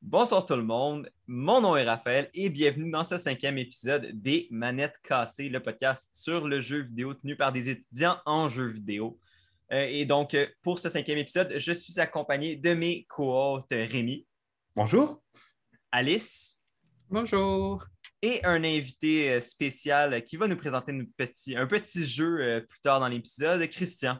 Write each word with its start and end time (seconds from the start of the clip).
Bonsoir 0.00 0.46
tout 0.46 0.54
le 0.54 0.62
monde, 0.62 1.10
mon 1.26 1.60
nom 1.60 1.74
est 1.74 1.82
Raphaël 1.82 2.30
et 2.34 2.50
bienvenue 2.50 2.88
dans 2.88 3.02
ce 3.02 3.18
cinquième 3.18 3.58
épisode 3.58 4.12
des 4.12 4.46
Manettes 4.52 4.94
Cassées, 5.02 5.48
le 5.48 5.58
podcast 5.58 6.10
sur 6.14 6.46
le 6.46 6.60
jeu 6.60 6.82
vidéo 6.82 7.14
tenu 7.14 7.34
par 7.34 7.50
des 7.50 7.68
étudiants 7.70 8.18
en 8.24 8.48
jeu 8.48 8.68
vidéo. 8.68 9.18
Euh, 9.72 9.86
et 9.88 10.04
donc, 10.04 10.34
euh, 10.34 10.46
pour 10.62 10.78
ce 10.78 10.88
cinquième 10.88 11.18
épisode, 11.18 11.52
je 11.56 11.72
suis 11.72 11.98
accompagné 11.98 12.54
de 12.54 12.74
mes 12.74 13.06
co-hôtes 13.08 13.66
Rémi. 13.72 14.24
Bonjour. 14.76 15.20
Alice. 15.90 16.60
Bonjour. 17.10 17.84
Et 18.22 18.44
un 18.44 18.62
invité 18.62 19.32
euh, 19.32 19.40
spécial 19.40 20.22
qui 20.24 20.36
va 20.36 20.46
nous 20.46 20.56
présenter 20.56 20.92
un 20.92 21.04
petit 21.66 22.04
jeu 22.06 22.64
plus 22.68 22.80
tard 22.80 23.00
dans 23.00 23.08
l'épisode, 23.08 23.66
Christian. 23.68 24.18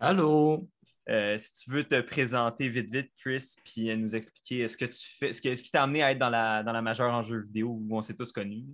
Allô? 0.00 0.68
si 1.06 1.52
tu 1.52 1.70
veux 1.70 1.84
te 1.84 2.00
présenter 2.00 2.70
vite, 2.70 2.90
vite, 2.90 3.12
Chris, 3.18 3.56
puis 3.62 3.94
nous 3.94 4.16
expliquer 4.16 4.66
ce 4.66 4.78
que 4.78 4.86
tu 4.86 5.06
fais, 5.18 5.32
ce, 5.34 5.42
qui 5.42 5.70
t'a 5.70 5.82
amené 5.82 6.02
à 6.02 6.12
être 6.12 6.18
dans 6.18 6.30
la, 6.30 6.62
dans 6.62 6.72
la 6.72 6.80
majeure 6.80 7.12
en 7.12 7.20
jeu 7.20 7.42
vidéo 7.42 7.78
où 7.78 7.94
on 7.94 8.00
s'est 8.00 8.16
tous 8.16 8.32
connus? 8.32 8.64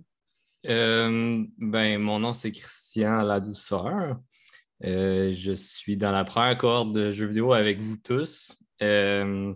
ben, 0.63 1.97
mon 1.97 2.19
nom, 2.19 2.31
c'est 2.31 2.51
Christian 2.51 3.23
La 3.23 3.41
Douceur. 3.41 4.17
Euh, 4.83 5.31
je 5.31 5.51
suis 5.51 5.97
dans 5.97 6.11
la 6.11 6.23
première 6.23 6.57
cohorte 6.57 6.93
de 6.93 7.11
jeux 7.11 7.27
vidéo 7.27 7.53
avec 7.53 7.79
vous 7.79 7.97
tous. 7.97 8.55
Euh, 8.81 9.53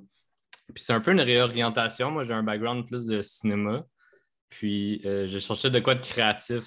puis 0.74 0.84
c'est 0.84 0.94
un 0.94 1.02
peu 1.02 1.12
une 1.12 1.22
réorientation. 1.22 2.12
Moi, 2.12 2.24
j'ai 2.24 2.34
un 2.34 2.44
background 2.44 2.86
plus 2.86 3.06
de 3.06 3.22
cinéma. 3.22 3.86
Puis 4.56 5.02
euh, 5.06 5.28
j'ai 5.28 5.42
cherché 5.42 5.70
de 5.70 5.80
quoi 5.82 5.96
de 5.96 6.02
créatif. 6.02 6.64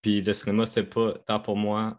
Puis 0.00 0.22
le 0.22 0.32
cinéma, 0.34 0.66
c'est 0.66 0.84
pas 0.84 1.14
tant 1.26 1.40
pour 1.40 1.56
moi 1.56 1.98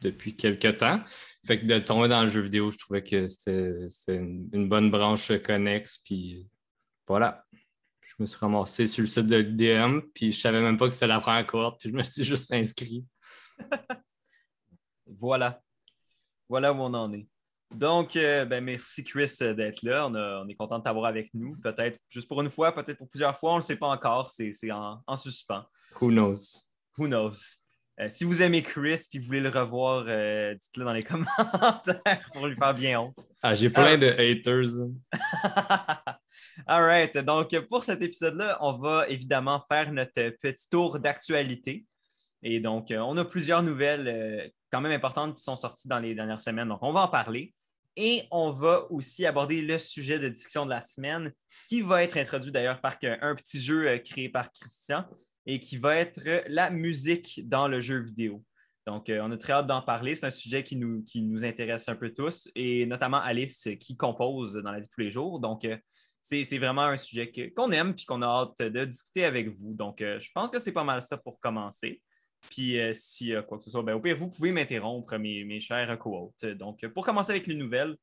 depuis 0.00 0.36
quelques 0.36 0.78
temps. 0.78 1.02
Fait 1.44 1.58
que 1.58 1.66
de 1.66 1.78
tomber 1.80 2.06
dans 2.06 2.22
le 2.22 2.28
jeu 2.28 2.40
vidéo, 2.40 2.70
je 2.70 2.78
trouvais 2.78 3.02
que 3.02 3.26
c'était 3.26 4.14
une, 4.14 4.68
bonne 4.68 4.92
branche 4.92 5.32
connexe. 5.42 5.98
Puis 6.04 6.48
voilà. 7.08 7.44
Je 8.00 8.14
me 8.20 8.26
suis 8.26 8.38
ramassé 8.38 8.86
sur 8.86 9.02
le 9.02 9.08
site 9.08 9.26
de 9.26 9.36
l'UDM, 9.38 10.02
puis 10.14 10.32
je 10.32 10.40
savais 10.40 10.60
même 10.60 10.76
pas 10.76 10.86
que 10.86 10.94
c'était 10.94 11.08
la 11.08 11.18
première 11.18 11.46
cohorte, 11.46 11.80
puis 11.80 11.90
je 11.90 11.96
me 11.96 12.02
suis 12.02 12.24
juste 12.24 12.52
inscrit. 12.52 13.04
Voilà. 15.10 15.62
Voilà 16.50 16.70
où 16.72 16.76
on 16.76 16.92
en 16.92 17.10
est. 17.14 17.26
Donc, 17.74 18.16
euh, 18.16 18.44
ben, 18.44 18.64
merci 18.64 19.04
Chris 19.04 19.30
euh, 19.42 19.52
d'être 19.52 19.82
là. 19.82 20.08
On, 20.08 20.48
est 20.48 20.54
content 20.54 20.78
de 20.78 20.84
t'avoir 20.84 21.06
avec 21.06 21.28
nous. 21.34 21.56
Peut-être 21.62 21.98
juste 22.08 22.26
pour 22.26 22.40
une 22.40 22.50
fois, 22.50 22.74
peut-être 22.74 22.96
pour 22.96 23.08
plusieurs 23.08 23.38
fois, 23.38 23.52
on 23.52 23.56
ne 23.56 23.60
le 23.60 23.64
sait 23.64 23.76
pas 23.76 23.88
encore. 23.88 24.30
C'est 24.30 24.52
en, 24.70 25.16
suspens. 25.16 25.64
Who 26.00 26.10
knows? 26.10 26.62
Who 26.96 27.06
knows? 27.06 27.34
Euh, 28.00 28.08
si 28.08 28.24
vous 28.24 28.42
aimez 28.42 28.62
Chris 28.62 29.06
et 29.12 29.18
vous 29.18 29.26
voulez 29.26 29.40
le 29.40 29.50
revoir, 29.50 30.04
dites-le 30.04 30.84
dans 30.84 30.92
les 30.92 31.02
commentaires 31.04 32.30
pour 32.32 32.46
lui 32.46 32.56
faire 32.56 32.74
bien 32.74 33.00
honte. 33.00 33.28
Ah, 33.42 33.54
j'ai 33.54 33.68
plein 33.68 33.98
de 33.98 34.06
haters. 34.06 34.86
All 36.66 36.84
right. 36.84 37.18
Donc, 37.18 37.58
pour 37.68 37.82
cet 37.82 38.00
épisode-là, 38.00 38.56
on 38.60 38.78
va 38.78 39.08
évidemment 39.08 39.62
faire 39.68 39.92
notre 39.92 40.30
petit 40.40 40.70
tour 40.70 40.98
d'actualité. 41.00 41.84
Et 42.42 42.60
donc, 42.60 42.86
on 42.90 43.16
a 43.16 43.24
plusieurs 43.24 43.62
nouvelles 43.62 44.52
quand 44.70 44.80
même 44.80 44.92
importantes 44.92 45.36
qui 45.36 45.42
sont 45.42 45.56
sorties 45.56 45.88
dans 45.88 45.98
les 45.98 46.14
dernières 46.14 46.40
semaines. 46.40 46.68
Donc, 46.68 46.78
on 46.82 46.92
va 46.92 47.02
en 47.02 47.08
parler. 47.08 47.54
Et 48.00 48.28
on 48.30 48.52
va 48.52 48.88
aussi 48.92 49.26
aborder 49.26 49.60
le 49.60 49.76
sujet 49.76 50.20
de 50.20 50.28
discussion 50.28 50.64
de 50.64 50.70
la 50.70 50.82
semaine, 50.82 51.32
qui 51.68 51.80
va 51.80 52.04
être 52.04 52.16
introduit 52.16 52.52
d'ailleurs 52.52 52.80
par 52.80 52.96
un 53.02 53.34
petit 53.34 53.60
jeu 53.60 53.88
euh, 53.88 53.98
créé 53.98 54.28
par 54.28 54.52
Christian 54.52 55.04
et 55.46 55.58
qui 55.58 55.78
va 55.78 55.96
être 55.96 56.20
la 56.46 56.70
musique 56.70 57.48
dans 57.48 57.66
le 57.66 57.80
jeu 57.80 57.98
vidéo. 57.98 58.44
Donc, 58.86 59.08
euh, 59.08 59.20
on 59.24 59.32
a 59.32 59.36
très 59.36 59.52
hâte 59.52 59.66
d'en 59.66 59.82
parler. 59.82 60.14
C'est 60.14 60.26
un 60.26 60.30
sujet 60.30 60.62
qui 60.62 60.76
nous, 60.76 61.02
qui 61.02 61.22
nous 61.22 61.44
intéresse 61.44 61.88
un 61.88 61.96
peu 61.96 62.14
tous, 62.14 62.48
et 62.54 62.86
notamment 62.86 63.18
Alice 63.18 63.68
qui 63.80 63.96
compose 63.96 64.54
dans 64.54 64.70
la 64.70 64.78
vie 64.78 64.86
de 64.86 64.90
tous 64.92 65.00
les 65.00 65.10
jours. 65.10 65.40
Donc, 65.40 65.64
euh, 65.64 65.76
c'est 66.22 66.58
vraiment 66.58 66.82
un 66.82 66.96
sujet 66.96 67.32
qu'on 67.56 67.72
aime 67.72 67.94
et 67.98 68.04
qu'on 68.04 68.22
a 68.22 68.26
hâte 68.26 68.62
de 68.62 68.84
discuter 68.84 69.24
avec 69.24 69.48
vous. 69.48 69.74
Donc, 69.74 69.96
je 70.00 70.28
pense 70.34 70.50
que 70.50 70.60
c'est 70.60 70.72
pas 70.72 70.84
mal 70.84 71.02
ça 71.02 71.16
pour 71.16 71.40
commencer. 71.40 72.00
Puis 72.42 72.78
euh, 72.80 72.92
si 72.94 73.34
euh, 73.34 73.42
quoi 73.42 73.58
que 73.58 73.64
ce 73.64 73.70
soit, 73.70 73.82
ben, 73.82 73.94
au 73.94 74.00
pire, 74.00 74.16
vous 74.16 74.28
pouvez 74.28 74.52
m'interrompre, 74.52 75.16
mes, 75.16 75.60
chers 75.60 75.98
co 75.98 76.34
Donc, 76.56 76.86
pour 76.88 77.04
commencer 77.04 77.32
avec 77.32 77.46
les 77.46 77.54
nouvelles, 77.54 77.96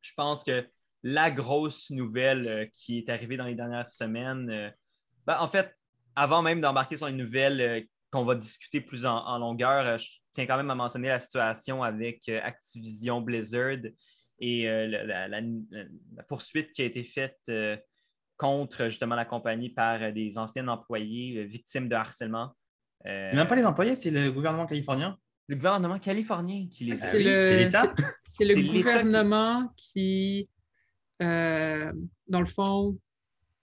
je 0.00 0.12
pense 0.16 0.44
que 0.44 0.66
la 1.02 1.30
grosse 1.30 1.90
nouvelle 1.90 2.46
euh, 2.46 2.66
qui 2.72 2.98
est 2.98 3.08
arrivée 3.08 3.36
dans 3.36 3.46
les 3.46 3.54
dernières 3.54 3.88
semaines, 3.88 4.72
ben, 5.26 5.38
en 5.38 5.48
fait, 5.48 5.74
avant 6.16 6.42
même 6.42 6.60
d'embarquer 6.60 6.96
sur 6.96 7.06
les 7.06 7.14
nouvelles 7.14 7.86
qu'on 8.10 8.24
va 8.24 8.34
discuter 8.36 8.80
plus 8.80 9.06
en, 9.06 9.38
longueur, 9.38 9.98
je 9.98 10.08
tiens 10.30 10.46
quand 10.46 10.56
même 10.56 10.70
à 10.70 10.74
mentionner 10.76 11.08
la 11.08 11.18
situation 11.18 11.82
avec 11.82 12.28
Activision 12.28 13.20
Blizzard 13.20 13.78
et 14.38 14.66
la, 14.66 16.22
poursuite 16.28 16.70
qui 16.72 16.82
a 16.82 16.84
été 16.84 17.02
faite 17.02 17.50
contre 18.36 18.86
justement 18.86 19.16
la 19.16 19.24
compagnie 19.24 19.70
par 19.70 20.12
des 20.12 20.38
anciens 20.38 20.68
employés 20.68 21.44
victimes 21.44 21.88
de 21.88 21.96
harcèlement. 21.96 22.54
Euh, 23.06 23.34
même 23.34 23.46
pas 23.46 23.56
les 23.56 23.66
employés, 23.66 23.96
c'est 23.96 24.10
le 24.10 24.30
gouvernement 24.30 24.66
californien. 24.66 25.18
Le 25.46 25.56
gouvernement 25.56 25.98
californien 25.98 26.66
qui 26.70 26.86
les 26.86 26.94
C'est 26.94 27.56
l'État. 27.58 27.94
C'est 28.26 28.44
le 28.44 28.54
gouvernement 28.54 29.68
qui, 29.76 30.48
euh, 31.22 31.92
dans 32.28 32.40
le 32.40 32.46
fond, 32.46 32.98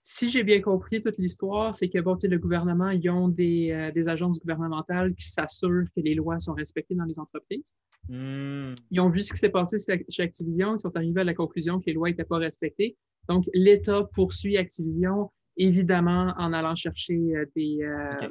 si 0.04 0.30
j'ai 0.30 0.42
bien 0.42 0.60
compris 0.60 1.00
toute 1.00 1.18
l'histoire, 1.18 1.74
c'est 1.74 1.88
que 1.88 1.98
bon, 2.00 2.16
le 2.22 2.38
gouvernement, 2.38 2.90
ils 2.90 3.08
ont 3.08 3.28
des, 3.28 3.70
euh, 3.72 3.90
des, 3.92 4.08
agences 4.08 4.40
gouvernementales 4.40 5.14
qui 5.14 5.26
s'assurent 5.28 5.86
que 5.94 6.00
les 6.00 6.14
lois 6.14 6.40
sont 6.40 6.54
respectées 6.54 6.94
dans 6.94 7.04
les 7.04 7.18
entreprises. 7.18 7.74
Hmm. 8.08 8.74
Ils 8.90 9.00
ont 9.00 9.10
vu 9.10 9.22
ce 9.22 9.32
qui 9.32 9.38
s'est 9.38 9.50
passé 9.50 9.76
chez 10.08 10.22
Activision, 10.22 10.76
ils 10.76 10.80
sont 10.80 10.94
arrivés 10.96 11.20
à 11.20 11.24
la 11.24 11.34
conclusion 11.34 11.78
que 11.78 11.86
les 11.86 11.92
lois 11.92 12.08
n'étaient 12.08 12.24
pas 12.24 12.38
respectées. 12.38 12.96
Donc, 13.28 13.44
l'État 13.54 14.08
poursuit 14.12 14.56
Activision, 14.56 15.30
évidemment, 15.56 16.34
en 16.36 16.52
allant 16.52 16.74
chercher 16.74 17.18
des, 17.54 17.78
euh, 17.82 18.28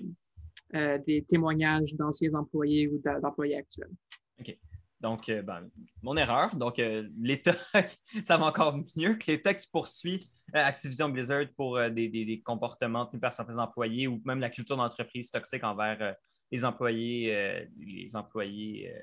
des 0.74 1.26
témoignages 1.28 1.96
d'anciens 1.96 2.34
employés 2.34 2.88
ou 2.88 3.00
d'employés 3.00 3.58
actuels. 3.58 3.92
OK. 4.40 4.58
Donc, 5.02 5.30
euh, 5.30 5.42
ben, 5.42 5.68
mon 6.04 6.16
erreur. 6.16 6.56
Donc, 6.56 6.78
euh, 6.78 7.10
l'État, 7.20 7.56
ça 8.24 8.38
va 8.38 8.46
encore 8.46 8.78
mieux 8.96 9.16
que 9.16 9.32
l'État 9.32 9.54
qui 9.54 9.68
poursuit 9.68 10.32
Activision 10.54 11.10
Blizzard 11.10 11.46
pour 11.58 11.80
des, 11.90 12.42
comportements 12.46 13.06
tenus 13.06 13.22
par 13.22 13.34
certains 13.34 13.58
employés 13.58 14.08
ou 14.08 14.22
même 14.26 14.40
la 14.40 14.50
culture 14.50 14.78
d'entreprise 14.78 15.32
toxique 15.32 15.64
envers 15.64 16.16
les 16.52 16.66
employés, 16.66 17.68
les 17.80 18.16
employés 18.18 18.94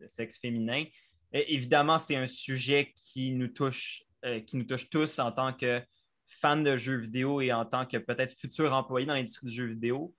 de 0.00 0.06
sexe 0.08 0.36
féminin. 0.38 0.82
évidemment, 1.32 1.98
c'est 1.98 2.16
un 2.16 2.26
sujet 2.26 2.92
qui 2.96 3.30
nous 3.30 3.46
touche, 3.46 4.02
qui 4.48 4.56
nous 4.56 4.64
touche 4.64 4.90
tous 4.90 5.20
en 5.20 5.30
tant 5.30 5.52
que 5.52 5.80
fans 6.26 6.60
de 6.60 6.76
jeux 6.76 6.96
vidéo 6.96 7.40
et 7.40 7.52
en 7.52 7.64
tant 7.64 7.86
que 7.86 7.98
peut-être 7.98 8.36
futurs 8.36 8.74
employés 8.74 9.06
dans 9.06 9.14
l'industrie 9.14 9.46
du 9.46 9.54
jeu 9.54 9.66
vidéo 9.66 10.12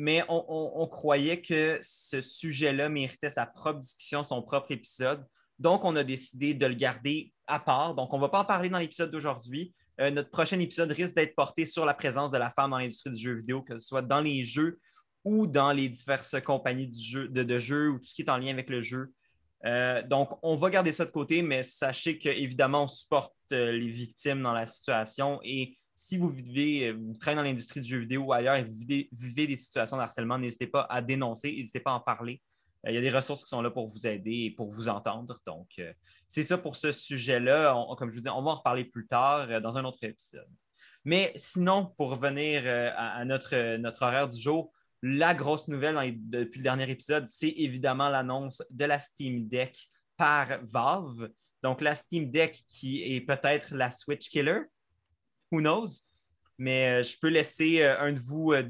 mais 0.00 0.24
on, 0.30 0.86
croyait 0.86 1.42
que 1.42 1.78
ce 1.82 2.22
sujet-là 2.22 2.88
méritait 2.88 3.28
sa 3.28 3.44
propre 3.44 3.80
discussion, 3.80 4.24
son 4.24 4.40
propre 4.40 4.72
épisode. 4.72 5.26
Donc, 5.58 5.84
on 5.84 5.94
a 5.94 6.02
décidé 6.02 6.54
de 6.54 6.64
le 6.64 6.74
garder 6.74 7.34
à 7.46 7.60
part. 7.60 7.94
Donc, 7.94 8.10
on 8.14 8.16
ne 8.16 8.22
va 8.22 8.30
pas 8.30 8.40
en 8.40 8.46
parler 8.46 8.70
dans 8.70 8.78
l'épisode 8.78 9.10
d'aujourd'hui. 9.10 9.74
Euh, 10.00 10.10
notre 10.10 10.30
prochain 10.30 10.58
épisode 10.58 10.90
risque 10.90 11.16
d'être 11.16 11.34
porté 11.36 11.66
sur 11.66 11.84
la 11.84 11.92
présence 11.92 12.30
de 12.30 12.38
la 12.38 12.48
femme 12.48 12.70
dans 12.70 12.78
l'industrie 12.78 13.10
du 13.10 13.18
jeu 13.18 13.34
vidéo, 13.34 13.60
que 13.60 13.78
ce 13.78 13.86
soit 13.86 14.00
dans 14.00 14.22
les 14.22 14.42
jeux 14.42 14.80
ou 15.22 15.46
dans 15.46 15.70
les 15.70 15.90
diverses 15.90 16.40
compagnies 16.40 16.88
de, 16.88 17.58
jeux 17.58 17.90
ou 17.90 17.98
tout 17.98 18.06
ce 18.06 18.14
qui 18.14 18.22
est 18.22 18.30
en 18.30 18.38
lien 18.38 18.54
avec 18.54 18.70
le 18.70 18.80
jeu. 18.80 19.12
Euh, 19.66 20.02
donc, 20.02 20.30
on 20.42 20.56
va 20.56 20.70
garder 20.70 20.92
ça 20.92 21.04
de 21.04 21.10
côté, 21.10 21.42
mais 21.42 21.62
sachez 21.62 22.16
qu'évidemment, 22.16 22.84
on 22.84 22.88
supporte 22.88 23.34
euh, 23.52 23.72
les 23.72 23.90
victimes 23.90 24.42
dans 24.42 24.54
la 24.54 24.64
situation 24.64 25.40
et 25.42 25.76
si 26.00 26.16
vous 26.16 26.30
vivez, 26.30 26.88
euh, 26.88 26.92
vous 26.98 27.14
travaillez 27.18 27.36
dans 27.36 27.42
l'industrie 27.42 27.82
du 27.82 27.88
jeu 27.88 27.98
vidéo 27.98 28.22
ou 28.22 28.32
ailleurs 28.32 28.54
et 28.54 28.64
vous 28.64 28.72
vivez, 28.72 29.46
des 29.46 29.56
situations 29.56 29.98
de 29.98 30.02
harcèlement, 30.02 30.38
n'hésitez 30.38 30.66
pas 30.66 30.86
à 30.88 31.02
dénoncer, 31.02 31.52
n'hésitez 31.52 31.80
pas 31.80 31.90
à 31.90 31.94
en 31.94 32.00
parler. 32.00 32.40
Euh, 32.86 32.90
il 32.90 32.94
y 32.94 32.98
a 32.98 33.02
des 33.02 33.10
ressources 33.10 33.44
qui 33.44 33.50
sont 33.50 33.60
là 33.60 33.70
pour 33.70 33.86
vous 33.86 34.06
aider 34.06 34.46
et 34.46 34.50
pour 34.50 34.70
vous 34.70 34.88
entendre. 34.88 35.38
Donc, 35.46 35.68
euh, 35.78 35.92
c'est 36.26 36.42
ça 36.42 36.56
pour 36.56 36.74
ce 36.74 36.90
sujet-là. 36.90 37.74
Comme 37.98 38.08
je 38.08 38.14
vous 38.14 38.22
dis, 38.22 38.30
on 38.30 38.40
va 38.40 38.52
en 38.52 38.54
reparler 38.54 38.86
plus 38.86 39.06
tard 39.06 39.60
dans 39.60 39.76
un 39.76 39.84
autre 39.84 40.02
épisode. 40.02 40.48
Mais 41.04 41.34
sinon, 41.36 41.92
pour 41.98 42.12
revenir 42.12 42.62
à, 42.96 43.22
notre, 43.26 43.76
notre 43.76 44.02
horaire 44.02 44.28
du 44.28 44.40
jour, 44.40 44.72
la 45.02 45.34
grosse 45.34 45.68
nouvelle 45.68 45.96
depuis 46.16 46.60
le 46.60 46.64
dernier 46.64 46.90
épisode, 46.90 47.28
c'est 47.28 47.50
évidemment 47.50 48.08
l'annonce 48.08 48.62
de 48.70 48.86
la 48.86 49.00
Steam 49.00 49.48
Deck 49.48 49.90
par 50.16 50.60
Valve. 50.62 51.28
Donc, 51.62 51.82
la 51.82 51.94
Steam 51.94 52.30
Deck 52.30 52.64
qui 52.68 53.02
est 53.14 53.20
peut-être 53.20 53.74
la 53.74 53.92
Switch 53.92 54.30
Killer 54.30 54.62
who 55.50 55.60
knows? 55.60 56.10
Mais 56.60 57.00
euh, 57.00 57.02
je 57.02 57.16
peux 57.18 57.28
laisser 57.28 57.80
euh, 57.80 57.98
un 58.00 58.12
de 58.12 58.20
vous 58.20 58.52
euh, 58.52 58.62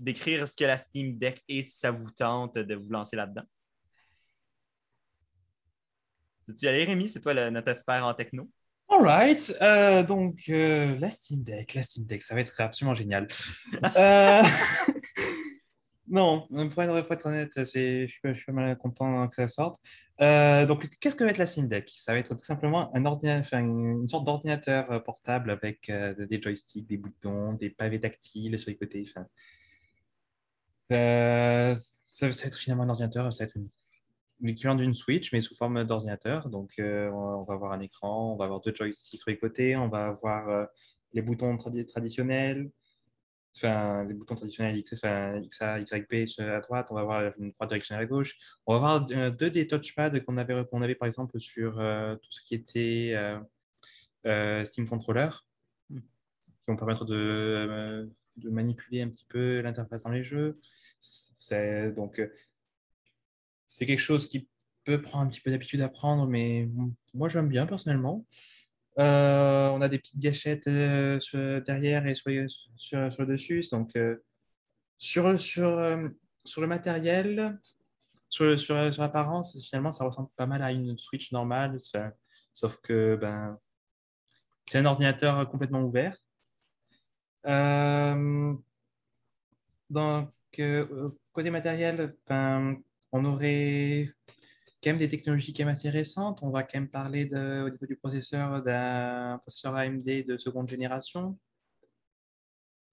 décrire 0.00 0.48
ce 0.48 0.56
que 0.56 0.64
la 0.64 0.76
Steam 0.76 1.16
Deck 1.16 1.40
est 1.48 1.62
si 1.62 1.78
ça 1.78 1.92
vous 1.92 2.10
tente 2.10 2.58
de 2.58 2.74
vous 2.74 2.90
lancer 2.90 3.14
là-dedans. 3.14 3.44
Tu 6.58 6.66
aller, 6.66 6.84
Rémi? 6.84 7.06
C'est 7.06 7.20
toi 7.20 7.50
notre 7.50 7.68
expert 7.68 8.04
en 8.04 8.12
techno. 8.14 8.50
All 8.88 9.02
right. 9.02 9.54
donc, 10.08 10.44
la 10.48 11.10
Steam 11.10 11.44
Deck, 11.44 11.74
la 11.74 11.82
Steam 11.82 12.06
Deck, 12.06 12.22
ça 12.22 12.34
va 12.34 12.40
être 12.40 12.58
absolument 12.60 12.94
génial. 12.94 13.28
Non, 16.10 16.48
pour 16.48 16.82
être, 16.82 17.12
être 17.12 17.26
honnête, 17.26 17.52
je 17.54 17.64
suis, 17.64 18.08
je 18.24 18.32
suis 18.32 18.52
mal 18.52 18.76
content 18.78 19.28
que 19.28 19.34
ça 19.34 19.48
sorte. 19.48 19.80
Euh, 20.20 20.64
donc, 20.64 20.88
qu'est-ce 21.00 21.14
que 21.14 21.22
va 21.22 21.30
être 21.30 21.38
la 21.38 21.46
Steam 21.46 21.68
Ça 21.86 22.12
va 22.12 22.18
être 22.18 22.34
tout 22.34 22.44
simplement 22.44 22.94
un 22.94 23.04
une 23.04 24.08
sorte 24.08 24.24
d'ordinateur 24.24 24.90
euh, 24.90 25.00
portable 25.00 25.50
avec 25.50 25.90
euh, 25.90 26.14
des 26.26 26.40
joysticks, 26.40 26.86
des 26.88 26.96
boutons, 26.96 27.52
des 27.52 27.70
pavés 27.70 28.00
tactiles 28.00 28.58
sur 28.58 28.70
les 28.70 28.76
côtés. 28.76 29.04
Ça, 29.06 29.26
va 30.90 32.28
être 32.28 32.56
finalement 32.56 32.84
un 32.84 32.88
ordinateur, 32.88 33.30
ça 33.32 33.44
va 33.44 33.50
être 33.50 33.58
l'équivalent 34.40 34.76
d'une 34.76 34.94
Switch, 34.94 35.32
mais 35.32 35.42
sous 35.42 35.54
forme 35.54 35.84
d'ordinateur. 35.84 36.48
Donc, 36.48 36.74
on 36.78 37.44
va 37.44 37.54
avoir 37.54 37.72
un 37.72 37.80
écran, 37.80 38.32
on 38.32 38.36
va 38.36 38.46
avoir 38.46 38.60
deux 38.60 38.74
joysticks 38.74 39.20
sur 39.20 39.30
les 39.30 39.38
côtés, 39.38 39.76
on 39.76 39.88
va 39.88 40.06
avoir 40.06 40.68
les 41.12 41.22
boutons 41.22 41.56
traditionnels, 41.58 42.70
enfin, 43.56 44.04
les 44.04 44.14
boutons 44.14 44.34
traditionnels 44.34 44.76
X, 44.78 44.94
enfin, 44.94 45.40
XA, 45.42 45.80
YB 45.80 46.28
à 46.38 46.60
droite, 46.60 46.88
on 46.90 46.94
va 46.94 47.00
avoir 47.00 47.32
une 47.38 47.52
croix 47.52 47.66
directionnelle 47.66 48.04
à 48.04 48.06
gauche. 48.06 48.36
On 48.66 48.74
va 48.74 48.76
avoir 48.76 49.10
euh, 49.10 49.30
deux 49.30 49.50
des 49.50 49.66
touchpads 49.66 50.20
qu'on 50.20 50.36
avait, 50.36 50.64
qu'on 50.66 50.82
avait 50.82 50.94
par 50.94 51.06
exemple 51.06 51.38
sur 51.40 51.78
euh, 51.80 52.16
tout 52.16 52.30
ce 52.30 52.40
qui 52.42 52.54
était 52.54 53.14
euh, 54.26 54.64
Steam 54.64 54.88
Controller, 54.88 55.30
qui 55.90 56.00
vont 56.66 56.76
permettre 56.76 57.04
de, 57.04 58.10
de 58.36 58.50
manipuler 58.50 59.02
un 59.02 59.08
petit 59.08 59.26
peu 59.28 59.60
l'interface 59.60 60.04
dans 60.04 60.10
les 60.10 60.24
jeux. 60.24 60.60
C'est 61.00 61.92
donc 61.92 62.20
c'est 63.66 63.86
quelque 63.86 64.00
chose 64.00 64.28
qui 64.28 64.48
peut 64.84 65.00
prendre 65.00 65.26
un 65.26 65.28
petit 65.28 65.40
peu 65.40 65.50
d'habitude 65.50 65.80
à 65.82 65.88
prendre, 65.88 66.26
mais 66.26 66.68
moi 67.14 67.28
j'aime 67.28 67.48
bien 67.48 67.66
personnellement. 67.66 68.26
Euh, 68.98 69.68
on 69.68 69.80
a 69.80 69.88
des 69.88 69.98
petites 69.98 70.18
gâchettes 70.18 70.66
euh, 70.66 71.60
derrière 71.60 72.06
et 72.06 72.14
sur, 72.16 72.32
le 72.32 73.26
dessus. 73.26 73.64
Donc, 73.70 73.94
euh, 73.96 74.16
sur, 74.98 75.38
sur, 75.38 75.66
le 75.66 76.66
matériel, 76.66 77.60
sur, 78.28 78.56
l'apparence, 78.98 79.56
finalement, 79.64 79.92
ça 79.92 80.04
ressemble 80.04 80.30
pas 80.36 80.46
mal 80.46 80.62
à 80.62 80.72
une 80.72 80.98
Switch 80.98 81.30
normale, 81.30 81.78
sauf 82.52 82.76
que 82.82 83.16
ben, 83.16 83.56
c'est 84.64 84.78
un 84.78 84.86
ordinateur 84.86 85.48
complètement 85.48 85.82
ouvert. 85.82 86.16
donc, 89.90 90.32
côté 91.32 91.50
matériel, 91.50 92.16
ben, 92.26 92.82
on 93.12 93.24
aurait 93.24 94.08
quand 94.82 94.90
même 94.90 94.98
des 94.98 95.08
technologies 95.08 95.52
quand 95.52 95.66
assez 95.66 95.90
récentes. 95.90 96.40
On 96.42 96.50
va 96.50 96.62
quand 96.62 96.78
même 96.78 96.88
parler 96.88 97.24
au 97.32 97.70
niveau 97.70 97.86
du 97.86 97.96
processeur 97.96 98.62
d'un 98.62 99.38
processeur 99.38 99.74
AMD 99.74 100.04
de 100.04 100.38
seconde 100.38 100.68
génération. 100.68 101.38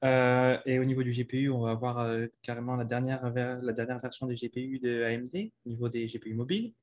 Euh, 0.04 0.60
et 0.66 0.78
au 0.80 0.86
niveau 0.86 1.04
du 1.04 1.12
GPU, 1.12 1.50
on 1.50 1.62
va 1.62 1.72
avoir 1.72 2.00
euh, 2.00 2.28
carrément 2.42 2.76
la 2.76 2.86
dernière, 2.86 3.32
la 3.34 3.74
dernière 3.74 4.00
version 4.00 4.28
des 4.28 4.36
GPU 4.36 4.80
de 4.80 5.04
AMD, 5.04 5.52
au 5.66 5.70
niveau 5.70 5.90
des 5.90 6.08
GPU 6.08 6.34
mobiles, 6.34 6.74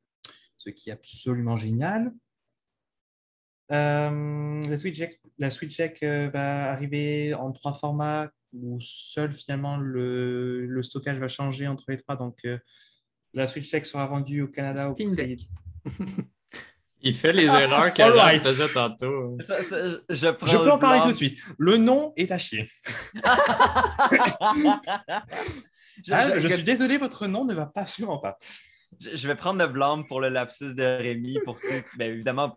ce 0.57 0.71
qui 0.71 0.91
est 0.91 0.93
absolument 0.93 1.57
génial. 1.57 2.13
Euh, 3.71 4.63
la 4.63 4.79
Switch 4.79 4.99
Deck, 4.99 5.21
la 5.39 5.51
Switch 5.51 5.81
va 6.03 6.73
arriver 6.73 7.33
en 7.35 7.53
trois 7.53 7.75
formats 7.75 8.31
où 8.53 8.79
seul 8.81 9.33
finalement 9.33 9.79
le, 9.79 10.67
le, 10.67 10.83
stockage 10.83 11.19
va 11.19 11.29
changer 11.29 11.67
entre 11.69 11.85
les 11.89 11.99
trois. 11.99 12.17
Donc, 12.17 12.47
la 13.35 13.47
Switch 13.47 13.71
Deck 13.71 13.87
sera 13.87 14.07
vendue 14.07 14.43
au 14.43 14.49
Canada 14.49 14.91
au 14.91 14.95
prix... 14.95 15.49
Il 17.05 17.17
fait 17.17 17.33
les 17.33 17.47
erreurs 17.47 17.93
qu'elle 17.93 18.13
faisait 18.45 18.73
tantôt. 18.73 19.37
je, 19.41 20.31
peux 20.31 20.71
en 20.71 20.79
parler 20.79 21.01
tout 21.01 21.09
de 21.09 21.13
suite. 21.15 21.37
Le 21.59 21.77
nom 21.77 22.13
est 22.17 22.31
à 22.31 22.39
chier. 22.39 22.71
Ah, 26.11 26.41
je, 26.41 26.49
suis 26.49 26.63
désolé, 26.63 26.97
votre 26.97 27.27
nom 27.27 27.45
ne 27.45 27.53
va 27.53 27.67
pas 27.67 27.85
sûrement 27.85 28.19
pas 28.19 28.39
je 28.99 29.27
vais 29.27 29.35
prendre 29.35 29.61
le 29.61 29.69
blâme 29.69 30.07
pour 30.07 30.21
le 30.21 30.29
lapsus 30.29 30.75
de 30.75 30.83
Rémi. 30.83 31.39
Pour 31.45 31.59
ceux, 31.59 31.83
bien 31.97 32.09
évidemment, 32.09 32.57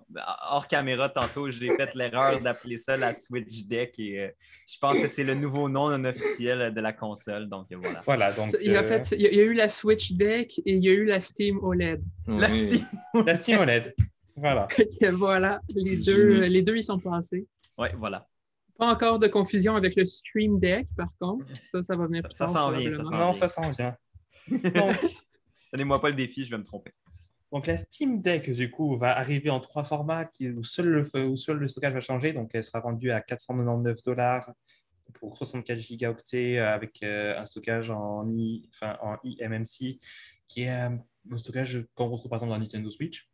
hors 0.49 0.67
caméra, 0.67 1.09
tantôt, 1.09 1.49
j'ai 1.49 1.69
fait 1.69 1.93
l'erreur 1.95 2.39
d'appeler 2.41 2.77
ça 2.77 2.97
la 2.97 3.13
Switch 3.13 3.63
Deck 3.63 3.97
et 3.99 4.21
euh, 4.21 4.29
je 4.67 4.77
pense 4.79 4.99
que 4.99 5.07
c'est 5.07 5.23
le 5.23 5.35
nouveau 5.35 5.69
nom 5.69 5.89
non 5.97 6.05
officiel 6.05 6.73
de 6.73 6.81
la 6.81 6.93
console. 6.93 7.47
Donc 7.47 7.67
voilà. 7.71 8.01
Voilà. 8.05 8.31
Donc, 8.33 8.55
il, 8.61 8.71
y 8.71 8.75
a, 8.75 8.83
euh, 8.83 9.01
il 9.11 9.21
y 9.21 9.39
a 9.39 9.43
eu 9.43 9.53
la 9.53 9.69
Switch 9.69 10.13
Deck 10.13 10.59
et 10.59 10.73
il 10.73 10.83
y 10.83 10.89
a 10.89 10.93
eu 10.93 11.05
la 11.05 11.19
Steam 11.19 11.59
OLED. 11.63 12.01
La, 12.27 12.47
Steam... 12.47 12.85
la 13.25 13.35
Steam 13.35 13.59
OLED. 13.59 13.95
Voilà. 14.35 14.67
voilà. 15.13 15.61
Les 15.75 15.97
deux, 15.97 16.41
les 16.41 16.61
deux, 16.61 16.75
ils 16.75 16.83
sont 16.83 16.99
passés. 16.99 17.47
Oui, 17.77 17.87
voilà. 17.97 18.27
Pas 18.77 18.87
encore 18.87 19.19
de 19.19 19.27
confusion 19.27 19.75
avec 19.75 19.95
le 19.95 20.05
Stream 20.05 20.59
Deck, 20.59 20.87
par 20.97 21.07
contre. 21.19 21.45
Ça, 21.65 21.81
ça 21.81 21.95
va 21.95 22.07
venir 22.07 22.23
plus 22.23 22.33
Ça, 22.33 22.47
ça 22.47 22.53
s'en 22.53 22.71
vient. 22.71 22.89
non, 22.89 23.33
ça 23.33 23.47
s'en 23.47 23.71
vient. 23.71 23.95
Donc, 24.47 24.97
Donnez-moi 25.75 25.99
pas 25.99 26.07
le 26.07 26.15
défi, 26.15 26.45
je 26.45 26.51
vais 26.51 26.57
me 26.57 26.63
tromper. 26.63 26.93
Donc 27.51 27.67
la 27.67 27.75
Steam 27.75 28.21
Deck, 28.21 28.49
du 28.49 28.71
coup, 28.71 28.97
va 28.97 29.17
arriver 29.17 29.49
en 29.49 29.59
trois 29.59 29.83
formats 29.83 30.29
où, 30.39 30.63
seul 30.63 30.87
le, 30.87 31.67
stockage 31.67 31.93
va 31.93 31.99
changer. 31.99 32.31
Donc 32.31 32.51
elle 32.53 32.63
sera 32.63 32.79
vendue 32.79 33.11
à 33.11 33.19
499 33.19 34.01
dollars 34.01 34.53
pour 35.15 35.37
64 35.37 35.77
gigaoctets 35.77 36.59
euh, 36.59 36.73
avec 36.73 37.03
euh, 37.03 37.37
un 37.37 37.45
stockage 37.45 37.89
en, 37.89 38.25
I, 38.29 38.69
en 38.81 39.17
eMMC 39.25 39.99
qui 40.47 40.61
est 40.61 40.69
un 40.69 41.01
stockage 41.35 41.85
qu'on 41.93 42.07
retrouve 42.07 42.29
par 42.29 42.37
exemple 42.37 42.53
dans 42.53 42.59
Nintendo 42.59 42.89
Switch. 42.89 43.29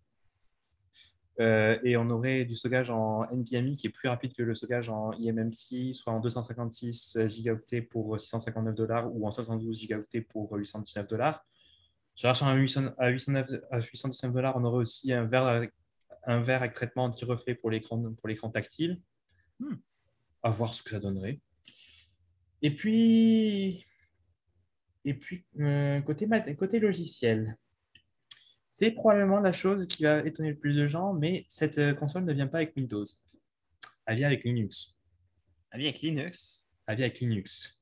Euh, 1.40 1.78
et 1.84 1.96
on 1.96 2.10
aurait 2.10 2.46
du 2.46 2.56
stockage 2.56 2.90
en 2.90 3.28
NVMe 3.32 3.76
qui 3.76 3.86
est 3.86 3.92
plus 3.92 4.10
rapide 4.10 4.34
que 4.34 4.42
le 4.42 4.56
stockage 4.56 4.90
en 4.90 5.12
eMMC, 5.12 5.94
soit 5.94 6.12
en 6.12 6.20
256 6.20 7.20
gigaoctets 7.28 7.84
pour 7.84 8.20
659 8.20 8.74
dollars 8.74 9.16
ou 9.16 9.28
en 9.28 9.32
512 9.32 9.78
gigaoctets 9.78 10.22
pour 10.22 10.52
819 10.52 11.08
dollars. 11.08 11.46
Sur 12.16 12.28
la 12.28 12.34
version 12.34 12.48
à, 12.98 13.10
819 13.10 14.34
dollars, 14.34 14.56
on 14.58 14.64
aurait 14.64 14.84
aussi 14.84 15.14
un 15.14 15.26
verre 15.26 15.46
avec, 15.46 15.72
un 16.26 16.42
verre 16.42 16.62
avec 16.62 16.74
traitement 16.74 17.06
anti-reflet 17.06 17.56
pour 17.56 17.72
l'écran 17.72 18.50
tactile. 18.52 19.02
Hmm. 19.60 19.76
À 20.44 20.50
voir 20.50 20.74
ce 20.74 20.82
que 20.82 20.90
ça 20.90 21.00
donnerait. 21.00 21.40
Et 22.62 22.76
puis, 22.76 23.86
et 25.06 25.14
puis 25.14 25.46
euh, 25.60 26.02
côté, 26.02 26.28
côté 26.58 26.80
logiciel, 26.80 27.58
c'est 28.70 28.92
probablement 28.92 29.40
la 29.40 29.52
chose 29.52 29.88
qui 29.88 30.04
va 30.04 30.20
étonner 30.20 30.52
le 30.52 30.58
plus 30.58 30.76
de 30.78 30.88
gens, 30.88 31.14
mais 31.14 31.46
cette 31.50 31.78
euh, 31.78 31.94
console 31.94 32.24
ne 32.24 32.34
vient 32.34 32.48
pas 32.48 32.60
avec 32.60 32.76
Windows. 32.76 33.04
Elle 34.06 34.18
vient 34.18 34.28
avec 34.28 34.44
Linux. 34.44 34.98
Elle 35.72 35.82
vient 35.82 35.90
avec 35.90 36.02
Linux 36.02 36.68
Elle 36.88 36.98
vient 36.98 37.06
avec 37.06 37.20
Linux. 37.20 37.81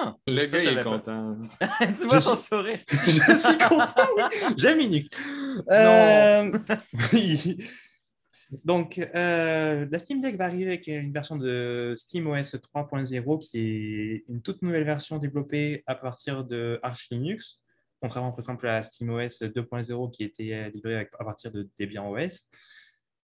Ah, 0.00 0.16
le 0.26 0.46
gars, 0.46 0.62
il 0.62 0.78
est 0.78 0.82
content. 0.82 1.36
tu 1.80 2.06
vois 2.06 2.20
son 2.20 2.36
sourire. 2.36 2.78
je 2.88 3.36
suis 3.36 3.58
content, 3.58 4.08
oui. 4.16 4.22
J'aime 4.56 4.78
Linux. 4.78 5.08
Euh... 5.70 6.52
Donc, 8.64 8.98
euh, 8.98 9.86
la 9.90 9.98
Steam 9.98 10.20
Deck 10.20 10.36
va 10.36 10.46
arriver 10.46 10.68
avec 10.68 10.86
une 10.86 11.12
version 11.12 11.36
de 11.36 11.94
SteamOS 11.96 12.56
3.0 12.74 13.38
qui 13.38 13.58
est 13.58 14.24
une 14.28 14.40
toute 14.40 14.62
nouvelle 14.62 14.84
version 14.84 15.18
développée 15.18 15.82
à 15.86 15.94
partir 15.94 16.44
de 16.44 16.80
Arch 16.82 17.08
Linux, 17.10 17.62
contrairement 18.00 18.30
par 18.30 18.38
exemple 18.38 18.66
à 18.66 18.82
SteamOS 18.82 19.42
2.0 19.42 20.10
qui 20.10 20.24
était 20.24 20.70
livré 20.70 21.08
à 21.18 21.24
partir 21.24 21.50
de 21.50 21.68
Debian 21.78 22.10
OS. 22.10 22.48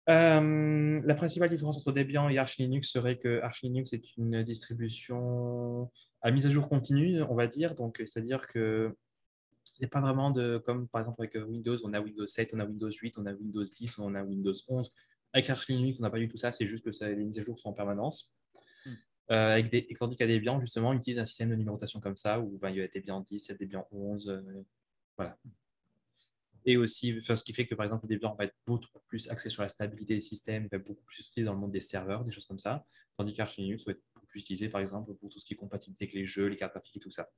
Euh, 0.09 1.01
la 1.05 1.15
principale 1.15 1.49
différence 1.49 1.79
entre 1.79 1.93
Debian 1.93 2.29
et 2.29 2.39
Arch 2.39 2.57
Linux 2.59 2.91
serait 2.91 3.19
que 3.19 3.41
Arch 3.43 3.63
Linux 3.63 3.93
est 3.93 4.17
une 4.17 4.43
distribution 4.43 5.91
à 6.23 6.31
mise 6.31 6.47
à 6.47 6.51
jour 6.51 6.69
continue, 6.69 7.23
on 7.23 7.35
va 7.35 7.47
dire. 7.47 7.75
Donc, 7.75 7.97
c'est-à-dire 7.99 8.47
que 8.49 8.95
c'est 9.79 9.87
pas 9.87 10.01
vraiment 10.01 10.31
de 10.31 10.59
comme 10.65 10.89
par 10.89 11.01
exemple 11.01 11.23
avec 11.23 11.35
Windows, 11.35 11.79
on 11.85 11.95
a 11.95 12.01
Windows 12.01 12.27
7, 12.27 12.53
on 12.55 12.61
a 12.61 12.65
Windows 12.65 12.91
8, 12.91 13.19
on 13.19 13.27
a 13.27 13.33
Windows 13.33 13.65
10, 13.65 13.99
on 13.99 14.15
a 14.15 14.23
Windows 14.23 14.53
11. 14.69 14.93
Avec 15.33 15.49
Arch 15.49 15.69
Linux, 15.69 15.99
on 16.01 16.03
n'a 16.03 16.11
pas 16.11 16.19
du 16.19 16.29
tout 16.29 16.37
ça, 16.37 16.53
c'est 16.53 16.67
juste 16.67 16.85
que 16.85 16.93
ça, 16.93 17.09
les 17.09 17.25
mises 17.25 17.39
à 17.39 17.43
jour 17.43 17.59
sont 17.59 17.71
en 17.71 17.73
permanence. 17.73 18.35
Hmm. 18.85 18.95
Euh, 19.31 19.53
avec 19.53 19.71
des, 19.71 19.87
tandis 19.87 20.17
qu'à 20.17 20.27
Debian, 20.27 20.61
justement, 20.61 20.91
on 20.91 20.95
utilise 20.95 21.19
un 21.19 21.25
système 21.25 21.51
de 21.51 21.55
numérotation 21.55 22.01
comme 22.01 22.17
ça, 22.17 22.41
où 22.41 22.59
ben, 22.59 22.71
il 22.71 22.77
y 22.77 22.83
a 22.83 22.89
Debian 22.89 23.21
10, 23.21 23.47
il 23.47 23.49
y 23.49 23.55
a 23.55 23.57
Debian 23.57 23.87
11, 23.93 24.29
euh, 24.29 24.43
voilà. 25.17 25.39
Et 26.67 26.77
aussi, 26.77 27.19
ce 27.23 27.43
qui 27.43 27.55
fait 27.55 27.67
que 27.67 27.75
par 27.75 27.85
exemple, 27.87 28.07
Debian 28.07 28.35
va 28.35 28.45
être 28.45 28.57
beaucoup 28.67 28.87
plus 29.09 29.31
axé 29.31 29.49
sur 29.49 29.63
la 29.63 29.69
stabilité 29.69 30.15
des 30.15 30.21
systèmes, 30.21 30.69
va 30.71 30.77
être 30.77 30.87
beaucoup 30.87 31.05
plus 31.05 31.21
utilisé 31.21 31.45
dans 31.45 31.55
le 31.55 31.59
monde 31.59 31.73
des 31.73 31.81
serveurs, 31.81 32.25
des 32.25 32.33
choses 32.33 32.45
comme 32.45 32.59
ça, 32.59 32.85
tandis 33.17 33.33
qu'Arch 33.33 33.57
Linux 33.57 33.87
va 33.87 33.93
être 33.93 34.03
plus 34.31 34.71
par 34.71 34.81
exemple 34.81 35.15
pour 35.15 35.29
tout 35.29 35.39
ce 35.39 35.45
qui 35.45 35.55
est 35.55 35.57
compatibilité 35.57 36.05
avec 36.05 36.15
les 36.15 36.27
jeux, 36.27 36.47
les 36.47 36.57
cartes 36.57 36.73
graphiques 36.73 36.97
et 36.97 37.01
tout 37.01 37.11
ça. 37.11 37.29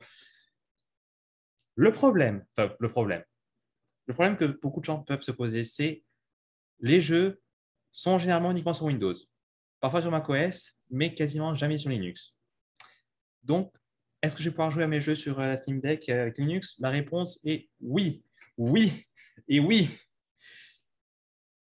Le 1.74 1.92
problème, 1.92 2.44
le 2.56 2.88
problème, 2.90 3.24
le 4.06 4.14
problème 4.14 4.36
que 4.36 4.44
beaucoup 4.44 4.80
de 4.80 4.84
gens 4.84 5.02
peuvent 5.02 5.22
se 5.22 5.32
poser, 5.32 5.64
c'est 5.64 6.04
les 6.80 7.00
jeux 7.00 7.40
sont 7.92 8.18
généralement 8.18 8.50
uniquement 8.50 8.74
sur 8.74 8.86
Windows, 8.86 9.14
parfois 9.80 10.02
sur 10.02 10.10
macOS, 10.10 10.76
mais 10.90 11.14
quasiment 11.14 11.54
jamais 11.54 11.78
sur 11.78 11.90
Linux. 11.90 12.36
Donc, 13.42 13.72
est-ce 14.22 14.36
que 14.36 14.42
je 14.42 14.48
vais 14.48 14.52
pouvoir 14.52 14.70
jouer 14.70 14.84
à 14.84 14.88
mes 14.88 15.00
jeux 15.00 15.14
sur 15.14 15.40
la 15.40 15.52
euh, 15.52 15.56
Steam 15.56 15.80
Deck 15.80 16.08
euh, 16.08 16.22
avec 16.22 16.38
Linux? 16.38 16.76
La 16.78 16.90
réponse 16.90 17.40
est 17.44 17.68
oui, 17.80 18.22
oui, 18.56 19.06
et 19.48 19.58
oui, 19.58 19.90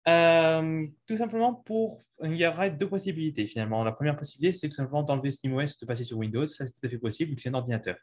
euh, 0.08 0.86
tout 1.06 1.16
simplement 1.16 1.54
pour. 1.54 2.02
Il 2.24 2.36
y 2.36 2.46
aura 2.46 2.68
deux 2.70 2.88
possibilités 2.88 3.46
finalement. 3.46 3.84
La 3.84 3.92
première 3.92 4.16
possibilité, 4.16 4.56
c'est 4.56 4.68
tout 4.68 4.74
simplement 4.74 5.02
d'enlever 5.02 5.30
SteamOS 5.30 5.60
et 5.60 5.66
de 5.80 5.86
passer 5.86 6.04
sur 6.04 6.18
Windows. 6.18 6.46
Ça, 6.46 6.66
c'est 6.66 6.72
tout 6.72 6.86
à 6.86 6.88
fait 6.88 6.98
possible 6.98 7.30
vu 7.30 7.36
que 7.36 7.42
c'est 7.42 7.50
un 7.50 7.54
ordinateur. 7.54 7.96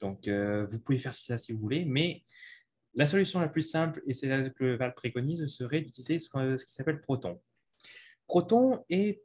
Donc, 0.00 0.28
vous 0.28 0.78
pouvez 0.80 0.98
faire 0.98 1.14
ça 1.14 1.38
si 1.38 1.52
vous 1.52 1.58
voulez, 1.58 1.84
mais 1.84 2.24
la 2.94 3.06
solution 3.06 3.40
la 3.40 3.48
plus 3.48 3.62
simple, 3.62 4.02
et 4.06 4.14
c'est 4.14 4.28
là 4.28 4.48
que 4.50 4.76
Valve 4.76 4.94
préconise, 4.94 5.46
serait 5.46 5.80
d'utiliser 5.80 6.18
ce, 6.18 6.64
qui 6.64 6.72
s'appelle 6.72 7.00
Proton. 7.00 7.40
Proton 8.26 8.84
est 8.88 9.22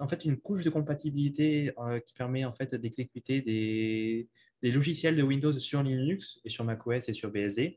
en 0.00 0.08
fait 0.08 0.24
une 0.24 0.38
couche 0.38 0.64
de 0.64 0.70
compatibilité 0.70 1.72
qui 2.06 2.14
permet 2.14 2.44
en 2.44 2.52
fait 2.52 2.74
d'exécuter 2.74 3.40
des, 3.40 4.28
des, 4.62 4.72
logiciels 4.72 5.16
de 5.16 5.22
Windows 5.22 5.58
sur 5.58 5.82
Linux 5.82 6.40
et 6.44 6.50
sur 6.50 6.64
macOS 6.64 7.08
et 7.08 7.12
sur 7.12 7.30
BSD. 7.30 7.76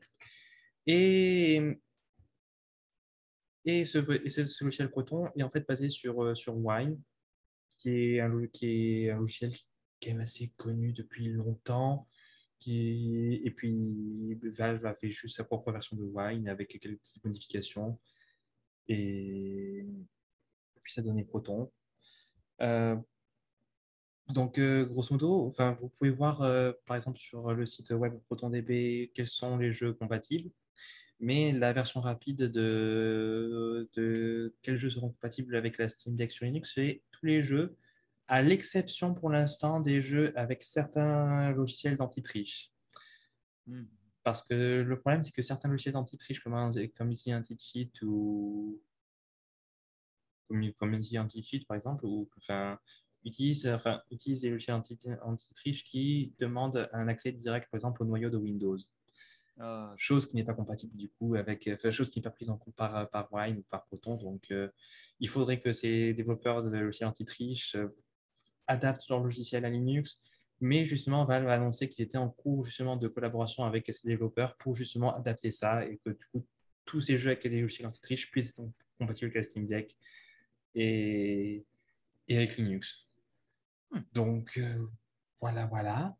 Et 0.86 1.78
et 3.68 3.84
ce, 3.84 3.98
logiciel 4.64 4.90
Proton 4.90 5.28
est 5.36 5.42
en 5.42 5.50
fait 5.50 5.66
basé 5.68 5.90
sur, 5.90 6.22
euh, 6.22 6.34
Wine, 6.48 6.98
qui 7.76 7.90
est, 7.90 8.20
un, 8.20 8.46
qui 8.46 8.66
est 9.04 9.10
un 9.10 9.18
logiciel 9.18 9.52
qui 10.00 10.08
est 10.08 10.18
assez 10.18 10.52
connu 10.56 10.92
depuis 10.92 11.28
longtemps. 11.28 12.08
Qui, 12.60 13.40
et 13.44 13.50
puis 13.50 14.34
Valve 14.42 14.84
a 14.86 14.94
fait 14.94 15.10
juste 15.10 15.36
sa 15.36 15.44
propre 15.44 15.70
version 15.70 15.96
de 15.96 16.02
Wine 16.02 16.48
avec 16.48 16.68
quelques 16.68 16.98
petites 16.98 17.24
modifications. 17.24 18.00
Et, 18.88 19.86
puis 20.82 20.92
ça 20.92 21.02
donnait 21.02 21.24
Proton. 21.24 21.70
Euh, 22.62 22.96
donc, 24.30 24.58
euh, 24.58 24.86
grosso 24.86 25.12
modo, 25.12 25.46
enfin, 25.46 25.76
vous 25.80 25.90
pouvez 25.90 26.10
voir, 26.10 26.38
par 26.86 26.96
exemple, 26.96 27.18
sur 27.18 27.52
le 27.52 27.66
site 27.66 27.90
web 27.90 28.14
ProtonDB, 28.26 29.10
quels 29.14 29.28
sont 29.28 29.58
les 29.58 29.72
jeux 29.72 29.92
compatibles 29.92 30.50
mais 31.20 31.52
la 31.52 31.72
version 31.72 32.00
rapide 32.00 32.44
de, 32.44 33.88
de 33.94 34.54
quels 34.62 34.76
jeux 34.76 34.90
seront 34.90 35.10
compatibles 35.10 35.56
avec 35.56 35.78
la 35.78 35.88
Steam 35.88 36.16
Deck 36.16 36.30
sur 36.32 36.46
Linux, 36.46 36.72
c'est 36.74 37.02
tous 37.10 37.26
les 37.26 37.42
jeux, 37.42 37.76
à 38.28 38.42
l'exception 38.42 39.14
pour 39.14 39.30
l'instant 39.30 39.80
des 39.80 40.02
jeux 40.02 40.32
avec 40.36 40.62
certains 40.62 41.50
logiciels 41.52 41.96
d'anti-triche. 41.96 42.70
Hmm. 43.66 43.84
Parce 44.22 44.42
que 44.42 44.82
le 44.82 45.00
problème, 45.00 45.22
c'est 45.22 45.32
que 45.32 45.42
certains 45.42 45.68
logiciels 45.68 45.94
d'anti-triche, 45.94 46.40
comme, 46.40 46.54
comme 46.96 47.10
ici 47.10 47.34
Anti-Cheat 47.34 48.02
ou 48.02 48.80
comme, 50.48 50.94
ici 50.94 51.18
Anti-Cheat 51.18 51.66
par 51.66 51.76
exemple, 51.76 52.04
ou 52.04 52.28
enfin, 52.36 52.78
utilisent, 53.24 53.66
enfin, 53.66 54.02
utilisent 54.10 54.42
des 54.42 54.50
logiciels 54.50 54.82
anti-triche 55.22 55.84
qui 55.84 56.34
demandent 56.38 56.88
un 56.92 57.08
accès 57.08 57.32
direct, 57.32 57.70
par 57.70 57.78
exemple, 57.78 58.02
au 58.02 58.06
noyau 58.06 58.30
de 58.30 58.36
Windows. 58.36 58.76
Ah. 59.60 59.92
chose 59.96 60.26
qui 60.26 60.36
n'est 60.36 60.44
pas 60.44 60.54
compatible 60.54 60.96
du 60.96 61.08
coup 61.08 61.34
avec, 61.34 61.68
enfin, 61.72 61.90
chose 61.90 62.10
qui 62.10 62.20
n'est 62.20 62.22
pas 62.22 62.30
prise 62.30 62.50
en 62.50 62.58
compte 62.58 62.76
par, 62.76 63.10
par 63.10 63.32
Wine 63.32 63.58
ou 63.58 63.62
par 63.62 63.84
Proton. 63.86 64.16
Donc, 64.16 64.44
euh, 64.50 64.68
il 65.18 65.28
faudrait 65.28 65.60
que 65.60 65.72
ces 65.72 66.14
développeurs 66.14 66.62
de 66.62 66.76
logiciels 66.76 67.08
anti-triche 67.08 67.74
euh, 67.74 67.88
adaptent 68.68 69.08
leur 69.08 69.20
logiciel 69.20 69.64
à 69.64 69.70
Linux. 69.70 70.20
Mais 70.60 70.86
justement, 70.86 71.24
Valve 71.24 71.48
a 71.48 71.54
annoncé 71.54 71.88
qu'ils 71.88 72.04
étaient 72.04 72.18
en 72.18 72.30
cours 72.30 72.64
justement 72.64 72.96
de 72.96 73.08
collaboration 73.08 73.64
avec 73.64 73.92
ces 73.92 74.06
développeurs 74.06 74.56
pour 74.56 74.76
justement 74.76 75.16
adapter 75.16 75.50
ça 75.50 75.84
et 75.86 75.98
que 76.04 76.10
du 76.10 76.24
coup, 76.32 76.46
tous 76.84 77.00
ces 77.00 77.18
jeux 77.18 77.30
avec 77.30 77.42
des 77.42 77.60
logiciels 77.60 77.86
anti-triche 77.86 78.30
puissent 78.30 78.50
être 78.50 78.62
compatibles 78.98 79.26
avec 79.26 79.36
la 79.36 79.42
Steam 79.42 79.66
Deck 79.66 79.96
et, 80.74 81.64
et 82.28 82.36
avec 82.36 82.56
Linux. 82.56 83.08
Hmm. 83.90 84.00
Donc, 84.12 84.56
euh, 84.58 84.86
voilà, 85.40 85.66
voilà. 85.66 86.16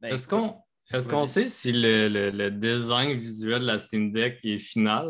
Ben, 0.00 0.14
Est-ce 0.14 0.28
qu'on 0.28 0.62
est-ce 0.92 1.08
qu'on 1.08 1.26
sait 1.26 1.46
si 1.46 1.72
le, 1.72 2.50
design 2.50 3.18
visuel 3.18 3.62
de 3.62 3.66
la 3.66 3.78
Steam 3.78 4.12
Deck 4.12 4.38
est 4.44 4.58
final? 4.58 5.06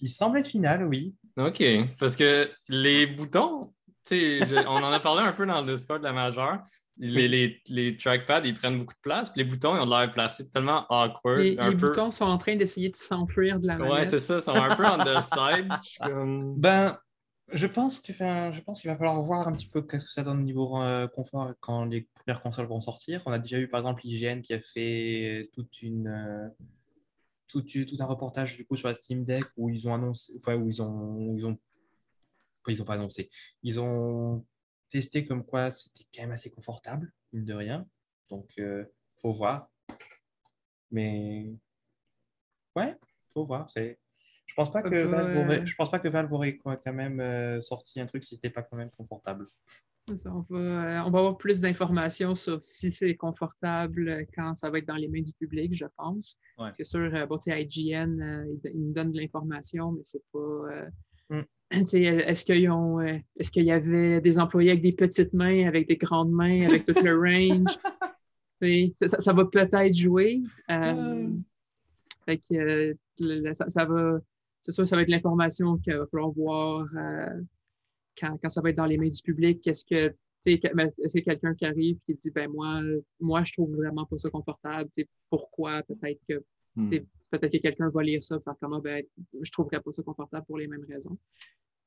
Il 0.00 0.08
semble 0.08 0.38
être 0.38 0.46
final, 0.46 0.86
oui. 0.86 1.14
OK. 1.36 1.62
Parce 1.98 2.16
que 2.16 2.50
les 2.68 3.06
boutons, 3.06 3.72
on 4.10 4.82
en 4.82 4.92
a 4.92 5.00
parlé 5.00 5.22
un 5.22 5.32
peu 5.32 5.46
dans 5.46 5.60
le 5.60 5.74
Discord 5.74 6.00
de 6.00 6.04
la 6.04 6.12
majeure. 6.12 6.58
Les, 6.98 7.28
les, 7.28 7.60
les, 7.68 7.94
trackpads, 7.94 8.46
ils 8.46 8.54
prennent 8.54 8.78
beaucoup 8.78 8.94
de 8.94 9.00
place, 9.02 9.28
puis 9.28 9.42
les 9.42 9.44
boutons, 9.44 9.76
ils 9.76 9.82
ont 9.82 9.86
l'air 9.86 10.10
placés 10.14 10.48
tellement 10.48 10.86
awkward. 10.88 11.40
Les, 11.40 11.54
les 11.54 11.74
boutons 11.74 12.10
sont 12.10 12.24
en 12.24 12.38
train 12.38 12.56
d'essayer 12.56 12.88
de 12.88 12.96
s'enfuir 12.96 13.60
de 13.60 13.66
la 13.66 13.76
manette. 13.76 13.92
Ouais, 13.92 14.04
c'est 14.06 14.18
ça, 14.18 14.36
ils 14.36 14.40
sont 14.40 14.54
un 14.54 14.74
peu 14.74 14.86
on 14.86 15.04
the 15.04 15.20
side. 15.20 15.68
Ben, 16.56 16.96
je 17.52 17.66
pense 17.66 18.00
qu'il 18.00 18.14
va 18.16 18.52
falloir 18.96 19.22
voir 19.22 19.46
un 19.46 19.52
petit 19.52 19.68
peu 19.68 19.82
qu'est-ce 19.82 20.06
que 20.06 20.12
ça 20.12 20.24
donne 20.24 20.40
au 20.40 20.42
niveau 20.42 20.78
euh, 20.78 21.06
confort 21.06 21.52
quand 21.60 21.84
les 21.84 22.02
premières 22.14 22.42
consoles 22.42 22.66
vont 22.66 22.80
sortir. 22.80 23.22
On 23.26 23.32
a 23.32 23.38
déjà 23.38 23.58
eu 23.58 23.68
par 23.68 23.80
exemple 23.80 24.04
IGN 24.04 24.40
qui 24.42 24.52
a 24.52 24.60
fait 24.60 25.48
toute 25.52 25.82
une, 25.82 26.08
euh, 26.08 26.48
tout, 27.46 27.64
un 27.98 28.04
reportage 28.04 28.56
du 28.56 28.66
coup 28.66 28.76
sur 28.76 28.88
la 28.88 28.94
Steam 28.94 29.24
Deck 29.24 29.44
où 29.56 29.68
ils 29.70 29.88
ont 29.88 29.94
annoncé, 29.94 30.32
enfin 30.36 30.56
où 30.56 30.68
ils 30.68 30.82
ont, 30.82 31.34
ils 31.36 31.46
ont, 31.46 31.58
ils 32.68 32.82
ont 32.82 32.84
pas 32.84 32.94
annoncé, 32.94 33.30
ils 33.62 33.78
ont 33.78 34.44
testé 34.88 35.24
comme 35.24 35.44
quoi 35.44 35.70
c'était 35.72 36.04
quand 36.14 36.22
même 36.22 36.32
assez 36.32 36.50
confortable, 36.50 37.12
mine 37.32 37.44
de 37.44 37.54
rien. 37.54 37.86
Donc, 38.28 38.52
euh, 38.58 38.84
faut 39.20 39.32
voir. 39.32 39.70
Mais 40.90 41.54
ouais, 42.74 42.96
faut 43.32 43.44
voir. 43.44 43.68
C'est 43.70 43.98
je 44.46 44.54
pense 44.54 44.72
pas 44.72 44.82
que 44.82 45.04
Valve 45.04 45.36
aurait, 45.36 45.66
je 45.66 45.74
pense 45.74 45.90
pas 45.90 45.98
que 45.98 46.08
Valve 46.08 46.32
aurait 46.32 46.56
quand 46.56 46.92
même 46.92 47.20
euh, 47.20 47.60
sorti 47.60 48.00
un 48.00 48.06
truc 48.06 48.24
si 48.24 48.36
c'était 48.36 48.50
pas 48.50 48.62
quand 48.62 48.76
même 48.76 48.90
confortable. 48.90 49.48
on, 50.08 50.44
va, 50.48 50.58
euh, 50.58 51.02
on 51.04 51.10
va 51.10 51.18
avoir 51.18 51.36
plus 51.36 51.60
d'informations 51.60 52.34
sur 52.36 52.62
si 52.62 52.92
c'est 52.92 53.16
confortable 53.16 54.24
quand 54.34 54.54
ça 54.54 54.70
va 54.70 54.78
être 54.78 54.86
dans 54.86 54.96
les 54.96 55.08
mains 55.08 55.22
du 55.22 55.32
public, 55.32 55.74
je 55.74 55.86
pense. 55.96 56.38
C'est 56.72 56.84
sûr, 56.84 57.12
euh, 57.12 57.26
bon, 57.26 57.38
IGN, 57.44 58.46
ils, 58.64 58.80
nous 58.80 58.92
donnent 58.92 59.12
de 59.12 59.20
l'information, 59.20 59.92
mais 59.92 60.02
c'est 60.04 60.22
pas. 60.32 60.86
Mm. 61.30 61.42
Est-ce 61.72 62.44
qu'ils 62.44 62.70
ont 62.70 63.00
est-ce 63.00 63.50
qu'il 63.50 63.64
y 63.64 63.72
avait 63.72 64.20
des 64.20 64.38
employés 64.38 64.70
avec 64.70 64.82
des 64.82 64.92
petites 64.92 65.32
mains, 65.32 65.66
avec 65.66 65.88
des 65.88 65.96
grandes 65.96 66.30
mains, 66.30 66.64
avec 66.64 66.84
tout 66.84 66.94
le 67.02 67.18
range? 67.18 67.76
ça, 68.94 69.20
ça, 69.20 69.32
va 69.32 69.44
peut-être 69.46 69.92
jouer. 69.92 70.42
Fait 72.24 72.38
que, 72.38 72.96
ça, 73.52 73.84
va 73.84 74.20
c'est 74.66 74.72
sûr, 74.72 74.88
ça 74.88 74.96
va 74.96 75.02
être 75.02 75.08
l'information 75.08 75.78
qu'il 75.78 75.94
va 75.94 76.06
falloir 76.08 76.30
voir 76.32 76.88
euh, 76.96 77.40
quand, 78.20 78.36
ça 78.48 78.60
va 78.60 78.70
être 78.70 78.76
dans 78.76 78.86
les 78.86 78.98
mains 78.98 79.08
du 79.08 79.22
public. 79.22 79.60
Qu'est-ce 79.62 79.84
que 79.84 80.12
est-ce 80.44 81.14
que 81.14 81.24
quelqu'un 81.24 81.54
qui 81.54 81.66
arrive 81.66 81.98
et 82.08 82.14
qui 82.14 82.18
dit 82.18 82.30
ben 82.32 82.50
moi, 82.50 82.80
moi, 83.20 83.44
je 83.44 83.52
trouve 83.52 83.74
vraiment 83.76 84.06
pas 84.06 84.16
ça 84.16 84.28
confortable. 84.28 84.90
Pourquoi? 85.30 85.82
Peut-être 85.84 86.20
que 86.28 86.42
hmm. 86.74 86.90
peut-être 87.30 87.52
que 87.52 87.58
quelqu'un 87.58 87.90
va 87.90 88.02
lire 88.02 88.22
ça 88.22 88.40
par 88.40 88.56
comment 88.60 88.80
ben, 88.80 89.04
je 89.40 89.50
trouverais 89.52 89.80
pas 89.80 89.92
ça 89.92 90.02
confortable 90.02 90.44
pour 90.46 90.58
les 90.58 90.66
mêmes 90.66 90.84
raisons. 90.88 91.16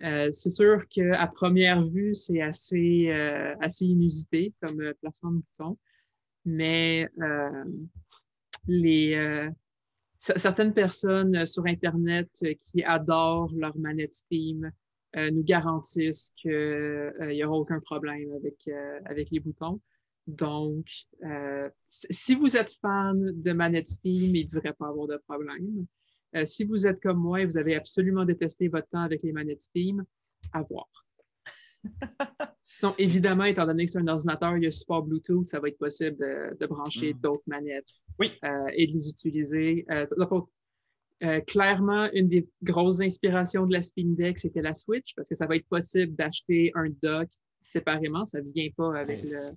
Euh, 0.04 0.30
c'est 0.32 0.50
sûr 0.50 0.88
qu'à 0.88 1.28
première 1.28 1.86
vue, 1.86 2.16
c'est 2.16 2.42
assez, 2.42 3.10
euh, 3.10 3.56
assez 3.60 3.86
inusité 3.86 4.54
comme 4.62 4.94
placement 5.02 5.32
de 5.32 5.42
bouton, 5.58 5.78
mais 6.46 7.10
les, 8.68 9.50
certaines 10.20 10.74
personnes 10.74 11.36
euh, 11.36 11.46
sur 11.46 11.66
Internet 11.66 12.30
euh, 12.44 12.54
qui 12.54 12.84
adorent 12.84 13.52
leur 13.56 13.78
manette 13.78 14.14
Steam 14.14 14.72
euh, 15.16 15.32
nous 15.32 15.44
garantissent 15.44 16.34
qu'il 16.36 17.14
n'y 17.22 17.44
aura 17.44 17.58
aucun 17.58 17.80
problème 17.80 18.32
avec, 18.34 18.70
avec 19.06 19.32
les 19.32 19.40
boutons. 19.40 19.82
Donc, 20.28 20.86
si 21.88 22.36
vous 22.36 22.56
êtes 22.56 22.74
fan 22.74 23.32
de 23.34 23.52
manette 23.52 23.88
Steam, 23.88 24.36
il 24.36 24.46
ne 24.46 24.52
devrait 24.52 24.74
pas 24.74 24.90
avoir 24.90 25.08
de 25.08 25.18
problème. 25.28 25.88
si 26.46 26.66
vous 26.66 26.86
êtes 26.86 27.02
comme 27.02 27.18
moi 27.18 27.42
et 27.42 27.46
vous 27.46 27.58
avez 27.58 27.76
absolument 27.76 28.26
détesté 28.26 28.68
votre 28.68 28.88
temps 28.90 29.02
avec 29.02 29.24
les 29.24 29.32
manettes 29.32 29.62
Steam, 29.62 30.06
à 30.54 30.62
voir. 30.62 30.88
Donc, 32.82 32.96
évidemment, 32.98 33.44
étant 33.44 33.66
donné 33.66 33.86
que 33.86 33.92
c'est 33.92 34.00
un 34.00 34.08
ordinateur, 34.08 34.56
il 34.58 34.64
y 34.64 34.68
a 34.68 34.72
support 34.72 35.04
Bluetooth, 35.04 35.48
ça 35.48 35.60
va 35.60 35.68
être 35.68 35.78
possible 35.78 36.18
de, 36.18 36.66
brancher 36.66 37.14
mm. 37.14 37.20
d'autres 37.20 37.44
manettes 37.48 37.90
euh, 38.22 38.68
et 38.74 38.88
de 38.88 38.94
les 38.94 39.10
utiliser. 39.10 39.86
Euh, 39.92 40.06
euh, 41.22 41.42
clairement, 41.42 42.10
une 42.14 42.30
des 42.30 42.48
grosses 42.64 43.02
inspirations 43.02 43.66
de 43.66 43.74
la 43.74 43.82
Steam 43.82 44.16
Deck, 44.16 44.40
c'était 44.40 44.62
la 44.62 44.74
Switch, 44.74 45.14
parce 45.16 45.28
que 45.28 45.36
ça 45.36 45.46
va 45.46 45.58
être 45.58 45.68
possible 45.68 46.16
d'acheter 46.16 46.72
un 46.76 46.88
dock 47.04 47.30
séparément. 47.60 48.26
Ça 48.26 48.42
ne 48.42 48.50
vient 48.52 48.70
pas 48.78 48.98
avec, 48.98 49.24
le, 49.24 49.52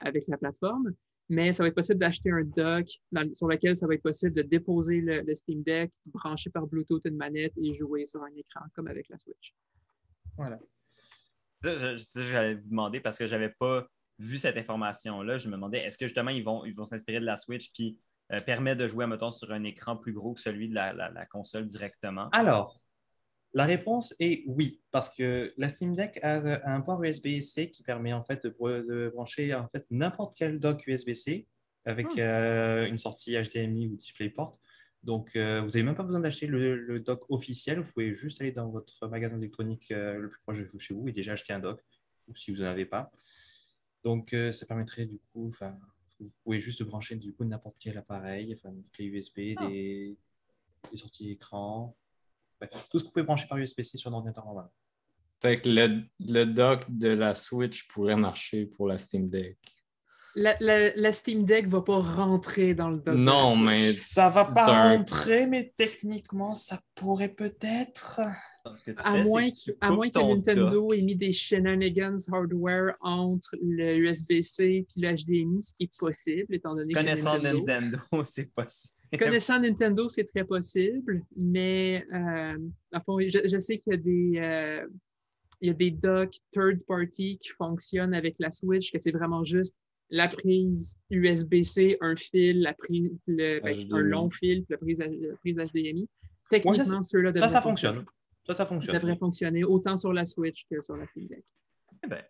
avec 0.00 0.26
la 0.28 0.38
plateforme, 0.38 0.94
mais 1.28 1.52
ça 1.52 1.62
va 1.62 1.68
être 1.68 1.74
possible 1.74 1.98
d'acheter 1.98 2.30
un 2.30 2.44
dock 2.44 2.88
sur 3.34 3.48
lequel 3.48 3.76
ça 3.76 3.86
va 3.86 3.94
être 3.94 4.02
possible 4.02 4.32
de 4.32 4.42
déposer 4.42 5.02
le, 5.02 5.20
le, 5.20 5.34
Steam 5.34 5.62
Deck, 5.62 5.92
brancher 6.06 6.48
par 6.48 6.66
Bluetooth 6.66 7.02
une 7.04 7.16
manette 7.16 7.52
et 7.58 7.74
jouer 7.74 8.06
sur 8.06 8.22
un 8.22 8.34
écran, 8.34 8.64
comme 8.74 8.88
avec 8.88 9.06
la 9.10 9.18
Switch. 9.18 9.54
Voilà. 10.38 10.58
J'allais 11.64 12.54
vous 12.54 12.68
demander 12.68 13.00
parce 13.00 13.18
que 13.18 13.26
je 13.26 13.32
n'avais 13.32 13.50
pas 13.50 13.86
vu 14.18 14.36
cette 14.36 14.56
information-là. 14.56 15.38
Je 15.38 15.48
me 15.48 15.54
demandais, 15.54 15.78
est-ce 15.78 15.98
que 15.98 16.06
justement, 16.06 16.30
ils 16.30 16.44
vont 16.44 16.64
ils 16.64 16.74
vont 16.74 16.84
s'inspirer 16.84 17.20
de 17.20 17.24
la 17.24 17.36
Switch 17.36 17.72
qui 17.72 17.98
euh, 18.32 18.40
permet 18.40 18.76
de 18.76 18.88
jouer, 18.88 19.06
mettons, 19.06 19.30
sur 19.30 19.52
un 19.52 19.64
écran 19.64 19.96
plus 19.96 20.12
gros 20.12 20.34
que 20.34 20.40
celui 20.40 20.68
de 20.68 20.74
la, 20.74 21.26
console 21.26 21.66
directement? 21.66 22.28
Alors, 22.30 22.80
la 23.52 23.64
réponse 23.64 24.14
est 24.18 24.44
oui, 24.46 24.82
parce 24.90 25.10
que 25.10 25.52
la 25.56 25.68
Steam 25.68 25.94
Deck 25.94 26.18
a, 26.22 26.60
un 26.68 26.80
port 26.80 27.02
USB-C 27.02 27.70
qui 27.70 27.82
permet 27.82 28.12
en 28.12 28.24
fait 28.24 28.44
de, 28.44 29.10
brancher 29.14 29.54
en 29.54 29.68
fait 29.68 29.86
n'importe 29.90 30.34
quel 30.36 30.58
dock 30.58 30.86
USB-C 30.86 31.46
avec 31.84 32.06
hmm. 32.06 32.18
euh, 32.18 32.86
une 32.86 32.98
sortie 32.98 33.36
HDMI 33.36 33.88
ou 33.88 33.96
DisplayPort. 33.96 34.58
Donc, 35.04 35.36
euh, 35.36 35.60
vous 35.60 35.68
n'avez 35.68 35.82
même 35.82 35.94
pas 35.94 36.02
besoin 36.02 36.20
d'acheter 36.20 36.46
le, 36.46 36.98
dock 36.98 37.24
officiel. 37.28 37.78
Vous 37.78 37.92
pouvez 37.92 38.14
juste 38.14 38.40
aller 38.40 38.52
dans 38.52 38.70
votre 38.70 39.06
magasin 39.06 39.36
électronique 39.36 39.90
euh, 39.90 40.18
le 40.18 40.30
plus 40.30 40.40
proche 40.40 40.58
de 40.58 40.78
chez 40.78 40.94
vous 40.94 41.06
et 41.06 41.12
déjà 41.12 41.32
acheter 41.32 41.52
un 41.52 41.58
dock, 41.58 41.84
ou 42.26 42.34
si 42.34 42.50
vous 42.52 42.62
n'en 42.62 42.68
avez 42.68 42.86
pas. 42.86 43.12
Donc, 44.02 44.32
euh, 44.32 44.52
ça 44.52 44.64
permettrait 44.64 45.04
du 45.04 45.18
coup, 45.18 45.50
enfin, 45.50 45.78
vous 46.18 46.30
pouvez 46.42 46.58
juste 46.58 46.82
brancher 46.82 47.16
du 47.16 47.34
coup 47.34 47.44
n'importe 47.44 47.76
quel 47.78 47.98
appareil, 47.98 48.54
enfin, 48.54 48.70
une 48.70 48.84
clé 48.92 49.04
USB, 49.04 49.54
Ah. 49.58 49.68
des, 49.68 50.16
des 50.90 50.96
sorties 50.96 51.30
écran, 51.32 51.94
bref, 52.58 52.70
tout 52.90 52.98
ce 52.98 53.04
que 53.04 53.08
vous 53.08 53.12
pouvez 53.12 53.24
brancher 53.24 53.46
par 53.46 53.58
USB-C 53.58 53.98
sur 53.98 54.10
un 54.10 54.14
ordinateur 54.14 54.46
normal. 54.46 54.70
Fait 55.42 55.60
que 55.60 55.68
le, 55.68 56.02
le 56.20 56.44
dock 56.44 56.86
de 56.88 57.08
la 57.08 57.34
Switch 57.34 57.86
pourrait 57.88 58.16
marcher 58.16 58.64
pour 58.64 58.88
la 58.88 58.96
Steam 58.96 59.28
Deck. 59.28 59.58
La, 60.36 60.56
la- 60.60 60.94
la 60.96 61.12
Steam 61.12 61.44
Deck 61.44 61.68
va 61.68 61.80
pas 61.82 61.98
rentrer 62.00 62.74
dans 62.74 62.90
le 62.90 62.98
dock. 62.98 63.14
Non, 63.14 63.56
mais 63.56 63.92
Ça 63.94 64.28
va 64.30 64.44
pas 64.52 64.66
un- 64.92 64.96
rentrer, 64.96 65.46
mais 65.46 65.72
techniquement, 65.76 66.54
ça 66.54 66.80
pourrait 66.94 67.28
peut-être. 67.32 68.20
Que 68.86 68.92
À 69.04 69.12
fais, 69.12 69.22
moins, 69.24 69.50
que 69.50 69.72
que, 69.72 69.76
à 69.82 69.90
moins 69.90 70.08
que 70.08 70.18
Nintendo 70.18 70.70
dock. 70.88 70.94
ait 70.96 71.02
mis 71.02 71.14
des 71.16 71.32
shenanigans 71.32 72.16
hardware 72.32 72.94
entre 73.02 73.50
le 73.62 73.84
USB-C 73.98 74.64
et 74.64 75.00
le 75.00 75.12
HDMI, 75.14 75.60
ce 75.62 75.74
qui 75.74 75.84
est 75.84 75.98
possible, 75.98 76.54
étant 76.54 76.74
donné 76.74 76.94
que 76.94 76.98
c'est 76.98 77.04
Connaissant 77.04 77.32
Nintendo. 77.34 77.58
Nintendo, 77.66 77.98
c'est 78.24 78.50
possible. 78.54 78.94
Connaissant 79.18 79.60
Nintendo, 79.60 80.08
c'est 80.08 80.24
très 80.24 80.44
possible, 80.44 81.22
mais 81.36 82.04
euh, 82.14 82.56
à 82.90 83.00
fond, 83.02 83.18
je, 83.20 83.46
je 83.46 83.58
sais 83.58 83.78
qu'il 83.78 83.92
y 83.92 83.96
a 83.96 83.98
des, 83.98 84.32
euh, 84.38 84.86
il 85.60 85.68
y 85.68 85.70
a 85.70 85.74
des 85.74 85.90
docks 85.90 86.34
third 86.50 86.82
party 86.88 87.38
qui 87.40 87.50
fonctionnent 87.50 88.14
avec 88.14 88.36
la 88.38 88.50
Switch, 88.50 88.90
que 88.90 88.98
c'est 88.98 89.12
vraiment 89.12 89.44
juste 89.44 89.76
la 90.10 90.28
prise 90.28 91.00
USB-C, 91.10 91.96
un 92.00 92.16
fil, 92.16 92.60
la 92.60 92.74
prise, 92.74 93.10
le, 93.26 93.60
ben, 93.60 93.76
un 93.92 93.98
long 94.00 94.30
fil, 94.30 94.64
la 94.68 94.76
prise, 94.78 94.98
la 95.00 95.36
prise 95.36 95.56
HDMI. 95.56 96.08
Techniquement, 96.48 97.02
ceux-là 97.02 97.32
Ça, 97.32 97.48
ça 97.48 97.60
fonctionne. 97.62 98.04
Ça, 98.46 98.54
ça 98.54 98.66
fonctionne. 98.66 98.94
devrait 98.96 99.16
fonctionner 99.16 99.64
autant 99.64 99.96
sur 99.96 100.12
la 100.12 100.26
Switch 100.26 100.66
que 100.70 100.80
sur 100.80 100.96
la 100.96 101.06
Steam 101.06 101.26
Deck. 101.28 101.44
Eh 102.04 102.06
ben, 102.06 102.22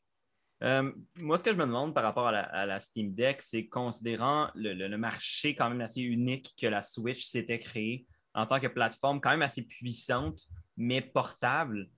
euh, 0.63 0.93
moi, 1.17 1.37
ce 1.37 1.43
que 1.43 1.51
je 1.53 1.57
me 1.57 1.67
demande 1.67 1.93
par 1.93 2.05
rapport 2.05 2.29
à 2.29 2.33
la, 2.33 2.43
à 2.43 2.65
la 2.65 2.79
Steam 2.79 3.13
Deck, 3.13 3.43
c'est 3.43 3.67
considérant 3.67 4.49
le, 4.55 4.73
le- 4.73 4.87
le 4.87 4.97
marché 4.97 5.55
quand 5.57 5.69
même 5.69 5.81
assez 5.81 6.01
unique 6.01 6.55
que 6.59 6.69
la 6.69 6.83
Switch 6.83 7.27
s'était 7.27 7.59
créé 7.59 8.07
en 8.35 8.47
tant 8.47 8.61
que 8.61 8.69
plateforme 8.69 9.21
quand 9.21 9.31
même 9.31 9.43
assez 9.43 9.63
puissante, 9.63 10.43
mais 10.77 11.01
portable. 11.01 11.89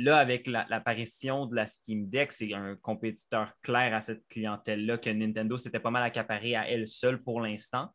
Là, 0.00 0.18
avec 0.18 0.46
la- 0.46 0.64
l'apparition 0.70 1.46
de 1.46 1.56
la 1.56 1.66
Steam 1.66 2.08
Deck, 2.08 2.30
c'est 2.30 2.54
un 2.54 2.76
compétiteur 2.76 3.52
clair 3.62 3.92
à 3.94 4.00
cette 4.00 4.26
clientèle-là 4.28 4.96
que 4.98 5.10
Nintendo 5.10 5.58
s'était 5.58 5.80
pas 5.80 5.90
mal 5.90 6.04
accaparé 6.04 6.54
à 6.54 6.70
elle 6.70 6.86
seule 6.86 7.20
pour 7.22 7.40
l'instant. 7.40 7.92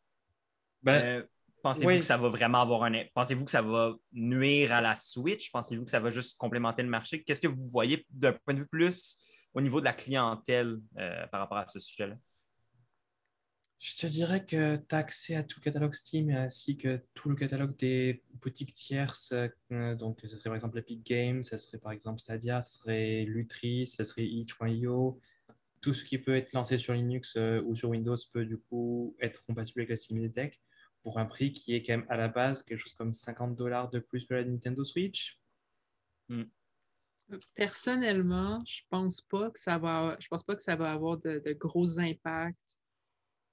Ben, 0.82 1.02
Euh, 1.02 1.22
Pensez-vous 1.62 1.88
oui. 1.88 1.98
que 2.00 2.04
ça 2.04 2.18
va 2.18 2.28
vraiment 2.28 2.60
avoir 2.60 2.82
un. 2.84 3.04
Pensez-vous 3.14 3.46
que 3.46 3.50
ça 3.50 3.62
va 3.62 3.94
nuire 4.12 4.70
à 4.70 4.82
la 4.82 4.96
Switch? 4.96 5.50
Pensez-vous 5.50 5.84
que 5.84 5.90
ça 5.90 5.98
va 5.98 6.10
juste 6.10 6.36
complémenter 6.36 6.82
le 6.82 6.90
marché? 6.90 7.22
Qu'est-ce 7.24 7.40
que 7.40 7.46
vous 7.48 7.70
voyez 7.70 8.04
d'un 8.10 8.34
point 8.34 8.52
de 8.52 8.58
vue 8.60 8.66
plus 8.66 9.16
au 9.54 9.62
niveau 9.62 9.80
de 9.80 9.86
la 9.86 9.94
clientèle 9.94 10.76
euh, 10.98 11.26
par 11.28 11.40
rapport 11.40 11.56
à 11.56 11.66
ce 11.66 11.78
sujet-là? 11.78 12.16
Je 13.78 13.96
te 13.96 14.06
dirais 14.06 14.44
que 14.46 14.76
tu 14.76 14.94
as 14.94 14.98
accès 14.98 15.34
à 15.34 15.42
tout 15.42 15.60
le 15.60 15.64
catalogue 15.64 15.92
Steam 15.94 16.30
ainsi 16.30 16.76
que 16.76 17.02
tout 17.12 17.28
le 17.28 17.34
catalogue 17.34 17.76
des 17.76 18.22
boutiques 18.40 18.72
tierces. 18.72 19.34
euh, 19.72 19.94
Donc, 19.94 20.20
ce 20.22 20.28
serait 20.28 20.44
par 20.44 20.54
exemple 20.54 20.78
Epic 20.78 21.04
Games, 21.04 21.42
ce 21.42 21.56
serait 21.58 21.78
par 21.78 21.92
exemple 21.92 22.20
Stadia, 22.20 22.62
ce 22.62 22.78
serait 22.78 23.24
Lutri, 23.24 23.86
ce 23.86 24.04
serait 24.04 24.24
itch.io. 24.24 25.20
Tout 25.82 25.92
ce 25.92 26.02
qui 26.04 26.16
peut 26.16 26.34
être 26.34 26.54
lancé 26.54 26.78
sur 26.78 26.94
Linux 26.94 27.36
euh, 27.36 27.60
ou 27.66 27.74
sur 27.74 27.90
Windows 27.90 28.16
peut 28.32 28.46
du 28.46 28.56
coup 28.56 29.14
être 29.20 29.44
compatible 29.44 29.80
avec 29.80 29.90
la 29.90 29.96
Steam 29.96 30.26
Deck 30.28 30.60
pour 31.02 31.18
un 31.18 31.26
prix 31.26 31.52
qui 31.52 31.74
est 31.74 31.82
quand 31.82 31.98
même 31.98 32.06
à 32.08 32.16
la 32.16 32.28
base 32.28 32.62
quelque 32.62 32.78
chose 32.78 32.94
comme 32.94 33.12
50 33.12 33.54
dollars 33.54 33.90
de 33.90 33.98
plus 33.98 34.24
que 34.24 34.32
la 34.32 34.44
Nintendo 34.44 34.82
Switch. 34.82 35.38
Personnellement, 37.54 38.62
je 38.66 38.80
pense 38.88 39.20
pas 39.20 39.50
que 39.50 39.60
ça 39.60 39.76
va, 39.76 40.16
je 40.20 40.28
pense 40.28 40.42
pas 40.44 40.56
que 40.56 40.62
ça 40.62 40.76
va 40.76 40.92
avoir 40.92 41.18
de, 41.18 41.42
de 41.44 41.52
gros 41.52 41.98
impacts 42.00 42.56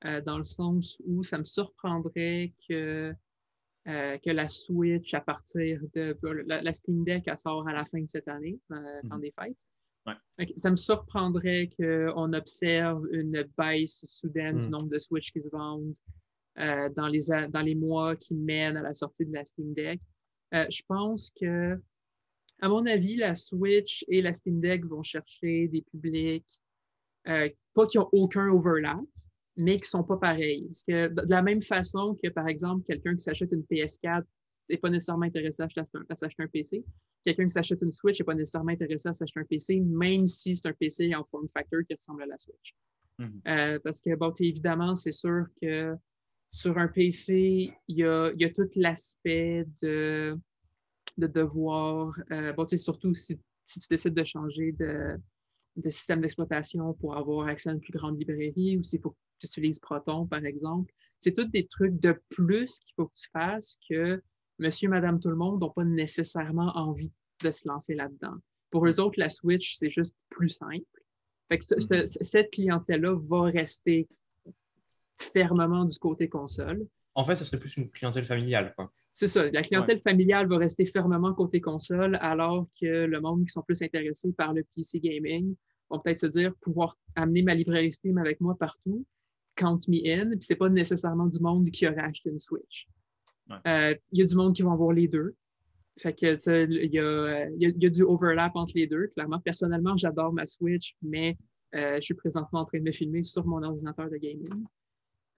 euh, 0.06 0.22
dans 0.22 0.38
le 0.38 0.44
sens 0.46 1.00
où 1.06 1.24
ça 1.24 1.38
me 1.38 1.46
surprendrait 1.46 2.54
que, 2.68 3.14
euh, 3.88 4.18
que 4.18 4.30
la 4.30 4.48
Switch, 4.48 5.14
à 5.14 5.22
partir 5.22 5.82
de 5.94 6.18
la, 6.48 6.62
la 6.62 6.74
Steam 6.74 7.04
Deck, 7.04 7.24
elle 7.28 7.38
sort 7.38 7.68
à 7.68 7.74
la 7.74 7.86
fin 7.86 8.02
de 8.02 8.10
cette 8.10 8.28
année, 8.28 8.60
euh, 8.72 9.02
Mhm. 9.04 9.22
des 9.22 9.32
fêtes. 9.40 9.58
Ouais. 10.08 10.48
Ça 10.58 10.72
me 10.72 10.78
surprendrait 10.78 11.70
qu'on 11.78 12.34
observe 12.34 13.08
une 13.12 13.44
baisse 13.58 14.04
soudaine 14.08 14.58
du 14.58 14.68
Mm. 14.68 14.72
nombre 14.72 14.90
de 14.90 14.98
Switch 15.00 15.32
qui 15.32 15.42
se 15.42 15.50
vendent 15.50 15.94
euh, 16.58 16.90
dans, 16.90 17.08
les, 17.08 17.20
dans 17.50 17.62
les 17.62 17.76
mois 17.76 18.16
qui 18.16 18.34
mènent 18.34 18.78
à 18.78 18.82
la 18.82 18.94
sortie 18.96 19.26
de 19.26 19.34
la 19.34 19.46
Steam 19.46 19.74
Deck. 19.74 20.02
Je 20.52 20.82
pense 20.88 21.32
que 21.40 21.80
à 22.60 22.68
mon 22.68 22.86
avis, 22.88 23.16
la 23.16 23.36
Switch 23.36 24.04
et 24.08 24.22
la 24.22 24.34
Steam 24.34 24.60
Deck 24.60 24.86
vont 24.86 25.02
chercher 25.04 25.68
des 25.70 25.82
publics, 25.84 26.62
pas 27.24 27.88
qui 27.90 27.98
n'ont 27.98 28.10
aucun 28.12 28.50
overlap, 28.50 29.00
mais 29.58 29.76
qui 29.76 29.82
ne 29.82 29.86
sont 29.86 30.04
pas 30.04 30.18
pareils. 30.18 30.66
Parce 30.66 30.84
que 30.84 31.08
de 31.08 31.30
la 31.30 31.42
même 31.42 31.62
façon 31.62 32.18
que, 32.22 32.30
par 32.30 32.48
exemple, 32.48 32.86
quelqu'un 32.86 33.16
qui 33.16 33.24
s'achète 33.24 33.52
une 33.52 33.64
PS4 33.64 34.24
n'est 34.70 34.78
pas 34.78 34.90
nécessairement 34.90 35.26
intéressé 35.26 35.62
à 35.64 35.66
un, 35.66 36.16
s'acheter 36.16 36.44
un 36.44 36.48
PC. 36.48 36.86
Quelqu'un 37.26 37.44
qui 37.44 37.50
s'achète 37.50 37.82
une 37.82 37.92
Switch 37.92 38.20
n'est 38.20 38.26
pas 38.26 38.36
nécessairement 38.36 38.72
intéressé 38.72 39.10
à 39.10 39.14
s'acheter 39.14 39.40
un 39.40 39.46
PC, 39.46 39.80
même 39.82 40.26
si 40.28 40.56
c'est 40.56 40.68
un 40.68 40.74
PC 40.74 41.14
en 41.16 41.24
form 41.26 41.48
factor 41.54 41.82
qui 41.88 41.94
ressemble 41.94 42.24
à 42.24 42.26
la 42.26 42.38
Switch. 42.38 42.74
Mhm. 43.20 43.42
Euh, 43.48 43.80
parce 43.84 44.02
que, 44.02 44.16
bon, 44.16 44.32
évidemment, 44.40 44.96
c'est 44.96 45.12
sûr 45.12 45.46
que 45.62 45.96
sur 46.52 46.78
un 46.78 46.88
PC, 46.88 47.72
il 47.88 47.98
y 47.98 48.04
a, 48.04 48.32
y 48.34 48.46
a 48.46 48.50
tout 48.50 48.70
l'aspect 48.76 49.66
de, 49.82 50.38
de 51.18 51.28
devoir, 51.28 52.18
euh, 52.32 52.54
bon, 52.54 52.68
surtout 52.68 53.14
si, 53.16 53.40
si 53.66 53.80
tu 53.80 53.88
décides 53.90 54.14
de 54.14 54.24
changer 54.24 54.72
de, 54.74 55.18
de 55.76 55.90
système 55.90 56.22
d'exploitation 56.22 56.94
pour 56.96 57.16
avoir 57.16 57.48
accès 57.48 57.70
à 57.70 57.74
une 57.74 57.80
plus 57.80 57.94
grande 57.94 58.18
librairie 58.20 58.78
ou 58.78 58.84
s'il 58.84 59.00
faut 59.02 59.12
que 59.12 59.16
tu 59.40 59.48
utilises 59.48 59.80
Proton, 59.80 60.26
par 60.28 60.44
exemple. 60.46 60.94
C'est 61.20 61.34
tous 61.34 61.46
des 61.46 61.66
trucs 61.68 62.00
de 62.00 62.20
plus 62.30 62.80
qu'il 62.80 62.94
faut 62.96 63.08
que 63.08 63.14
tu 63.16 63.30
fasses 63.32 63.78
que 63.90 64.22
monsieur, 64.60 64.90
madame, 64.90 65.20
tout 65.20 65.30
le 65.30 65.36
monde 65.36 65.62
n'ont 65.62 65.70
pas 65.72 65.84
nécessairement 65.86 66.72
envie 66.76 67.12
de 67.44 67.52
se 67.52 67.68
lancer 67.68 67.96
là-dedans. 67.96 68.36
Pour 68.70 68.86
eux 68.88 69.00
autres, 69.00 69.20
la 69.20 69.30
Switch, 69.30 69.76
c'est 69.76 69.90
juste 69.90 70.16
plus 70.30 70.50
simple. 70.50 70.84
Fait 71.50 71.58
que 71.58 71.64
ce- 71.66 71.80
ce- 71.80 71.94
Mhm. 71.94 72.08
cette 72.08 72.52
clientèle-là 72.52 73.16
va 73.20 73.44
rester 73.44 74.08
fermement 75.20 75.86
du 75.86 75.98
côté 75.98 76.30
console. 76.30 76.88
En 77.16 77.24
fait, 77.24 77.36
ce 77.36 77.44
serait 77.44 77.60
plus 77.60 77.78
une 77.78 77.90
clientèle 77.90 78.26
familiale. 78.26 78.74
Quoi. 78.76 78.92
C'est 79.14 79.28
ça. 79.28 79.44
La 79.52 79.62
clientèle 79.62 80.00
familiale 80.02 80.48
va 80.48 80.58
rester 80.58 80.86
fermement 80.86 81.34
côté 81.34 81.60
console, 81.60 82.18
alors 82.22 82.68
que 82.80 83.06
le 83.06 83.20
monde 83.22 83.44
qui 83.46 83.52
sont 83.52 83.62
plus 83.62 83.82
intéressés 83.82 84.32
par 84.34 84.54
le 84.54 84.64
PC 84.76 85.00
gaming 85.00 85.56
vont 85.90 86.00
peut-être 86.00 86.20
se 86.20 86.28
dire 86.28 86.54
pouvoir 86.62 86.96
amener 87.16 87.42
ma 87.44 87.54
librairie 87.54 87.92
Steam 87.92 88.18
avec 88.18 88.40
moi 88.40 88.56
partout, 88.58 89.06
count 89.56 89.80
me 89.90 90.00
in, 90.10 90.30
puis 90.32 90.40
c'est 90.44 90.56
pas 90.56 90.70
nécessairement 90.70 91.28
du 91.28 91.40
monde 91.42 91.70
qui 91.72 91.86
aurait 91.88 92.00
acheté 92.00 92.30
une 92.30 92.40
Switch. 92.40 92.88
Ouais. 93.50 93.58
Euh, 93.68 93.96
Il 94.14 94.20
y 94.20 94.22
a 94.22 94.26
du 94.26 94.36
monde 94.36 94.54
qui 94.54 94.62
vont 94.62 94.72
avoir 94.72 94.94
les 94.94 95.08
deux. 95.10 95.36
Fait 96.00 96.14
que, 96.14 96.66
il 96.72 96.86
y, 96.86 96.96
y 96.96 97.00
a- 97.00 97.50
il 97.50 97.84
y 97.84 97.86
a 97.86 97.90
du 97.90 98.04
overlap 98.04 98.56
entre 98.56 98.72
les 98.76 98.88
deux. 98.88 99.08
Clairement, 99.08 99.40
personnellement, 99.40 99.98
j'adore 99.98 100.32
ma 100.32 100.46
Switch, 100.46 100.96
mais 101.02 101.38
euh, 101.76 101.96
je 101.98 102.02
suis 102.02 102.14
présentement 102.14 102.62
en 102.62 102.66
train 102.66 102.80
de 102.80 102.86
me 102.86 102.92
filmer 102.94 103.24
sur 103.24 103.46
mon 103.46 103.62
ordinateur 103.62 104.10
de 104.10 104.16
gaming. 104.16 104.64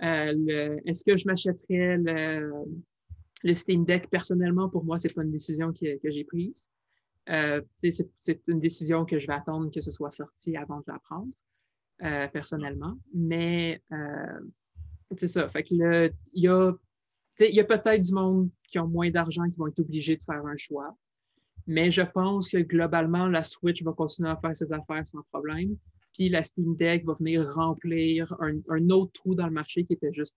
Euh, 0.03 0.77
Est-ce 0.86 1.03
que 1.03 1.17
je 1.17 1.25
m'achèterais 1.25 1.97
le, 1.97 2.51
le 3.43 3.53
Steam 3.53 3.84
Deck, 3.84 4.10
personnellement, 4.10 4.69
pour 4.69 4.84
moi, 4.86 4.97
c'est 4.97 5.13
pas 5.13 5.23
une 5.23 5.32
décision 5.32 5.73
que, 5.73 5.97
j'ai 6.03 6.23
prise. 6.23 6.69
Euh, 7.29 7.62
c'est 7.79 8.41
une 8.47 8.60
décision 8.60 9.06
que 9.06 9.19
je 9.19 9.27
vais 9.27 9.34
attendre 9.34 9.69
que 9.71 9.82
ce 9.82 9.91
soit 9.91 10.12
sorti 10.12 10.58
avant 10.58 10.79
de 10.79 10.86
la 10.88 10.99
prendre, 10.99 11.32
euh, 12.03 12.27
personnellement. 12.29 12.97
Mais 13.13 13.82
euh, 13.91 14.39
c'est 15.17 15.27
ça. 15.27 15.47
Fait 15.49 15.63
que 15.63 15.73
il 16.34 16.41
y 16.41 16.47
a, 16.47 17.63
peut-être 17.63 18.01
du 18.01 18.13
monde 18.13 18.49
qui 18.67 18.79
ont 18.79 18.88
moins 18.88 19.10
d'argent 19.10 19.43
qui 19.49 19.58
vont 19.58 19.67
être 19.67 19.79
obligés 19.79 20.15
de 20.15 20.23
faire 20.23 20.45
un 20.45 20.58
choix. 20.58 20.97
Mais 21.67 21.91
je 21.91 22.01
pense 22.01 22.51
que 22.51 22.58
globalement, 22.58 23.27
la 23.27 23.43
Switch 23.43 23.84
va 23.84 23.93
continuer 23.93 24.29
à 24.29 24.38
faire 24.38 24.56
ses 24.56 24.71
affaires 24.73 25.08
sans 25.08 25.23
problème. 25.32 25.77
Puis 26.13 26.29
la 26.29 26.43
Steam 26.43 26.75
Deck 26.75 27.06
va 27.06 27.15
venir 27.15 27.45
remplir 27.53 28.36
un 28.39 28.89
autre 28.89 29.13
trou 29.13 29.34
dans 29.34 29.47
le 29.47 29.53
marché 29.53 29.84
qui 29.86 29.93
était 29.93 30.13
juste 30.13 30.36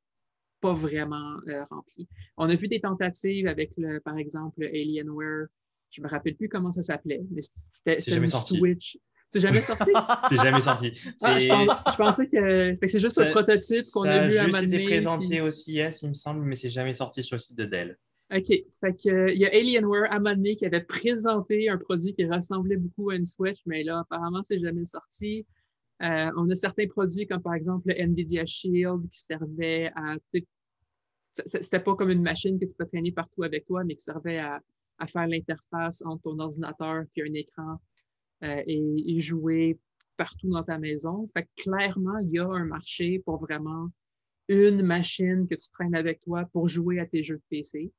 pas 0.66 0.74
vraiment 0.74 1.36
euh, 1.48 1.62
rempli. 1.70 2.08
On 2.36 2.48
a 2.48 2.54
vu 2.56 2.66
des 2.68 2.80
tentatives 2.80 3.46
avec, 3.46 3.70
le, 3.76 4.00
par 4.00 4.16
exemple, 4.18 4.60
le 4.60 4.66
Alienware. 4.68 5.46
Je 5.90 6.02
me 6.02 6.08
rappelle 6.08 6.34
plus 6.34 6.48
comment 6.48 6.72
ça 6.72 6.82
s'appelait, 6.82 7.22
mais 7.30 7.42
c'était 7.42 7.60
C'est 7.70 7.96
c'était 7.98 8.10
jamais 8.12 8.26
une 8.26 8.30
sorti. 8.32 8.56
Switch. 8.56 8.98
C'est 9.28 9.40
jamais 9.40 9.60
sorti? 9.60 9.90
C'est 10.28 10.36
jamais 10.36 10.60
sorti. 10.60 10.92
Ah, 11.22 11.38
je, 11.38 11.96
pensais 11.96 12.28
que, 12.28 12.74
que 12.74 12.86
c'est 12.86 13.00
juste 13.00 13.16
Ça- 13.16 13.26
un 13.26 13.30
prototype 13.30 13.84
qu'on 13.92 14.04
ça 14.04 14.22
a 14.22 14.28
vu 14.28 14.36
à 14.38 14.44
juste 14.44 14.56
moment 14.56 14.72
été 14.72 14.84
présenté 14.84 15.24
puis- 15.26 15.40
au 15.40 15.50
CES, 15.50 16.02
il 16.02 16.08
me 16.08 16.12
semble, 16.12 16.44
mais 16.44 16.54
c'est 16.54 16.68
jamais 16.68 16.94
sorti 16.94 17.22
sur 17.24 17.34
le 17.36 17.40
site 17.40 17.56
de 17.56 17.64
Dell. 17.64 17.98
OK. 18.34 18.46
Fait 18.46 18.64
que, 18.92 19.08
euh, 19.08 19.32
il 19.32 19.38
y 19.38 19.46
a 19.46 19.50
Alienware 19.50 20.10
à 20.10 20.16
un 20.16 20.18
moment 20.18 20.34
donné 20.34 20.54
qui 20.56 20.64
avait 20.66 20.82
présenté 20.82 21.68
un 21.68 21.78
produit 21.78 22.12
qui 22.14 22.24
ressemblait 22.26 22.76
beaucoup 22.76 23.10
à 23.10 23.16
une 23.16 23.24
Switch, 23.24 23.58
mais 23.66 23.82
là, 23.84 24.00
apparemment, 24.00 24.42
c'est 24.42 24.58
jamais 24.60 24.84
sorti. 24.84 25.46
Euh, 26.02 26.30
on 26.36 26.48
a 26.50 26.54
certains 26.54 26.86
produits 26.88 27.26
comme 27.26 27.40
par 27.40 27.54
exemple 27.54 27.88
le 27.88 27.94
NVIDIA 27.98 28.44
Shield 28.46 29.08
qui 29.10 29.20
servait 29.20 29.90
à. 29.96 30.16
C'était 31.44 31.80
pas 31.80 31.94
comme 31.94 32.10
une 32.10 32.22
machine 32.22 32.58
que 32.58 32.64
tu 32.64 32.72
peux 32.78 32.86
traîner 32.86 33.12
partout 33.12 33.42
avec 33.42 33.66
toi, 33.66 33.84
mais 33.84 33.94
qui 33.94 34.04
servait 34.04 34.38
à, 34.38 34.60
à 34.98 35.06
faire 35.06 35.26
l'interface 35.26 36.02
entre 36.04 36.22
ton 36.22 36.38
ordinateur 36.38 37.04
et 37.14 37.22
un 37.22 37.34
écran 37.34 37.80
euh, 38.44 38.62
et, 38.66 39.16
et 39.16 39.20
jouer 39.20 39.78
partout 40.16 40.48
dans 40.48 40.62
ta 40.62 40.78
maison. 40.78 41.28
Fait 41.34 41.44
que 41.44 41.62
clairement, 41.62 42.18
il 42.18 42.30
y 42.30 42.38
a 42.38 42.46
un 42.46 42.64
marché 42.64 43.20
pour 43.24 43.38
vraiment 43.40 43.90
une 44.48 44.82
machine 44.82 45.46
que 45.48 45.54
tu 45.54 45.68
traînes 45.70 45.94
avec 45.94 46.20
toi 46.22 46.44
pour 46.52 46.68
jouer 46.68 47.00
à 47.00 47.06
tes 47.06 47.24
jeux 47.24 47.36
de 47.36 47.42
PC. 47.50 47.92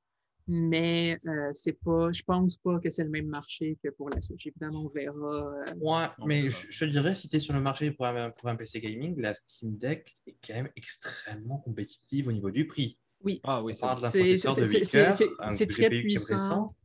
Mais 0.50 1.20
euh, 1.28 1.52
c'est 1.54 1.74
pas, 1.74 2.10
je 2.14 2.24
pense 2.24 2.56
pas 2.56 2.80
que 2.80 2.90
c'est 2.90 3.04
le 3.04 3.10
même 3.10 3.28
marché 3.28 3.78
que 3.84 3.90
pour 3.90 4.10
la 4.10 4.22
Switch. 4.22 4.48
Évidemment, 4.48 4.86
on 4.86 4.88
verra. 4.88 5.16
Euh, 5.18 5.66
ouais, 5.76 6.26
mais 6.26 6.50
je, 6.50 6.68
je, 6.70 6.86
dirais, 6.86 7.16
si 7.16 7.28
tu 7.28 7.36
es 7.36 7.40
sur 7.40 7.54
le 7.54 7.60
marché 7.60 7.92
pour 7.92 8.06
un, 8.06 8.30
pour 8.30 8.48
un 8.48 8.56
PC 8.56 8.80
gaming, 8.80 9.20
la 9.20 9.34
Steam 9.34 9.78
Deck 9.78 10.10
est 10.26 10.38
quand 10.46 10.54
même 10.54 10.70
extrêmement 10.78 11.58
compétitive 11.58 12.30
au 12.30 12.32
niveau 12.32 12.50
du 12.50 12.66
prix. 12.66 12.98
Oui. 13.22 13.42
Ah 13.44 13.64
oui, 13.64 13.74
c'est 13.74 15.68
très 15.68 15.90
puissant. 15.90 16.76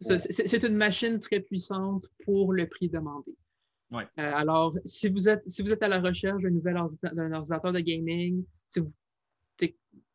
C'est 0.00 0.62
une 0.62 0.76
machine 0.76 1.18
très 1.20 1.40
puissante 1.40 2.08
pour 2.24 2.52
le 2.52 2.68
prix 2.68 2.88
demandé. 2.88 3.34
Euh, 3.92 4.06
alors, 4.16 4.74
si 4.84 5.08
vous, 5.08 5.28
êtes, 5.28 5.42
si 5.48 5.62
vous 5.62 5.72
êtes 5.72 5.82
à 5.82 5.88
la 5.88 6.00
recherche 6.00 6.42
d'un 6.42 6.50
nouvel 6.50 6.76
ordinateur, 6.76 7.32
ordinateur 7.32 7.72
de 7.72 7.80
gaming, 7.80 8.44
si 8.68 8.80
vous, 8.80 8.92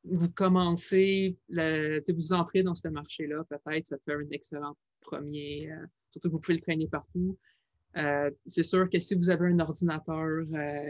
vous 0.03 0.29
commencez, 0.29 1.37
vous 1.49 2.33
entrez 2.33 2.63
dans 2.63 2.75
ce 2.75 2.87
marché-là, 2.87 3.43
peut-être, 3.49 3.87
ça 3.87 3.97
fait 4.05 4.13
un 4.13 4.29
excellent 4.31 4.75
premier, 5.01 5.71
euh, 5.71 5.85
surtout 6.09 6.29
que 6.29 6.33
vous 6.33 6.39
pouvez 6.39 6.55
le 6.55 6.61
traîner 6.61 6.87
partout. 6.87 7.37
Euh, 7.97 8.29
c'est 8.45 8.63
sûr 8.63 8.89
que 8.89 8.99
si 8.99 9.15
vous 9.15 9.29
avez 9.29 9.47
un 9.47 9.59
ordinateur 9.59 10.45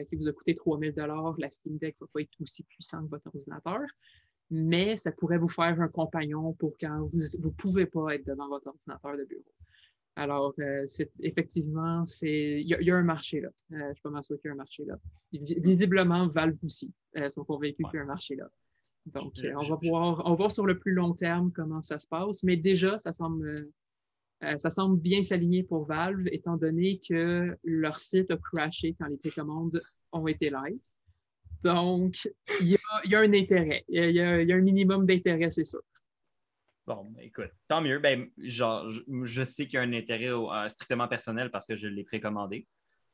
qui 0.10 0.16
vous 0.16 0.28
a 0.28 0.34
coûté 0.34 0.54
3000 0.54 0.94
la 0.96 1.50
Steam 1.50 1.78
Deck 1.78 1.96
ne 2.00 2.06
va 2.06 2.10
pas 2.14 2.22
être 2.22 2.42
aussi 2.42 2.64
puissant 2.64 3.04
que 3.04 3.10
votre 3.10 3.28
ordinateur 3.28 3.82
mais 4.52 4.98
ça 4.98 5.12
pourrait 5.12 5.38
vous 5.38 5.50
faire 5.50 5.80
un 5.80 5.88
compagnon 5.88 6.54
pour 6.54 6.76
quand 6.80 7.10
vous 7.12 7.20
ne 7.40 7.50
pouvez 7.50 7.86
pas 7.86 8.16
être 8.16 8.26
devant 8.26 8.48
votre 8.48 8.68
ordinateur 8.68 9.18
de 9.18 9.24
bureau. 9.26 9.44
Alors, 10.16 10.54
euh, 10.60 10.86
effectivement, 11.22 12.04
il 12.24 12.68
y, 12.68 12.92
a 12.92 12.96
un 12.96 13.04
marché 13.04 13.40
là. 13.40 13.50
Euh, 13.72 13.88
je 13.90 13.94
suis 13.94 14.02
pas 14.02 14.10
mal 14.10 14.24
sûr 14.24 14.36
qu'il 14.42 14.50
y 14.50 14.50
a 14.50 14.54
un 14.54 14.58
marché 14.58 14.84
là. 14.84 14.98
Visiblement, 15.32 16.28
Valve 16.28 16.58
aussi 16.64 16.92
euh, 17.16 17.30
sont 17.30 17.46
convaincus 17.46 17.86
qu'il 17.90 17.98
y 17.98 18.00
a 18.00 18.04
un 18.04 18.08
marché 18.08 18.36
là. 18.36 18.50
Donc, 19.06 19.34
on, 19.56 19.62
va 19.62 19.80
voir, 19.82 20.22
on 20.26 20.32
va 20.32 20.36
voir 20.36 20.52
sur 20.52 20.66
le 20.66 20.78
plus 20.78 20.92
long 20.92 21.14
terme 21.14 21.52
comment 21.54 21.82
ça 21.82 21.98
se 21.98 22.06
passe, 22.06 22.44
mais 22.44 22.58
déjà, 22.58 22.98
ça 23.00 23.14
semble, 23.14 23.70
ça 24.58 24.70
semble 24.70 25.00
bien 25.00 25.24
s'aligner 25.24 25.64
pour 25.64 25.86
Valve, 25.86 26.28
étant 26.32 26.58
donné 26.58 27.00
que 27.00 27.58
leur 27.64 28.00
site 28.00 28.30
a 28.30 28.38
crashé 28.38 28.96
quand 29.00 29.08
les 29.08 29.18
précommandes 29.18 29.82
ont 30.12 30.28
été 30.28 30.50
live. 30.50 30.80
Donc, 31.64 32.30
il 32.62 32.70
y 33.06 33.16
a, 33.16 33.20
un 33.20 33.34
intérêt. 33.34 33.84
Il 33.88 34.12
y 34.12 34.22
a, 34.22 34.56
un 34.56 34.62
minimum 34.62 35.06
d'intérêt, 35.06 35.50
c'est 35.50 35.66
sûr. 35.66 35.82
Bon, 36.88 37.14
écoute, 37.20 37.52
tant 37.68 37.82
mieux. 37.82 38.00
Ben, 38.00 38.30
genre, 38.38 38.90
je, 39.24 39.44
sais 39.44 39.66
qu'il 39.66 39.76
y 39.76 39.78
a 39.78 39.82
un 39.82 39.94
intérêt 39.94 40.32
strictement 40.70 41.08
personnel 41.08 41.52
parce 41.52 41.66
que 41.66 41.76
je 41.76 41.88
l'ai 41.88 42.04
précommandé. 42.04 42.68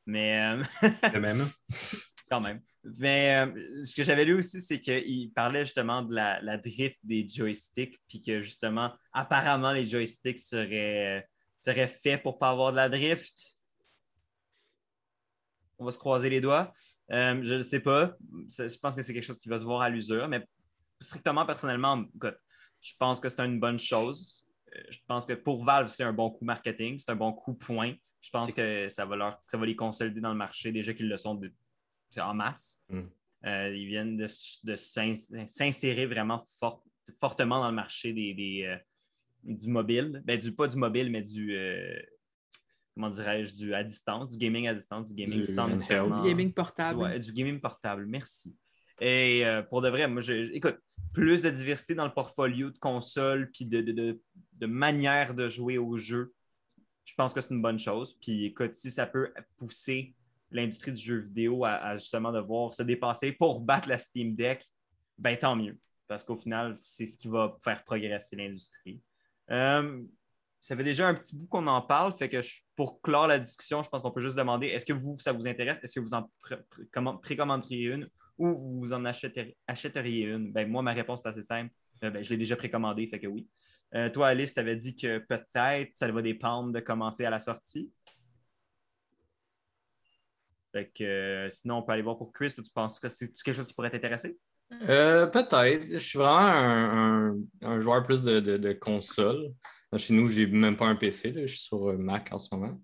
Mais. 0.06 0.40
Euh, 0.84 1.20
même. 1.20 1.44
Quand 2.30 2.42
même. 2.42 2.62
Mais 3.00 3.46
euh, 3.46 3.84
ce 3.84 3.96
que 3.96 4.02
j'avais 4.02 4.26
lu 4.26 4.34
aussi, 4.34 4.60
c'est 4.60 4.80
qu'il 4.80 5.32
parlait 5.34 5.64
justement 5.64 6.02
de 6.02 6.16
la, 6.16 6.58
drift 6.58 7.00
des 7.04 7.28
joysticks, 7.28 8.00
puis 8.08 8.22
que 8.22 8.42
justement, 8.42 8.92
apparemment, 9.14 9.72
les 9.72 9.88
joysticks 9.88 10.40
seraient, 10.40 11.28
seraient 11.62 11.88
faits 11.88 12.24
pour 12.24 12.34
ne 12.34 12.40
pas 12.40 12.50
avoir 12.50 12.72
de 12.72 12.78
la 12.78 12.90
drift 12.90 13.56
on 15.78 15.86
va 15.86 15.92
se 15.92 15.98
croiser 15.98 16.30
les 16.30 16.42
doigts. 16.42 16.74
Euh, 17.12 17.40
je 17.44 17.56
ne 17.56 17.62
sais 17.62 17.80
pas. 17.80 18.16
Je 18.50 18.78
pense 18.78 18.96
que 18.96 19.04
c'est 19.04 19.14
quelque 19.14 19.24
chose 19.24 19.40
qui 19.40 19.50
va 19.50 19.60
se 19.60 19.64
voir 19.64 19.82
à 19.82 19.90
l'usure, 19.90 20.28
mais 20.28 20.46
strictement 21.00 21.46
personnellement, 21.46 22.04
je 22.82 22.94
pense 22.98 23.20
que 23.20 23.30
c'est 23.30 23.42
une 23.42 23.60
bonne 23.60 23.80
chose. 23.80 24.46
Euh, 24.76 24.82
je 24.90 25.00
pense 25.08 25.26
que 25.26 25.34
pour 25.34 25.64
Valve, 25.64 25.90
c'est 25.90 26.04
un 26.04 26.14
bon 26.14 26.32
coup 26.32 26.46
marketing, 26.46 26.98
c'est 26.98 27.12
un 27.12 27.16
bon 27.16 27.34
coup 27.34 27.54
point. 27.54 27.94
Je 28.22 28.30
pense 28.32 28.54
que 28.54 28.90
ça 28.90 29.06
va, 29.06 29.16
leur, 29.16 29.44
ça 29.46 29.58
va 29.58 29.66
les 29.68 29.76
consolider 29.76 30.20
dans 30.20 30.32
le 30.32 30.38
marché, 30.38 30.72
déjà 30.72 30.94
qu'ils 30.94 31.10
le 31.10 31.18
sont 31.18 31.40
en 32.18 32.34
masse. 32.34 32.82
Mm. 32.90 33.02
Euh, 33.46 33.76
ils 33.76 33.86
viennent 33.86 34.18
de, 34.18 34.26
s'insérer 34.76 36.08
vraiment 36.08 36.44
fortement 37.20 37.60
dans 37.60 37.70
le 37.70 37.76
marché 37.76 38.14
des, 38.14 38.80
du 39.44 39.68
mobile. 39.70 40.24
Ben, 40.26 40.40
du, 40.40 40.52
pas 40.52 40.68
du 40.68 40.78
mobile, 40.78 41.12
mais 41.12 41.22
du, 41.22 41.56
comment 42.96 43.10
dirais-je, 43.10 43.56
du 43.56 43.74
à 43.74 43.84
distance, 43.84 44.32
du 44.32 44.38
gaming 44.38 44.68
à 44.68 44.74
distance, 44.74 45.06
du 45.06 45.14
gaming 45.14 45.44
sans 45.44 45.68
Du 45.68 46.22
gaming 46.22 46.52
portable. 46.52 47.20
du 47.20 47.34
gaming 47.34 47.60
portable, 47.60 48.06
merci. 48.08 48.56
Et 49.00 49.46
euh, 49.46 49.62
pour 49.62 49.82
de 49.82 49.90
vrai, 49.90 50.08
moi, 50.08 50.22
je, 50.22 50.34
écoute, 50.54 50.78
plus 51.14 51.42
de 51.42 51.50
diversité 51.50 51.96
dans 51.96 52.06
le 52.06 52.14
portfolio 52.14 52.70
de 52.70 52.78
consoles 52.78 53.52
puis 53.52 53.66
de, 53.66 53.82
de, 53.82 54.20
de, 54.54 54.66
manière 54.66 55.34
de 55.34 55.50
jouer 55.50 55.78
au 55.78 55.98
jeu, 55.98 56.34
je 57.04 57.14
pense 57.16 57.34
que 57.34 57.42
c'est 57.42 57.54
une 57.54 57.62
bonne 57.62 57.80
chose. 57.80 58.18
Puis 58.22 58.46
écoute, 58.46 58.74
si 58.74 58.90
ça 58.90 59.06
peut 59.06 59.34
pousser 59.58 60.16
l'industrie 60.50 60.94
du 60.94 61.02
jeu 61.02 61.20
vidéo 61.20 61.66
à, 61.66 61.96
justement 61.96 62.32
devoir 62.32 62.74
se 62.74 62.84
dépasser 62.84 63.34
pour 63.34 63.60
battre 63.60 63.90
la 63.90 63.98
Steam 63.98 64.36
Deck, 64.36 64.66
ben 65.18 65.38
tant 65.38 65.56
mieux. 65.56 65.78
Parce 66.08 66.24
qu'au 66.24 66.38
final, 66.38 66.76
c'est 66.76 67.06
ce 67.06 67.18
qui 67.18 67.28
va 67.28 67.58
faire 67.62 67.84
progresser 67.84 68.36
l'industrie. 68.38 69.02
Euh, 69.52 70.02
ça 70.66 70.76
fait 70.76 70.84
déjà 70.84 71.08
un 71.08 71.14
petit 71.14 71.36
bout 71.36 71.46
qu'on 71.46 71.68
en 71.68 71.80
parle, 71.80 72.12
fait 72.14 72.28
que 72.28 72.40
pour 72.76 73.00
clore 73.00 73.28
la 73.28 73.38
discussion, 73.38 73.84
je 73.84 73.90
pense 73.90 74.02
qu'on 74.02 74.10
peut 74.10 74.22
juste 74.22 74.36
demander 74.36 74.66
est-ce 74.66 74.84
que 74.84 74.94
vous, 74.94 75.16
ça 75.20 75.32
vous 75.32 75.48
intéresse? 75.48 75.78
Est-ce 75.84 75.94
que 75.94 76.00
vous 76.00 76.16
en 76.16 76.28
précommanderiez 77.22 77.84
une 77.84 78.10
ou 78.40 78.80
vous 78.80 78.92
en 78.92 79.06
achèteriez, 79.06 80.24
une? 80.24 80.52
Ben, 80.52 80.68
Moi, 80.68 80.82
ma 80.82 80.94
réponse 80.94 81.24
est 81.24 81.30
assez 81.30 81.44
simple. 81.44 81.72
Euh, 82.04 82.10
ben, 82.10 82.24
je 82.24 82.32
l'ai 82.32 82.38
déjà 82.38 82.56
précommandé, 82.56 83.06
fait 83.06 83.20
que 83.20 83.28
oui. 83.28 83.48
Euh, 83.94 84.10
toi, 84.10 84.30
Alice, 84.30 84.56
tu 84.56 84.60
avais 84.60 84.76
dit 84.76 84.96
que 84.96 85.20
peut-être 85.20 85.92
ça 85.94 86.12
va 86.12 86.22
dépendre 86.24 86.74
de 86.74 86.80
commencer 86.80 87.26
à 87.26 87.30
la 87.30 87.40
sortie. 87.40 87.92
Fait 90.74 90.92
que, 90.92 91.04
euh, 91.04 91.50
sinon, 91.52 91.78
on 91.78 91.84
peut 91.84 91.92
aller 91.92 92.02
voir 92.02 92.18
pour 92.18 92.34
Chris. 92.34 92.52
Tu 92.56 92.64
penses 92.74 93.00
que 93.00 93.08
c'est 93.08 93.32
quelque 93.32 93.56
chose 93.56 93.68
qui 93.68 93.76
pourrait 93.76 93.92
t'intéresser? 93.92 94.36
peut-être. 94.68 95.86
Je 95.86 96.00
suis 96.00 96.18
vraiment 96.18 97.38
un, 97.62 97.80
joueur 97.82 98.04
plus 98.04 98.24
de, 98.24 98.74
console. 98.74 99.54
Chez 99.98 100.14
nous, 100.14 100.28
j'ai 100.28 100.46
même 100.46 100.76
pas 100.76 100.88
un 100.88 100.96
PC, 100.96 101.34
je 101.34 101.46
suis 101.46 101.60
sur 101.60 101.90
euh, 101.90 101.98
Mac 101.98 102.30
en 102.32 102.40
ce 102.40 102.54
moment. 102.54 102.80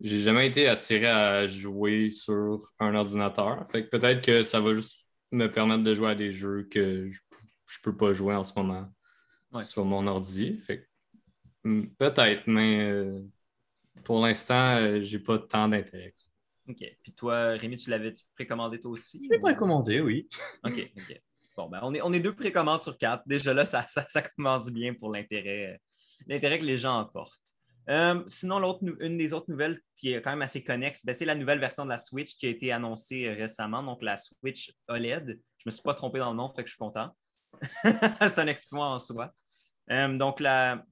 J'ai 0.00 0.20
jamais 0.20 0.46
été 0.46 0.68
attiré 0.68 1.06
à 1.06 1.46
jouer 1.46 2.10
sur 2.10 2.72
un 2.78 2.94
ordinateur. 2.94 3.66
Fait 3.70 3.84
que 3.84 3.88
peut-être 3.88 4.24
que 4.24 4.42
ça 4.42 4.60
va 4.60 4.74
juste 4.74 5.06
me 5.30 5.46
permettre 5.46 5.82
de 5.82 5.94
jouer 5.94 6.10
à 6.10 6.14
des 6.14 6.32
jeux 6.32 6.66
que 6.70 7.08
je, 7.08 7.18
ne 7.18 7.82
peux 7.82 7.96
pas 7.96 8.12
jouer 8.12 8.34
en 8.34 8.44
ce 8.44 8.52
moment 8.56 8.92
sur 9.60 9.84
mon 9.84 10.06
ordi. 10.06 10.60
Hmm, 11.64 11.84
peut-être, 11.98 12.46
mais 12.46 12.80
euh, 12.80 13.20
pour 14.04 14.20
l'instant, 14.20 14.76
euh, 14.76 15.00
j'ai 15.02 15.18
pas 15.18 15.38
tant 15.38 15.68
d'intérêt. 15.68 16.14
OK. 16.68 16.84
Puis 17.02 17.12
toi, 17.12 17.50
Rémi, 17.50 17.76
tu 17.76 17.90
l'avais 17.90 18.14
précommandé 18.34 18.80
toi 18.80 18.92
aussi? 18.92 19.20
Je 19.22 19.28
l'ai 19.28 19.40
précommandé, 19.40 20.00
oui. 20.00 20.28
OK, 20.64 20.92
OK. 20.96 21.20
Bon, 21.56 21.68
ben, 21.68 21.80
on 21.82 21.94
est, 21.94 22.00
on 22.00 22.12
est 22.12 22.20
deux 22.20 22.34
précommandes 22.34 22.80
sur 22.80 22.96
quatre. 22.96 23.22
Déjà 23.26 23.52
là, 23.52 23.66
ça, 23.66 23.84
ça 23.86 24.22
commence 24.22 24.70
bien 24.70 24.94
pour 24.94 25.12
l'intérêt 25.12 25.78
l'intérêt 26.26 26.58
que 26.58 26.64
les 26.64 26.78
gens 26.78 26.98
apportent. 26.98 27.40
Euh, 27.88 28.22
sinon, 28.26 28.78
une 29.00 29.18
des 29.18 29.32
autres 29.32 29.50
nouvelles 29.50 29.80
qui 29.96 30.12
est 30.12 30.22
quand 30.22 30.30
même 30.30 30.42
assez 30.42 30.62
connexe, 30.62 31.04
ben, 31.04 31.14
c'est 31.14 31.24
la 31.24 31.34
nouvelle 31.34 31.58
version 31.58 31.84
de 31.84 31.90
la 31.90 31.98
Switch 31.98 32.36
qui 32.36 32.46
a 32.46 32.50
été 32.50 32.70
annoncée 32.70 33.26
euh, 33.26 33.34
récemment, 33.34 33.82
donc 33.82 34.02
la 34.02 34.16
Switch 34.16 34.72
OLED. 34.88 35.26
Je 35.26 35.32
ne 35.32 35.38
me 35.66 35.70
suis 35.70 35.82
pas 35.82 35.94
trompé 35.94 36.18
dans 36.20 36.30
le 36.30 36.36
nom, 36.36 36.52
fait 36.54 36.62
que 36.62 36.68
je 36.68 36.74
suis 36.74 36.78
content. 36.78 37.10
c'est 37.82 38.38
un 38.38 38.46
exploit 38.46 38.86
en 38.86 38.98
soi. 38.98 39.32
Euh, 39.90 40.16
donc, 40.16 40.40
la, 40.40 40.84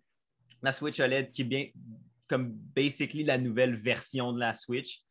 la 0.62 0.72
Switch 0.72 0.98
OLED 0.98 1.30
qui 1.30 1.42
est 1.42 1.44
bien 1.44 1.66
comme 2.26 2.50
basically 2.50 3.24
la 3.24 3.38
nouvelle 3.38 3.80
version 3.80 4.32
de 4.32 4.40
la 4.40 4.54
Switch. 4.54 5.02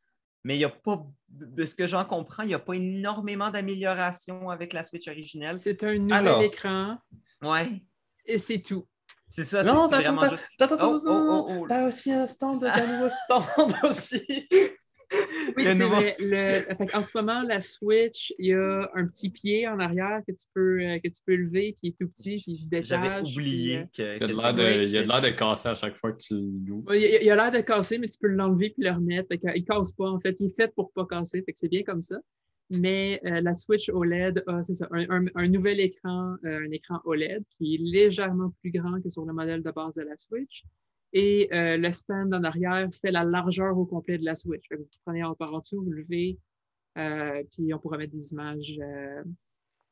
Mais 0.44 0.56
il 0.56 0.60
n'y 0.60 0.66
a 0.66 0.70
pas, 0.70 1.06
de 1.30 1.66
ce 1.66 1.76
que 1.76 1.88
j'en 1.88 2.06
comprends, 2.06 2.44
il 2.44 2.50
n'y 2.50 2.54
a 2.54 2.60
pas 2.60 2.76
énormément 2.76 3.50
d'amélioration 3.50 4.50
avec 4.50 4.72
la 4.72 4.84
Switch 4.84 5.08
originelle. 5.08 5.58
C'est 5.58 5.84
un 5.84 5.98
nouvel 5.98 6.46
écran. 6.46 6.98
Ouais. 7.42 7.82
Et 8.26 8.38
c'est 8.38 8.62
tout. 8.62 8.88
C'est 9.28 9.44
ça, 9.44 9.63
c'est 9.63 9.70
vraiment 9.70 10.30
juste. 10.30 10.62
Attends, 10.62 10.76
attends, 10.76 11.02
oh, 11.06 11.06
oh, 11.06 11.46
oh, 11.50 11.66
T'as 11.68 11.88
aussi 11.88 12.12
un 12.12 12.28
stand, 12.28 12.63
un 12.63 12.88
nouveau 12.94 13.10
stand 13.10 13.74
aussi. 13.84 14.48
Oui, 15.56 15.63
c'est 15.63 15.84
vrai. 15.84 16.16
Le... 16.20 16.96
en 16.96 17.02
ce 17.02 17.18
moment, 17.18 17.42
la 17.42 17.62
Switch, 17.62 18.34
il 18.40 18.48
y 18.48 18.54
a 18.54 18.90
un 18.94 19.06
petit 19.08 19.30
pied 19.30 19.68
en 19.68 19.80
arrière 19.80 20.22
que 20.28 20.34
tu 20.34 20.48
peux, 20.54 20.82
euh, 20.82 21.00
que 21.00 21.08
tu 21.10 21.22
peux 21.26 21.36
lever, 21.36 21.76
puis 21.78 21.80
il 21.84 21.90
est 21.90 21.98
tout 21.98 22.10
petit, 22.10 22.36
puis 22.36 22.54
il 22.54 22.58
se 22.58 22.68
détache. 22.68 22.88
J'avais 22.88 23.22
oublié 23.22 23.78
euh, 23.80 23.86
que. 23.96 24.16
Il 24.16 24.22
y 24.22 24.98
a 24.98 25.04
de 25.04 25.08
l'air 25.08 25.22
de, 25.22 25.30
casser 25.30 25.70
à 25.70 25.76
chaque 25.76 25.96
fois 25.96 26.12
que 26.12 26.18
tu 26.18 26.36
l'ouvres. 26.66 26.94
Il 26.94 27.02
y 27.02 27.30
a, 27.30 27.36
l'air 27.36 27.52
de 27.52 27.60
casser, 27.60 27.98
mais 27.98 28.08
tu 28.08 28.18
peux 28.20 28.28
l'enlever 28.28 28.72
puis 28.72 28.84
le 28.84 28.92
remettre. 28.92 29.28
Il 29.32 29.62
ne 29.62 29.66
casse 29.66 29.94
pas, 29.94 30.10
en 30.10 30.20
fait. 30.20 30.36
Il 30.40 30.48
est 30.48 30.56
fait 30.56 30.74
pour 30.74 30.92
ne 30.96 31.04
pas 31.04 31.16
casser, 31.18 31.42
fait 31.42 31.54
que 31.54 31.60
c'est 31.60 31.70
bien 31.70 31.84
comme 31.84 32.02
ça 32.02 32.18
mais 32.70 33.22
euh, 33.26 33.42
la 33.42 33.54
Switch 33.54 33.90
OLED 33.90 34.44
a 34.48 34.62
ça, 34.64 34.88
un, 34.92 35.48
nouvel 35.48 35.80
écran, 35.80 36.36
euh, 36.44 36.66
un 36.66 36.72
écran 36.72 37.00
OLED 37.06 37.44
qui 37.58 37.76
est 37.76 37.78
légèrement 37.78 38.54
plus 38.62 38.72
grand 38.72 39.02
que 39.02 39.10
sur 39.10 39.26
le 39.26 39.34
modèle 39.34 39.64
de 39.64 39.72
base 39.72 39.96
de 39.96 40.04
la 40.04 40.18
Switch. 40.18 40.64
Et 41.14 41.48
euh, 41.54 41.78
le 41.78 41.92
stand 41.92 42.34
en 42.34 42.44
arrière 42.44 42.90
fait 42.94 43.12
la 43.12 43.24
largeur 43.24 43.78
au 43.78 43.86
complet 43.86 44.18
de 44.18 44.26
la 44.26 44.36
Switch. 44.36 44.66
vous 44.72 44.86
prenez 45.06 45.24
en 45.24 45.34
par 45.36 45.54
en 45.54 45.60
dessous, 45.60 45.82
vous 45.82 45.92
levez, 45.92 46.38
puis 46.96 47.74
on 47.74 47.80
pourra 47.80 47.98
mettre 47.98 48.14
des 48.14 48.34
images. 48.34 48.78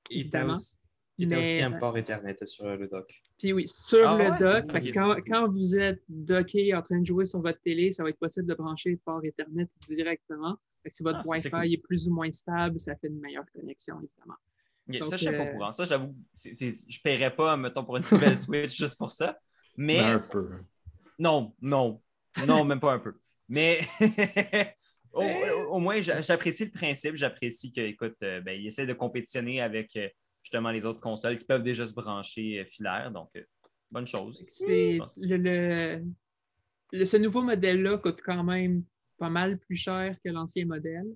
il 0.10 1.30
y 1.30 1.34
a 1.34 1.40
aussi 1.40 1.62
un 1.62 1.72
port 1.72 1.98
Ethernet 1.98 2.36
sur 2.46 2.66
le 2.66 2.88
dock. 2.90 3.22
Puis 3.38 3.54
oui, 3.54 3.66
sur 3.68 4.06
ah 4.06 4.18
le 4.18 4.38
dock, 4.38 4.94
quand, 4.94 5.16
quand, 5.26 5.50
vous 5.50 5.78
êtes 5.78 6.04
docké 6.10 6.76
en 6.76 6.82
train 6.82 7.00
de 7.00 7.06
jouer 7.06 7.24
sur 7.24 7.40
votre 7.40 7.62
télé, 7.62 7.94
ça 7.94 8.04
va 8.04 8.10
être 8.10 8.20
possible 8.20 8.48
de 8.48 8.56
brancher 8.56 8.92
le 8.92 8.98
port 8.98 9.24
Ethernet 9.24 9.70
directement 9.88 10.60
si 10.90 11.04
votre 11.04 11.20
ah, 11.20 11.30
Wi-Fi 11.30 11.74
est 11.74 11.84
plus 11.84 12.08
ou 12.08 12.14
moins 12.14 12.32
stable, 12.32 12.80
ça 12.80 12.96
fait 12.96 13.08
une 13.08 13.20
meilleure 13.20 13.46
connexion, 13.54 13.98
évidemment. 14.00 15.10
ça, 15.10 15.18
je 15.18 15.26
suis 15.26 15.36
pas 15.36 15.44
au 15.44 15.54
courant. 15.54 15.72
Ça, 15.72 15.86
j'avoue, 15.86 16.16
je 16.36 16.50
ne 16.50 17.02
paierais 17.04 17.36
pas, 17.36 17.58
mettons, 17.58 17.84
pour 17.84 17.98
une 17.98 18.04
nouvelle 18.12 18.40
Switch 18.40 18.78
juste 18.78 18.98
pour 18.98 19.12
ça. 19.12 19.38
Mais. 19.78 20.00
Un 20.00 20.20
peu. 20.20 20.50
Non, 21.20 21.54
non. 21.62 22.02
Non, 22.48 22.66
même 22.66 22.80
pas 22.80 22.94
un 22.94 23.00
peu. 23.00 23.14
Mais 23.48 23.80
au, 25.14 25.80
moins, 25.80 26.02
j'apprécie 26.02 26.66
le 26.66 26.72
principe. 26.72 27.16
J'apprécie 27.16 27.72
qu'il 27.72 27.84
écoute, 27.84 28.16
euh, 28.24 28.42
ben, 28.42 28.60
essaie 28.66 28.86
de 28.86 28.94
compétitionner 28.94 29.62
avec 29.62 29.96
euh, 29.96 30.10
justement 30.44 30.72
les 30.72 30.86
autres 30.86 31.00
consoles 31.00 31.38
qui 31.38 31.46
peuvent 31.46 31.64
déjà 31.64 31.86
se 31.86 31.94
brancher 31.94 32.60
euh, 32.60 32.66
filaire. 32.66 33.12
Donc, 33.12 33.30
bonne 33.92 34.08
chose. 34.08 34.44
C'est 34.50 35.00
le, 35.18 36.02
le, 36.92 37.06
ce 37.06 37.18
nouveau 37.18 37.42
modèle-là 37.42 37.98
coûte 37.98 38.22
quand 38.24 38.44
même 38.44 38.84
pas 39.18 39.30
mal 39.30 39.58
plus 39.58 39.76
cher 39.76 40.16
que 40.24 40.30
l'ancien 40.30 40.66
modèle. 40.66 41.08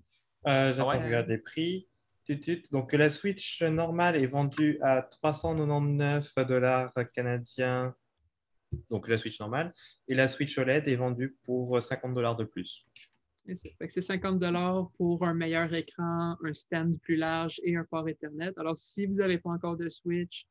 J'attends 0.46 1.00
de 1.00 1.06
regarder 1.06 1.34
les 1.34 1.38
prix. 1.38 1.88
Donc, 2.72 2.94
la 2.94 3.10
Switch 3.10 3.64
normale 3.64 4.16
est 4.16 4.28
vendue 4.28 4.78
à 4.82 5.02
399 5.02 6.36
dollars 6.48 6.94
canadiens 7.14 7.96
donc 8.90 9.08
la 9.08 9.18
Switch 9.18 9.40
normale, 9.40 9.74
et 10.08 10.14
la 10.14 10.30
Switch 10.30 10.58
OLED 10.58 10.88
est 10.88 10.96
vendue 10.96 11.38
pour 11.44 11.82
50 11.82 12.14
dollars 12.14 12.36
de 12.36 12.44
plus. 12.44 12.86
C'est 13.56 14.02
50 14.02 14.40
dollars 14.40 14.92
pour 14.98 15.26
un 15.26 15.34
meilleur 15.34 15.74
écran, 15.74 16.38
un 16.44 16.54
stand 16.54 17.00
plus 17.00 17.16
large 17.16 17.60
et 17.64 17.76
un 17.76 17.84
port 17.84 18.08
Ethernet. 18.08 18.52
Alors, 18.58 18.78
si 18.78 19.08
vous 19.08 19.16
n'avez 19.16 19.40
pas 19.40 19.50
encore 19.50 19.76
de 19.76 19.90
Switch, 19.90 20.46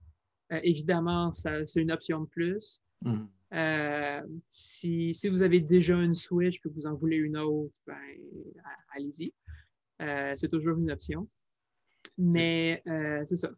euh, 0.52 0.58
évidemment, 0.64 1.32
c'est 1.32 1.64
une 1.76 1.92
option 1.92 2.22
de 2.22 2.26
plus. 2.26 2.80
Hmm. 3.02 3.26
Euh, 3.54 4.20
si, 4.50 5.12
vous 5.30 5.42
avez 5.42 5.60
déjà 5.60 5.94
une 5.94 6.14
Switch 6.14 6.56
et 6.56 6.60
que 6.60 6.68
vous 6.68 6.86
en 6.86 6.94
voulez 6.94 7.16
une 7.16 7.38
autre, 7.38 7.74
ben, 7.86 7.96
allez-y. 8.94 9.32
Euh, 10.02 10.34
c'est 10.36 10.48
toujours 10.48 10.78
une 10.78 10.90
option. 10.90 11.28
Mais 12.16 12.82
c'est 13.24 13.36
ça. 13.36 13.50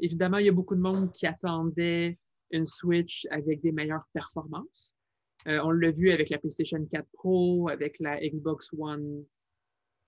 évidemment, 0.00 0.38
il 0.38 0.46
y 0.46 0.48
a 0.48 0.52
beaucoup 0.52 0.74
de 0.74 0.80
monde 0.80 1.12
qui 1.12 1.26
attendait 1.26 2.18
une 2.50 2.66
Switch 2.66 3.26
avec 3.30 3.60
des 3.60 3.72
meilleures 3.72 4.06
performances. 4.12 4.94
Euh, 5.48 5.60
on 5.64 5.70
l'a 5.70 5.90
vu 5.90 6.10
avec 6.12 6.30
la 6.30 6.38
PlayStation 6.38 6.84
4 6.84 7.06
Pro, 7.12 7.68
avec 7.68 7.98
la 7.98 8.20
Xbox 8.20 8.68
One 8.78 9.24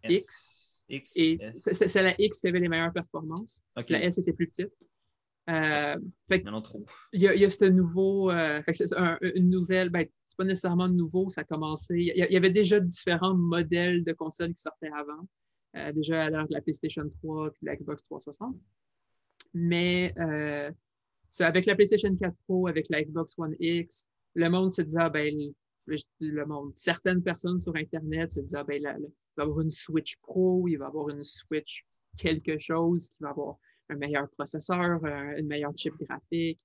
X. 0.05 0.85
c'est 1.07 2.03
la 2.03 2.15
X 2.21 2.41
qui 2.41 2.49
avait 2.49 2.61
les 2.61 2.69
meilleures 2.69 2.93
performances. 2.93 3.61
La 3.89 4.05
S 4.05 4.19
était 4.19 4.33
plus 4.33 4.49
petite. 4.49 4.73
Euh, 5.51 5.97
il 6.31 7.21
y, 7.21 7.45
a, 7.45 7.51
ce 7.51 7.65
nouveau, 7.67 8.31
euh, 8.31 8.63
c'est 8.73 8.87
une 9.35 9.51
nouvelle, 9.51 9.91
ben, 9.91 10.07
c'est 10.27 10.37
pas 10.39 10.45
nécessairement 10.45 10.89
nouveau, 10.89 11.29
ça 11.29 11.43
a 11.43 11.45
commencé. 11.45 11.95
Il 11.99 12.27
y, 12.31 12.37
avait 12.37 12.51
déjà 12.51 12.81
différents 12.81 13.35
modèles 13.35 14.05
de 14.05 14.13
consoles 14.15 14.55
qui 14.55 14.63
sortaient 14.63 14.91
avant, 14.97 15.29
euh, 15.77 15.93
déjà 15.93 16.25
à 16.25 16.31
l'heure 16.31 16.49
de 16.49 16.55
la 16.55 16.63
PlayStation 16.63 17.05
3 17.23 17.49
et 17.49 17.67
la 17.67 17.77
Xbox 17.77 18.03
360. 18.05 18.57
Mais 19.53 20.15
avec 21.41 21.67
la 21.67 21.75
PlayStation 21.75 22.17
4 22.17 22.35
Pro, 22.47 22.67
avec 22.69 22.87
la 22.89 23.03
Xbox 23.03 23.39
One 23.39 23.55
X, 23.61 24.09
le 24.35 24.49
monde 24.49 24.73
se 24.73 24.83
disait, 24.83 25.01
ah, 25.01 25.11
ben, 25.11 25.53
le 26.21 26.47
monde, 26.47 26.73
certaines 26.75 27.23
personnes 27.23 27.61
sur 27.61 27.77
Internet 27.77 28.33
se 28.33 28.41
disaient, 28.41 28.59
ah, 28.59 28.65
ben, 28.65 28.81
il 28.81 28.85
va 28.85 28.95
y 28.99 29.43
avoir 29.43 29.61
une 29.61 29.71
Switch 29.71 30.17
Pro, 30.23 30.67
il 30.69 30.77
va 30.77 30.87
y 30.87 30.89
avoir 30.89 31.11
une 31.11 31.23
Switch 31.23 31.85
quelque 32.17 32.59
chose 32.59 33.11
qui 33.11 33.17
va 33.23 33.31
avoir 33.31 33.59
un 33.91 33.97
meilleur 33.97 34.29
processeur, 34.31 35.05
une 35.37 35.47
meilleure 35.47 35.77
chip 35.77 35.95
graphique, 36.01 36.65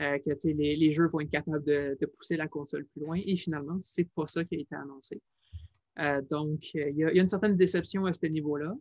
euh, 0.00 0.16
que 0.20 0.30
les, 0.46 0.92
jeux 0.92 1.08
vont 1.08 1.18
être 1.18 1.30
capables 1.30 1.64
de, 1.64 2.06
pousser 2.16 2.36
la 2.36 2.46
console 2.46 2.84
plus 2.86 3.00
loin. 3.00 3.20
Et 3.24 3.34
finalement, 3.34 3.78
c'est 3.80 4.08
pas 4.14 4.28
ça 4.28 4.44
qui 4.44 4.54
a 4.54 4.58
été 4.60 4.76
annoncé. 4.76 5.20
Euh, 5.98 6.22
donc, 6.30 6.72
il 6.74 6.96
y, 6.96 7.04
a 7.04 7.10
une 7.10 7.26
certaine 7.26 7.56
déception 7.56 8.06
à 8.06 8.12
ce 8.12 8.26
niveau-là. 8.26 8.76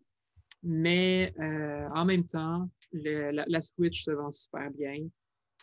Mais 0.62 1.34
euh, 1.40 1.88
en 1.96 2.06
même 2.06 2.28
temps, 2.28 2.70
la, 2.92 3.62
Switch 3.62 4.04
se 4.04 4.12
vend 4.12 4.32
super 4.32 4.70
bien. 4.70 5.08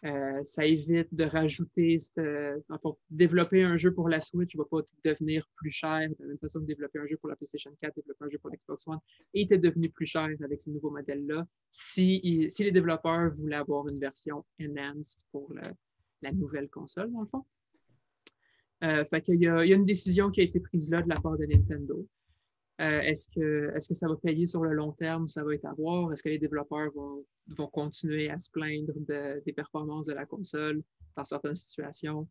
Euh, 0.04 0.44
ça 0.44 0.66
évite 0.66 1.14
de 1.14 1.24
rajouter, 1.24 1.98
pour 2.82 2.98
développer 3.08 3.62
un 3.62 3.76
jeu 3.76 3.94
pour 3.94 4.08
la 4.08 4.20
Switch 4.20 4.54
ne 4.54 4.62
va 4.62 4.66
pas 4.68 4.80
devenir 5.04 5.48
plus 5.56 5.70
cher 5.70 6.08
de 6.10 6.16
la 6.18 6.26
même 6.26 6.38
façon 6.38 6.60
que 6.60 6.66
développer 6.66 6.98
un 6.98 7.06
jeu 7.06 7.16
pour 7.16 7.30
la 7.30 7.36
PlayStation 7.36 7.70
4, 7.80 7.94
développer 7.96 8.24
un 8.24 8.28
jeu 8.28 8.38
pour 8.38 8.50
l'Xbox 8.50 8.86
One 8.86 8.98
était 9.32 9.56
devenu 9.56 9.88
plus 9.88 10.06
cher 10.06 10.28
avec 10.42 10.60
ce 10.60 10.68
nouveau 10.68 10.90
modèle-là 10.90 11.46
si, 11.70 12.48
si, 12.50 12.64
les 12.64 12.72
développeurs 12.72 13.30
voulaient 13.30 13.56
avoir 13.56 13.88
une 13.88 13.98
version 13.98 14.44
enhanced 14.60 15.22
pour 15.32 15.54
la 16.20 16.32
nouvelle 16.32 16.68
console, 16.68 17.10
dans 17.10 17.22
le 17.22 17.26
fond. 17.26 17.44
Euh, 18.82 19.04
fait 19.06 19.24
il, 19.28 19.40
y 19.40 19.46
a, 19.46 19.64
il 19.64 19.70
y 19.70 19.72
a 19.72 19.76
une 19.76 19.86
décision 19.86 20.30
qui 20.30 20.40
a 20.40 20.44
été 20.44 20.60
prise 20.60 20.90
là 20.90 21.00
de 21.02 21.08
la 21.08 21.20
part 21.20 21.38
de 21.38 21.46
Nintendo. 21.46 22.06
Euh, 22.80 23.00
est-ce, 23.00 23.28
que, 23.28 23.72
est 23.76 23.88
que 23.88 23.94
ça 23.94 24.08
va 24.08 24.16
payer 24.16 24.48
sur 24.48 24.64
le 24.64 24.72
long 24.72 24.92
terme? 24.92 25.28
Ça 25.28 25.44
va 25.44 25.54
être 25.54 25.64
à 25.64 25.72
voir. 25.74 26.12
Est-ce 26.12 26.22
que 26.22 26.28
les 26.28 26.38
développeurs 26.38 26.90
vont, 26.92 27.24
vont 27.56 27.68
continuer 27.68 28.30
à 28.30 28.38
se 28.38 28.50
plaindre 28.50 28.92
des 29.44 29.52
performances 29.52 30.06
de 30.06 30.14
la 30.14 30.26
console 30.26 30.82
dans 31.16 31.24
certaines 31.24 31.54
situations? 31.54 32.28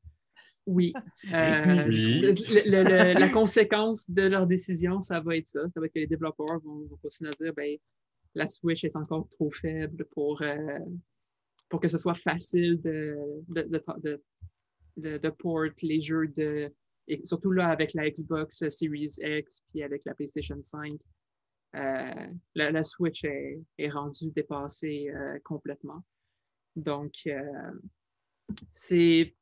Oui. 0.65 0.93
Euh, 1.33 3.13
la 3.13 3.29
conséquence 3.29 4.09
de 4.09 4.23
leur 4.23 4.45
décision, 4.45 4.99
ça 4.99 5.19
va 5.21 5.37
être 5.37 5.47
ça. 5.47 5.61
Ça 5.73 5.79
va 5.79 5.85
être 5.85 5.93
que 5.93 5.99
les 5.99 6.07
développeurs 6.07 6.59
vont, 6.59 6.87
continuer 7.01 7.31
à 7.31 7.43
dire 7.43 7.53
ben, 7.53 7.77
la 8.35 8.47
Switch 8.47 8.83
est 8.83 8.95
encore 8.95 9.27
trop 9.29 9.51
faible 9.51 10.05
pour, 10.11 10.41
euh, 10.41 10.79
pour 11.69 11.79
que 11.79 11.87
ce 11.87 11.97
soit 11.97 12.15
facile 12.15 12.81
de, 12.81 13.15
de, 13.47 14.19
de, 14.97 15.17
de 15.17 15.29
port 15.29 15.65
les 15.81 16.01
jeux 16.01 16.27
de 16.27 16.71
et 17.07 17.25
surtout 17.25 17.51
là 17.51 17.69
avec 17.69 17.93
la 17.93 18.09
Xbox 18.09 18.67
Series 18.69 19.15
X 19.19 19.61
puis 19.69 19.83
avec 19.83 20.03
la 20.05 20.13
PlayStation 20.13 20.57
5, 20.61 20.93
euh, 21.75 22.27
la, 22.55 22.83
Switch 22.83 23.23
est, 23.23 23.89
rendue 23.89 24.31
dépassée 24.31 25.09
euh, 25.09 25.39
complètement. 25.43 26.03
Donc, 26.75 27.13
euh, 27.25 27.71
c'est 28.71 29.35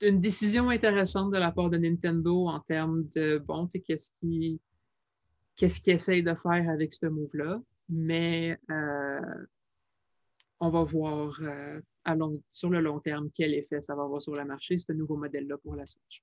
une 0.00 0.20
décision 0.20 0.70
intéressante 0.70 1.30
de 1.32 1.38
la 1.38 1.52
part 1.52 1.70
de 1.70 1.76
Nintendo 1.76 2.48
en 2.48 2.60
termes 2.60 3.06
de, 3.14 3.38
bon, 3.38 3.66
tu 3.66 3.78
sais, 3.78 3.80
qu'est-ce 3.80 4.10
qu'ils 4.18 4.58
qu'est-ce 5.56 5.80
qu 5.80 5.90
essayent 5.90 6.22
de 6.22 6.34
faire 6.34 6.68
avec 6.68 6.92
ce 6.92 7.06
move-là. 7.06 7.62
Mais 7.88 8.58
on 10.58 10.70
va 10.70 10.82
voir 10.82 11.38
sur 12.50 12.70
le 12.70 12.80
long 12.80 12.98
terme 13.00 13.30
quel 13.32 13.54
effet 13.54 13.82
ça 13.82 13.94
va 13.94 14.04
avoir 14.04 14.22
sur 14.22 14.34
le 14.34 14.44
marché, 14.44 14.78
ce 14.78 14.92
nouveau 14.92 15.16
modèle-là 15.16 15.58
pour 15.58 15.76
la 15.76 15.86
Switch. 15.86 16.22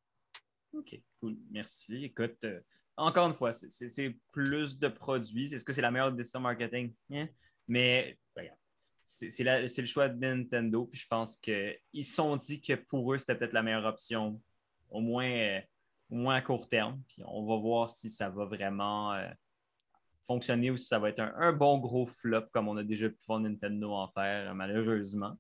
OK, 0.73 1.01
cool. 1.19 1.37
Merci. 1.51 2.05
Écoute, 2.05 2.43
euh, 2.43 2.59
encore 2.97 3.27
une 3.27 3.33
fois, 3.33 3.51
c'est 3.53 4.17
plus 4.31 4.77
de 4.77 4.87
produits. 4.87 5.53
Est-ce 5.53 5.65
que 5.65 5.73
c'est 5.73 5.81
la 5.81 5.91
meilleure 5.91 6.11
décision 6.11 6.39
marketing? 6.39 6.93
Hein? 7.11 7.27
Mais 7.67 8.17
c'est 9.05 9.43
le 9.43 9.85
choix 9.85 10.09
de 10.09 10.19
Nintendo. 10.19 10.85
Puis 10.85 11.01
je 11.01 11.07
pense 11.07 11.37
qu'ils 11.37 11.77
se 11.93 12.13
sont 12.13 12.35
dit 12.37 12.61
que 12.61 12.73
pour 12.73 13.13
eux, 13.13 13.17
c'était 13.17 13.35
peut-être 13.35 13.53
la 13.53 13.63
meilleure 13.63 13.85
option, 13.85 14.41
au 14.89 15.01
moins, 15.01 15.29
euh, 15.29 15.59
moins 16.09 16.35
à 16.35 16.41
court 16.41 16.69
terme. 16.69 17.01
Puis 17.07 17.21
on 17.25 17.45
va 17.45 17.57
voir 17.57 17.89
si 17.89 18.09
ça 18.09 18.29
va 18.29 18.45
vraiment 18.45 19.13
euh, 19.13 19.29
fonctionner 20.23 20.71
ou 20.71 20.77
si 20.77 20.85
ça 20.85 20.99
va 20.99 21.09
être 21.09 21.19
un, 21.19 21.33
un, 21.35 21.53
bon 21.53 21.79
gros 21.79 22.05
flop 22.05 22.45
comme 22.53 22.67
on 22.67 22.77
a 22.77 22.83
déjà 22.83 23.09
pu 23.09 23.19
voir 23.27 23.39
Nintendo 23.39 23.91
en 23.91 24.07
faire, 24.09 24.55
malheureusement. 24.55 25.37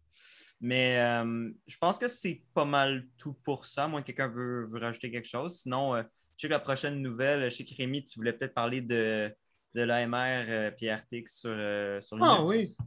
Mais 0.61 0.99
euh, 0.99 1.49
je 1.65 1.77
pense 1.77 1.97
que 1.97 2.07
c'est 2.07 2.43
pas 2.53 2.65
mal 2.65 3.07
tout 3.17 3.33
pour 3.33 3.65
ça. 3.65 3.87
Moi, 3.87 4.03
quelqu'un 4.03 4.27
veut, 4.27 4.69
rajouter 4.73 5.11
quelque 5.11 5.27
chose. 5.27 5.57
Sinon, 5.61 5.95
euh, 5.95 6.03
je 6.37 6.43
sais 6.43 6.47
que 6.47 6.53
la 6.53 6.59
prochaine 6.59 7.01
nouvelle, 7.01 7.49
je 7.49 7.55
sais 7.55 7.65
que 7.65 7.75
Rémi, 7.75 8.05
tu 8.05 8.19
voulais 8.19 8.31
peut-être 8.31 8.53
parler 8.53 8.81
de, 8.81 9.33
de 9.73 9.81
l'AMR 9.81 10.45
euh, 10.47 10.69
RTX 10.69 11.25
sur, 11.25 12.03
sur 12.03 12.15
Linux. 12.15 12.77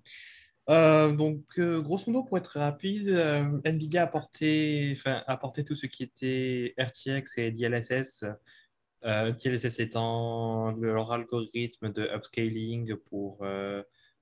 Ah 0.69 1.09
oui. 1.09 1.17
donc, 1.17 1.59
grosso 1.59 2.13
modo, 2.13 2.23
pour 2.23 2.39
être 2.39 2.61
rapide, 2.61 3.09
NVIDIA 3.65 4.03
a 4.03 4.05
apporté, 4.05 4.97
apporté 5.27 5.65
tout 5.65 5.75
ce 5.75 5.87
qui 5.87 6.05
était 6.05 6.75
RTX 6.79 7.39
et 7.39 7.51
DLSS. 7.51 8.25
DLSS 9.03 9.81
étant 9.81 10.71
leur 10.81 11.13
algorithme 11.13 11.93
de 11.93 12.09
upscaling 12.15 12.95
pour 13.11 13.45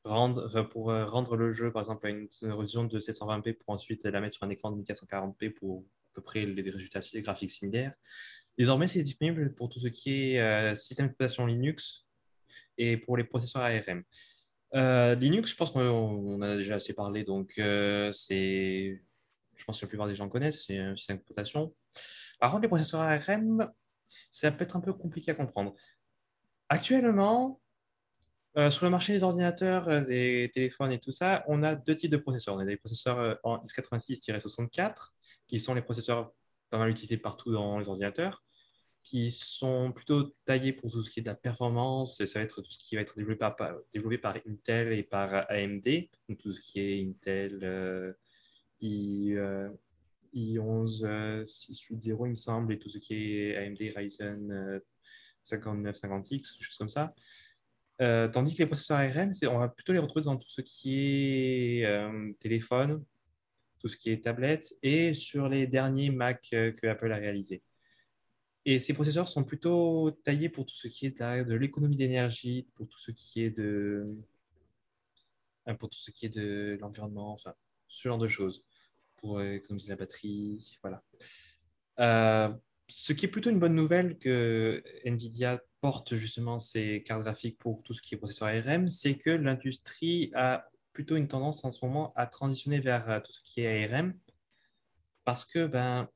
rendre, 0.04 0.62
pour 0.62 0.90
euh, 0.90 1.04
rendre 1.06 1.36
le 1.36 1.52
jeu, 1.52 1.72
par 1.72 1.82
exemple, 1.82 2.06
à 2.06 2.10
une 2.10 2.28
résolution 2.42 2.84
de 2.84 2.98
720p 2.98 3.54
pour 3.54 3.70
ensuite 3.74 4.04
la 4.04 4.20
mettre 4.20 4.36
sur 4.36 4.44
un 4.44 4.50
écran 4.50 4.70
de 4.70 4.82
1440p 4.82 5.50
pour 5.50 5.84
à 6.12 6.14
peu 6.14 6.22
près 6.22 6.44
les 6.44 6.62
résultats 6.62 7.00
graphiques 7.16 7.50
similaires. 7.50 7.94
Désormais, 8.58 8.86
c'est 8.86 9.02
disponible 9.02 9.54
pour 9.54 9.68
tout 9.68 9.80
ce 9.80 9.88
qui 9.88 10.34
est 10.34 10.40
euh, 10.40 10.76
système 10.76 11.06
d'exploitation 11.06 11.46
Linux 11.46 12.06
et 12.76 12.96
pour 12.96 13.16
les 13.16 13.24
processeurs 13.24 13.62
ARM. 13.62 14.02
Euh, 14.74 15.14
Linux, 15.14 15.50
je 15.50 15.56
pense 15.56 15.70
qu'on 15.70 16.40
a 16.42 16.56
déjà 16.56 16.74
assez 16.76 16.94
parlé, 16.94 17.24
donc 17.24 17.52
c'est, 17.56 19.02
je 19.54 19.64
pense 19.64 19.78
que 19.78 19.84
la 19.84 19.88
plupart 19.88 20.08
des 20.08 20.14
gens 20.14 20.28
connaissent, 20.28 20.66
c'est 20.66 20.78
un 20.78 20.96
système 20.96 21.16
d'exploitation. 21.18 21.74
Par 22.40 22.50
contre, 22.50 22.62
les 22.62 22.68
processeurs 22.68 23.00
ARM, 23.00 23.70
ça 24.30 24.50
peut 24.50 24.64
être 24.64 24.76
un 24.76 24.80
peu 24.80 24.92
compliqué 24.92 25.30
à 25.30 25.34
comprendre. 25.34 25.74
Actuellement, 26.68 27.61
euh, 28.58 28.70
sur 28.70 28.84
le 28.84 28.90
marché 28.90 29.14
des 29.14 29.22
ordinateurs, 29.22 29.88
euh, 29.88 30.02
des 30.02 30.50
téléphones 30.52 30.92
et 30.92 30.98
tout 30.98 31.12
ça, 31.12 31.44
on 31.48 31.62
a 31.62 31.74
deux 31.74 31.96
types 31.96 32.10
de 32.10 32.18
processeurs. 32.18 32.54
On 32.56 32.58
a 32.58 32.66
des 32.66 32.76
processeurs 32.76 33.18
euh, 33.18 33.34
en 33.44 33.58
x86-64, 33.64 35.12
qui 35.46 35.58
sont 35.58 35.74
les 35.74 35.82
processeurs 35.82 36.32
pas 36.70 36.78
mal 36.78 36.90
utilisés 36.90 37.16
partout 37.16 37.52
dans 37.52 37.78
les 37.78 37.88
ordinateurs. 37.88 38.42
qui 39.04 39.32
sont 39.32 39.92
plutôt 39.92 40.34
taillés 40.44 40.72
pour 40.72 40.90
tout 40.90 41.02
ce 41.02 41.10
qui 41.10 41.20
est 41.20 41.22
de 41.24 41.28
la 41.28 41.34
performance, 41.34 42.20
et 42.20 42.26
ça 42.26 42.38
va 42.38 42.44
être 42.44 42.62
tout 42.62 42.70
ce 42.70 42.78
qui 42.78 42.94
va 42.94 43.02
être 43.02 43.16
développé 43.16 43.38
par, 44.18 44.36
Intel 44.46 44.92
et 44.92 45.02
par 45.02 45.50
AMD, 45.50 46.08
donc 46.28 46.38
tout 46.38 46.52
ce 46.52 46.60
qui 46.60 46.80
est 46.80 47.02
Intel 47.02 48.14
I, 48.80 49.32
euh, 49.34 49.70
i11 50.34 51.46
680, 51.46 52.26
il 52.26 52.30
me 52.30 52.34
semble, 52.36 52.72
et 52.74 52.78
tout 52.78 52.90
ce 52.90 52.98
qui 52.98 53.14
est 53.14 53.56
AMD 53.56 53.80
Ryzen 53.96 54.80
59, 55.42 55.96
50X, 55.96 56.58
des 56.58 56.64
choses 56.64 56.76
comme 56.76 56.88
ça. 56.88 57.14
Tandis 57.98 58.54
que 58.54 58.58
les 58.58 58.66
processeurs 58.66 58.98
ARM, 58.98 59.32
on 59.50 59.58
va 59.58 59.68
plutôt 59.68 59.92
les 59.92 59.98
retrouver 59.98 60.24
dans 60.24 60.36
tout 60.36 60.48
ce 60.48 60.60
qui 60.60 61.80
est 61.80 61.86
téléphone, 62.40 63.04
tout 63.78 63.88
ce 63.88 63.96
qui 63.96 64.10
est 64.10 64.24
tablette, 64.24 64.74
et 64.82 65.14
sur 65.14 65.48
les 65.48 65.66
derniers 65.66 66.10
Mac 66.10 66.48
que 66.50 66.86
Apple 66.86 67.12
a 67.12 67.16
réalisés. 67.16 67.62
Et 68.64 68.78
ces 68.78 68.94
processeurs 68.94 69.28
sont 69.28 69.44
plutôt 69.44 70.12
taillés 70.24 70.48
pour 70.48 70.66
tout 70.66 70.74
ce 70.74 70.86
qui 70.86 71.06
est 71.06 71.20
de, 71.20 71.54
l'économie 71.54 71.96
d'énergie, 71.96 72.68
pour 72.74 72.88
tout 72.88 72.98
ce 72.98 73.10
qui 73.10 73.42
est 73.42 73.50
de 73.50 74.06
euh, 75.68 75.74
pour 75.74 75.88
tout 75.88 75.98
ce 75.98 76.10
qui 76.10 76.26
est 76.26 76.36
de 76.36 76.76
l'environnement, 76.80 77.32
enfin, 77.32 77.54
ce 77.88 78.08
genre 78.08 78.18
de 78.18 78.28
choses, 78.28 78.64
pour 79.16 79.38
euh, 79.38 79.54
économiser 79.54 79.88
la 79.88 79.96
batterie, 79.96 80.78
voilà. 80.82 81.02
Euh, 81.98 82.52
ce 82.94 83.14
qui 83.14 83.24
est 83.24 83.28
plutôt 83.28 83.48
une 83.48 83.58
bonne 83.58 83.74
nouvelle 83.74 84.18
que 84.18 84.84
Nvidia 85.06 85.62
porte 85.80 86.14
justement 86.14 86.60
ses 86.60 87.02
cartes 87.02 87.22
graphiques 87.22 87.58
pour 87.58 87.82
tout 87.82 87.94
ce 87.94 88.02
qui 88.02 88.14
est 88.14 88.18
processeur 88.18 88.48
ARM, 88.48 88.90
c'est 88.90 89.16
que 89.16 89.30
l'industrie 89.30 90.30
a 90.34 90.68
plutôt 90.92 91.16
une 91.16 91.26
tendance 91.26 91.64
en 91.64 91.70
ce 91.70 91.82
moment 91.82 92.12
à 92.16 92.26
transitionner 92.26 92.80
vers 92.80 93.22
tout 93.22 93.32
ce 93.32 93.40
qui 93.42 93.62
est 93.62 93.90
ARM, 93.90 94.12
parce 95.24 95.46
que 95.46 95.66
ben, 95.66 96.06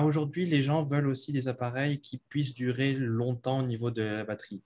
aujourd'hui, 0.00 0.46
les 0.46 0.62
gens 0.62 0.84
veulent 0.84 1.08
aussi 1.08 1.32
des 1.32 1.48
appareils 1.48 2.00
qui 2.00 2.18
puissent 2.18 2.54
durer 2.54 2.92
longtemps 2.94 3.58
au 3.58 3.66
niveau 3.66 3.90
de 3.90 4.02
la 4.02 4.24
batterie. 4.24 4.62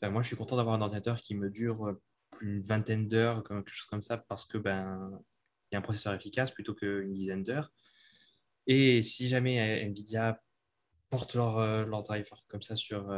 moi, 0.00 0.22
je 0.22 0.28
suis 0.28 0.36
content 0.36 0.56
d'avoir 0.56 0.76
un 0.76 0.80
ordinateur 0.80 1.20
qui 1.20 1.34
me 1.34 1.50
dure 1.50 1.88
euh, 1.88 2.00
d'une 2.40 2.62
vingtaine 2.62 3.08
d'heures, 3.08 3.42
quelque 3.42 3.72
chose 3.72 3.88
comme 3.88 4.02
ça, 4.02 4.16
parce 4.16 4.44
que 4.46 4.58
ben, 4.58 5.20
il 5.70 5.74
y 5.74 5.76
a 5.76 5.80
un 5.80 5.82
processeur 5.82 6.14
efficace 6.14 6.52
plutôt 6.52 6.74
qu'une 6.74 7.12
dizaine 7.14 7.42
d'heures. 7.42 7.72
Et 8.72 9.02
si 9.02 9.28
jamais 9.28 9.60
euh, 9.60 9.86
Nvidia 9.86 10.40
porte 11.10 11.34
leur, 11.34 11.58
euh, 11.58 11.84
leur 11.84 12.02
driver 12.04 12.46
comme 12.48 12.62
ça 12.62 12.76
sur, 12.76 13.12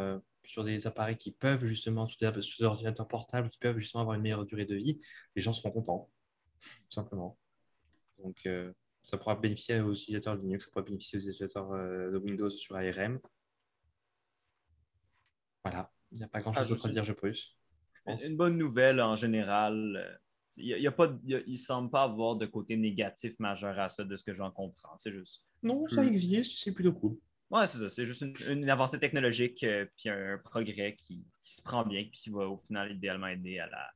sur 0.45 0.65
des 0.65 0.87
appareils 0.87 1.19
qui 1.19 1.31
peuvent 1.31 1.65
justement, 1.65 2.09
sur 2.09 2.19
des, 2.19 2.65
ordinateurs 2.65 3.07
portables 3.07 3.49
qui 3.49 3.59
peuvent 3.59 3.79
justement 3.79 4.01
avoir 4.01 4.17
une 4.17 4.23
meilleure 4.23 4.47
durée 4.47 4.65
de 4.65 4.75
vie, 4.75 5.01
les 5.37 5.43
gens 5.43 5.53
seront 5.53 5.71
contents, 5.71 6.11
tout 6.61 6.91
simplement. 6.91 7.38
Donc, 8.19 8.47
ça 9.03 9.19
pourra 9.19 9.35
bénéficier 9.35 9.81
aux 9.81 9.93
utilisateurs 9.93 10.37
de 10.37 10.43
Linux, 10.43 10.65
ça 10.65 10.71
pourra 10.71 10.85
bénéficier 10.85 11.19
aux 11.19 11.23
utilisateurs 11.23 11.73
euh, 11.73 12.11
de 12.11 12.19
Windows 12.19 12.51
sur 12.51 12.77
ARM. 12.77 13.19
Voilà, 15.65 15.93
il 16.11 16.19
n'y 16.19 16.25
a 16.25 16.29
pas 16.29 16.41
grand-chose 16.41 16.62
ah, 16.65 16.69
d'autre 16.69 16.88
à 16.88 16.93
dire, 16.93 17.05
je 17.05 17.12
pense. 17.12 17.57
Une 18.25 18.37
bonne 18.37 18.57
nouvelle 18.57 19.01
en 19.01 19.17
général. 19.17 20.21
Il 20.57 20.83
ne 20.83 21.53
a, 21.53 21.57
semble 21.57 21.91
pas 21.91 22.03
avoir 22.03 22.37
de 22.37 22.47
côté 22.47 22.77
négatif 22.77 23.38
majeur 23.38 23.79
à 23.79 23.88
ça, 23.88 24.05
de 24.05 24.17
ce 24.17 24.23
que 24.23 24.33
j'en 24.33 24.51
comprends. 24.51 24.97
C'est 24.99 25.12
juste. 25.12 25.45
Non, 25.62 25.87
ça 25.87 26.05
existe, 26.05 26.59
c'est 26.59 26.73
plutôt 26.73 26.93
cool. 26.93 27.17
Ouais, 27.51 27.67
c'est 27.67 27.79
ça. 27.79 27.91
C'est 27.91 28.07
juste 28.07 28.25
une, 28.49 28.69
avancée 28.71 28.99
technologique, 28.99 29.62
euh, 29.65 29.87
puis 29.97 30.09
un 30.09 30.38
progrès 30.38 30.97
qui, 30.97 31.25
se 31.45 31.61
prend 31.62 31.85
bien, 31.85 32.03
puis 32.05 32.21
qui 32.21 32.31
va 32.31 32.49
au 32.49 32.57
final 32.57 32.93
idéalement 32.93 33.27
aider 33.27 33.59
à 33.59 33.67
la 33.67 33.91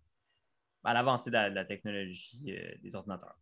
à 0.84 0.94
l'avancée 0.94 1.30
de, 1.30 1.34
la 1.34 1.64
technologie 1.64 2.44
euh, 2.48 2.74
des 2.82 2.94
ordinateurs. 2.94 3.36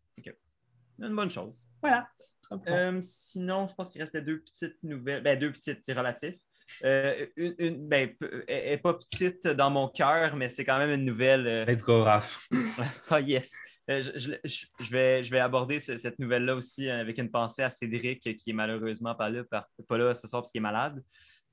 Une 0.98 1.14
bonne 1.14 1.30
chose. 1.30 1.68
Voilà. 1.82 2.08
Euh, 2.68 3.00
sinon, 3.02 3.66
je 3.66 3.74
pense 3.74 3.90
qu'il 3.90 4.00
restait 4.00 4.22
deux 4.22 4.40
petites 4.40 4.82
nouvelles. 4.82 5.22
Ben, 5.22 5.38
deux 5.38 5.52
petites, 5.52 5.84
c'est 5.84 5.92
relatif. 5.92 6.36
Euh, 6.84 7.26
une, 7.36 7.88
ben, 7.88 8.14
elle 8.48 8.70
n'est 8.70 8.78
pas 8.78 8.94
petite 8.94 9.46
dans 9.46 9.70
mon 9.70 9.88
cœur, 9.88 10.36
mais 10.36 10.48
c'est 10.48 10.64
quand 10.64 10.78
même 10.78 10.90
une 10.90 11.04
nouvelle. 11.04 11.46
Euh... 11.46 11.64
Let's 11.64 11.82
go, 11.82 12.02
Raph. 12.02 12.48
oh, 13.10 13.18
yes. 13.18 13.56
Euh, 13.90 14.02
je, 14.02 14.90
vais, 14.90 15.22
je 15.22 15.30
vais 15.30 15.40
aborder 15.40 15.78
cette 15.78 16.18
nouvelle-là 16.18 16.56
aussi 16.56 16.88
avec 16.88 17.18
une 17.18 17.30
pensée 17.30 17.62
à 17.62 17.70
Cédric, 17.70 18.36
qui 18.38 18.50
est 18.50 18.54
malheureusement 18.54 19.14
pas 19.14 19.28
là, 19.28 19.44
pas 19.44 19.98
là 19.98 20.14
ce 20.14 20.26
soir 20.26 20.40
parce 20.40 20.50
qu'il 20.50 20.60
est 20.60 20.62
malade. 20.62 21.02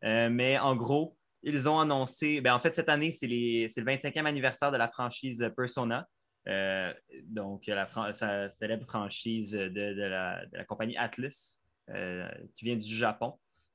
mais 0.01 0.57
en 0.57 0.75
gros, 0.75 1.17
ils 1.43 1.67
ont 1.67 1.79
annoncé, 1.79 2.39
ben, 2.41 2.53
en 2.53 2.59
fait, 2.59 2.73
cette 2.73 2.89
année, 2.89 3.11
c'est 3.11 3.27
le 3.27 3.67
25e 3.67 4.25
anniversaire 4.25 4.71
de 4.71 4.77
la 4.77 4.87
franchise 4.87 5.51
Persona. 5.55 6.07
Euh, 6.47 6.93
donc, 7.23 7.67
la 7.67 7.87
sa 8.13 8.49
célèbre 8.49 8.85
franchise 8.87 9.51
de, 9.51 10.03
la, 10.03 10.43
compagnie 10.67 10.97
Atlas, 10.97 11.59
euh, 11.89 12.29
qui 12.55 12.65
vient 12.65 12.75
du 12.75 12.95
Japon. 12.95 13.33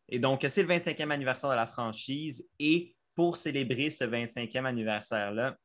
Et 0.09 0.19
donc, 0.19 0.47
c'est 0.49 0.63
le 0.63 0.69
25e 0.69 1.11
anniversaire 1.11 1.51
de 1.51 1.57
la 1.57 1.67
franchise. 1.67 2.49
Et 2.59 2.95
pour 3.15 3.37
célébrer 3.37 3.91
ce 3.91 4.05
25e 4.05 4.65
anniversaire-là, 4.65 5.57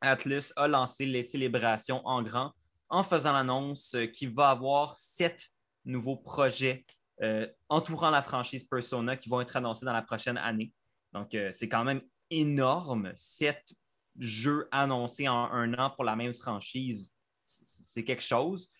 Atlas 0.00 0.52
a 0.56 0.68
lancé 0.68 1.06
les 1.06 1.22
célébrations 1.22 2.06
en 2.06 2.22
grand 2.22 2.52
en 2.88 3.04
faisant 3.04 3.32
l'annonce 3.32 3.96
qu'il 4.14 4.34
va 4.34 4.50
avoir 4.50 4.96
sept 4.96 5.48
nouveaux 5.84 6.16
projets 6.16 6.86
euh, 7.22 7.46
entourant 7.68 8.10
la 8.10 8.22
franchise 8.22 8.64
Persona 8.64 9.16
qui 9.16 9.28
vont 9.28 9.40
être 9.40 9.56
annoncés 9.56 9.84
dans 9.84 9.92
la 9.92 10.02
prochaine 10.02 10.38
année. 10.38 10.72
Donc, 11.12 11.36
c'est 11.52 11.68
quand 11.68 11.84
même 11.84 12.02
énorme, 12.30 13.12
sept 13.16 13.72
jeux 14.18 14.68
annoncés 14.70 15.28
en 15.28 15.50
un 15.50 15.74
an 15.74 15.90
pour 15.90 16.04
la 16.04 16.16
même 16.16 16.34
franchise, 16.34 17.14
c'est 17.42 18.04
quelque 18.04 18.22
chose. 18.22 18.70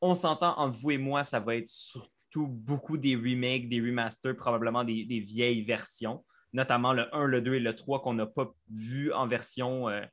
On 0.00 0.14
s'entend 0.14 0.56
entre 0.58 0.78
vous 0.78 0.92
et 0.92 0.98
moi, 0.98 1.24
ça 1.24 1.40
va 1.40 1.56
être 1.56 1.68
surtout 1.68 2.10
beaucoup 2.36 2.98
des 2.98 3.16
remakes, 3.16 3.68
des 3.68 3.80
remasters, 3.80 4.36
probablement 4.36 4.84
des, 4.84 5.20
vieilles 5.20 5.62
versions, 5.62 6.24
notamment 6.52 6.92
le 6.92 7.14
1, 7.14 7.26
le 7.26 7.42
2 7.42 7.54
et 7.54 7.60
le 7.60 7.74
3 7.74 8.02
qu'on 8.02 8.14
n'a 8.14 8.26
pas 8.26 8.52
vu 8.70 9.12
en 9.12 9.26
version 9.26 9.88
euh, 9.88 10.04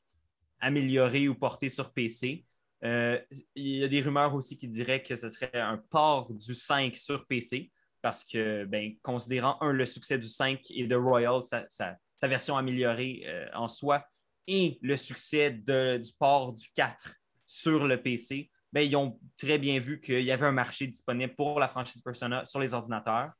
améliorée 0.59 1.27
ou 1.27 1.35
portée 1.35 1.69
sur 1.69 1.93
PC. 1.93 2.45
Euh, 2.83 3.19
il 3.55 3.77
y 3.77 3.83
a 3.83 3.87
des 3.87 4.01
rumeurs 4.01 4.33
aussi 4.35 4.57
qui 4.57 4.67
diraient 4.67 5.03
que 5.03 5.15
ce 5.15 5.29
serait 5.29 5.51
un 5.53 5.77
port 5.77 6.33
du 6.33 6.53
5 6.53 6.95
sur 6.95 7.25
PC 7.25 7.71
parce 8.01 8.23
que, 8.23 8.65
ben, 8.65 8.93
considérant, 9.01 9.57
un, 9.61 9.73
le 9.73 9.85
succès 9.85 10.19
du 10.19 10.27
5 10.27 10.59
et 10.69 10.85
de 10.85 10.95
Royal, 10.95 11.41
sa, 11.43 11.97
version 12.21 12.55
améliorée 12.55 13.23
euh, 13.25 13.47
en 13.53 13.67
soi, 13.67 14.05
et 14.47 14.77
le 14.81 14.95
succès 14.95 15.51
du 15.51 16.11
port 16.19 16.53
du 16.53 16.67
4 16.75 17.15
sur 17.47 17.87
le 17.87 18.01
PC, 18.01 18.51
ben, 18.75 18.81
ils 18.81 18.95
ont 18.97 19.17
très 19.37 19.57
bien 19.57 19.79
vu 19.79 20.01
qu'il 20.01 20.25
y 20.25 20.33
avait 20.33 20.45
un 20.45 20.51
marché 20.51 20.85
disponible 20.85 21.33
pour 21.33 21.61
la 21.61 21.69
franchise 21.69 22.01
Persona 22.01 22.43
sur 22.43 22.59
les 22.59 22.73
ordinateurs. 22.73 23.31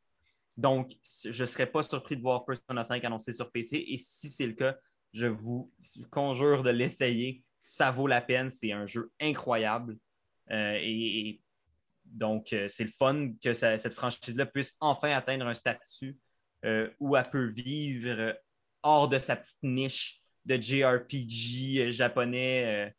Donc, 0.56 0.94
je 1.26 1.44
ne 1.44 1.46
serais 1.46 1.66
pas 1.66 1.84
surpris 1.84 2.16
de 2.16 2.22
voir 2.22 2.46
Persona 2.46 2.86
5 2.86 3.04
annoncé 3.04 3.34
sur 3.34 3.52
PC. 3.52 3.84
Et 3.86 3.98
si 3.98 4.30
c'est 4.30 4.48
le 4.48 4.54
cas, 4.54 4.78
je 5.12 5.28
vous 5.28 5.74
conjure 6.10 6.64
de 6.64 6.70
l'essayer. 6.70 7.44
Ça 7.62 7.92
vaut 7.92 8.08
la 8.08 8.22
peine. 8.22 8.50
C'est 8.50 8.72
un 8.72 8.86
jeu 8.86 9.12
incroyable. 9.20 9.98
Euh, 10.52 10.78
et, 10.82 11.42
donc, 12.06 12.54
euh, 12.54 12.70
c'est 12.70 12.86
le 12.86 12.92
fun 12.98 13.34
que 13.44 13.52
cette 13.52 13.94
franchise-là 13.94 14.46
puisse 14.46 14.78
enfin 14.80 15.10
atteindre 15.10 15.48
un 15.48 15.54
statut 15.54 16.18
euh, 16.64 16.90
où 17.02 17.18
elle 17.18 17.30
peut 17.30 17.48
vivre 17.48 18.38
hors 18.84 19.10
de 19.10 19.18
sa 19.18 19.36
petite 19.36 19.64
niche 19.64 20.22
de 20.46 20.56
JRPG 20.56 21.92
japonais, 21.92 22.96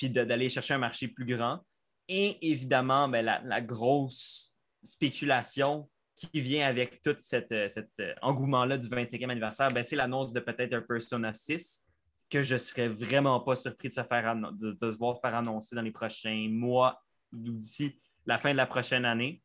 puis 0.00 0.08
d'aller 0.08 0.48
chercher 0.48 0.74
un 0.74 0.78
marché 0.78 1.08
plus 1.08 1.26
grand. 1.26 1.60
Et 2.08 2.50
évidemment, 2.50 3.06
ben, 3.06 3.22
la, 3.22 3.60
grosse 3.60 4.56
spéculation 4.82 5.88
qui 6.16 6.40
vient 6.40 6.66
avec 6.66 7.02
tout 7.02 7.14
cet, 7.18 7.52
euh, 7.52 7.68
cet 7.68 7.90
engouement-là 8.22 8.78
du 8.78 8.88
25e 8.88 9.30
anniversaire, 9.30 9.70
ben, 9.70 9.84
c'est 9.84 9.96
l'annonce 9.96 10.32
de 10.32 10.40
peut-être 10.40 10.72
un 10.72 10.80
Persona 10.80 11.34
6 11.34 11.86
que 12.30 12.42
je 12.42 12.54
ne 12.54 12.58
serais 12.58 12.88
vraiment 12.88 13.40
pas 13.40 13.56
surpris 13.56 13.88
de 13.88 13.92
se, 13.92 14.02
faire 14.02 14.34
de, 14.36 14.74
se 14.78 14.84
voir 14.96 15.20
faire 15.20 15.34
annoncer 15.34 15.76
dans 15.76 15.82
les 15.82 15.90
prochains 15.90 16.48
mois 16.48 17.02
ou 17.32 17.36
d'ici 17.58 18.00
la 18.24 18.38
fin 18.38 18.52
de 18.52 18.56
la 18.56 18.66
prochaine 18.66 19.04
année. 19.04 19.42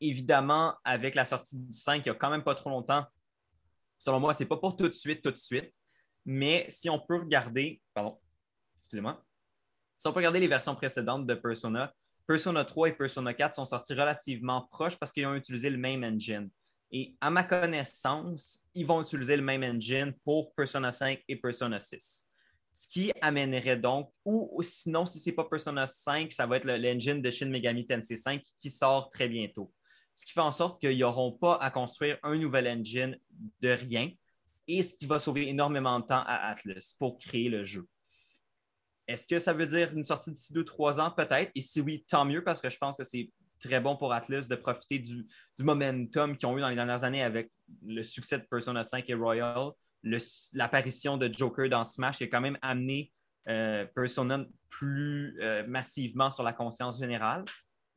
Évidemment, 0.00 0.74
avec 0.82 1.14
la 1.14 1.24
sortie 1.24 1.56
du 1.56 1.72
5, 1.72 1.98
il 1.98 2.10
n'y 2.10 2.10
a 2.10 2.14
quand 2.14 2.30
même 2.30 2.44
pas 2.44 2.54
trop 2.54 2.70
longtemps, 2.70 3.06
selon 3.98 4.18
moi, 4.18 4.34
ce 4.34 4.42
n'est 4.42 4.48
pas 4.48 4.56
pour 4.56 4.76
tout 4.76 4.88
de 4.88 4.94
suite, 4.94 5.22
tout 5.22 5.30
de 5.30 5.36
suite. 5.36 5.72
Mais 6.24 6.66
si 6.68 6.90
on 6.90 6.98
peut 6.98 7.16
regarder, 7.16 7.80
pardon, 7.94 8.18
excusez-moi, 8.76 9.22
si 9.98 10.06
on 10.06 10.12
peut 10.12 10.18
regarder 10.18 10.40
les 10.40 10.48
versions 10.48 10.76
précédentes 10.76 11.26
de 11.26 11.34
Persona, 11.34 11.92
Persona 12.24 12.64
3 12.64 12.90
et 12.90 12.92
Persona 12.92 13.34
4 13.34 13.54
sont 13.54 13.64
sortis 13.64 13.94
relativement 13.94 14.62
proches 14.70 14.96
parce 14.96 15.12
qu'ils 15.12 15.26
ont 15.26 15.34
utilisé 15.34 15.68
le 15.70 15.76
même 15.76 16.04
engine. 16.04 16.48
Et 16.90 17.16
à 17.20 17.30
ma 17.30 17.42
connaissance, 17.42 18.60
ils 18.74 18.86
vont 18.86 19.02
utiliser 19.02 19.36
le 19.36 19.42
même 19.42 19.64
engine 19.64 20.14
pour 20.24 20.54
Persona 20.54 20.92
5 20.92 21.22
et 21.26 21.36
Persona 21.36 21.80
6. 21.80 22.28
Ce 22.72 22.86
qui 22.86 23.10
amènerait 23.20 23.76
donc, 23.76 24.12
ou 24.24 24.62
sinon, 24.62 25.04
si 25.04 25.18
ce 25.18 25.30
n'est 25.30 25.36
pas 25.36 25.44
Persona 25.44 25.86
5, 25.86 26.30
ça 26.30 26.46
va 26.46 26.58
être 26.58 26.64
l'engine 26.64 27.20
de 27.20 27.30
Shin 27.30 27.48
Megami 27.48 27.84
Tensei 27.84 28.16
5 28.16 28.42
qui 28.58 28.70
sort 28.70 29.10
très 29.10 29.28
bientôt. 29.28 29.72
Ce 30.14 30.24
qui 30.24 30.32
fait 30.32 30.40
en 30.40 30.52
sorte 30.52 30.80
qu'ils 30.80 30.98
n'auront 30.98 31.32
pas 31.32 31.56
à 31.56 31.70
construire 31.70 32.18
un 32.22 32.36
nouvel 32.36 32.68
engine 32.68 33.18
de 33.60 33.70
rien 33.70 34.10
et 34.68 34.82
ce 34.82 34.94
qui 34.94 35.06
va 35.06 35.18
sauver 35.18 35.48
énormément 35.48 35.98
de 35.98 36.06
temps 36.06 36.22
à 36.24 36.50
Atlas 36.50 36.94
pour 36.98 37.18
créer 37.18 37.48
le 37.48 37.64
jeu. 37.64 37.88
Est-ce 39.08 39.26
que 39.26 39.38
ça 39.38 39.54
veut 39.54 39.66
dire 39.66 39.90
une 39.94 40.04
sortie 40.04 40.30
d'ici 40.30 40.52
deux, 40.52 40.64
trois 40.64 41.00
ans? 41.00 41.10
Peut-être. 41.10 41.50
Et 41.54 41.62
si 41.62 41.80
oui, 41.80 42.04
tant 42.06 42.26
mieux, 42.26 42.44
parce 42.44 42.60
que 42.60 42.68
je 42.68 42.76
pense 42.76 42.96
que 42.96 43.04
c'est 43.04 43.30
très 43.58 43.80
bon 43.80 43.96
pour 43.96 44.12
Atlas 44.12 44.48
de 44.48 44.54
profiter 44.54 44.98
du, 44.98 45.26
momentum 45.60 46.36
qu'ils 46.36 46.46
ont 46.46 46.56
eu 46.56 46.60
dans 46.60 46.68
les 46.68 46.76
dernières 46.76 47.04
années 47.04 47.22
avec 47.22 47.50
le 47.84 48.02
succès 48.02 48.38
de 48.38 48.44
Persona 48.44 48.84
5 48.84 49.08
et 49.08 49.14
Royal. 49.14 49.70
L'apparition 50.52 51.16
de 51.16 51.32
Joker 51.32 51.68
dans 51.68 51.84
Smash 51.84 52.18
qui 52.18 52.24
a 52.24 52.26
quand 52.28 52.42
même 52.42 52.58
amené 52.62 53.12
euh, 53.48 53.86
Persona 53.86 54.44
plus 54.68 55.38
euh, 55.40 55.66
massivement 55.66 56.30
sur 56.30 56.44
la 56.44 56.52
conscience 56.52 56.98
générale. 56.98 57.44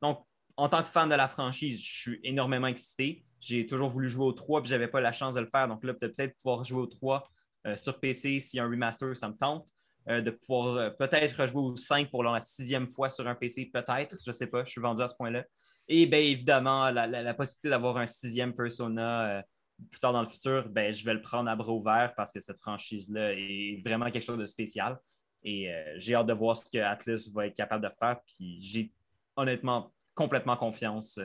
Donc, 0.00 0.26
en 0.56 0.68
tant 0.68 0.82
que 0.82 0.88
fan 0.88 1.08
de 1.08 1.14
la 1.14 1.28
franchise, 1.28 1.80
je 1.80 2.00
suis 2.00 2.20
énormément 2.24 2.66
excité. 2.66 3.24
J'ai 3.38 3.66
toujours 3.66 3.88
voulu 3.88 4.08
jouer 4.08 4.24
au 4.24 4.32
3 4.32 4.62
puis 4.62 4.70
je 4.70 4.74
n'avais 4.74 4.88
pas 4.88 5.00
la 5.00 5.12
chance 5.12 5.34
de 5.34 5.40
le 5.40 5.48
faire. 5.48 5.68
Donc 5.68 5.84
là, 5.84 5.94
peut-être 5.94 6.36
pouvoir 6.38 6.64
jouer 6.64 6.80
au 6.80 6.86
3 6.86 7.28
euh, 7.66 7.76
sur 7.76 8.00
PC 8.00 8.40
s'il 8.40 8.58
y 8.58 8.60
a 8.60 8.64
un 8.64 8.68
remaster, 8.68 9.14
ça 9.16 9.28
me 9.28 9.36
tente. 9.36 9.68
Euh, 10.08 10.20
de 10.20 10.32
pouvoir 10.32 10.76
euh, 10.76 10.90
peut-être 10.90 11.40
rejouer 11.40 11.60
au 11.60 11.76
5 11.76 12.10
pour 12.10 12.24
la 12.24 12.40
sixième 12.40 12.88
fois 12.88 13.08
sur 13.08 13.28
un 13.28 13.36
PC, 13.36 13.70
peut-être, 13.72 14.16
je 14.24 14.30
ne 14.30 14.32
sais 14.32 14.48
pas, 14.48 14.64
je 14.64 14.70
suis 14.70 14.80
vendu 14.80 15.00
à 15.00 15.06
ce 15.06 15.14
point-là. 15.14 15.44
Et 15.86 16.06
bien 16.06 16.18
évidemment, 16.18 16.90
la, 16.90 17.34
possibilité 17.34 17.68
d'avoir 17.68 17.96
un 17.98 18.06
sixième 18.06 18.52
Persona 18.52 19.38
euh, 19.38 19.42
plus 19.90 20.00
tard 20.00 20.12
dans 20.12 20.22
le 20.22 20.28
futur, 20.28 20.68
ben, 20.68 20.92
je 20.92 21.04
vais 21.04 21.14
le 21.14 21.22
prendre 21.22 21.48
à 21.48 21.54
bras 21.54 21.72
ouverts 21.72 22.14
parce 22.16 22.32
que 22.32 22.40
cette 22.40 22.58
franchise-là 22.58 23.32
est 23.32 23.80
vraiment 23.84 24.10
quelque 24.10 24.24
chose 24.24 24.38
de 24.38 24.46
spécial. 24.46 24.98
Et 25.44 25.68
j'ai 25.96 26.14
hâte 26.14 26.28
de 26.28 26.32
voir 26.32 26.56
ce 26.56 26.70
que 26.70 26.78
Atlas 26.78 27.28
va 27.34 27.48
être 27.48 27.56
capable 27.56 27.82
de 27.82 27.90
faire. 27.98 28.20
Puis 28.28 28.60
j'ai 28.60 28.92
honnêtement 29.34 29.92
complètement 30.14 30.56
confiance 30.56 31.18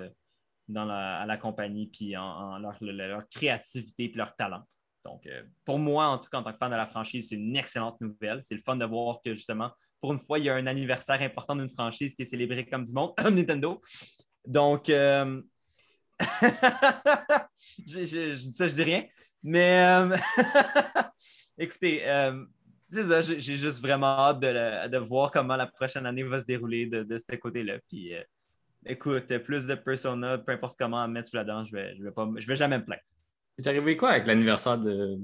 dans 0.67 0.85
la, 0.85 1.19
à 1.19 1.25
la 1.27 1.37
compagnie, 1.37 1.85
puis 1.85 2.17
en, 2.17 2.57
leur, 2.57 2.75
leur, 2.81 3.29
créativité 3.29 4.05
et 4.05 4.11
leur 4.15 4.35
talent. 4.35 4.63
Donc, 5.07 5.25
euh, 5.25 5.41
pour 5.63 5.79
moi, 5.79 6.07
en 6.07 6.17
tout 6.17 6.29
cas, 6.29 6.39
en 6.39 6.43
tant 6.43 6.51
que 6.51 6.57
fan 6.57 6.69
de 6.69 6.75
la 6.75 6.85
franchise, 6.85 7.29
c'est 7.29 7.35
une 7.35 7.55
excellente 7.55 7.99
nouvelle. 8.01 8.41
C'est 8.43 8.55
le 8.55 8.61
fun 8.61 8.75
de 8.75 8.85
voir 8.85 9.21
que 9.23 9.33
justement, 9.33 9.71
pour 10.01 10.11
une 10.11 10.19
fois, 10.19 10.37
il 10.37 10.45
y 10.45 10.49
a 10.49 10.55
un 10.55 10.67
anniversaire 10.67 11.21
important 11.21 11.55
d'une 11.55 11.69
franchise 11.69 12.13
qui 12.13 12.23
est 12.23 12.25
célébré 12.25 12.65
comme 12.65 12.83
du 12.83 12.91
monde, 12.91 13.13
Nintendo. 13.31 13.81
Donc, 14.45 14.89
euh... 14.89 15.41
je, 17.87 18.35
dis 18.35 18.51
ça, 18.51 18.67
je 18.67 18.73
dis 18.73 18.83
rien. 18.83 19.05
Mais 19.43 19.85
euh, 19.87 20.17
écoutez, 21.57 22.01
c'est 22.89 23.03
ça, 23.03 23.21
j'ai 23.21 23.55
juste 23.55 23.79
vraiment 23.79 24.07
hâte 24.07 24.41
de, 24.41 24.97
voir 24.97 25.31
comment 25.31 25.55
la 25.55 25.67
prochaine 25.67 26.05
année 26.05 26.23
va 26.23 26.39
se 26.39 26.45
dérouler 26.45 26.87
de, 26.87 27.17
ce 27.17 27.35
côté-là. 27.37 27.79
Puis, 27.87 28.11
écoute, 28.85 29.37
plus 29.37 29.67
de 29.67 29.75
Persona, 29.75 30.37
peu 30.37 30.51
importe 30.51 30.77
comment 30.77 31.07
mettre 31.07 31.29
sous 31.29 31.37
la 31.37 31.45
dent, 31.45 31.63
je 31.63 31.75
ne 31.75 31.95
je 31.95 32.03
vais, 32.03 32.45
vais 32.45 32.55
jamais 32.57 32.79
me 32.79 32.83
plaindre. 32.83 33.03
C'est 33.57 33.67
arrivé 33.67 33.97
quoi 33.97 34.11
avec 34.11 34.27
l'anniversaire 34.27 34.77
de 34.77 35.17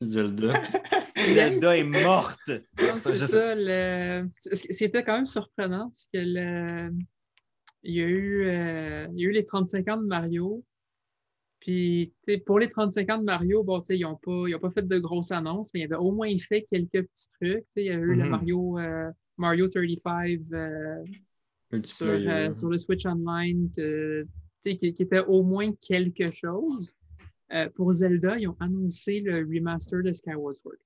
Zelda? 0.00 0.50
Zelda 1.16 1.76
est 1.76 1.84
morte. 1.84 2.50
C'est 2.96 3.16
ça. 3.16 3.54
Le... 3.54 4.28
C'était 4.40 5.04
quand 5.04 5.16
même 5.16 5.26
surprenant 5.26 5.88
parce 5.90 6.08
que 6.12 6.18
le... 6.18 6.90
il, 7.82 7.94
y 7.94 8.00
a 8.00 8.06
eu, 8.06 8.46
euh, 8.46 9.06
il 9.12 9.20
y 9.20 9.26
a 9.26 9.28
eu 9.28 9.32
les 9.32 9.44
35 9.44 9.88
ans 9.88 9.96
de 9.98 10.06
Mario. 10.06 10.64
Puis, 11.60 12.14
pour 12.46 12.60
les 12.60 12.70
35 12.70 13.10
ans 13.10 13.18
de 13.18 13.24
Mario, 13.24 13.62
bon, 13.64 13.82
ils 13.90 14.00
n'ont 14.00 14.16
pas, 14.16 14.58
pas 14.58 14.70
fait 14.70 14.86
de 14.86 14.98
grosses 14.98 15.32
annonces, 15.32 15.74
mais 15.74 15.80
ils 15.80 15.84
avaient 15.84 15.96
au 15.96 16.12
moins 16.12 16.32
fait 16.38 16.66
quelques 16.70 17.02
petits 17.08 17.28
trucs. 17.40 17.66
Il 17.76 17.84
y 17.84 17.90
a 17.90 17.94
eu 17.94 18.14
le 18.14 18.24
mhm. 18.24 18.30
Mario, 18.30 18.78
euh, 18.78 19.10
Mario 19.36 19.68
35 19.68 20.40
euh, 20.52 21.04
sur, 21.82 22.54
sur, 22.54 22.68
le 22.68 22.78
Switch 22.78 23.04
Online, 23.04 23.68
qui, 24.62 24.76
qui 24.76 25.02
était 25.02 25.24
au 25.26 25.42
moins 25.42 25.72
quelque 25.82 26.30
chose. 26.30 26.96
Euh, 27.52 27.68
pour 27.74 27.92
Zelda, 27.92 28.36
ils 28.38 28.48
ont 28.48 28.56
annoncé 28.60 29.20
le 29.20 29.38
remaster 29.38 30.02
de 30.02 30.12
Skyward 30.12 30.54
Sword. 30.54 30.76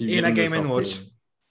Et 0.00 0.20
la 0.20 0.32
Game 0.32 0.70
Watch. 0.70 1.00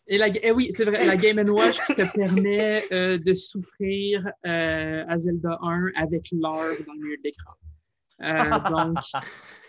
Et 0.07 0.17
la, 0.17 0.27
eh 0.27 0.51
oui, 0.51 0.71
c'est 0.71 0.85
vrai, 0.85 1.05
la 1.05 1.15
Game 1.15 1.37
Watch 1.49 1.77
qui 1.85 1.95
te 1.95 2.13
permet 2.13 2.83
euh, 2.91 3.17
de 3.19 3.33
souffrir 3.33 4.27
euh, 4.45 5.05
à 5.07 5.19
Zelda 5.19 5.57
1 5.61 5.91
avec 5.95 6.29
l'heure 6.31 6.75
dans 6.85 6.93
le 6.93 6.99
milieu 6.99 7.17
de 7.17 7.23
l'écran. 7.23 7.53
donc, 8.69 8.97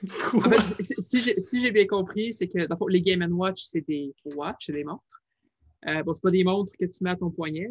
en 0.34 0.50
fait, 0.50 0.82
si 0.82 1.62
j'ai 1.62 1.70
bien 1.70 1.86
compris, 1.86 2.32
c'est 2.32 2.48
que 2.48 2.58
les 2.88 3.02
Game 3.02 3.22
Watch, 3.32 3.62
c'est 3.62 3.86
des 3.86 4.14
watch, 4.34 4.66
c'est 4.66 4.72
des 4.72 4.84
montres. 4.84 5.04
bon, 6.04 6.12
c'est 6.12 6.22
pas 6.22 6.30
des 6.30 6.42
montres 6.42 6.72
que 6.80 6.86
tu 6.86 7.04
mets 7.04 7.10
à 7.10 7.16
ton 7.16 7.30
poignet, 7.30 7.68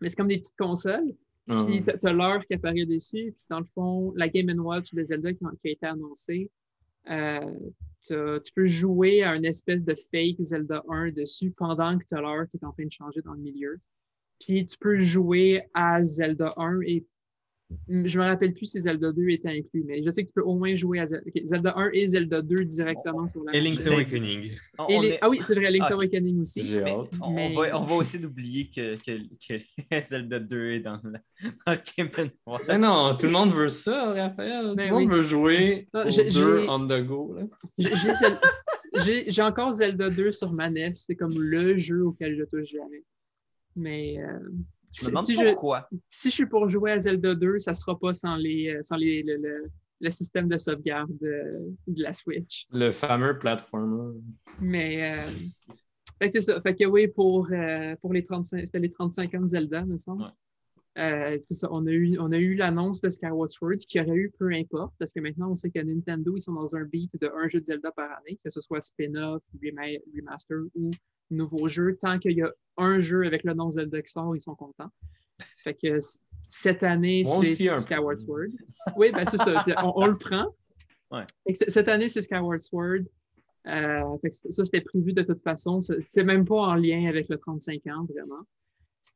mais 0.00 0.08
c'est 0.08 0.16
comme 0.16 0.28
des 0.28 0.38
petites 0.38 0.58
consoles. 0.58 1.14
Puis 1.66 1.82
tu 1.84 2.06
as 2.06 2.12
l'heure 2.12 2.44
qui 2.44 2.54
apparaît 2.54 2.86
dessus. 2.86 3.32
Puis 3.36 3.44
dans 3.48 3.60
le 3.60 3.66
fond, 3.74 4.12
la 4.16 4.28
Game 4.28 4.48
Watch 4.60 4.94
de 4.94 5.04
Zelda 5.04 5.32
qui, 5.32 5.44
a 5.44 5.50
été 5.64 5.86
annoncée, 5.86 6.50
euh, 7.10 7.40
tu 8.06 8.52
peux 8.54 8.68
jouer 8.68 9.22
à 9.22 9.34
une 9.34 9.44
espèce 9.44 9.82
de 9.82 9.94
fake 9.94 10.36
Zelda 10.40 10.82
1 10.88 11.10
dessus 11.10 11.50
pendant 11.50 11.98
que 11.98 12.04
tu 12.04 12.14
as 12.14 12.20
l'heure 12.20 12.46
qui 12.50 12.56
est 12.56 12.64
en 12.64 12.72
train 12.72 12.84
de 12.84 12.92
changer 12.92 13.20
dans 13.22 13.32
le 13.32 13.40
milieu. 13.40 13.78
Puis 14.38 14.64
tu 14.64 14.78
peux 14.78 14.98
jouer 15.00 15.62
à 15.74 16.02
Zelda 16.02 16.54
1 16.56 16.80
et 16.82 17.04
je 17.88 18.18
me 18.18 18.24
rappelle 18.24 18.52
plus 18.52 18.66
si 18.66 18.80
Zelda 18.80 19.12
2 19.12 19.28
était 19.28 19.48
inclus, 19.48 19.84
mais 19.86 20.02
je 20.02 20.10
sais 20.10 20.22
que 20.22 20.28
tu 20.28 20.34
peux 20.34 20.42
au 20.42 20.56
moins 20.56 20.74
jouer 20.74 21.00
à 21.00 21.06
Zelda, 21.06 21.74
1 21.76 21.90
et 21.92 22.08
Zelda 22.08 22.42
2 22.42 22.64
directement 22.64 23.28
sur 23.28 23.44
la 23.44 23.54
Et 23.54 23.60
Link's 23.60 23.86
Awakening. 23.86 24.52
Ah 24.78 25.28
oui, 25.28 25.38
c'est 25.40 25.54
vrai, 25.54 25.70
Link's 25.70 25.88
ah. 25.90 25.94
Awakening 25.94 26.40
aussi. 26.40 26.64
J'ai 26.64 26.82
hâte. 26.82 27.18
On, 27.22 27.50
va, 27.50 27.80
on, 27.80 27.84
va, 27.84 27.94
aussi 27.94 28.18
d'oublier 28.18 28.70
que, 28.74 28.96
que, 28.96 29.22
que, 29.46 30.00
Zelda 30.00 30.40
2 30.40 30.70
est 30.72 30.80
dans, 30.80 31.00
Game 31.96 32.10
Mais 32.68 32.78
non, 32.78 33.14
tout 33.14 33.26
le 33.26 33.32
monde 33.32 33.52
veut 33.52 33.68
ça, 33.68 34.12
Raphaël. 34.12 34.74
Ben 34.76 34.88
tout 34.88 34.94
le 34.94 35.00
monde 35.00 35.12
veut 35.12 35.22
jouer 35.22 35.88
non, 35.94 36.02
au 36.02 36.10
2 36.10 36.66
on 36.68 36.86
the 36.86 37.06
go. 37.06 37.36
J'ai 39.28 39.42
encore 39.42 39.72
Zelda 39.72 40.10
2 40.10 40.32
sur 40.32 40.52
ma 40.52 40.70
NES. 40.70 40.92
C'est 40.94 41.16
comme 41.16 41.40
le 41.40 41.76
jeu 41.78 42.04
auquel 42.04 42.36
je 42.36 42.44
touche 42.44 42.70
jamais. 42.70 43.04
Mais... 43.76 44.18
Euh... 44.18 44.38
Je 44.92 45.04
me 45.04 45.10
demande 45.10 45.26
si 45.26 45.34
pourquoi. 45.34 45.88
Je, 45.92 45.98
si 46.10 46.28
je 46.30 46.34
suis 46.34 46.46
pour 46.46 46.68
jouer 46.68 46.92
à 46.92 46.98
Zelda 46.98 47.34
2, 47.34 47.58
ça 47.58 47.72
ne 47.72 47.76
sera 47.76 47.98
pas 47.98 48.12
sans, 48.12 48.36
les, 48.36 48.74
euh, 48.74 48.82
sans 48.82 48.96
les, 48.96 49.22
le, 49.22 49.70
le, 50.00 50.10
système 50.10 50.48
de 50.48 50.58
sauvegarde 50.58 51.10
de, 51.20 51.74
de, 51.86 52.02
la 52.02 52.12
Switch. 52.12 52.66
Le 52.72 52.90
fameux 52.90 53.38
platformer. 53.38 54.18
Mais 54.60 55.12
euh, 55.12 55.22
c'est 56.30 56.40
ça. 56.40 56.60
Fait 56.60 56.74
que 56.74 56.84
oui, 56.84 57.08
pour, 57.08 57.48
euh, 57.52 57.94
pour 58.00 58.12
les 58.12 58.24
35, 58.24 58.66
c'était 58.66 58.80
les 58.80 58.90
35 58.90 59.34
ans 59.34 59.40
de 59.42 59.48
Zelda, 59.48 59.84
me 59.84 59.96
semble. 59.96 60.32
Euh, 60.98 61.38
ça, 61.48 61.68
on 61.70 61.86
a 61.86 61.90
eu, 61.90 62.18
on 62.18 62.32
a 62.32 62.36
eu 62.36 62.54
l'annonce 62.54 63.00
de 63.00 63.10
Skyward 63.10 63.50
Sword 63.50 63.78
qui 63.78 64.00
aurait 64.00 64.16
eu 64.16 64.32
peu 64.38 64.52
importe, 64.52 64.92
parce 64.98 65.12
que 65.12 65.20
maintenant 65.20 65.52
on 65.52 65.54
sait 65.54 65.70
que 65.70 65.78
Nintendo, 65.78 66.36
ils 66.36 66.40
sont 66.40 66.52
dans 66.52 66.74
un 66.74 66.84
beat 66.84 67.10
de 67.20 67.30
un 67.32 67.48
jeu 67.48 67.60
de 67.60 67.66
Zelda 67.66 67.92
par 67.92 68.10
année, 68.18 68.38
que 68.42 68.50
ce 68.50 68.60
soit 68.60 68.80
spin-off, 68.80 69.42
remaster 69.62 70.58
ou 70.74 70.90
nouveau 71.30 71.68
jeu. 71.68 71.96
Tant 72.02 72.18
qu'il 72.18 72.32
y 72.32 72.42
a 72.42 72.52
un 72.76 72.98
jeu 72.98 73.24
avec 73.24 73.44
le 73.44 73.54
nom 73.54 73.70
Zelda 73.70 74.02
qui 74.02 74.10
sort, 74.10 74.34
ils 74.34 74.42
sont 74.42 74.56
contents. 74.56 74.90
Fait 75.64 75.74
que 75.74 75.98
cette 76.48 76.82
année, 76.82 77.22
c'est 77.24 77.78
Skyward 77.78 78.18
Sword. 78.18 78.50
Oui, 78.96 79.12
ben 79.12 79.24
c'est 79.30 79.38
ça. 79.38 79.64
On, 79.84 80.06
le 80.06 80.18
prend. 80.18 80.52
Cette 81.68 81.88
année, 81.88 82.08
c'est 82.08 82.22
Skyward 82.22 82.60
Sword. 82.60 83.04
Euh, 83.66 84.16
ça, 84.30 84.64
c'était 84.64 84.80
prévu 84.80 85.12
de 85.12 85.22
toute 85.22 85.42
façon. 85.42 85.80
C'est 85.80 86.24
même 86.24 86.44
pas 86.44 86.56
en 86.56 86.74
lien 86.74 87.08
avec 87.08 87.28
le 87.28 87.38
35 87.38 87.86
ans, 87.86 88.06
vraiment. 88.06 88.44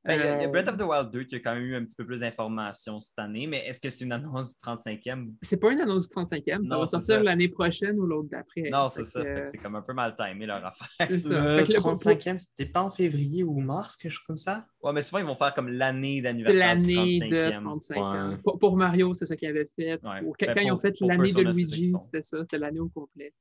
Ben, 0.04 0.20
il, 0.20 0.42
y 0.42 0.44
a, 0.44 0.48
Breath 0.48 0.68
of 0.68 0.76
the 0.76 0.82
Wild 0.82 1.10
2 1.10 1.24
qui 1.24 1.36
a 1.36 1.40
quand 1.40 1.54
même 1.54 1.64
eu 1.64 1.74
un 1.76 1.84
petit 1.84 1.96
peu 1.96 2.04
plus 2.04 2.20
d'informations 2.20 3.00
cette 3.00 3.18
année, 3.18 3.46
mais 3.46 3.66
est-ce 3.66 3.80
que 3.80 3.88
c'est 3.88 4.04
une 4.04 4.12
annonce 4.12 4.56
du 4.56 4.62
35e? 4.62 5.32
C'est 5.40 5.56
pas 5.56 5.72
une 5.72 5.80
annonce 5.80 6.10
du 6.10 6.14
35e, 6.14 6.66
ça 6.66 6.78
va 6.78 6.86
sortir 6.86 7.22
l'année 7.22 7.48
prochaine 7.48 7.98
ou 7.98 8.06
l'autre 8.06 8.28
d'après. 8.30 8.68
Non, 8.70 8.88
c'est 8.90 9.04
ça. 9.04 9.22
C'est 9.46 9.58
comme 9.58 9.76
un 9.76 9.82
peu 9.82 9.94
mal 9.94 10.14
timé 10.14 10.46
leur 10.46 10.64
affaire. 10.64 10.88
Le 11.10 11.62
35e, 11.62 12.38
c'était 12.38 12.70
pas 12.70 12.82
en 12.82 12.90
février 12.90 13.44
ou 13.44 13.60
mars, 13.60 13.96
quelque 13.96 14.12
chose 14.12 14.26
comme 14.26 14.36
ça? 14.36 14.66
Ouais, 14.82 14.92
mais 14.92 15.00
souvent, 15.00 15.20
ils 15.20 15.26
vont 15.26 15.36
faire 15.36 15.54
comme 15.54 15.68
l'année 15.68 16.20
d'anniversaire. 16.20 16.74
L'année 16.74 17.20
de 17.20 17.50
35e. 17.50 18.58
Pour, 18.58 18.76
Mario, 18.76 19.14
c'est 19.14 19.26
ça 19.26 19.36
qu'ils 19.36 19.48
avaient 19.48 19.68
fait. 19.74 19.98
quand 20.02 20.12
ben, 20.38 20.62
ils 20.62 20.72
ont 20.72 20.78
fait 20.78 21.00
l'année 21.00 21.32
de 21.32 21.40
Luigi, 21.40 21.92
c'était 21.98 22.22
ça, 22.22 22.38
c'était 22.42 22.58
l'année 22.58 22.80
au 22.80 22.88
complet 22.88 23.32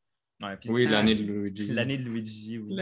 oui, 0.67 0.87
l'année 0.87 1.15
de 1.15 1.23
Luigi. 1.23 1.67
L'année 1.67 1.97
de 1.97 2.03
Luigi, 2.03 2.57
oui. 2.57 2.75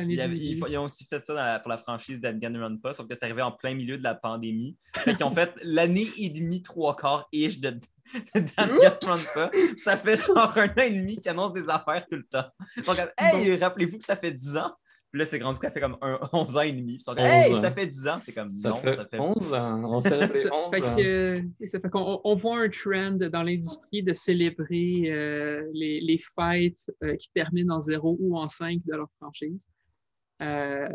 Ils, 0.69 0.77
ont 0.77 0.83
aussi 0.83 1.05
fait 1.05 1.23
ça 1.23 1.59
pour 1.59 1.69
la 1.69 1.77
franchise 1.77 2.19
Danganronpa, 2.19 2.93
sauf 2.93 3.07
que 3.07 3.15
c'est 3.15 3.23
arrivé 3.23 3.41
en 3.41 3.51
plein 3.51 3.73
milieu 3.73 3.97
de 3.97 4.03
la 4.03 4.15
pandémie. 4.15 4.77
Ils 5.07 5.23
ont 5.23 5.31
fait 5.31 5.53
l'année 5.63 6.07
et 6.17 6.29
demie, 6.29 6.61
trois 6.61 6.95
quarts 6.95 7.27
ish 7.31 7.59
de, 7.59 7.71
de 7.71 8.43
Danganronpa. 8.57 9.51
ça 9.77 9.97
fait 9.97 10.17
genre 10.17 10.57
un 10.57 10.67
an 10.67 10.83
et 10.83 10.91
demi 10.91 11.17
qu'ils 11.17 11.29
annoncent 11.29 11.53
des 11.53 11.69
affaires 11.69 12.05
tout 12.09 12.17
le 12.17 12.25
temps. 12.25 12.47
Donc, 12.85 12.97
hey, 13.17 13.55
rappelez-vous 13.55 13.97
que 13.97 14.05
ça 14.05 14.15
fait 14.15 14.31
10 14.31 14.57
ans. 14.57 14.73
Puis 15.11 15.19
là, 15.19 15.25
c'est 15.25 15.39
grand 15.39 15.53
ça 15.55 15.69
fait 15.69 15.81
comme 15.81 15.97
11 16.01 16.01
ans 16.57 16.61
et 16.61 16.71
demi. 16.71 16.97
Sont 16.99 17.13
comme, 17.13 17.25
hey, 17.25 17.53
ça 17.59 17.71
fait 17.71 17.87
10 17.87 18.07
ans. 18.07 18.21
C'est 18.25 18.31
comme, 18.31 18.53
ça 18.53 18.69
non, 18.69 18.75
fait 18.77 18.91
ça 18.91 19.05
fait 19.05 19.19
11 19.19 19.53
ans. 19.53 19.83
On 19.83 19.99
célèbre 19.99 20.33
les 20.33 20.45
11 20.51 20.53
ans. 20.53 21.65
ça 21.65 21.79
fait 21.81 21.89
qu'on 21.89 22.21
on 22.23 22.35
voit 22.35 22.59
un 22.59 22.69
trend 22.69 23.17
dans 23.29 23.43
l'industrie 23.43 24.03
de 24.03 24.13
célébrer 24.13 25.11
euh, 25.11 25.69
les, 25.73 25.99
les 25.99 26.17
fights 26.17 26.89
euh, 27.03 27.17
qui 27.17 27.29
terminent 27.33 27.75
en 27.75 27.81
0 27.81 28.17
ou 28.21 28.37
en 28.37 28.47
5 28.47 28.79
de 28.85 28.95
leur 28.95 29.09
franchise. 29.19 29.67
Euh, 30.41 30.87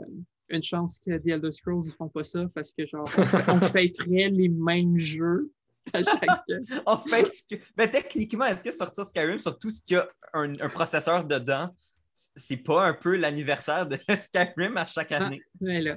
une 0.48 0.62
chance 0.62 1.00
que 1.04 1.18
The 1.18 1.26
Elder 1.28 1.52
Scrolls 1.52 1.86
ne 1.86 1.92
font 1.92 2.08
pas 2.08 2.24
ça 2.24 2.46
parce 2.54 2.72
que, 2.72 2.86
genre, 2.86 3.08
on 3.48 3.60
fêterait 3.60 4.30
les 4.30 4.48
mêmes 4.48 4.96
jeux. 4.96 5.50
À 5.92 6.02
chaque... 6.02 6.40
en 6.86 6.98
fait, 6.98 7.30
mais 7.76 7.90
techniquement, 7.90 8.46
est-ce 8.46 8.64
que 8.64 8.72
sortir 8.72 9.04
Skyrim 9.04 9.38
sur 9.38 9.58
tout 9.58 9.68
ce 9.70 9.82
qu'il 9.82 9.96
y 9.96 9.98
a 9.98 10.08
un, 10.32 10.58
un 10.58 10.68
processeur 10.68 11.24
dedans, 11.24 11.68
c'est 12.16 12.56
pas 12.58 12.86
un 12.86 12.94
peu 12.94 13.16
l'anniversaire 13.16 13.86
de 13.86 13.98
Skyrim 14.16 14.76
à 14.76 14.86
chaque 14.86 15.12
ah, 15.12 15.26
année. 15.26 15.42
là. 15.60 15.96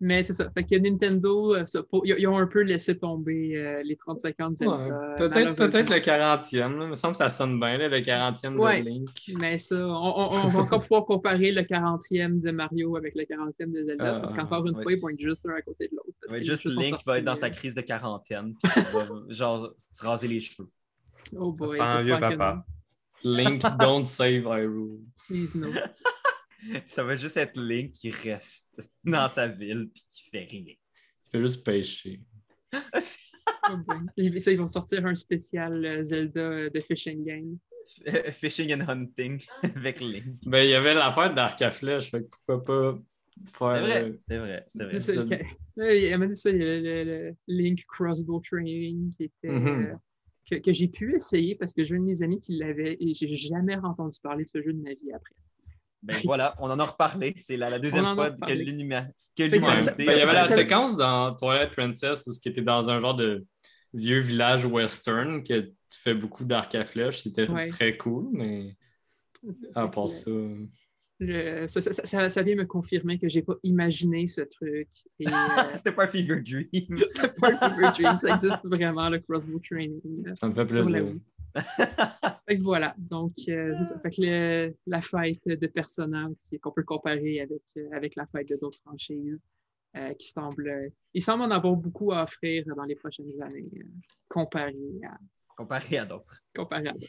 Mais 0.00 0.24
c'est 0.24 0.32
ça. 0.32 0.50
Fait 0.50 0.64
que 0.64 0.74
Nintendo, 0.76 1.54
euh, 1.54 1.64
ils 2.04 2.26
ont 2.26 2.36
un 2.36 2.46
peu 2.46 2.62
laissé 2.62 2.98
tomber 2.98 3.56
euh, 3.56 3.82
les 3.84 3.96
35 3.96 4.40
ans 4.40 4.50
de 4.50 4.56
Zelda. 4.56 5.14
peut-être, 5.16 5.54
peut-être 5.54 5.90
le 5.90 6.00
40e. 6.00 6.82
Il 6.82 6.88
me 6.88 6.96
semble 6.96 7.12
que 7.12 7.18
ça 7.18 7.30
sonne 7.30 7.60
bien, 7.60 7.78
le 7.78 8.00
40e 8.00 8.54
de 8.54 8.84
Link. 8.84 9.08
Mais 9.40 9.58
ça, 9.58 9.76
on, 9.76 10.48
va 10.48 10.60
encore 10.60 10.80
pouvoir 10.80 11.04
comparer 11.04 11.52
le 11.52 11.62
40e 11.62 12.40
de 12.40 12.50
Mario 12.50 12.96
avec 12.96 13.14
le 13.14 13.22
40e 13.22 13.70
de 13.70 13.86
Zelda. 13.86 14.20
parce 14.20 14.34
qu'encore 14.34 14.66
une 14.66 14.82
fois, 14.82 14.92
ils 14.92 15.00
vont 15.00 15.10
être 15.10 15.20
juste 15.20 15.46
l'un 15.46 15.54
à 15.54 15.62
côté 15.62 15.86
de 15.86 15.96
l'autre. 15.96 16.10
Ouais, 16.28 16.42
juste 16.42 16.64
Link 16.64 16.96
va 17.06 17.18
être 17.18 17.24
dans 17.24 17.36
sa 17.36 17.50
crise 17.50 17.74
de 17.74 17.82
quarantaine. 17.82 18.54
Puis 18.62 18.82
va, 18.92 19.06
genre, 19.28 19.72
se 19.92 20.04
raser 20.04 20.26
les 20.26 20.40
cheveux. 20.40 20.68
Oh 21.36 21.52
boy. 21.52 21.70
C'est 21.70 21.80
un 21.80 22.02
vieux 22.02 22.18
papa. 22.18 22.64
Link, 23.22 23.62
don't 23.78 24.04
save 24.04 24.44
Hyrule. 24.44 25.00
Please 25.28 25.54
no. 25.54 25.70
ça 26.86 27.04
va 27.04 27.16
juste 27.16 27.36
être 27.36 27.60
Link 27.60 27.92
qui 27.92 28.10
reste 28.10 28.82
dans 29.04 29.28
sa 29.28 29.48
ville 29.48 29.90
et 29.94 30.00
qui 30.10 30.22
fait 30.30 30.44
rien. 30.44 30.74
Il 30.74 31.30
fait 31.30 31.40
juste 31.40 31.64
pêcher. 31.64 32.20
oh 32.74 32.98
ça, 32.98 34.50
ils 34.52 34.58
vont 34.58 34.68
sortir 34.68 35.06
un 35.06 35.14
spécial 35.14 35.84
euh, 35.84 36.04
Zelda 36.04 36.68
de 36.70 36.80
Fishing 36.80 37.24
Game. 37.24 37.58
Fishing 38.32 38.72
and 38.74 38.88
Hunting 38.88 39.40
avec 39.76 40.00
Link. 40.00 40.24
Ben, 40.46 40.64
il 40.64 40.70
y 40.70 40.74
avait 40.74 40.94
l'affaire 40.94 41.32
d'arc 41.32 41.60
à 41.62 41.70
flèche, 41.70 42.10
fait 42.10 42.22
pourquoi 42.46 42.64
pas 42.64 42.98
faire. 43.52 44.12
C'est 44.16 44.38
vrai, 44.38 44.64
c'est 44.66 44.84
vrai, 44.84 45.00
c'est 45.00 45.16
vrai. 45.16 45.46
Il 45.76 46.02
y 46.02 46.12
a 46.12 46.34
ça, 46.34 46.50
il 46.50 46.56
y 46.56 46.62
a 46.62 47.04
le, 47.04 47.34
Link 47.46 47.84
Crossbow 47.86 48.40
Training 48.40 49.10
qui 49.10 49.24
était. 49.24 49.48
Euh, 49.48 49.94
que, 50.48 50.56
que 50.56 50.72
j'ai 50.72 50.88
pu 50.88 51.16
essayer 51.16 51.54
parce 51.54 51.72
que 51.72 51.84
j'ai 51.84 51.94
un 51.94 52.00
de 52.00 52.04
mes 52.04 52.22
amis 52.22 52.40
qui 52.40 52.56
l'avait 52.56 52.96
et 53.00 53.14
j'ai 53.14 53.28
jamais 53.28 53.76
entendu 53.76 54.18
parler 54.22 54.44
de 54.44 54.48
ce 54.48 54.62
jeu 54.62 54.72
de 54.72 54.82
ma 54.82 54.94
vie 54.94 55.12
après. 55.12 55.34
Ben 56.02 56.18
voilà, 56.24 56.54
on 56.58 56.70
en 56.70 56.78
a 56.78 56.84
reparlé. 56.84 57.32
C'est 57.38 57.56
la, 57.56 57.78
deuxième 57.78 58.14
fois 58.14 58.30
que 58.30 58.52
l'humanité. 58.52 59.14
Ben, 59.38 59.50
il 59.98 60.04
y 60.04 60.10
avait 60.10 60.34
la 60.34 60.44
séquence 60.44 60.96
dans 60.96 61.34
Twilight 61.34 61.72
Princess 61.72 62.26
où 62.26 62.32
ce 62.32 62.40
qui 62.40 62.50
était 62.50 62.62
dans 62.62 62.90
un 62.90 63.00
genre 63.00 63.16
de 63.16 63.46
vieux 63.94 64.18
village 64.18 64.66
western 64.66 65.42
que 65.42 65.60
tu 65.60 66.00
fais 66.00 66.14
beaucoup 66.14 66.44
d'arc 66.44 66.74
à 66.74 66.84
flèche. 66.84 67.22
C'était 67.22 67.46
très 67.68 67.96
cool, 67.96 68.28
mais 68.32 68.76
à 69.74 69.88
part 69.88 70.10
ça. 70.10 70.30
Ça, 71.68 72.42
vient 72.42 72.56
me 72.56 72.66
confirmer 72.66 73.18
que 73.18 73.28
j'ai 73.28 73.42
pas 73.42 73.54
imaginé 73.62 74.26
ce 74.26 74.42
truc. 74.42 74.88
Euh, 75.26 75.30
C'était 75.74 75.92
pas 75.92 76.04
un 76.04 76.08
fever 76.08 76.42
dream. 76.42 76.98
C'était 77.08 77.28
pas 77.40 77.52
un 77.52 77.70
fever 77.70 77.90
dream. 77.96 78.18
Ça 78.18 78.34
existe 78.34 78.64
vraiment, 78.64 79.08
le 79.08 79.20
crossbow 79.20 79.60
training. 79.60 80.34
Ça 80.34 80.48
me 80.48 80.54
fait 80.54 80.64
plaisir. 80.64 81.14
fait 82.48 82.56
que 82.58 82.62
voilà, 82.62 82.94
donc 82.98 83.34
euh, 83.48 83.76
fait 84.02 84.10
que 84.10 84.74
la 84.86 85.00
fête 85.00 85.46
de 85.46 85.66
personnages 85.68 86.32
qu'on 86.60 86.72
peut 86.72 86.82
comparer 86.82 87.40
avec, 87.40 87.62
euh, 87.76 87.88
avec 87.92 88.16
la 88.16 88.26
fête 88.26 88.48
de 88.48 88.56
d'autres 88.56 88.80
franchises, 88.80 89.46
euh, 89.96 90.12
qui 90.14 90.28
semble, 90.28 90.90
il 91.12 91.22
semble 91.22 91.44
en 91.44 91.50
avoir 91.52 91.76
beaucoup 91.76 92.10
à 92.12 92.24
offrir 92.24 92.64
dans 92.66 92.82
les 92.82 92.96
prochaines 92.96 93.40
années, 93.40 93.68
comparé 94.28 94.74
à 95.04 95.16
comparé 95.56 95.98
à 95.98 96.04
d'autres. 96.04 96.42
Comparé 96.54 96.88
à 96.88 96.92
d'autres. 96.92 97.06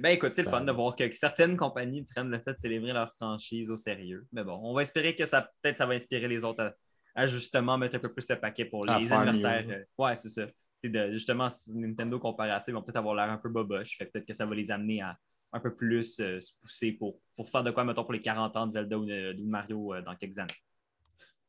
Ben 0.00 0.10
écoute, 0.10 0.30
c'est 0.32 0.44
le 0.44 0.50
fun 0.50 0.60
de 0.62 0.72
voir 0.72 0.94
que, 0.94 1.10
certaines 1.12 1.56
compagnies 1.56 2.04
prennent 2.04 2.30
le 2.30 2.38
fait 2.38 2.54
de 2.54 2.58
célébrer 2.58 2.92
leur 2.92 3.12
franchise 3.14 3.70
au 3.70 3.76
sérieux. 3.76 4.26
Mais 4.32 4.44
bon, 4.44 4.60
on 4.62 4.74
va 4.74 4.82
espérer 4.82 5.14
que 5.16 5.26
ça 5.26 5.50
peut-être 5.60 5.78
ça 5.78 5.86
va 5.86 5.94
inspirer 5.94 6.28
les 6.28 6.44
autres 6.44 6.76
à, 7.14 7.26
justement 7.26 7.78
mettre 7.78 7.96
un 7.96 7.98
peu 7.98 8.12
plus 8.12 8.26
de 8.26 8.34
paquet 8.34 8.64
pour 8.64 8.86
les 8.86 9.12
anniversaires. 9.12 9.66
ouais, 9.98 10.16
c'est 10.16 10.28
ça 10.28 10.46
de, 10.88 11.12
justement, 11.12 11.50
si 11.50 11.76
Nintendo 11.76 12.18
comparé 12.18 12.50
à 12.50 12.60
ça, 12.60 12.70
ils 12.70 12.74
vont 12.74 12.82
peut-être 12.82 12.96
avoir 12.96 13.14
l'air 13.14 13.30
un 13.30 13.38
peu 13.38 13.48
boboche. 13.48 13.96
Fait 13.96 14.06
peut-être 14.06 14.26
que 14.26 14.34
ça 14.34 14.46
va 14.46 14.54
les 14.54 14.70
amener 14.70 15.02
à 15.02 15.18
un 15.52 15.60
peu 15.60 15.74
plus 15.74 16.18
euh, 16.20 16.40
se 16.40 16.52
pousser 16.60 16.92
pour, 16.92 17.20
pour 17.36 17.48
faire 17.48 17.62
de 17.62 17.70
quoi, 17.70 17.84
mettons, 17.84 18.04
pour 18.04 18.14
les 18.14 18.22
40 18.22 18.56
ans 18.56 18.66
de 18.66 18.72
Zelda 18.72 18.98
ou 18.98 19.04
de, 19.04 19.36
Mario 19.44 19.94
euh, 19.94 20.02
dans 20.02 20.16
quelques 20.16 20.38
années. 20.38 20.54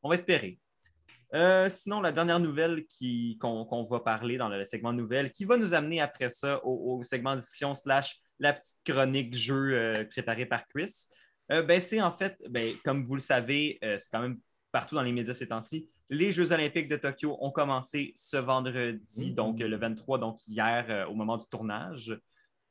On 0.02 0.08
va 0.08 0.14
espérer. 0.14 0.58
Euh, 1.34 1.68
sinon, 1.68 2.00
la 2.00 2.12
dernière 2.12 2.38
nouvelle 2.38 2.84
qu'on 3.40 3.88
va 3.90 4.00
parler 4.00 4.36
dans 4.36 4.48
le 4.48 4.64
segment 4.64 4.92
nouvelle, 4.92 5.30
qui 5.30 5.46
va 5.46 5.56
nous 5.56 5.72
amener 5.72 6.00
après 6.00 6.30
ça 6.30 6.60
au, 6.64 7.02
segment 7.02 7.34
discussion 7.34 7.74
slash 7.74 8.20
la 8.38 8.52
petite 8.52 8.78
chronique 8.84 9.34
jeu 9.34 10.06
préparée 10.10 10.46
par 10.46 10.66
Chris, 10.68 11.06
ben, 11.48 11.80
c'est 11.80 12.00
en 12.00 12.12
fait, 12.12 12.36
ben, 12.48 12.74
comme 12.84 13.04
vous 13.04 13.14
le 13.14 13.20
savez, 13.20 13.78
c'est 13.82 14.10
quand 14.10 14.20
même 14.20 14.38
partout 14.72 14.96
dans 14.96 15.02
les 15.02 15.12
médias 15.12 15.34
ces 15.34 15.48
temps-ci, 15.48 15.88
les 16.10 16.32
Jeux 16.32 16.52
olympiques 16.52 16.88
de 16.88 16.96
Tokyo 16.96 17.36
ont 17.40 17.50
commencé 17.50 18.12
ce 18.16 18.36
vendredi, 18.36 19.30
mmh. 19.30 19.34
donc 19.34 19.58
le 19.60 19.76
23, 19.76 20.18
donc 20.18 20.38
hier 20.46 20.84
euh, 20.88 21.06
au 21.06 21.14
moment 21.14 21.36
du 21.36 21.46
tournage. 21.46 22.18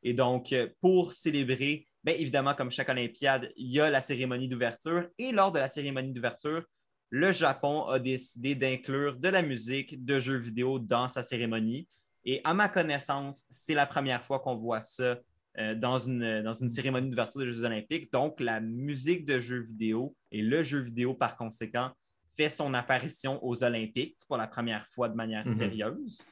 Et 0.04 0.14
donc, 0.14 0.54
euh, 0.54 0.68
pour 0.82 1.14
célébrer, 1.14 1.88
bien 2.04 2.16
évidemment, 2.16 2.54
comme 2.54 2.72
chaque 2.72 2.90
Olympiade, 2.90 3.52
il 3.56 3.72
y 3.72 3.80
a 3.80 3.90
la 3.90 4.02
cérémonie 4.02 4.50
d'ouverture. 4.50 5.08
Et 5.18 5.32
lors 5.32 5.52
de 5.52 5.60
la 5.60 5.68
cérémonie 5.68 6.12
d'ouverture, 6.12 6.64
le 7.10 7.32
Japon 7.32 7.86
a 7.86 8.00
décidé 8.00 8.56
d'inclure 8.56 9.16
de 9.16 9.30
la 9.30 9.42
musique, 9.42 10.04
de 10.04 10.20
jeux 10.20 10.38
vidéo 10.38 10.80
dans 10.80 11.08
sa 11.08 11.24
cérémonie. 11.24 11.88
Et 12.26 12.42
à 12.44 12.54
ma 12.54 12.70
connaissance, 12.70 13.46
c'est 13.50 13.76
la 13.76 13.86
première 13.86 14.24
fois 14.24 14.40
qu'on 14.40 14.56
voit 14.56 14.82
ça 14.82 15.20
euh, 15.60 15.76
dans, 15.76 16.00
une, 16.00 16.42
dans 16.42 16.54
une 16.54 16.70
cérémonie 16.70 17.10
d'ouverture 17.10 17.42
des 17.42 17.52
Jeux 17.52 17.64
olympiques. 17.64 18.12
Donc, 18.12 18.40
la 18.40 18.60
musique 18.60 19.26
de 19.26 19.38
jeux 19.38 19.62
vidéo 19.62 20.16
et 20.32 20.42
le 20.42 20.64
jeu 20.64 20.80
vidéo, 20.80 21.14
par 21.14 21.38
conséquent, 21.38 21.92
fait 22.36 22.50
son 22.50 22.74
apparition 22.74 23.44
aux 23.46 23.64
Olympiques 23.64 24.18
pour 24.28 24.38
la 24.38 24.48
première 24.48 24.88
fois 24.88 25.10
de 25.10 25.16
manière 25.16 25.46
mhm. 25.48 25.56
sérieuse. 25.56 26.26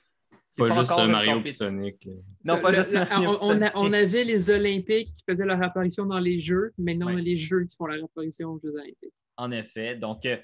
Pas, 0.58 0.68
pas, 0.68 0.80
juste 0.80 1.08
Mario 1.08 1.42
et 1.46 1.52
Sonic. 1.52 2.10
Non, 2.44 2.60
pas 2.60 2.74
juste 2.74 2.94
Mario 2.94 3.36
on, 3.42 3.62
on, 3.76 3.94
avait 3.94 4.26
les 4.26 4.50
Olympiques 4.50 5.08
qui 5.08 5.24
faisaient 5.30 5.46
leur 5.46 5.62
apparition 5.62 6.06
dans 6.06 6.20
les 6.20 6.42
Jeux, 6.42 6.74
mais 6.78 6.94
non 6.94 7.08
les 7.10 7.38
Jeux 7.38 7.64
qui 7.66 7.78
font 7.78 7.86
leur 7.86 8.04
apparition 8.04 8.50
aux 8.50 8.60
Jeux 8.60 8.74
Olympiques. 8.74 9.14
En 9.38 9.52
effet. 9.52 9.96
Donc, 9.96 10.26
euh, 10.26 10.38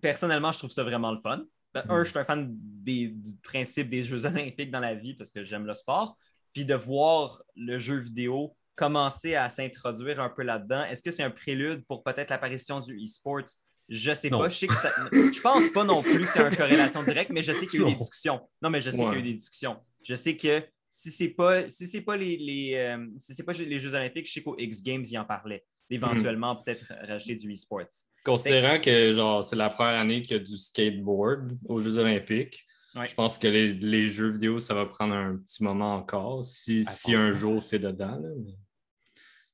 personnellement, 0.00 0.52
je 0.52 0.58
trouve 0.58 0.70
ça 0.70 0.82
vraiment 0.82 1.12
le 1.12 1.20
fun. 1.20 1.44
Ben, 1.74 1.84
un, 1.88 1.98
mhm. 1.98 2.04
je 2.04 2.10
suis 2.10 2.18
un 2.18 2.24
fan 2.24 2.48
des, 2.56 3.08
du 3.08 3.34
principe 3.42 3.90
des 3.90 4.02
Jeux 4.02 4.24
Olympiques 4.24 4.70
dans 4.70 4.80
la 4.80 4.94
vie 4.94 5.14
parce 5.14 5.30
que 5.30 5.44
j'aime 5.44 5.66
le 5.66 5.74
sport. 5.74 6.16
Puis 6.54 6.64
de 6.64 6.74
voir 6.74 7.42
le 7.56 7.78
jeu 7.78 7.98
vidéo 7.98 8.56
commencer 8.76 9.34
à 9.34 9.50
s'introduire 9.50 10.20
un 10.20 10.30
peu 10.30 10.42
là-dedans, 10.42 10.84
est-ce 10.84 11.02
que 11.02 11.10
c'est 11.10 11.22
un 11.22 11.30
prélude 11.30 11.84
pour 11.86 12.02
peut-être 12.02 12.30
l'apparition 12.30 12.80
du 12.80 12.96
e-sports? 12.96 13.44
Je 13.88 14.14
sais 14.14 14.30
pas. 14.30 14.48
Je, 14.48 14.56
sais 14.56 14.66
que 14.66 14.74
ça... 14.74 14.90
je 15.12 15.40
pense 15.40 15.68
pas 15.68 15.84
non 15.84 16.02
plus 16.02 16.20
que 16.20 16.26
c'est 16.26 16.40
une 16.40 16.56
corrélation 16.56 17.02
directe, 17.02 17.30
mais 17.30 17.42
je 17.42 17.52
sais 17.52 17.66
qu'il 17.66 17.80
y 17.80 17.84
a 17.84 17.88
eu 17.88 17.92
des 17.92 17.98
discussions. 17.98 18.40
Non, 18.62 18.70
mais 18.70 18.80
je 18.80 18.90
sais 18.90 18.96
qu'il 18.96 19.06
y 19.06 19.16
a 19.16 19.18
eu 19.18 19.22
des 19.22 19.34
discussions. 19.34 19.76
Je 20.02 20.14
sais 20.14 20.36
que 20.36 20.62
si 20.90 21.10
c'est 21.10 21.30
pas 21.30 21.68
si 21.70 21.86
c'est 21.86 22.02
pas 22.02 22.16
les, 22.16 22.36
les 22.36 22.74
euh, 22.76 23.04
si 23.18 23.34
c'est 23.34 23.44
pas 23.44 23.52
les 23.52 23.78
Jeux 23.78 23.94
Olympiques, 23.94 24.26
je 24.26 24.32
sais 24.32 24.42
qu'au 24.42 24.56
X 24.56 24.82
Games, 24.82 25.04
ils 25.04 25.18
en 25.18 25.24
parlaient. 25.24 25.64
Éventuellement, 25.90 26.56
peut-être 26.56 26.86
racheter 27.02 27.34
du 27.34 27.52
e-sports. 27.52 28.06
Considérant 28.24 28.80
que 28.80 29.12
genre 29.12 29.44
c'est 29.44 29.56
la 29.56 29.68
première 29.68 30.00
année 30.00 30.22
qu'il 30.22 30.36
y 30.36 30.40
a 30.40 30.42
du 30.42 30.56
skateboard 30.56 31.50
aux 31.68 31.80
Jeux 31.80 31.98
Olympiques, 31.98 32.64
je 32.94 33.14
pense 33.14 33.38
que 33.38 33.48
les, 33.48 34.06
jeux 34.06 34.30
vidéo, 34.30 34.58
ça 34.58 34.74
va 34.74 34.86
prendre 34.86 35.14
un 35.14 35.36
petit 35.36 35.64
moment 35.64 35.96
encore, 35.96 36.44
si, 36.44 36.84
si 36.84 37.14
un 37.14 37.32
jour 37.32 37.62
c'est 37.62 37.78
dedans. 37.78 38.20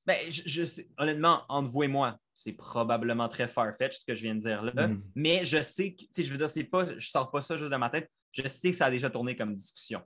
Ben, 0.07 0.19
je, 0.29 0.65
sais, 0.65 0.89
honnêtement, 0.99 1.45
entre 1.49 1.71
vous 1.71 1.85
et 1.85 1.89
moi, 1.89 2.19
c'est 2.35 2.53
probablement 2.53 3.29
très 3.29 3.49
far-fetched 3.49 4.01
ce 4.01 4.05
que 4.05 4.15
je 4.15 4.23
viens 4.23 4.35
de 4.35 4.41
dire 4.41 4.63
là. 4.63 4.89
Mm. 4.89 5.03
Mais 5.15 5.45
je 5.45 5.63
sais 5.63 5.95
que, 5.95 6.23
je 6.23 6.31
veux 6.31 6.39
dire, 6.39 6.51
c'est 6.51 6.65
pas, 6.65 6.87
je 6.99 7.09
sors 7.09 7.31
pas 7.31 7.41
ça 7.41 7.57
juste 7.57 7.71
de 7.71 7.77
ma 7.77 7.91
tête. 7.91 8.11
Je 8.33 8.47
sais 8.49 8.71
que 8.71 8.77
ça 8.77 8.87
a 8.87 8.91
déjà 8.91 9.11
tourné 9.11 9.37
comme 9.37 9.55
discussion. 9.55 10.03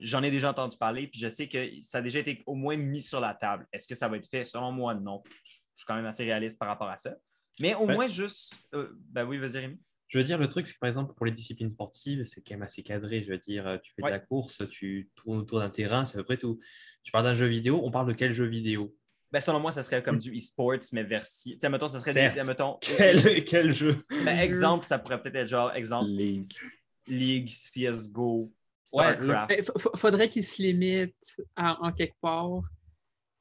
J'en 0.00 0.22
ai 0.22 0.30
déjà 0.30 0.50
entendu 0.50 0.76
parler, 0.76 1.08
puis 1.08 1.20
je 1.20 1.28
sais 1.28 1.48
que 1.48 1.68
ça 1.82 1.98
a 1.98 2.02
déjà 2.02 2.20
été 2.20 2.42
au 2.46 2.54
moins 2.54 2.76
mis 2.76 3.02
sur 3.02 3.20
la 3.20 3.34
table. 3.34 3.66
Est-ce 3.72 3.86
que 3.86 3.94
ça 3.94 4.08
va 4.08 4.16
être 4.16 4.28
fait? 4.28 4.44
Selon 4.44 4.70
moi, 4.70 4.94
non. 4.94 5.22
Je 5.42 5.50
suis 5.76 5.86
quand 5.86 5.96
même 5.96 6.06
assez 6.06 6.24
réaliste 6.24 6.58
par 6.58 6.68
rapport 6.68 6.88
à 6.88 6.96
ça. 6.96 7.14
Mais 7.60 7.74
au 7.74 7.86
moins, 7.86 8.06
juste. 8.06 8.56
Euh, 8.74 8.90
ben 9.10 9.24
oui, 9.24 9.38
vas-y, 9.38 9.58
Rémi. 9.58 9.80
Je 10.08 10.18
veux 10.18 10.24
dire, 10.24 10.38
le 10.38 10.48
truc, 10.48 10.66
c'est 10.66 10.74
que 10.74 10.78
par 10.78 10.88
exemple, 10.88 11.14
pour 11.14 11.26
les 11.26 11.32
disciplines 11.32 11.68
sportives, 11.68 12.24
c'est 12.24 12.40
quand 12.40 12.54
même 12.54 12.62
assez 12.62 12.82
cadré. 12.82 13.22
Je 13.22 13.30
veux 13.30 13.38
dire, 13.38 13.66
euh, 13.66 13.76
tu 13.76 13.92
fais 13.94 14.02
de 14.02 14.08
la 14.08 14.18
course, 14.18 14.62
tu 14.70 15.10
tournes 15.14 15.38
autour 15.38 15.60
d'un 15.60 15.68
terrain, 15.68 16.04
c'est 16.04 16.16
à 16.16 16.20
peu 16.20 16.24
près 16.24 16.38
tout. 16.38 16.58
Tu 17.02 17.12
parles 17.12 17.24
d'un 17.24 17.34
jeu 17.34 17.46
vidéo, 17.46 17.80
on 17.84 17.90
parle 17.90 18.08
de 18.08 18.14
quel 18.14 18.32
jeu 18.32 18.46
vidéo? 18.46 18.96
Ben, 19.30 19.40
selon 19.40 19.60
moi, 19.60 19.70
ça 19.70 19.82
serait 19.82 20.02
comme 20.02 20.18
du 20.18 20.34
e-sports, 20.34 20.80
mais 20.92 21.02
version. 21.02 21.52
Tu 21.52 21.58
sais, 21.60 21.68
mettons, 21.68 21.88
ça 21.88 22.00
serait 22.00 22.34
des. 22.34 22.42
Mettons, 22.46 22.78
quel, 22.80 23.44
quel 23.44 23.74
jeu? 23.74 24.02
ben, 24.24 24.38
Exemple, 24.38 24.86
ça 24.86 24.98
pourrait 24.98 25.20
peut-être 25.20 25.36
être 25.36 25.48
genre, 25.48 25.74
exemple. 25.74 26.08
League. 26.08 26.46
League, 27.06 27.50
CSGO, 27.50 28.50
StarCraft. 28.84 29.50
Ouais, 29.50 29.64
faudrait 29.96 30.28
qu'il 30.30 30.44
se 30.44 30.62
limite 30.62 31.36
en 31.56 31.92
quelque 31.92 32.16
part. 32.20 32.62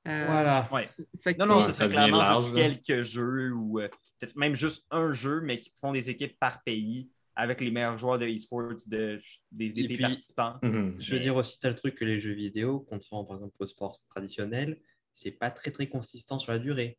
Euh, 0.08 0.26
voilà. 0.26 0.70
Ouais. 0.72 0.90
non, 1.38 1.46
non, 1.46 1.62
ce 1.62 1.72
serait 1.72 1.90
clairement 1.90 2.42
juste 2.42 2.54
quelques 2.54 3.02
jeux 3.04 3.52
ou 3.54 3.80
euh, 3.80 3.90
peut-être 4.20 4.36
même 4.36 4.56
juste 4.56 4.86
un 4.92 5.14
jeu, 5.14 5.42
mais 5.42 5.60
qui 5.60 5.72
font 5.82 5.92
des 5.92 6.10
équipes 6.10 6.38
par 6.40 6.64
pays 6.64 7.10
avec 7.36 7.62
les 7.62 7.70
meilleurs 7.70 7.98
joueurs 7.98 8.18
de 8.18 8.26
e-sports 8.26 8.74
de, 8.88 9.22
des, 9.52 9.98
participants. 10.00 10.58
Mhm. 10.64 10.96
Je 11.00 11.14
veux 11.14 11.20
dire 11.20 11.36
aussi, 11.36 11.60
tel 11.60 11.76
truc 11.76 11.96
que 11.96 12.04
les 12.04 12.20
jeux 12.20 12.34
vidéo, 12.34 12.86
contrairement 12.90 13.26
par 13.26 13.36
exemple 13.38 13.56
au 13.60 13.68
sport 13.68 13.96
traditionnel, 14.10 14.80
c'est 15.12 15.32
pas 15.32 15.52
très 15.52 15.70
très 15.70 15.88
consistant 15.88 16.40
sur 16.40 16.52
la 16.52 16.60
durée. 16.60 16.98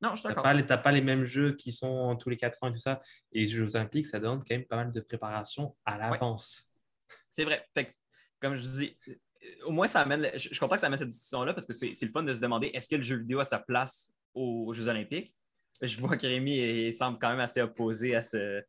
Non, 0.00 0.10
je 0.10 0.20
suis 0.20 0.28
d'accord. 0.28 0.42
Tu 0.44 0.64
n'as 0.64 0.76
pas, 0.78 0.92
les 0.92 1.02
mêmes 1.02 1.24
jeux 1.24 1.54
qui 1.54 1.72
sont 1.72 2.16
tous 2.16 2.28
les 2.28 2.36
4 2.36 2.58
ans 2.62 2.68
et 2.68 2.72
tout 2.72 2.78
ça. 2.78 3.00
Et 3.32 3.40
les 3.40 3.46
Jeux 3.46 3.76
Olympiques, 3.76 4.06
ça 4.06 4.20
donne 4.20 4.40
quand 4.40 4.54
même 4.54 4.66
pas 4.66 4.76
mal 4.76 4.92
de 4.92 5.00
préparation 5.00 5.74
à 5.86 5.96
l'avance. 5.96 6.70
C'est 7.30 7.44
vrai. 7.44 7.66
comme 8.40 8.56
je 8.56 8.62
dis, 8.62 8.96
au 9.64 9.70
moins, 9.70 9.88
ça 9.88 10.00
amène. 10.00 10.28
Je 10.34 10.38
suis 10.38 10.58
content 10.58 10.74
que 10.74 10.80
ça 10.80 10.88
amène 10.88 10.98
cette 10.98 11.08
discussion-là 11.08 11.54
parce 11.54 11.66
que 11.66 11.72
c'est 11.72 12.02
le 12.02 12.10
fun 12.10 12.22
de 12.24 12.34
se 12.34 12.40
demander 12.40 12.68
est-ce 12.74 12.88
que 12.88 12.96
le 12.96 13.02
jeu 13.02 13.16
vidéo 13.16 13.40
a 13.40 13.44
sa 13.44 13.58
place 13.58 14.12
aux 14.34 14.72
Jeux 14.74 14.88
Olympiques? 14.88 15.34
Je 15.82 16.00
vois 16.00 16.16
que 16.16 16.26
Rémi 16.26 16.92
semble 16.92 17.18
quand 17.18 17.30
même 17.30 17.40
assez 17.40 17.60
opposé 17.60 18.14
à 18.14 18.22
ce, 18.22 18.62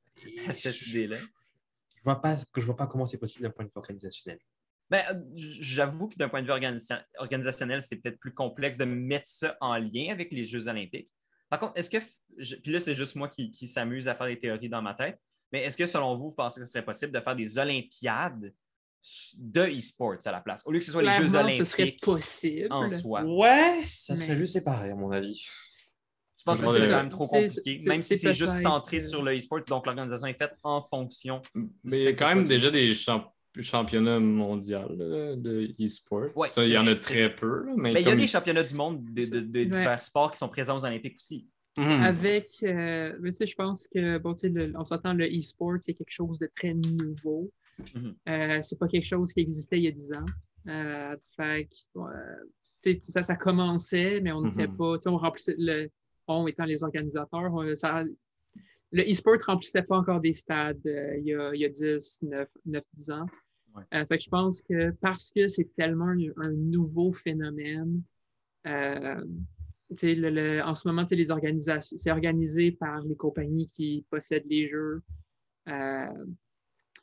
à 0.48 0.54
cette 0.54 0.82
idée-là. 0.88 1.18
Je 1.18 2.04
vois 2.04 2.22
pas, 2.22 2.36
je 2.36 2.62
vois 2.62 2.76
pas 2.76 2.88
comment 2.88 3.06
c'est 3.06 3.18
possible 3.18 3.44
d'un 3.44 3.52
point 3.52 3.66
de 3.66 3.70
vue 3.70 3.78
organisationnel. 3.78 4.40
Ben, 4.90 5.04
J'avoue 5.36 6.08
que 6.08 6.16
d'un 6.16 6.30
point 6.30 6.42
de 6.42 6.48
vue 6.48 6.80
organisationnel, 7.18 7.82
c'est 7.82 7.98
peut-être 7.98 8.20
plus 8.20 8.34
complexe 8.34 8.78
de 8.78 8.86
mettre 8.86 9.28
ça 9.28 9.58
en 9.60 9.78
lien 9.78 10.10
avec 10.12 10.32
les 10.32 10.46
Jeux 10.46 10.68
olympiques. 10.68 11.10
Par 11.50 11.60
contre, 11.60 11.78
est-ce 11.78 11.90
que, 11.90 11.98
puis 12.62 12.72
là, 12.72 12.80
c'est 12.80 12.96
juste 12.96 13.16
moi 13.16 13.30
qui, 13.30 13.52
qui 13.52 13.68
s'amuse 13.68 14.08
à 14.08 14.16
faire 14.16 14.28
des 14.28 14.38
théories 14.38 14.70
dans 14.70 14.82
ma 14.82 14.94
tête, 14.94 15.20
mais 15.52 15.64
est-ce 15.64 15.78
que 15.78 15.86
selon 15.86 16.18
vous, 16.18 16.30
vous 16.30 16.36
pensez 16.36 16.60
que 16.60 16.66
ce 16.66 16.72
serait 16.72 16.86
possible 16.86 17.12
de 17.14 17.20
faire 17.20 17.36
des 17.36 17.58
Olympiades 17.58 18.54
de 19.38 19.62
e-sports 19.62 20.18
à 20.26 20.32
la 20.32 20.42
place, 20.42 20.64
au 20.66 20.72
lieu 20.72 20.80
que 20.80 20.86
ce 20.86 20.92
soit 20.92 21.04
les 21.04 21.12
Jeux 21.12 21.36
olympiques 21.36 21.58
ce 21.58 21.64
serait 21.64 21.96
possible. 22.02 22.68
en 22.72 22.90
soi? 22.90 23.24
Ouais, 23.24 23.82
ça 23.88 24.16
serait 24.16 24.36
juste 24.36 24.54
séparé, 24.54 24.92
à 24.92 24.96
mon 24.96 25.12
avis. 25.12 25.48
Je 26.56 26.62
pense 26.62 26.76
que 26.76 26.82
c'est 26.82 26.90
quand 26.90 26.98
même 26.98 27.10
trop 27.10 27.28
compliqué, 27.28 27.80
même 27.86 28.02
si 28.02 28.18
c'est 28.18 28.34
juste 28.34 28.62
centré 28.62 29.02
sur 29.02 29.24
le 29.24 29.38
e-sport, 29.38 29.62
donc 29.68 29.86
l'organisation 29.86 30.28
est 30.28 30.38
faite 30.38 30.56
en 30.64 30.82
fonction. 30.82 31.42
Mais 31.84 32.00
il 32.00 32.04
y 32.04 32.08
a 32.08 32.14
quand 32.14 32.28
même 32.28 32.48
déjà 32.48 32.72
des 32.72 32.94
championnats 33.62 34.20
mondiaux 34.20 34.88
de 34.90 35.74
e-sport. 35.80 36.30
il 36.58 36.68
y 36.68 36.78
en 36.78 36.88
a 36.88 36.96
très 36.96 37.34
peu. 37.34 37.66
mais, 37.76 37.94
il 37.94 38.08
y 38.08 38.12
a 38.12 38.16
des 38.16 38.28
championnats 38.28 38.64
du 38.64 38.76
monde 38.76 39.04
de, 39.14 39.64
divers 39.64 40.02
sports 40.02 40.32
qui 40.32 40.38
sont 40.38 40.50
présents 40.50 40.78
aux 40.78 40.86
Olympiques 40.86 41.18
aussi. 41.18 41.48
Mhm. 41.78 42.04
Avec, 42.04 42.58
euh, 42.64 43.14
je 43.22 43.56
pense 43.56 43.88
que, 43.88 44.18
bon, 44.18 44.36
le, 44.42 44.74
on 44.76 44.84
s'entend, 44.84 45.14
le 45.14 45.28
e-sport, 45.28 45.78
c'est 45.82 45.94
quelque 45.94 46.12
chose 46.12 46.40
de 46.40 46.50
très 46.56 46.74
nouveau. 46.74 47.52
Mhm. 47.94 48.16
Euh, 48.30 48.60
c'est 48.64 48.80
pas 48.80 48.88
quelque 48.88 49.06
chose 49.06 49.32
qui 49.32 49.42
existait 49.42 49.78
il 49.78 49.84
y 49.84 49.88
a 49.88 49.92
10 49.92 50.14
ans. 50.14 50.26
Euh, 50.70 51.16
fait 51.36 51.70
ça, 53.02 53.22
ça 53.22 53.36
commençait, 53.36 54.22
mais 54.22 54.32
on 54.32 54.42
n'était 54.42 54.68
mhm. 54.68 54.78
pas, 54.78 54.98
on 55.06 55.18
remplissait, 55.18 55.56
le, 55.58 55.90
on 56.28 56.48
étant 56.48 56.66
les 56.66 56.84
organisateurs, 56.84 57.52
ça, 57.76 58.04
le 58.92 59.04
e-sport 59.04 59.38
remplissait 59.46 59.84
pas 59.84 59.98
encore 59.98 60.22
des 60.22 60.34
stades 60.34 60.80
il, 60.86 61.26
y 61.26 61.34
a, 61.34 61.54
il, 61.54 61.62
y 61.62 61.66
a, 61.66 61.70
10, 61.70 62.24
9, 62.24 62.48
9 62.66 62.84
10 62.94 63.12
ans. 63.12 63.26
fait 63.92 64.18
que 64.18 64.24
je 64.24 64.30
pense 64.30 64.62
que 64.62 64.92
parce 65.02 65.32
que 65.32 65.48
c'est 65.50 65.72
tellement 65.74 66.08
un, 66.08 66.52
nouveau 66.52 67.12
phénomène, 67.14 68.02
en 68.66 69.22
ce 70.76 70.88
moment, 70.88 71.06
les 71.10 71.32
organisations, 71.32 71.98
c'est 71.98 72.12
organisé 72.12 72.72
par 72.72 73.02
les 73.02 73.16
compagnies 73.16 73.70
qui 73.70 74.06
possèdent 74.10 74.48
les 74.50 74.68
jeux. 74.68 75.02
Euh, 75.70 76.26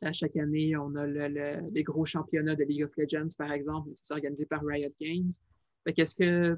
à 0.01 0.13
chaque 0.13 0.37
année, 0.37 0.77
on 0.77 0.95
a 0.97 1.07
les 1.07 1.83
gros 1.83 2.05
championnats 2.05 2.57
de 2.57 2.65
League 2.65 2.85
of 2.85 2.91
Legends, 2.97 3.35
par 3.39 3.53
exemple, 3.53 3.91
c'est 3.95 4.13
organisé 4.13 4.45
par 4.45 4.63
Riot 4.65 4.93
Games. 5.01 5.33
Qu'est-ce 5.93 6.17
que 6.17 6.57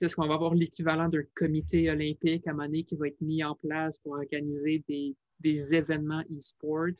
est-ce 0.00 0.14
qu'on 0.14 0.28
va 0.28 0.34
avoir 0.34 0.54
l'équivalent 0.54 1.08
d'un 1.08 1.22
comité 1.34 1.90
olympique 1.90 2.46
à 2.46 2.52
un 2.52 2.70
qui 2.70 2.96
va 2.96 3.08
être 3.08 3.20
mis 3.20 3.42
en 3.42 3.54
place 3.54 3.98
pour 3.98 4.12
organiser 4.12 4.84
des, 4.88 5.14
des 5.40 5.74
événements 5.74 6.22
e-sport? 6.30 6.94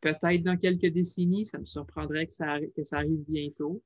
Peut-être 0.00 0.42
dans 0.42 0.56
quelques 0.56 0.92
décennies, 0.92 1.46
ça 1.46 1.58
me 1.58 1.64
surprendrait 1.64 2.26
que 2.26 2.34
ça, 2.34 2.58
que 2.76 2.84
ça 2.84 2.98
arrive 2.98 3.24
bientôt. 3.28 3.82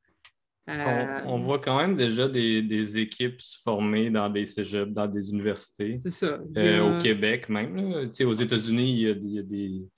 On, 0.66 0.72
euh, 0.72 1.42
voit 1.42 1.58
quand 1.58 1.78
même 1.78 1.96
déjà 1.96 2.28
des, 2.28 2.98
équipes 2.98 3.40
se 3.40 3.60
former 3.60 4.10
dans 4.10 4.28
des 4.28 4.44
cégeps, 4.44 4.92
dans 4.92 5.06
des 5.06 5.30
universités. 5.30 5.96
C'est 5.98 6.10
ça. 6.10 6.40
Euh, 6.56 6.96
au 6.96 6.98
Québec 6.98 7.48
même. 7.48 8.10
Aux 8.20 8.32
États-Unis, 8.32 8.92
il, 8.92 9.00
y 9.00 9.38
a 9.38 9.42
des, 9.42 9.88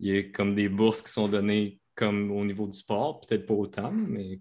il 0.00 0.14
y 0.14 0.16
a 0.16 0.22
comme 0.24 0.54
des 0.54 0.68
bourses 0.68 1.02
qui 1.02 1.10
sont 1.10 1.28
données 1.28 1.78
comme 1.94 2.30
au 2.30 2.44
niveau 2.44 2.66
du 2.66 2.76
sport, 2.76 3.20
peut-être 3.20 3.46
pas 3.46 3.54
autant, 3.54 3.92
mais 3.92 4.38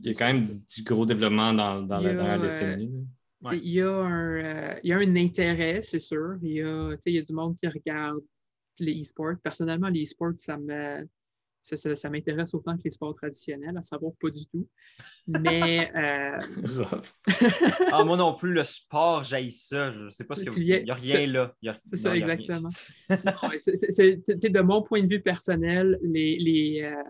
il 0.00 0.08
y 0.08 0.10
a 0.10 0.14
quand 0.14 0.26
même 0.26 0.42
du, 0.42 0.82
gros 0.82 1.04
développement 1.04 1.52
dans, 1.52 1.82
dans 1.82 1.98
la 1.98 2.14
dernière 2.14 2.40
décennie. 2.40 2.90
Il, 3.52 3.68
y 3.68 3.82
a 3.82 3.90
un, 3.90 4.36
euh, 4.36 4.74
il 4.82 4.88
y 4.88 4.92
a 4.92 4.98
un 4.98 5.16
intérêt, 5.16 5.82
c'est 5.82 5.98
sûr. 5.98 6.36
Il 6.42 6.52
y, 6.52 6.62
a, 6.62 6.96
il 7.04 7.14
y 7.14 7.18
a 7.18 7.22
du 7.22 7.34
monde 7.34 7.56
qui 7.60 7.68
regarde 7.68 8.20
les 8.78 9.00
e-sports. 9.02 9.36
Personnellement, 9.42 9.88
les 9.88 10.04
e-sports, 10.04 10.34
ça 10.38 10.56
me 10.56 11.06
ça, 11.64 12.10
m'intéresse 12.10 12.54
autant 12.54 12.76
que 12.76 12.82
les 12.84 12.90
sports 12.90 13.14
traditionnels, 13.14 13.76
à 13.76 13.82
savoir 13.82 14.12
pas 14.20 14.30
du 14.30 14.46
tout. 14.46 14.68
Mais. 15.26 15.90
Euh... 16.04 16.38
ah, 17.92 18.04
moi 18.04 18.16
non 18.16 18.34
plus, 18.34 18.52
le 18.52 18.64
sport, 18.64 19.24
j'aille 19.24 19.50
ça. 19.50 19.90
Je 19.90 20.10
sais 20.10 20.24
pas 20.24 20.34
ce 20.34 20.44
que. 20.44 20.60
Il 20.60 20.84
n'y 20.84 20.90
a 20.90 20.94
rien 20.94 21.26
là. 21.26 21.54
C'est 21.86 21.96
ça, 21.96 22.16
exactement. 22.16 22.68
c'est 23.58 24.50
de 24.50 24.60
mon 24.60 24.82
point 24.82 25.02
de 25.02 25.08
vue 25.08 25.20
personnel, 25.20 25.98
les. 26.02 26.36
les 26.36 26.82
euh, 26.82 27.02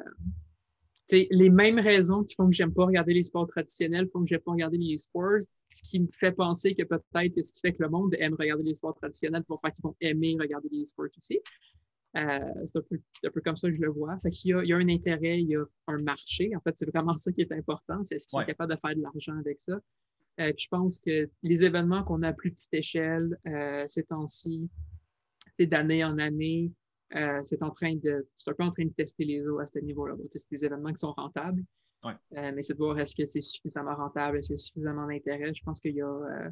les 1.10 1.50
mêmes 1.50 1.78
raisons 1.78 2.24
qui 2.24 2.34
font 2.34 2.48
que 2.48 2.54
j'aime 2.54 2.72
pas 2.72 2.86
regarder 2.86 3.12
les 3.12 3.22
sports 3.22 3.46
traditionnels 3.46 4.08
font 4.12 4.22
que 4.22 4.28
j'aime 4.28 4.40
pas 4.40 4.52
regarder 4.52 4.78
les 4.78 4.96
sports, 4.96 5.38
ce 5.70 5.82
qui 5.82 6.00
me 6.00 6.08
fait 6.18 6.32
penser 6.32 6.74
que 6.74 6.82
peut-être 6.82 7.42
ce 7.42 7.52
qui 7.52 7.60
fait 7.60 7.72
que 7.72 7.82
le 7.82 7.90
monde 7.90 8.14
aime 8.18 8.34
regarder 8.38 8.62
les 8.62 8.74
sports 8.74 8.94
traditionnels 8.94 9.44
pour 9.44 9.60
faire 9.60 9.72
qu'ils 9.72 9.82
vont 9.82 9.96
aimer 10.00 10.36
regarder 10.40 10.68
les 10.72 10.84
sports 10.84 11.06
aussi. 11.16 11.40
Euh, 12.16 12.38
c'est 12.64 12.78
un 12.78 13.30
peu, 13.30 13.40
comme 13.40 13.56
ça 13.56 13.68
que 13.68 13.74
je 13.74 13.80
le 13.80 13.90
vois. 13.90 14.16
Fait 14.20 14.30
il, 14.44 14.48
y 14.50 14.54
a, 14.54 14.62
il 14.62 14.68
y 14.68 14.72
a 14.72 14.76
un 14.76 14.88
intérêt, 14.88 15.40
il 15.40 15.48
y 15.48 15.56
a 15.56 15.64
un 15.88 16.02
marché. 16.02 16.54
En 16.54 16.60
fait, 16.60 16.76
c'est 16.76 16.88
vraiment 16.88 17.16
ça 17.16 17.32
qui 17.32 17.40
est 17.40 17.52
important. 17.52 18.04
C'est 18.04 18.16
est-ce 18.16 18.28
qu'ils 18.28 18.38
sont 18.38 18.46
capables 18.46 18.72
de 18.72 18.78
faire 18.78 18.94
de 18.94 19.02
l'argent 19.02 19.36
avec 19.38 19.58
ça. 19.58 19.74
Euh, 20.40 20.52
puis 20.52 20.64
je 20.64 20.68
pense 20.68 21.00
que 21.00 21.28
les 21.42 21.64
événements 21.64 22.02
qu'on 22.04 22.22
a 22.22 22.28
à 22.28 22.32
plus 22.32 22.52
petite 22.52 22.74
échelle 22.74 23.38
euh, 23.46 23.84
ces 23.88 24.04
temps-ci, 24.04 24.68
d'année 25.58 26.04
en 26.04 26.18
année, 26.18 26.72
c'est 27.44 27.62
en 27.62 27.70
train 27.70 27.94
de, 27.94 28.26
c'est 28.36 28.50
un 28.50 28.54
peu 28.54 28.64
en 28.64 28.72
train 28.72 28.86
de 28.86 28.92
tester 28.92 29.24
les 29.24 29.46
eaux 29.46 29.60
à 29.60 29.66
ce 29.66 29.78
niveau-là. 29.78 30.16
C'est 30.32 30.50
des 30.50 30.64
événements 30.64 30.92
qui 30.92 30.98
sont 30.98 31.12
rentables. 31.12 31.62
mais 32.32 32.62
c'est 32.62 32.72
de 32.72 32.78
voir 32.78 32.98
est-ce 32.98 33.14
que 33.14 33.24
c'est 33.26 33.40
suffisamment 33.40 33.94
rentable, 33.94 34.38
est-ce 34.38 34.48
qu'il 34.48 34.54
y 34.54 34.56
a 34.56 34.58
suffisamment 34.58 35.06
d'intérêt. 35.06 35.54
Je 35.54 35.62
pense 35.62 35.80
qu'il 35.80 35.94
y 35.94 36.02
a 36.02 36.50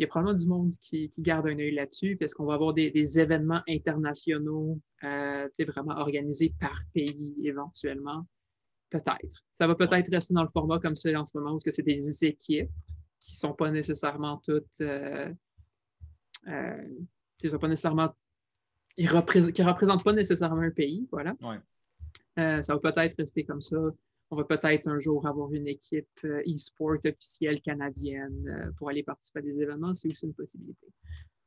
il 0.00 0.04
y 0.04 0.06
a 0.06 0.08
probablement 0.08 0.34
du 0.34 0.46
monde 0.46 0.70
qui, 0.80 1.12
garde 1.18 1.46
un 1.46 1.58
œil 1.58 1.72
là-dessus, 1.72 2.16
parce 2.16 2.32
qu'on 2.32 2.46
va 2.46 2.54
avoir 2.54 2.72
des, 2.72 3.20
événements 3.20 3.60
internationaux 3.68 4.80
euh, 5.04 5.46
vraiment 5.68 5.94
organisés 5.96 6.54
par 6.58 6.80
pays 6.94 7.36
éventuellement. 7.44 8.26
Peut-être. 8.88 9.44
Ça 9.52 9.66
va 9.66 9.74
peut-être 9.74 10.10
rester 10.10 10.32
dans 10.32 10.42
le 10.42 10.48
format 10.48 10.78
comme 10.78 10.96
c'est 10.96 11.14
en 11.14 11.26
ce 11.26 11.36
moment, 11.36 11.54
où 11.54 11.58
c'est 11.60 11.82
des 11.82 12.24
équipes 12.24 12.70
qui 13.20 13.34
ne 13.34 13.36
sont 13.36 13.52
pas 13.52 13.70
nécessairement 13.70 14.40
toutes. 14.42 14.80
Euh, 14.80 15.30
euh, 16.48 16.82
qui 17.36 17.50
sont 17.50 17.58
pas 17.58 17.68
nécessairement. 17.68 18.08
qui 18.96 19.04
ne 19.04 19.68
représentent 19.68 20.02
pas 20.02 20.14
nécessairement 20.14 20.62
un 20.62 20.70
pays. 20.70 21.06
Voilà. 21.12 21.36
ça 22.36 22.74
va 22.74 22.78
peut-être 22.78 23.16
rester 23.18 23.44
comme 23.44 23.60
ça 23.60 23.76
on 24.30 24.36
va 24.36 24.44
peut-être 24.44 24.88
un 24.88 24.98
jour 24.98 25.26
avoir 25.26 25.52
une 25.52 25.66
équipe 25.66 26.06
euh, 26.24 26.42
e-sport 26.46 26.98
officielle 27.04 27.60
canadienne 27.60 28.46
euh, 28.46 28.70
pour 28.78 28.88
aller 28.88 29.02
participer 29.02 29.40
à 29.40 29.42
des 29.42 29.60
événements. 29.60 29.92
C'est 29.94 30.08
aussi 30.08 30.26
une 30.26 30.34
possibilité. 30.34 30.86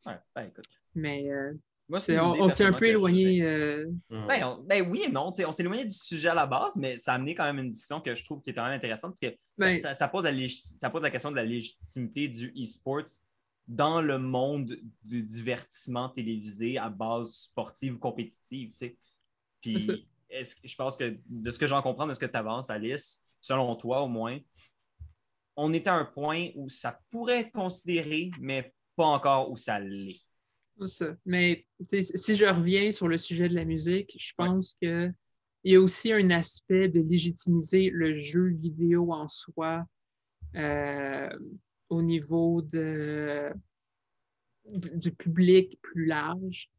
Ouais, 0.05 0.19
ben 0.35 0.47
écoute. 0.47 0.65
Mais 0.93 1.31
euh, 1.31 1.53
on, 1.89 1.99
s'est 2.49 2.65
un 2.65 2.73
peu 2.73 2.87
éloigné. 2.87 3.41
Ben, 4.09 4.57
ben, 4.65 4.89
oui 4.89 5.03
et 5.05 5.09
non. 5.09 5.31
On 5.45 5.51
s'est 5.51 5.63
éloigné 5.63 5.85
du 5.85 5.93
sujet 5.93 6.29
à 6.29 6.35
la 6.35 6.45
base, 6.45 6.75
mais 6.75 6.97
ça 6.97 7.13
a 7.13 7.15
amené 7.15 7.35
quand 7.35 7.45
même 7.45 7.63
une 7.65 7.71
discussion 7.71 8.01
que 8.01 8.13
je 8.15 8.23
trouve 8.25 8.41
qui 8.41 8.49
est 8.49 8.53
quand 8.53 8.63
même 8.63 8.73
intéressante 8.73 9.15
parce 9.19 9.33
que 9.33 9.37
ça, 9.57 10.07
ben 10.07 10.11
pose 10.11 10.23
la 10.25 10.47
ça, 10.79 10.89
pose 10.89 11.01
la 11.01 11.11
question 11.11 11.31
de 11.31 11.37
la 11.37 11.45
légitimité 11.45 12.27
du 12.27 12.53
e-sport 12.61 13.03
dans 13.67 14.01
le 14.01 14.19
monde 14.19 14.77
du 15.03 15.23
divertissement 15.23 16.09
télévisé 16.09 16.77
à 16.77 16.89
base 16.89 17.33
sportive 17.33 17.95
ou 17.95 17.99
compétitive. 17.99 18.73
Puis 19.61 20.05
je 20.63 20.75
pense 20.75 20.97
que 20.97 21.17
de 21.27 21.51
ce 21.51 21.59
que 21.59 21.67
j'en 21.67 21.81
comprends, 21.81 22.07
de 22.07 22.13
ce 22.13 22.19
que 22.19 22.25
tu 22.25 22.37
avances, 22.37 22.69
Alice, 22.69 23.21
selon 23.41 23.75
toi 23.75 24.01
au 24.01 24.07
moins, 24.07 24.39
on 25.55 25.73
est 25.73 25.87
à 25.87 25.93
un 25.93 26.05
point 26.05 26.49
où 26.55 26.69
ça 26.69 26.99
pourrait 27.11 27.41
être 27.41 27.51
considéré, 27.51 28.31
mais 28.39 28.73
pas 28.95 29.05
encore 29.05 29.51
où 29.51 29.57
ça 29.57 29.79
l'est. 29.79 30.21
Ça. 30.87 31.15
Mais 31.25 31.67
si 31.81 32.35
je 32.35 32.45
reviens 32.45 32.91
sur 32.91 33.07
le 33.07 33.17
sujet 33.17 33.47
de 33.47 33.53
la 33.53 33.63
musique, 33.63 34.17
je 34.19 34.33
pense 34.35 34.75
que 34.81 35.11
qu'il 35.63 35.71
y 35.71 35.75
a 35.75 35.81
aussi 35.81 36.11
un 36.11 36.29
aspect 36.29 36.89
de 36.89 36.99
légitimiser 36.99 37.89
le 37.89 38.17
jeu 38.17 38.49
vidéo 38.49 39.13
en 39.13 39.27
soi 39.27 39.85
euh, 40.55 41.29
au 41.89 42.01
niveau 42.01 42.61
de, 42.61 43.49
du 44.65 45.11
public 45.13 45.79
plus 45.81 46.05
large. 46.05 46.69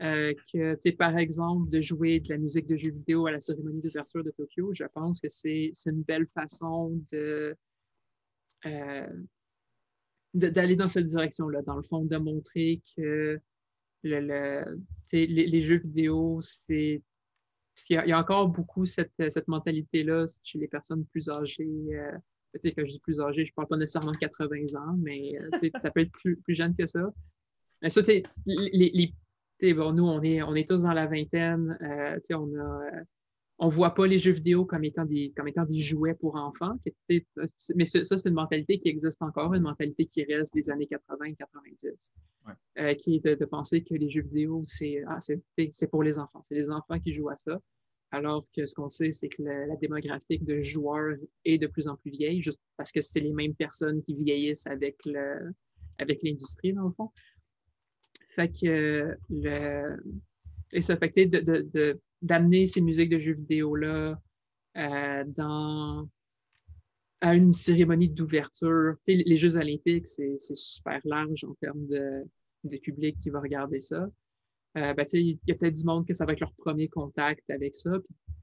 Euh, 0.00 0.32
que, 0.52 0.76
tu 0.76 0.92
par 0.92 1.18
exemple, 1.18 1.70
de 1.70 1.80
jouer 1.80 2.20
de 2.20 2.28
la 2.28 2.38
musique 2.38 2.66
de 2.66 2.76
jeux 2.76 2.92
vidéo 2.92 3.26
à 3.26 3.32
la 3.32 3.40
cérémonie 3.40 3.80
d'ouverture 3.80 4.22
de 4.22 4.30
Tokyo, 4.30 4.72
je 4.72 4.84
pense 4.94 5.20
que 5.20 5.28
c'est 5.30 5.72
une 5.86 6.02
belle 6.02 6.28
façon 6.34 7.02
de 7.10 7.56
euh, 8.66 9.08
d'aller 10.34 10.76
dans 10.76 10.88
cette 10.88 11.06
direction-là, 11.06 11.62
dans 11.62 11.76
le 11.76 11.82
fond, 11.82 12.04
de 12.04 12.16
montrer 12.16 12.80
que 12.96 13.40
le, 14.04 14.78
les, 15.12 15.62
jeux 15.62 15.78
vidéo, 15.78 16.38
c'est. 16.42 17.02
Il, 17.90 17.94
y, 17.94 18.12
a 18.12 18.18
encore 18.18 18.48
beaucoup 18.48 18.86
cette, 18.86 19.12
cette 19.30 19.48
mentalité-là 19.48 20.26
chez 20.42 20.58
les 20.58 20.68
personnes 20.68 21.04
plus 21.06 21.28
âgées. 21.28 21.68
Euh, 21.92 22.18
quand 22.64 22.84
je 22.84 22.92
dis 22.92 23.00
plus 23.00 23.20
âgées, 23.20 23.44
je 23.44 23.52
ne 23.52 23.54
parle 23.54 23.68
pas 23.68 23.76
nécessairement 23.76 24.12
de 24.12 24.16
80 24.16 24.80
ans, 24.80 24.96
mais 24.98 25.38
euh, 25.40 25.70
ça 25.80 25.90
peut 25.90 26.00
être 26.00 26.12
plus, 26.12 26.36
plus 26.36 26.54
jeune 26.54 26.74
que 26.74 26.86
ça. 26.86 27.12
Mais 27.82 27.88
ça, 27.88 28.00
les, 28.02 28.20
les, 28.72 29.14
bon, 29.60 29.92
nous, 29.92 30.04
on 30.04 30.22
est, 30.22 30.42
on 30.42 30.54
est 30.54 30.68
tous 30.68 30.82
dans 30.82 30.92
la 30.92 31.06
vingtaine. 31.06 31.76
Euh, 31.82 32.18
on, 32.36 32.48
on 33.60 33.66
ne 33.66 33.72
voit 33.72 33.94
pas 33.94 34.06
les 34.06 34.18
jeux 34.18 34.32
vidéo 34.32 34.64
comme 34.64 34.84
étant 34.84 35.04
des, 35.04 35.32
comme 35.36 35.48
étant 35.48 35.64
des 35.64 35.80
jouets 35.80 36.14
pour 36.14 36.36
enfants. 36.36 36.78
mais 37.08 37.86
ça, 37.86 38.16
c'est 38.16 38.28
une 38.28 38.34
mentalité 38.34 38.78
qui 38.78 38.88
existe 38.88 39.20
encore, 39.20 39.52
une 39.54 39.62
mentalité 39.62 40.06
qui 40.06 40.24
reste 40.24 40.54
des 40.54 40.70
années 40.70 40.88
80-90, 40.88 42.10
euh, 42.78 42.94
qui 42.94 43.16
est 43.16 43.36
de, 43.36 43.44
penser 43.44 43.82
que 43.82 43.94
les 43.94 44.08
jeux 44.08 44.22
vidéo, 44.22 44.62
ah, 45.08 45.18
c'est 45.20 45.90
pour 45.90 46.04
les 46.04 46.18
enfants. 46.18 46.40
C'est 46.44 46.54
les 46.54 46.70
enfants 46.70 47.00
qui 47.00 47.12
jouent 47.12 47.30
à 47.30 47.36
ça. 47.36 47.60
Alors 48.10 48.46
que 48.56 48.64
ce 48.64 48.74
qu'on 48.74 48.90
sait, 48.90 49.12
c'est 49.12 49.28
que 49.28 49.42
la, 49.42 49.76
démographique 49.76 50.44
de 50.44 50.60
joueurs 50.60 51.16
est 51.44 51.58
de 51.58 51.66
plus 51.66 51.88
en 51.88 51.96
plus 51.96 52.10
vieille, 52.10 52.40
juste 52.40 52.60
parce 52.76 52.92
que 52.92 53.02
c'est 53.02 53.20
les 53.20 53.32
mêmes 53.32 53.54
personnes 53.54 54.02
qui 54.02 54.14
vieillissent 54.14 54.68
avec 54.68 54.96
le, 55.04 55.52
avec 55.98 56.22
l'industrie, 56.22 56.72
dans 56.72 56.86
le 56.86 56.92
fond. 56.92 57.10
Fait 58.38 58.52
le, 58.62 59.96
et 60.72 60.80
ça 60.80 60.96
fait 60.96 61.10
que 61.10 61.24
de, 61.24 62.00
d'amener 62.22 62.68
ces 62.68 62.80
musiques 62.80 63.10
de 63.10 63.18
jeux 63.18 63.34
vidéo-là 63.34 64.16
euh, 64.76 65.24
dans 65.36 66.08
à 67.20 67.34
une 67.34 67.52
cérémonie 67.52 68.08
d'ouverture. 68.08 68.94
Les 69.08 69.36
Jeux 69.36 69.56
olympiques, 69.56 70.06
c'est 70.06 70.38
super 70.38 71.00
large 71.04 71.42
en 71.42 71.54
termes 71.54 71.84
de, 71.88 72.22
de, 72.62 72.76
public 72.76 73.16
qui 73.20 73.30
va 73.30 73.40
regarder 73.40 73.80
ça. 73.80 74.08
Euh, 74.76 74.94
ben, 74.94 75.04
il 75.14 75.36
y 75.48 75.50
a 75.50 75.56
peut-être 75.56 75.74
du 75.74 75.82
monde 75.82 76.06
que 76.06 76.14
ça 76.14 76.24
va 76.24 76.34
être 76.34 76.40
leur 76.40 76.52
premier 76.52 76.86
contact 76.86 77.50
avec 77.50 77.74
ça, 77.74 77.90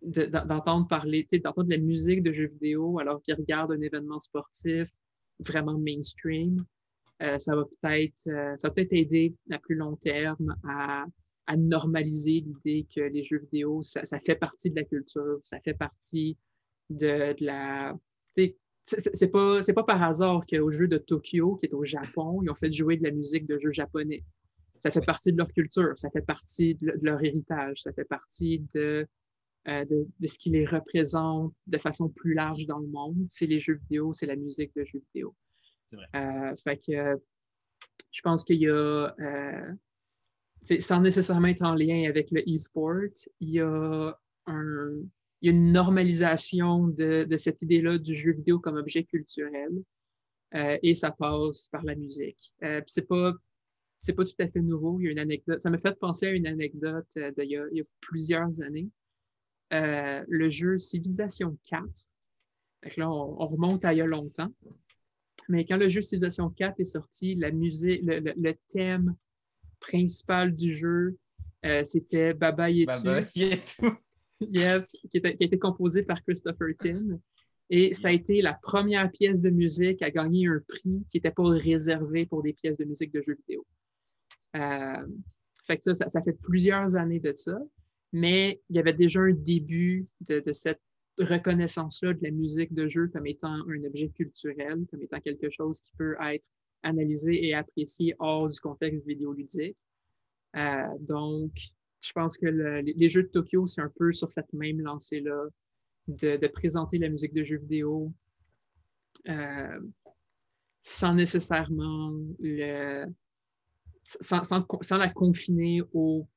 d'entendre 0.01 0.89
parler, 0.89 1.25
d'entendre 1.31 1.69
de 1.69 1.75
la 1.75 1.81
musique 1.81 2.21
de 2.21 2.33
jeux 2.33 2.47
vidéo 2.47 2.99
alors 2.99 3.21
qu'ils 3.21 3.35
regardent 3.35 3.71
un 3.71 3.81
événement 3.81 4.19
sportif 4.19 4.89
vraiment 5.39 5.77
mainstream. 5.77 6.65
Euh, 7.21 7.39
ça 7.39 7.55
va 7.55 7.63
peut-être 7.63 8.27
euh, 8.27 8.57
ça 8.57 8.69
peut-être 8.69 8.91
aider 8.91 9.33
à 9.49 9.57
plus 9.57 9.75
long 9.75 9.95
terme 9.95 10.55
à, 10.67 11.05
normaliser 11.57 12.41
l'idée 12.41 12.87
que 12.93 13.01
les 13.01 13.23
jeux 13.23 13.37
vidéo, 13.37 13.83
ça, 13.83 14.01
fait 14.25 14.35
partie 14.35 14.71
de 14.71 14.75
la 14.75 14.83
culture, 14.83 15.39
ça 15.43 15.59
fait 15.61 15.75
partie 15.75 16.37
de, 16.89 17.33
de 17.33 17.45
la. 17.45 17.95
C'est 18.83 19.27
pas, 19.31 19.61
pas 19.61 19.83
par 19.83 20.03
hasard 20.03 20.45
qu'au 20.47 20.71
jeu 20.71 20.87
de 20.87 20.97
Tokyo, 20.97 21.55
qui 21.55 21.67
est 21.67 21.73
au 21.73 21.83
Japon, 21.83 22.41
ils 22.43 22.49
ont 22.49 22.55
fait 22.55 22.71
jouer 22.71 22.97
de 22.97 23.03
la 23.03 23.11
musique 23.11 23.47
de 23.47 23.57
jeux 23.59 23.71
japonais. 23.71 24.23
Ça 24.77 24.91
fait 24.91 25.05
partie 25.05 25.31
de 25.31 25.37
leur 25.37 25.51
culture, 25.53 25.93
ça 25.97 26.09
fait 26.09 26.21
partie 26.21 26.75
de, 26.75 26.93
leur 27.01 27.23
héritage, 27.23 27.81
ça 27.81 27.93
fait 27.93 28.05
partie 28.05 28.63
euh, 28.75 29.05
de, 29.65 30.07
ce 30.27 30.37
qui 30.37 30.49
les 30.49 30.65
représente 30.65 31.53
de 31.67 31.77
façon 31.77 32.09
plus 32.09 32.33
large 32.33 32.65
dans 32.65 32.79
le 32.79 32.87
monde. 32.87 33.25
C'est 33.29 33.47
les 33.47 33.59
jeux 33.59 33.75
vidéo, 33.75 34.13
c'est 34.13 34.27
la 34.27 34.35
musique 34.35 34.71
de 34.75 34.83
jeux 34.83 35.01
vidéo. 35.13 35.35
Euh, 36.15 36.55
fait 36.63 36.77
que 36.77 37.19
je 38.15 38.21
pense 38.21 38.45
qu'il 38.45 38.61
y 38.61 38.69
a, 38.69 39.13
euh, 39.19 39.73
sans 40.79 41.01
nécessairement 41.01 41.49
être 41.49 41.63
en 41.63 41.75
lien 41.75 42.07
avec 42.07 42.31
le 42.31 42.41
e-sport, 42.41 43.11
il 43.41 43.49
y 43.49 43.59
a 43.59 44.13
une 44.47 45.71
normalisation 45.71 46.87
de, 46.87 47.27
cette 47.37 47.61
idée-là 47.61 47.97
du 47.97 48.15
jeu 48.15 48.31
vidéo 48.31 48.59
comme 48.59 48.77
objet 48.77 49.03
culturel. 49.03 49.83
Euh, 50.53 50.77
et 50.81 50.95
ça 50.95 51.11
passe 51.11 51.67
par 51.69 51.83
la 51.83 51.95
musique. 51.95 52.53
Euh, 52.63 52.81
c'est 52.87 53.07
pas 53.07 53.33
c'est 53.99 54.13
pas 54.13 54.23
tout 54.23 54.35
à 54.39 54.47
fait 54.47 54.61
nouveau. 54.61 54.99
Il 54.99 55.05
y 55.05 55.09
a 55.09 55.11
une 55.11 55.19
anecdote. 55.19 55.59
Ça 55.59 55.69
m'a 55.69 55.79
fait 55.79 55.97
penser 55.99 56.27
à 56.27 56.31
une 56.31 56.45
anecdote 56.45 57.07
d'il 57.15 57.49
y, 57.49 57.57
a 57.57 57.83
plusieurs 57.99 58.61
années. 58.61 58.87
Le 59.71 60.47
jeu 60.47 60.77
Civilization 60.77 61.57
4. 61.65 61.83
là, 62.97 63.09
on, 63.09 63.41
on, 63.41 63.45
remonte 63.47 63.83
à 63.83 63.93
il 63.93 63.97
y 63.97 64.01
a 64.01 64.05
longtemps. 64.05 64.53
Mais 65.47 65.65
quand 65.65 65.77
le 65.77 65.89
jeu 65.89 66.01
Civilization 66.01 66.49
4 66.49 66.79
est 66.79 66.85
sorti, 66.85 67.35
la 67.35 67.51
musique, 67.51 68.01
le, 68.03 68.19
le, 68.19 68.33
le 68.35 68.53
thème 68.67 69.15
principal 69.79 70.55
du 70.55 70.73
jeu, 70.73 71.17
euh, 71.65 71.83
c'était 71.83 72.33
Baba 72.33 72.69
Yetu. 72.69 73.03
Baba 73.03 73.21
Yetu. 73.35 73.85
qui, 74.39 75.09
qui, 75.09 75.25
a 75.25 75.29
été 75.29 75.57
composé 75.59 76.03
par 76.03 76.23
Christopher 76.23 76.75
Tin. 76.79 77.19
Et 77.69 77.93
ça 77.93 78.09
a 78.09 78.11
été 78.11 78.41
la 78.41 78.53
première 78.53 79.11
pièce 79.11 79.41
de 79.41 79.49
musique 79.49 80.01
à 80.01 80.11
gagner 80.11 80.47
un 80.47 80.61
prix 80.67 81.03
qui 81.09 81.17
n'était 81.17 81.31
pas 81.31 81.47
réservé 81.47 82.25
pour 82.25 82.43
des 82.43 82.53
pièces 82.53 82.77
de 82.77 82.85
musique 82.85 83.11
de 83.11 83.23
jeux 83.25 83.35
vidéo. 83.35 83.65
Euh, 84.55 85.07
fait 85.65 85.77
que 85.77 85.95
ça, 85.95 86.09
ça, 86.09 86.21
fait 86.21 86.37
plusieurs 86.43 86.95
années 86.95 87.19
de 87.19 87.33
ça, 87.35 87.57
mais 88.13 88.61
il 88.69 88.75
y 88.75 88.79
avait 88.79 88.93
déjà 88.93 89.21
un 89.21 89.33
début 89.33 90.05
de, 90.21 90.41
de 90.41 90.53
cette 90.53 90.81
reconnaissance-là 91.17 92.13
de 92.13 92.23
la 92.23 92.31
musique 92.31 92.73
de 92.73 92.87
jeu 92.87 93.07
comme 93.07 93.25
étant 93.25 93.53
un 93.53 93.83
objet 93.85 94.09
culturel, 94.09 94.85
comme 94.89 95.01
étant 95.01 95.19
quelque 95.19 95.49
chose 95.49 95.81
qui 95.81 95.91
peut 95.97 96.15
être 96.21 96.47
analysé 96.83 97.45
et 97.45 97.53
apprécié 97.53 98.15
hors 98.19 98.49
du 98.49 98.59
contexte 98.59 99.05
vidéoludique. 99.05 99.77
Euh, 100.55 100.87
donc, 100.99 101.51
je 102.01 102.11
pense 102.13 102.37
que 102.37 102.45
les 102.45 103.09
jeux 103.09 103.23
de 103.23 103.29
Tokyo, 103.29 103.65
c'est 103.65 103.81
un 103.81 103.91
peu 103.97 104.13
sur 104.13 104.31
cette 104.31 104.51
même 104.53 104.81
lancée-là 104.81 105.45
de, 106.07 106.47
présenter 106.47 106.97
la 106.97 107.09
musique 107.09 107.33
de 107.33 107.43
jeux 107.43 107.57
vidéo 107.57 108.13
euh, 109.27 109.79
sans 110.83 111.15
nécessairement 111.15 112.13
le, 112.39 113.05
sans, 114.03 114.43
sans, 114.43 114.97
la 114.97 115.09
confiner 115.09 115.81
au, 115.93 116.27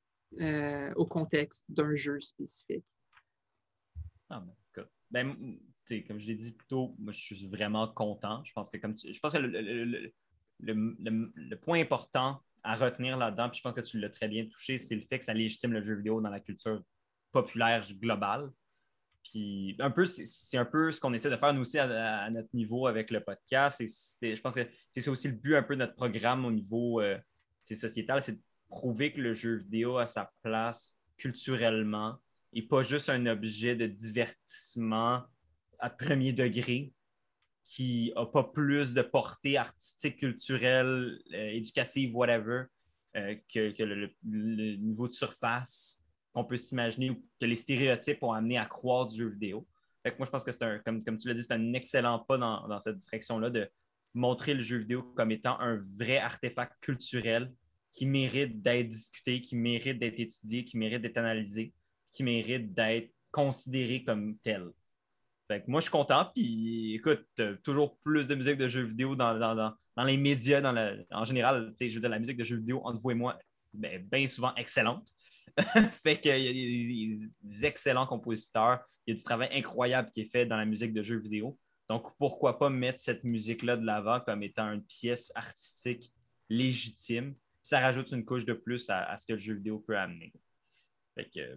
euh, 0.41 0.91
au 0.95 1.05
contexte 1.05 1.65
d'un 1.69 1.95
jeu 1.95 2.19
spécifique. 2.19 2.85
Ah, 4.29 4.39
ben, 4.39 4.53
comme 5.11 6.19
je 6.19 6.27
l'ai 6.27 6.35
dit 6.35 6.51
plus 6.51 6.67
tôt, 6.67 6.95
moi, 6.99 7.11
je 7.11 7.19
suis 7.19 7.47
vraiment 7.47 7.87
content. 7.87 8.43
Je 8.43 8.53
pense 8.53 8.69
que, 8.69 8.77
comme 8.77 8.95
je 8.95 9.19
pense 9.19 9.33
que 9.33 9.39
le, 9.39 10.11
le, 10.59 11.55
point 11.55 11.79
important 11.79 12.41
à 12.63 12.75
retenir 12.75 13.17
là-dedans, 13.17 13.49
puis 13.49 13.57
je 13.57 13.63
pense 13.63 13.73
que 13.73 13.81
tu 13.81 13.99
l'as 13.99 14.09
très 14.09 14.27
bien 14.27 14.45
touché, 14.45 14.77
c'est 14.77 14.95
le 14.95 15.01
fait 15.01 15.19
que 15.19 15.25
ça 15.25 15.33
légitime 15.33 15.73
le 15.73 15.81
jeu 15.81 15.95
vidéo 15.95 16.21
dans 16.21 16.29
la 16.29 16.39
culture 16.39 16.83
populaire 17.31 17.85
globale. 17.93 18.51
Puis 19.23 19.75
un 19.79 19.91
peu, 19.91 20.05
c'est 20.05 20.57
un 20.57 20.65
peu 20.65 20.91
ce 20.91 20.99
qu'on 20.99 21.13
essaie 21.13 21.29
de 21.29 21.35
faire 21.35 21.53
nous 21.53 21.61
aussi 21.61 21.77
à, 21.77 22.29
notre 22.29 22.49
niveau 22.53 22.87
avec 22.87 23.11
le 23.11 23.21
podcast. 23.21 23.81
Et 24.21 24.35
je 24.35 24.41
pense 24.41 24.55
que 24.55 24.67
c'est 24.91 25.09
aussi 25.09 25.27
le 25.27 25.35
but 25.35 25.55
un 25.55 25.63
peu 25.63 25.75
de 25.75 25.79
notre 25.79 25.95
programme 25.95 26.45
au 26.45 26.51
niveau 26.51 27.01
euh, 27.01 27.17
sociétal, 27.63 28.21
c'est 28.21 28.33
de 28.33 28.41
prouver 28.69 29.11
que 29.11 29.21
le 29.21 29.33
jeu 29.33 29.55
vidéo 29.55 29.97
a 29.97 30.05
sa 30.05 30.31
place 30.41 30.97
culturellement 31.17 32.17
et 32.53 32.61
pas 32.61 32.83
juste 32.83 33.09
un 33.09 33.25
objet 33.27 33.75
de 33.75 33.85
divertissement 33.85 35.23
à 35.79 35.89
premier 35.89 36.33
degré, 36.33 36.93
qui 37.63 38.11
n'a 38.15 38.25
pas 38.25 38.43
plus 38.43 38.93
de 38.93 39.01
portée 39.01 39.57
artistique, 39.57 40.17
culturelle, 40.17 41.19
euh, 41.33 41.49
éducative, 41.49 42.15
whatever, 42.15 42.63
euh, 43.15 43.35
que, 43.53 43.83
le, 43.83 44.11
niveau 44.77 45.07
de 45.07 45.11
surface 45.11 46.03
qu'on 46.33 46.43
peut 46.43 46.57
s'imaginer 46.57 47.11
ou 47.11 47.23
que 47.39 47.45
les 47.45 47.55
stéréotypes 47.55 48.23
ont 48.23 48.33
amené 48.33 48.57
à 48.57 48.65
croire 48.65 49.07
du 49.07 49.17
jeu 49.17 49.29
vidéo. 49.29 49.67
moi, 50.17 50.25
je 50.25 50.31
pense 50.31 50.43
que 50.43 50.51
c'est 50.51 50.63
un, 50.63 50.79
comme, 50.79 51.03
tu 51.03 51.27
l'as 51.27 51.33
dit, 51.35 51.43
c'est 51.43 51.53
un 51.53 51.73
excellent 51.73 52.19
pas 52.19 52.37
dans 52.37 52.79
cette 52.79 52.97
direction-là 52.97 53.51
de 53.51 53.69
montrer 54.13 54.53
le 54.53 54.61
jeu 54.61 54.77
vidéo 54.77 55.03
comme 55.15 55.31
étant 55.31 55.59
un 55.59 55.83
vrai 55.97 56.17
artefact 56.17 56.73
culturel 56.81 57.51
qui 57.91 58.05
mérite 58.05 58.61
d'être 58.61 58.89
discuté, 58.89 59.41
qui 59.41 59.55
mérite 59.55 59.99
d'être 59.99 60.19
étudié, 60.19 60.65
qui 60.65 60.77
mérite 60.77 61.01
d'être 61.01 61.17
analysé, 61.17 61.73
qui 62.11 62.23
mérite 62.23 62.73
d'être 62.73 63.13
considéré 63.31 64.03
comme 64.03 64.37
tel 64.39 64.71
moi, 65.67 65.79
je 65.79 65.83
suis 65.83 65.91
content. 65.91 66.29
Puis 66.33 66.95
écoute, 66.95 67.25
toujours 67.63 67.97
plus 67.99 68.27
de 68.27 68.35
musique 68.35 68.57
de 68.57 68.67
jeux 68.67 68.83
vidéo 68.83 69.15
dans, 69.15 69.73
les 70.05 70.17
médias, 70.17 70.61
en 71.11 71.25
général. 71.25 71.73
Je 71.79 71.85
veux 71.93 71.99
dire, 71.99 72.09
la 72.09 72.19
musique 72.19 72.37
de 72.37 72.43
jeux 72.43 72.57
vidéo, 72.57 72.81
entre 72.83 72.99
vous 72.99 73.11
et 73.11 73.15
moi, 73.15 73.37
bien 73.73 73.99
ben 74.03 74.27
souvent 74.27 74.53
excellente. 74.55 75.07
fait 76.03 76.19
qu'il 76.19 76.37
y 76.37 77.13
a 77.15 77.27
des 77.41 77.65
excellents 77.65 78.05
compositeurs. 78.05 78.79
Il 79.05 79.11
y 79.11 79.13
a 79.13 79.17
du 79.17 79.23
travail 79.23 79.49
incroyable 79.51 80.09
qui 80.11 80.21
est 80.21 80.31
fait 80.31 80.45
dans 80.45 80.57
la 80.57 80.65
musique 80.65 80.93
de 80.93 81.01
jeux 81.01 81.19
vidéo. 81.19 81.57
Donc, 81.89 82.05
pourquoi 82.19 82.59
pas 82.59 82.69
mettre 82.69 82.99
cette 82.99 83.23
musique-là 83.23 83.75
de 83.75 83.85
l'avant 83.85 84.19
comme 84.19 84.43
étant 84.43 84.71
une 84.71 84.83
pièce 84.83 85.31
artistique 85.33 86.13
légitime? 86.47 87.35
Ça 87.63 87.79
rajoute 87.79 88.11
une 88.11 88.23
couche 88.23 88.45
de 88.45 88.53
plus 88.53 88.89
à 88.89 89.17
ce 89.17 89.25
que 89.25 89.33
le 89.33 89.39
jeu 89.39 89.55
vidéo 89.55 89.79
peut 89.79 89.97
amener 89.97 90.31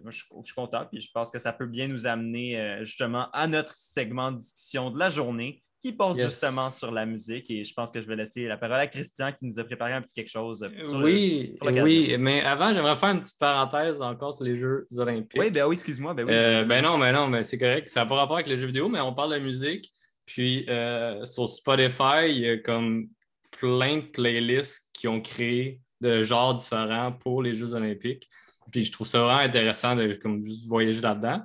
moi, 0.03 0.11
je, 0.11 0.23
suis 0.43 0.53
content, 0.55 0.85
puis 0.91 1.01
je 1.01 1.09
pense 1.11 1.31
que 1.31 1.39
ça 1.39 1.53
peut 1.53 1.65
bien 1.65 1.87
nous 1.87 2.07
amener 2.07 2.59
euh, 2.59 2.85
justement 2.85 3.29
à 3.31 3.47
notre 3.47 3.73
segment 3.75 4.31
de 4.31 4.37
discussion 4.37 4.91
de 4.91 4.99
la 4.99 5.09
journée 5.09 5.63
qui 5.83 5.91
porte 5.91 6.17
justement 6.17 6.71
sur 6.71 6.91
la 6.91 7.05
musique. 7.05 7.51
Et 7.51 7.65
je 7.65 7.73
pense 7.73 7.91
que 7.91 8.01
je 8.01 8.07
vais 8.07 8.15
laisser 8.15 8.47
la 8.47 8.55
parole 8.55 8.77
à 8.77 8.87
Christian 8.87 9.33
qui 9.33 9.45
nous 9.45 9.59
a 9.59 9.65
préparé 9.65 9.91
un 9.91 10.01
petit 10.01 10.13
quelque 10.13 10.31
chose. 10.31 10.65
oui, 10.93 11.55
oui, 11.61 12.15
mais 12.17 12.41
avant, 12.41 12.73
j'aimerais 12.73 12.95
faire 12.95 13.09
une 13.09 13.19
petite 13.19 13.39
parenthèse 13.39 14.01
encore 14.01 14.33
sur 14.33 14.45
les 14.45 14.55
Jeux 14.55 14.87
olympiques. 14.97 15.39
Oui, 15.39 15.51
ben 15.51 15.65
oui, 15.65 15.75
excuse-moi. 15.75 16.13
Ben, 16.13 16.25
oui, 16.25 16.33
euh, 16.33 16.63
ben 16.63 16.81
non, 16.81 16.97
ben 16.97 17.11
non, 17.11 17.27
mais 17.27 17.43
c'est 17.43 17.57
correct. 17.57 17.89
Ça 17.89 18.01
n'a 18.01 18.05
pas 18.05 18.15
rapport 18.15 18.37
avec 18.37 18.47
les 18.47 18.55
jeux 18.55 18.67
vidéo, 18.67 18.87
mais 18.87 19.01
on 19.01 19.13
parle 19.13 19.33
de 19.33 19.39
musique. 19.39 19.91
Puis 20.25 20.65
euh, 20.69 21.25
sur 21.25 21.49
Spotify, 21.49 22.29
il 22.29 22.37
y 22.37 22.49
a 22.49 22.57
comme 22.57 23.09
plein 23.51 23.97
de 23.97 24.03
playlists 24.03 24.87
qui 24.93 25.09
ont 25.09 25.19
créé 25.19 25.81
de 25.99 26.21
genres 26.21 26.53
différents 26.53 27.11
pour 27.11 27.41
les 27.41 27.53
Jeux 27.53 27.73
olympiques. 27.73 28.29
Puis 28.71 28.85
je 28.85 28.91
trouve 28.91 29.07
ça 29.07 29.19
vraiment 29.21 29.39
intéressant 29.39 29.95
de 29.95 30.13
comme, 30.13 30.43
juste 30.43 30.67
voyager 30.67 31.01
là-dedans. 31.01 31.41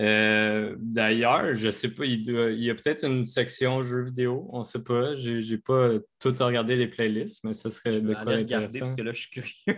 Euh, 0.00 0.76
d'ailleurs, 0.78 1.54
je 1.54 1.66
ne 1.66 1.70
sais 1.70 1.88
pas, 1.88 2.04
il, 2.04 2.22
y 2.30 2.70
a 2.70 2.74
peut-être 2.74 3.04
une 3.04 3.26
section 3.26 3.82
jeux 3.82 4.04
vidéo, 4.04 4.48
on 4.52 4.60
ne 4.60 4.64
sait 4.64 4.82
pas. 4.82 5.16
Je 5.16 5.32
n'ai 5.32 5.58
pas 5.58 5.90
tout 6.20 6.34
regardé 6.38 6.76
les 6.76 6.86
playlists, 6.86 7.42
mais 7.42 7.52
ce 7.52 7.68
serait 7.68 8.00
de 8.00 8.14
quoi 8.14 8.36
regarder 8.36 8.78
parce 8.78 8.94
que 8.94 9.02
là, 9.02 9.12
je 9.12 9.18
suis 9.18 9.30
curieux. 9.30 9.52
ouais, 9.66 9.74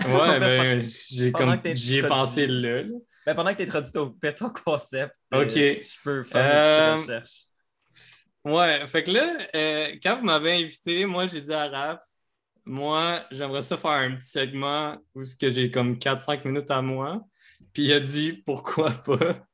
ben, 0.40 0.86
j'ai 1.10 1.32
comme 1.32 1.58
j'y 1.74 1.98
ai 1.98 2.02
pensé 2.02 2.46
là. 2.46 2.82
Ben, 3.24 3.34
pendant 3.34 3.54
que 3.54 3.62
tu 3.62 3.68
introduis 3.68 3.92
ton, 3.92 4.14
ton 4.38 4.50
concept, 4.50 5.14
OK. 5.32 5.54
je 5.54 6.02
peux 6.04 6.24
faire 6.24 6.96
une 6.96 6.98
petite 6.98 7.08
recherche. 7.08 7.44
Ouais, 8.44 8.86
fait 8.86 9.04
que 9.04 9.12
là, 9.12 9.96
quand 10.02 10.18
vous 10.18 10.26
m'avez 10.26 10.52
invité, 10.62 11.06
moi, 11.06 11.26
j'ai 11.26 11.40
dit 11.40 11.52
à 11.52 11.68
Raph, 11.68 12.04
moi, 12.66 13.24
j'aimerais 13.30 13.62
ça 13.62 13.76
faire 13.76 13.90
un 13.90 14.16
petit 14.16 14.28
segment 14.28 14.96
où 15.14 15.22
j'ai 15.40 15.70
comme 15.70 15.94
4-5 15.94 16.46
minutes 16.46 16.70
à 16.70 16.82
moi. 16.82 17.22
Puis 17.72 17.84
il 17.84 17.92
a 17.92 18.00
dit 18.00 18.32
pourquoi 18.32 18.90
pas. 19.06 19.46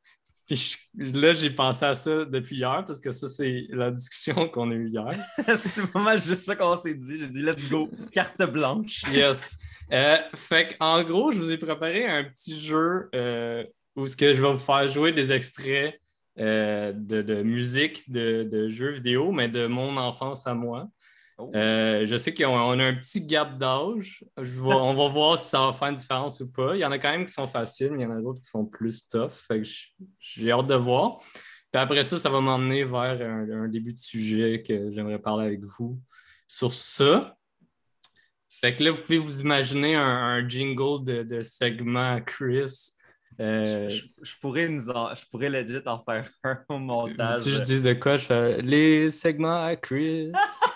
Puis 0.47 0.77
là, 0.97 1.33
j'ai 1.33 1.51
pensé 1.51 1.85
à 1.85 1.95
ça 1.95 2.25
depuis 2.25 2.57
hier 2.57 2.83
parce 2.85 2.99
que 2.99 3.13
ça, 3.13 3.29
c'est 3.29 3.67
la 3.71 3.93
discussion 3.93 4.49
qu'on 4.49 4.71
a 4.73 4.75
eue 4.75 4.89
hier. 4.89 5.13
C'était 5.57 5.83
vraiment 5.83 6.19
juste 6.19 6.43
ça 6.43 6.57
qu'on 6.57 6.77
s'est 6.77 6.95
dit. 6.95 7.21
J'ai 7.21 7.29
dit 7.29 7.43
let's 7.43 7.69
go, 7.69 7.89
carte 8.13 8.43
blanche. 8.43 9.03
yes. 9.13 9.59
Euh, 9.93 10.17
fait 10.35 10.77
en 10.81 11.05
gros, 11.05 11.31
je 11.31 11.39
vous 11.39 11.51
ai 11.53 11.59
préparé 11.59 12.07
un 12.07 12.25
petit 12.25 12.61
jeu 12.61 13.09
euh, 13.15 13.65
où 13.95 14.07
ce 14.07 14.17
que 14.17 14.35
je 14.35 14.43
vais 14.43 14.53
vous 14.53 14.59
faire 14.59 14.89
jouer 14.89 15.13
des 15.13 15.31
extraits 15.31 16.01
euh, 16.39 16.93
de, 16.95 17.43
musique, 17.43 18.11
de, 18.11 18.45
de, 18.45 18.69
jeux 18.69 18.93
vidéo, 18.93 19.31
mais 19.31 19.49
de 19.49 19.67
mon 19.67 19.97
enfance 19.97 20.47
à 20.47 20.55
moi. 20.55 20.89
Oh. 21.41 21.51
Euh, 21.55 22.07
je 22.07 22.17
sais 22.17 22.35
qu'on 22.35 22.79
a 22.79 22.85
un 22.85 22.95
petit 22.95 23.25
gap 23.25 23.57
d'âge. 23.57 24.25
on 24.37 24.95
va 24.95 25.09
voir 25.09 25.39
si 25.39 25.49
ça 25.49 25.67
va 25.67 25.73
faire 25.73 25.89
une 25.89 25.97
différence 25.97 26.41
ou 26.41 26.51
pas. 26.51 26.77
Il 26.77 26.81
y 26.81 26.85
en 26.85 26.93
a 26.93 26.99
quand 26.99 27.11
même 27.11 27.25
qui 27.25 27.33
sont 27.33 27.47
faciles, 27.47 27.93
mais 27.93 28.05
il 28.05 28.07
y 28.07 28.07
en 28.07 28.17
a 28.17 28.21
d'autres 28.21 28.41
qui 28.41 28.51
sont 28.51 28.67
plus 28.67 29.07
tough. 29.07 29.33
j'ai 30.19 30.53
hâte 30.53 30.67
de 30.67 30.75
voir. 30.75 31.19
Puis 31.73 31.81
après 31.81 32.03
ça, 32.05 32.19
ça 32.19 32.29
va 32.29 32.41
m'emmener 32.41 32.85
vers 32.85 33.21
un, 33.23 33.69
début 33.69 33.93
de 33.93 33.99
sujet 33.99 34.63
que 34.67 34.91
j'aimerais 34.91 35.21
parler 35.21 35.47
avec 35.47 35.65
vous 35.65 36.01
sur 36.47 36.73
ça. 36.73 37.37
Fait 38.49 38.75
que 38.75 38.83
là, 38.83 38.91
vous 38.91 39.01
pouvez 39.01 39.19
vous 39.19 39.41
imaginer 39.41 39.95
un, 39.95 40.47
jingle 40.47 41.05
de, 41.05 41.43
segment 41.43 42.21
Chris. 42.21 42.91
Euh, 43.39 43.89
je, 43.89 44.33
pourrais 44.41 44.69
nous 44.69 44.81
je 44.81 45.29
pourrais 45.31 45.49
legit 45.49 45.81
en 45.87 46.03
faire 46.03 46.29
un 46.45 46.59
au 46.69 46.79
montage. 46.79 47.45
Tu 47.45 47.51
je 47.51 47.61
dis 47.61 47.83
de 47.83 47.95
quoi? 47.95 48.17
les 48.61 49.09
segments 49.09 49.65
à 49.65 49.77
Chris. 49.77 50.33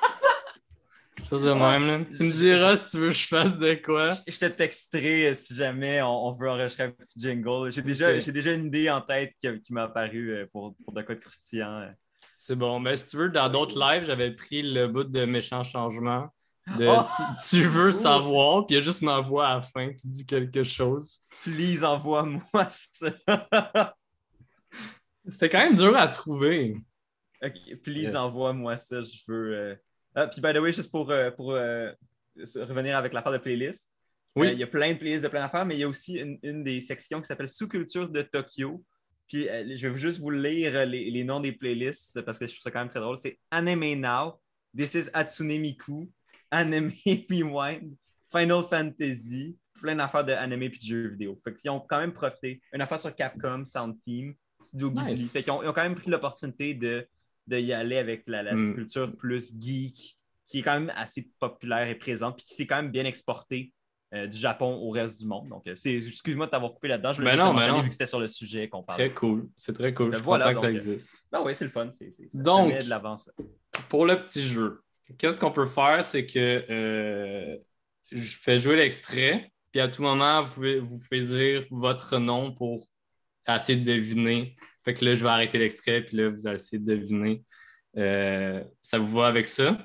Ça, 1.24 1.38
c'est 1.38 1.54
même, 1.54 1.86
là. 1.86 2.00
Tu 2.16 2.22
me 2.24 2.32
diras 2.32 2.76
si 2.76 2.90
tu 2.90 2.98
veux 2.98 3.08
que 3.08 3.14
je 3.14 3.26
fasse 3.26 3.56
de 3.56 3.74
quoi. 3.74 4.10
Je 4.28 4.38
te 4.38 4.44
texterai 4.44 5.28
euh, 5.28 5.34
si 5.34 5.54
jamais 5.54 6.02
on, 6.02 6.32
veut 6.34 6.50
enregistrer 6.50 6.84
un 6.84 6.90
petit 6.90 7.18
jingle. 7.18 7.70
J'ai 7.70 7.80
déjà, 7.80 8.12
déjà 8.18 8.52
une 8.52 8.66
idée 8.66 8.90
en 8.90 9.00
tête 9.00 9.32
qui, 9.40 9.72
m'est 9.72 9.80
apparue 9.80 10.32
euh, 10.32 10.46
pour, 10.52 10.74
pour 10.84 10.92
de 10.92 11.02
quoi 11.02 11.14
de 11.14 11.20
croustillant. 11.20 11.80
Euh. 11.80 11.90
C'est 12.36 12.56
bon. 12.56 12.78
Mais 12.78 12.96
si 12.96 13.08
tu 13.08 13.16
veux, 13.16 13.30
dans 13.30 13.48
d'autres 13.48 13.78
lives, 13.78 14.04
j'avais 14.04 14.32
pris 14.32 14.62
le 14.62 14.86
bout 14.86 15.04
de 15.04 15.24
méchant 15.24 15.64
changement. 15.64 16.28
De, 16.78 16.86
oh! 16.88 17.06
tu, 17.50 17.62
veux 17.62 17.92
savoir, 17.92 18.66
puis 18.66 18.76
il 18.76 18.78
y 18.78 18.82
a 18.82 18.84
juste 18.84 19.02
ma 19.02 19.20
voix 19.20 19.48
à 19.48 19.54
la 19.56 19.62
fin 19.62 19.92
qui 19.92 20.08
dit 20.08 20.24
quelque 20.24 20.62
chose. 20.62 21.22
Please, 21.42 21.84
envoie-moi 21.84 22.40
ça. 22.70 23.94
C'était 25.28 25.48
quand 25.48 25.58
même 25.58 25.76
dur 25.76 25.96
à 25.96 26.08
trouver. 26.08 26.76
Ok, 27.42 27.76
please, 27.82 28.14
envoie-moi 28.14 28.76
ça. 28.76 29.02
Je 29.02 29.18
veux. 29.26 29.78
Ah, 30.14 30.26
puis, 30.26 30.40
by 30.40 30.52
the 30.52 30.58
way, 30.58 30.72
juste 30.72 30.90
pour, 30.90 31.10
euh, 31.10 31.30
pour 31.30 31.52
euh, 31.52 31.92
revenir 32.56 32.96
avec 32.96 33.12
l'affaire 33.12 33.32
de 33.32 33.38
playlist, 33.38 33.90
oui. 34.36 34.48
Euh, 34.48 34.52
il 34.52 34.58
y 34.58 34.64
a 34.64 34.66
plein 34.66 34.92
de 34.92 34.98
playlists 34.98 35.22
de 35.22 35.28
plein 35.28 35.42
d'affaires, 35.42 35.64
mais 35.64 35.76
il 35.76 35.80
y 35.80 35.84
a 35.84 35.88
aussi 35.88 36.16
une, 36.42 36.64
des 36.64 36.80
sections 36.80 37.20
qui 37.20 37.26
s'appelle 37.26 37.48
Sous-culture 37.48 38.08
de 38.08 38.22
Tokyo. 38.22 38.82
Puis, 39.28 39.46
je 39.46 39.88
vais 39.88 39.98
juste 39.98 40.18
vous 40.18 40.30
lire 40.30 40.84
les, 40.86 41.24
noms 41.24 41.40
des 41.40 41.52
playlists 41.52 42.20
parce 42.22 42.38
que 42.38 42.46
je 42.46 42.52
trouve 42.52 42.62
ça 42.62 42.70
quand 42.72 42.80
même 42.80 42.88
très 42.88 43.00
drôle. 43.00 43.16
C'est 43.16 43.38
Anime 43.52 44.00
Now, 44.00 44.40
This 44.76 44.94
is 44.94 45.08
Hatsune 45.14 45.60
Miku, 45.60 46.10
Anime 46.50 46.90
Rewind, 47.30 47.94
Final 48.30 48.64
Fantasy, 48.68 49.56
plein 49.80 49.94
d'affaires 49.94 50.24
d'anime 50.24 50.62
et 50.64 50.68
de 50.68 50.80
jeux 50.80 51.08
vidéo. 51.08 51.40
Fait 51.44 51.54
qu'ils 51.54 51.70
ont 51.70 51.80
quand 51.80 52.00
même 52.00 52.12
profité. 52.12 52.60
Une 52.72 52.80
affaire 52.80 52.98
sur 52.98 53.14
Capcom, 53.14 53.64
Sound 53.64 53.96
Team, 54.04 54.34
Studio 54.60 54.90
Ghibli. 54.90 55.22
Fait 55.28 55.42
qu'ils 55.42 55.52
ont, 55.52 55.62
ils 55.62 55.68
ont 55.68 55.72
quand 55.72 55.84
même 55.84 55.94
pris 55.94 56.10
l'opportunité 56.10 56.74
de 56.74 57.06
d'y 57.47 57.72
aller 57.72 57.99
avec 57.99 58.24
la, 58.26 58.42
la 58.42 58.55
mm. 58.55 58.74
culture 58.74 59.16
plus 59.16 59.53
geek, 59.59 60.18
qui 60.45 60.59
est 60.59 60.62
quand 60.62 60.78
même 60.78 60.92
assez 60.97 61.30
populaire 61.38 61.88
et 61.88 61.95
présente, 61.95 62.36
puis 62.36 62.45
qui 62.45 62.55
s'est 62.55 62.66
quand 62.66 62.76
même 62.76 62.90
bien 62.90 63.05
exportée 63.05 63.72
euh, 64.14 64.28
du 64.28 64.38
Japon 64.38 64.78
au 64.80 64.90
reste 64.90 65.20
du 65.20 65.26
monde. 65.26 65.49
Donc, 65.49 65.66
euh, 65.66 65.74
excuse-moi 65.74 66.47
de 66.47 66.51
t'avoir 66.51 66.72
coupé 66.72 66.86
là-dedans. 66.86 67.12
Je 67.12 67.18
voulais 67.18 67.36
ben 67.36 67.53
non, 67.53 67.55
ben 67.55 67.80
vu 67.80 67.88
que 67.88 67.92
c'était 67.92 68.07
sur 68.07 68.20
le 68.20 68.28
sujet 68.28 68.68
qu'on 68.68 68.82
parle. 68.84 68.99
Très 68.99 69.11
cool. 69.12 69.49
C'est 69.57 69.72
très 69.72 69.92
cool. 69.92 70.11
Ben 70.11 70.18
je 70.18 70.22
voilà, 70.22 70.53
crois 70.53 70.55
que 70.55 70.61
ça 70.61 70.70
existe. 70.70 71.22
Ben 71.32 71.42
oui, 71.45 71.55
c'est 71.55 71.64
le 71.64 71.70
fun. 71.70 71.90
C'est, 71.90 72.11
donc, 72.34 72.78
de 72.78 72.88
l'avance. 72.88 73.28
Pour 73.88 74.07
le 74.07 74.22
petit 74.22 74.42
jeu, 74.42 74.82
qu'est-ce 75.18 75.36
qu'on 75.36 75.51
peut 75.51 75.66
faire? 75.66 76.05
C'est 76.05 76.26
que 76.26 76.64
euh, 76.70 77.57
je 78.12 78.36
fais 78.36 78.59
jouer 78.59 78.76
l'extrait, 78.76 79.51
puis 79.72 79.80
à 79.80 79.88
tout 79.88 80.03
moment, 80.03 80.42
vous 80.42 80.53
pouvez, 80.53 80.78
vous 80.78 80.99
pouvez 80.99 81.20
dire 81.20 81.66
votre 81.72 82.18
nom 82.18 82.53
pour 82.53 82.86
essayer 83.49 83.80
de 83.80 83.84
deviner 83.84 84.55
fait 84.85 84.95
que 84.95 85.05
là, 85.05 85.14
je 85.14 85.22
vais 85.22 85.30
arrêter 85.30 85.59
l'extrait, 85.59 86.03
puis 86.03 86.16
là, 86.16 86.28
vous 86.28 86.47
allez 86.47 86.57
essayer 86.57 86.78
de 86.78 86.95
deviner. 86.95 87.43
Euh, 87.97 88.62
ça 88.80 88.99
vous 88.99 89.11
va 89.18 89.26
avec 89.26 89.49
ça? 89.49 89.78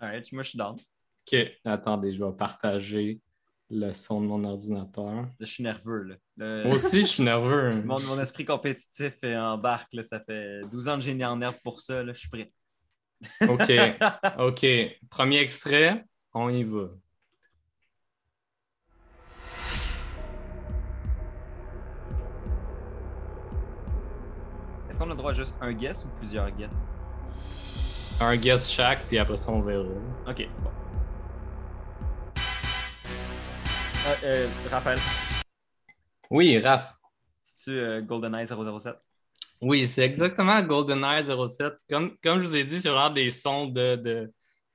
Alright, 0.00 0.32
moi, 0.32 0.42
je 0.42 0.50
suis 0.50 0.58
down. 0.58 0.74
OK, 0.74 1.38
attendez, 1.64 2.14
je 2.14 2.24
vais 2.24 2.32
partager 2.32 3.20
le 3.70 3.92
son 3.92 4.20
de 4.22 4.26
mon 4.26 4.42
ordinateur. 4.44 5.26
Je 5.38 5.44
suis 5.44 5.62
nerveux. 5.62 6.18
Là. 6.36 6.64
Moi 6.64 6.74
aussi, 6.74 7.02
je 7.02 7.06
suis 7.06 7.22
nerveux. 7.22 7.70
mon, 7.84 8.00
mon, 8.00 8.18
esprit 8.18 8.44
compétitif 8.44 9.12
embarque. 9.22 9.92
Là. 9.92 10.02
Ça 10.02 10.20
fait 10.20 10.62
12 10.70 10.88
ans 10.88 10.96
que 10.96 11.02
j'ai 11.02 11.14
né 11.14 11.24
en 11.24 11.36
nerve 11.36 11.58
pour 11.62 11.80
ça. 11.80 12.02
Là. 12.02 12.12
Je 12.14 12.20
suis 12.20 12.28
prêt. 12.30 12.50
OK. 13.42 13.70
OK. 14.38 14.66
Premier 15.10 15.38
extrait, 15.40 16.04
on 16.32 16.48
y 16.48 16.64
va. 16.64 16.88
Est-ce 24.98 25.04
qu'on 25.06 25.12
a 25.12 25.14
droit 25.14 25.30
à 25.30 25.34
juste 25.34 25.54
un 25.60 25.72
guess 25.72 26.04
ou 26.04 26.08
plusieurs 26.18 26.50
guess? 26.50 26.84
Un 28.20 28.36
guess 28.36 28.68
chaque, 28.68 29.06
puis 29.06 29.16
après 29.16 29.36
ça, 29.36 29.52
on 29.52 29.60
verra. 29.60 29.84
Ok, 30.26 30.38
c'est 30.38 30.60
bon. 30.60 30.70
Euh, 34.08 34.14
euh, 34.24 34.48
Raphaël. 34.68 34.98
Oui, 36.32 36.58
Raph. 36.58 36.92
C'est-tu 37.44 37.78
euh, 37.78 38.02
GoldenEye 38.02 38.48
007? 38.48 38.96
Oui, 39.60 39.86
c'est 39.86 40.02
exactement 40.02 40.60
GoldenEye 40.62 41.24
07. 41.24 41.74
Comme, 41.88 42.16
comme 42.20 42.40
je 42.40 42.46
vous 42.48 42.56
ai 42.56 42.64
dit, 42.64 42.80
c'est 42.80 42.88
vraiment 42.88 43.14
des 43.14 43.30
sons 43.30 43.66
de, 43.66 43.94
de, 43.94 44.32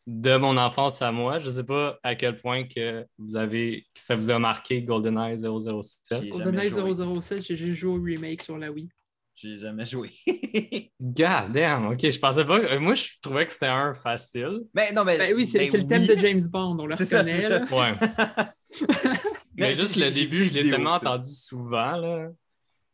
de, 0.07 0.37
mon 0.37 0.55
enfance 0.55 1.01
à 1.01 1.11
moi. 1.11 1.39
Je 1.39 1.47
ne 1.47 1.51
sais 1.51 1.65
pas 1.65 1.99
à 2.01 2.15
quel 2.15 2.37
point 2.37 2.63
que 2.63 3.05
vous 3.17 3.35
avez, 3.35 3.85
que 3.93 3.99
ça 3.99 4.15
vous 4.15 4.29
a 4.29 4.39
marqué 4.39 4.83
GoldenEye 4.83 5.35
007. 5.35 6.29
GoldenEye 6.29 6.71
007, 6.71 7.41
j'ai 7.41 7.57
juste 7.57 7.77
joué 7.77 7.91
au 7.91 8.01
remake 8.01 8.41
sur 8.41 8.57
la 8.57 8.71
Wii. 8.71 8.87
J'ai 9.35 9.59
jamais 9.59 9.85
joué. 9.85 10.09
God 11.01 11.51
damn, 11.51 11.87
ok, 11.87 12.09
je 12.09 12.19
pensais 12.19 12.45
pas. 12.45 12.59
Euh, 12.59 12.79
moi, 12.79 12.93
je 12.93 13.07
trouvais 13.21 13.45
que 13.45 13.51
c'était 13.51 13.65
un 13.65 13.93
facile. 13.93 14.61
Mais 14.73 14.91
non, 14.91 15.03
mais. 15.03 15.17
Ben 15.17 15.35
oui, 15.35 15.47
c'est 15.47 15.65
le 15.65 15.87
thème 15.87 16.05
de 16.05 16.15
James 16.15 16.41
Bond, 16.51 16.77
on 16.79 16.85
le 16.85 16.95
reconnaît. 16.95 17.41
Ça, 17.41 17.65
ça. 17.67 17.75
Ouais. 17.75 17.93
mais, 19.57 19.73
juste 19.73 19.95
le 19.95 20.11
début, 20.11 20.43
je 20.43 20.53
l'ai 20.53 20.69
tellement 20.69 20.93
entendu 20.93 21.33
souvent. 21.33 21.97
Là. 21.97 22.29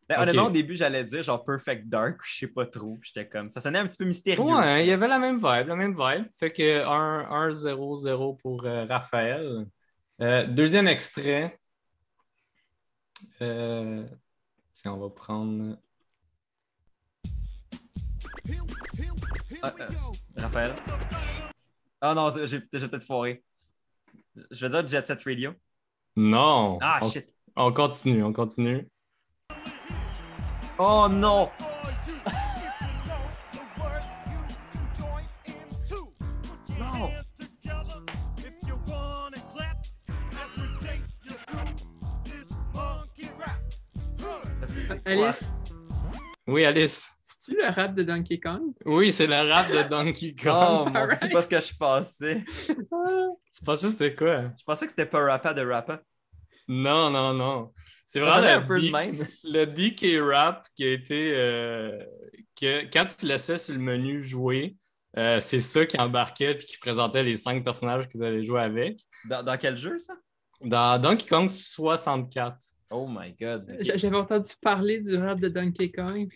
Ben, 0.10 0.22
Honnêtement, 0.22 0.46
au 0.46 0.50
début, 0.50 0.76
j'allais 0.76 1.04
dire 1.04 1.22
genre 1.22 1.46
Perfect 1.46 1.88
Dark, 1.88 2.20
je 2.24 2.40
sais 2.40 2.48
pas 2.48 2.66
trop. 2.66 2.98
J'étais 3.04 3.28
comme 3.28 3.48
ça 3.48 3.62
sonnait 3.62 3.78
un 3.78 3.86
petit 3.86 3.98
peu 3.98 4.06
mystérieux. 4.06 4.42
Ouais, 4.42 4.84
il 4.84 4.90
y 4.90 4.92
avait 4.92 5.08
la 5.08 5.20
même 5.20 5.36
vibe, 5.36 5.68
la 5.68 5.76
même 5.76 5.96
vibe. 5.96 6.26
Fait 6.40 6.52
que 6.52 6.84
1-0-0 6.84 8.38
pour 8.38 8.66
euh, 8.66 8.86
Raphaël. 8.86 9.68
Euh, 10.20 10.46
deuxième 10.48 10.88
extrait. 10.88 11.60
Euh, 13.44 14.04
on 14.86 14.98
va 14.98 15.10
prendre. 15.10 15.78
Ah, 19.62 19.74
euh, 19.80 19.88
Raphaël? 20.38 20.74
Ah 22.02 22.14
non, 22.14 22.30
j'ai 22.46 22.60
peut-être 22.62 23.04
foiré. 23.04 23.44
Je 24.52 24.66
vais 24.66 24.70
dire 24.70 24.88
Jet 24.88 25.06
Set 25.06 25.24
Radio. 25.26 25.52
Non. 26.16 26.78
Ah, 26.82 27.00
shit. 27.12 27.28
On 27.56 27.74
continue, 27.74 28.24
on 28.24 28.32
continue. 28.32 28.88
Oh 30.78 31.08
non! 31.10 31.50
non! 36.80 37.12
Alice? 45.06 45.52
Oui, 46.48 46.64
Alice. 46.64 47.18
C'est-tu 47.50 47.62
le 47.62 47.70
rap 47.70 47.95
de 47.95 48.04
Donkey 48.04 48.39
Kong? 48.39 48.74
Oui, 48.86 49.12
c'est 49.12 49.26
le 49.26 49.52
rap 49.52 49.70
de 49.72 49.89
Donkey 49.89 50.36
Kong. 50.43 50.88
Oh, 50.88 50.89
mon 50.93 51.08
c'est 51.20 51.30
pas 51.30 51.41
ce 51.41 51.50
que 51.50 51.60
je 51.60 51.76
pensais. 51.76 52.43
tu 52.68 53.64
pensais 53.64 53.88
que 53.88 53.91
c'était 53.91 54.16
quoi? 54.16 54.43
Je 54.58 54.64
pensais 54.64 54.86
que 54.86 54.91
c'était 54.91 55.06
pas 55.06 55.24
Rappa 55.24 55.54
de 55.54 55.66
Rappa. 55.66 56.02
Non, 56.68 57.10
non, 57.10 57.34
non. 57.34 57.72
C'est 58.06 58.20
vraiment 58.20 58.41
le, 58.41 58.54
un 58.54 58.62
peu 58.62 58.80
D... 58.80 58.91
même. 58.91 59.26
le 59.43 59.66
DK 59.66 60.22
Rap 60.22 60.68
qui 60.76 60.84
a 60.84 60.91
été. 60.91 61.32
Euh, 61.34 61.97
que, 62.60 62.84
quand 62.91 63.06
tu 63.06 63.26
laissais 63.26 63.58
sur 63.58 63.74
le 63.74 63.80
menu 63.80 64.22
jouer, 64.22 64.76
euh, 65.18 65.39
c'est 65.39 65.62
ça 65.62 65.86
qui 65.86 66.00
embarquait 66.00 66.52
et 66.52 66.58
qui 66.58 66.78
présentait 66.78 67.24
les 67.24 67.38
cinq 67.38 67.64
personnages 67.64 68.08
que 68.08 68.18
tu 68.18 68.24
allais 68.24 68.43
jouer 68.43 68.62
avec. 68.62 69.00
Dans, 69.26 69.43
dans 69.43 69.58
quel 69.58 69.76
jeu, 69.76 69.97
ça? 69.97 70.14
Dans 70.62 71.02
Donkey 71.02 71.28
Kong 71.28 71.50
64. 71.50 72.58
Oh 72.92 73.08
my 73.08 73.36
god. 73.40 73.78
J'avais 73.82 74.16
entendu 74.16 74.52
parler 74.62 75.00
du 75.00 75.16
rap 75.16 75.40
de 75.40 75.48
Donkey 75.48 75.92
Kong. 75.92 76.28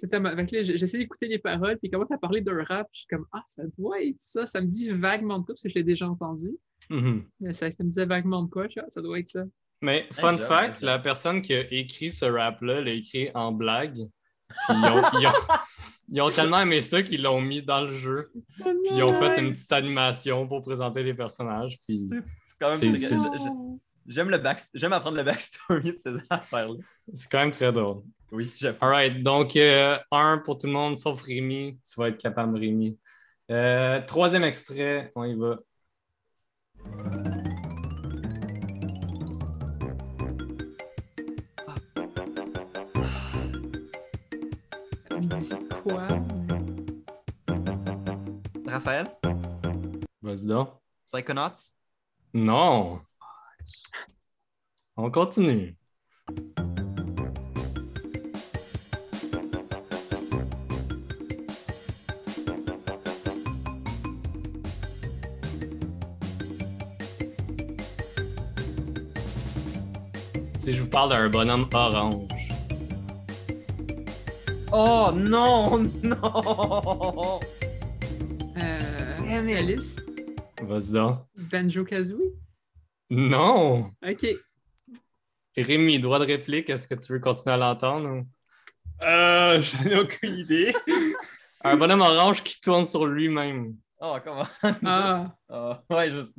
J'essaie 0.51 0.97
d'écouter 0.99 1.27
les 1.27 1.39
paroles, 1.39 1.77
puis 1.79 1.87
il 1.87 1.91
commence 1.91 2.11
à 2.11 2.17
parler 2.17 2.41
d'un 2.41 2.63
rap. 2.63 2.87
Je 2.91 2.99
suis 2.99 3.07
comme, 3.07 3.25
ah, 3.31 3.43
ça 3.47 3.63
doit 3.77 4.03
être 4.03 4.19
ça. 4.19 4.45
Ça 4.45 4.61
me 4.61 4.67
dit 4.67 4.89
vaguement 4.89 5.39
de 5.39 5.45
quoi, 5.45 5.55
parce 5.55 5.63
que 5.63 5.69
je 5.69 5.75
l'ai 5.75 5.83
déjà 5.83 6.07
entendu. 6.07 6.51
Mm-hmm. 6.91 7.23
Mais 7.39 7.53
ça, 7.53 7.65
me 7.67 7.85
disait 7.85 8.05
vaguement 8.05 8.43
de 8.43 8.49
quoi. 8.49 8.67
Ah, 8.77 8.85
ça 8.89 9.01
doit 9.01 9.19
être 9.19 9.29
ça. 9.29 9.43
Mais, 9.81 10.07
fun 10.11 10.37
fact, 10.37 10.81
la 10.81 10.99
personne 10.99 11.41
qui 11.41 11.53
a 11.55 11.61
écrit 11.71 12.11
ce 12.11 12.25
rap-là 12.25 12.81
l'a 12.81 12.91
écrit 12.91 13.31
en 13.33 13.51
blague. 13.51 14.07
Ils 16.09 16.21
ont, 16.21 16.29
tellement 16.29 16.59
aimé 16.59 16.81
ça 16.81 17.01
qu'ils 17.01 17.23
l'ont 17.23 17.41
mis 17.41 17.63
dans 17.63 17.81
le 17.81 17.93
jeu. 17.93 18.31
Puis 18.55 18.65
ils 18.91 19.01
ont 19.01 19.13
fait 19.13 19.39
une 19.39 19.51
petite 19.51 19.71
animation 19.71 20.45
pour 20.45 20.61
présenter 20.61 21.01
les 21.01 21.13
personnages. 21.13 21.79
Puis 21.87 22.09
c'est 22.45 22.59
quand 22.59 22.77
même 22.77 23.79
J'aime 24.05 24.29
le 24.29 24.41
J'aime 24.73 24.93
apprendre 24.93 25.17
le 25.17 25.23
backstory 25.23 25.91
de 25.91 25.93
ces 25.93 26.15
affaires-là. 26.29 26.79
C'est 27.13 27.29
quand 27.29 27.39
même 27.39 27.51
très 27.51 27.71
drôle. 27.71 28.03
Oui, 28.31 28.51
j'aime. 28.57 28.75
Alright, 28.81 29.21
donc 29.21 29.55
euh, 29.55 29.97
un 30.11 30.39
pour 30.39 30.57
tout 30.57 30.67
le 30.67 30.73
monde 30.73 30.97
sauf 30.97 31.21
Rémi. 31.21 31.79
Tu 31.87 31.99
vas 31.99 32.09
être 32.09 32.17
capable, 32.17 32.57
Rémi. 32.57 32.97
Euh, 33.51 34.01
troisième 34.05 34.43
extrait, 34.43 35.11
on 35.15 35.23
y 35.23 35.35
va. 35.35 35.59
quoi? 45.83 46.07
Raphaël? 48.67 49.07
Vas-y 50.21 50.47
donc. 50.47 50.69
Psychonauts? 51.05 51.73
Non. 52.33 53.01
On 54.95 55.09
continue. 55.09 55.75
Si 70.59 70.71
je 70.71 70.81
vous 70.81 70.87
parle 70.87 71.09
d'un 71.09 71.29
bonhomme 71.29 71.67
orange. 71.73 72.27
Oh 74.71 75.11
non, 75.13 75.79
non! 76.03 77.39
Euh, 78.57 79.57
Alice? 79.57 79.95
Vas-y 80.61 80.91
donc. 80.91 81.19
Banjo 81.51 81.83
Kazooie? 81.83 82.33
Non! 83.09 83.91
Ok. 84.07 84.25
Rémi, 85.55 85.99
droit 85.99 86.19
de 86.19 86.25
réplique, 86.25 86.69
est-ce 86.69 86.87
que 86.87 86.95
tu 86.95 87.13
veux 87.13 87.19
continuer 87.19 87.53
à 87.53 87.57
l'entendre? 87.57 88.09
Ou... 88.09 88.25
Euh, 89.05 89.61
j'en 89.61 89.83
ai 89.85 89.99
aucune 89.99 90.35
idée. 90.35 90.73
Un 91.63 91.77
bonhomme 91.77 92.01
orange 92.01 92.43
qui 92.43 92.59
tourne 92.59 92.85
sur 92.85 93.05
lui-même. 93.05 93.75
Oh, 93.99 94.17
comment? 94.23 94.47
Ah. 94.85 95.33
Oh, 95.49 95.75
ouais, 95.91 96.09
juste. 96.09 96.37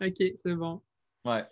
Ok, 0.00 0.32
c'est 0.36 0.54
bon. 0.54 0.80
Ouais. 1.24 1.44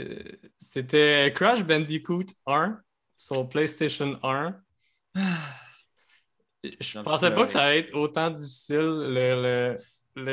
Euh, 0.00 0.22
c'était 0.58 1.32
Crash 1.34 1.64
Bandicoot 1.64 2.26
1 2.46 2.80
sur 3.16 3.48
PlayStation 3.48 4.18
1. 4.22 4.60
Je 6.62 7.00
pensais 7.00 7.32
pas 7.32 7.44
que 7.44 7.50
ça 7.50 7.62
allait 7.62 7.80
être 7.80 7.94
autant 7.94 8.30
difficile. 8.30 8.76
Le, 8.76 9.42
le, 9.42 9.76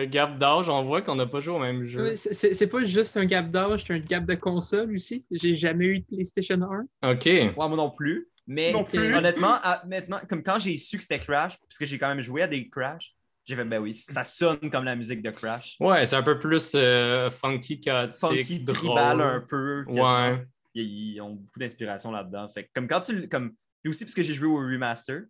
gap 0.05 0.38
d'âge, 0.38 0.69
on 0.69 0.84
voit 0.84 1.01
qu'on 1.01 1.15
n'a 1.15 1.25
pas 1.25 1.39
joué 1.39 1.55
au 1.55 1.59
même 1.59 1.84
jeu. 1.84 2.15
C'est 2.15 2.67
pas 2.67 2.84
juste 2.84 3.17
un 3.17 3.25
gap 3.25 3.51
d'âge, 3.51 3.84
c'est 3.86 3.93
un 3.93 3.99
gap 3.99 4.25
de 4.25 4.36
console 4.36 4.93
aussi. 4.95 5.25
J'ai 5.31 5.55
jamais 5.55 5.86
eu 5.86 5.99
de 5.99 6.05
PlayStation 6.05 6.59
1. 7.01 7.11
OK. 7.11 7.55
moi 7.55 7.69
non 7.69 7.89
plus. 7.91 8.29
Mais 8.45 8.73
honnêtement, 8.75 9.55
maintenant, 9.86 10.19
comme 10.27 10.43
quand 10.43 10.59
j'ai 10.59 10.75
su 10.77 10.97
que 10.97 11.03
c'était 11.03 11.19
Crash, 11.19 11.57
puisque 11.67 11.86
j'ai 11.86 11.97
quand 11.97 12.09
même 12.09 12.21
joué 12.21 12.41
à 12.41 12.47
des 12.47 12.67
Crash, 12.69 13.13
j'ai 13.45 13.55
fait, 13.55 13.65
ben 13.65 13.81
oui, 13.81 13.93
ça 13.93 14.23
sonne 14.23 14.69
comme 14.71 14.86
la 14.86 14.95
musique 14.95 15.21
de 15.21 15.29
Crash. 15.29 15.75
Ouais, 15.79 16.05
c'est 16.05 16.15
un 16.15 16.23
peu 16.23 16.39
plus 16.39 16.73
euh, 16.75 17.29
funky, 17.29 17.79
chaotique, 17.79 18.19
funky, 18.19 18.59
drôle. 18.61 19.21
un 19.21 19.41
peu. 19.41 19.84
Ouais. 19.88 20.45
Ils, 20.75 21.19
ont 21.21 21.31
beaucoup 21.31 21.59
d'inspiration 21.59 22.11
là-dedans. 22.11 22.49
Fait 22.49 22.69
comme 22.73 22.88
quand 22.88 23.01
tu. 23.01 23.27
Comme, 23.27 23.53
et 23.84 23.89
aussi 23.89 24.05
parce 24.05 24.15
que 24.15 24.23
j'ai 24.23 24.34
joué 24.34 24.47
au 24.47 24.57
remaster. 24.57 25.23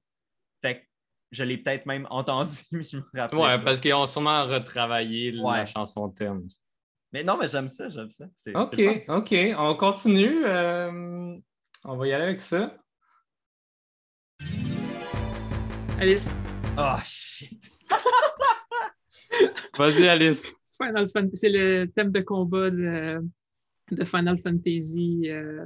Fait 0.62 0.80
que 0.80 0.86
je 1.34 1.44
l'ai 1.44 1.58
peut-être 1.58 1.86
même 1.86 2.08
entendu, 2.10 2.52
mais 2.72 2.84
je 2.84 2.98
me 2.98 3.04
rappelle. 3.16 3.40
Ouais, 3.40 3.60
parce 3.64 3.80
qu'ils 3.80 3.94
ont 3.94 4.06
sûrement 4.06 4.46
retravaillé 4.46 5.32
la 5.32 5.66
chanson 5.66 6.10
thème. 6.10 6.48
Mais 7.12 7.24
non, 7.24 7.38
mais 7.38 7.48
j'aime 7.48 7.68
ça, 7.68 7.90
j'aime 7.90 8.10
ça. 8.12 8.26
OK, 8.56 8.82
OK. 9.08 9.36
On 9.58 9.76
continue. 9.76 10.46
Euh, 10.46 11.36
on 11.84 11.98
va 11.98 12.08
y 12.08 12.14
aller 12.14 12.24
avec 12.24 12.42
ça. 12.42 12.76
Alice. 16.00 16.34
Oh 16.78 16.98
shit. 17.04 17.72
Vas-y, 19.78 20.08
Alice. 20.08 20.52
Final 20.76 21.08
Fantasy, 21.10 21.38
c'est 21.38 21.50
le 21.50 21.86
thème 21.96 22.12
de 22.12 22.22
combat 22.22 22.72
de, 22.72 23.22
de 23.92 24.04
Final 24.04 24.40
Fantasy 24.40 25.30
euh, 25.30 25.66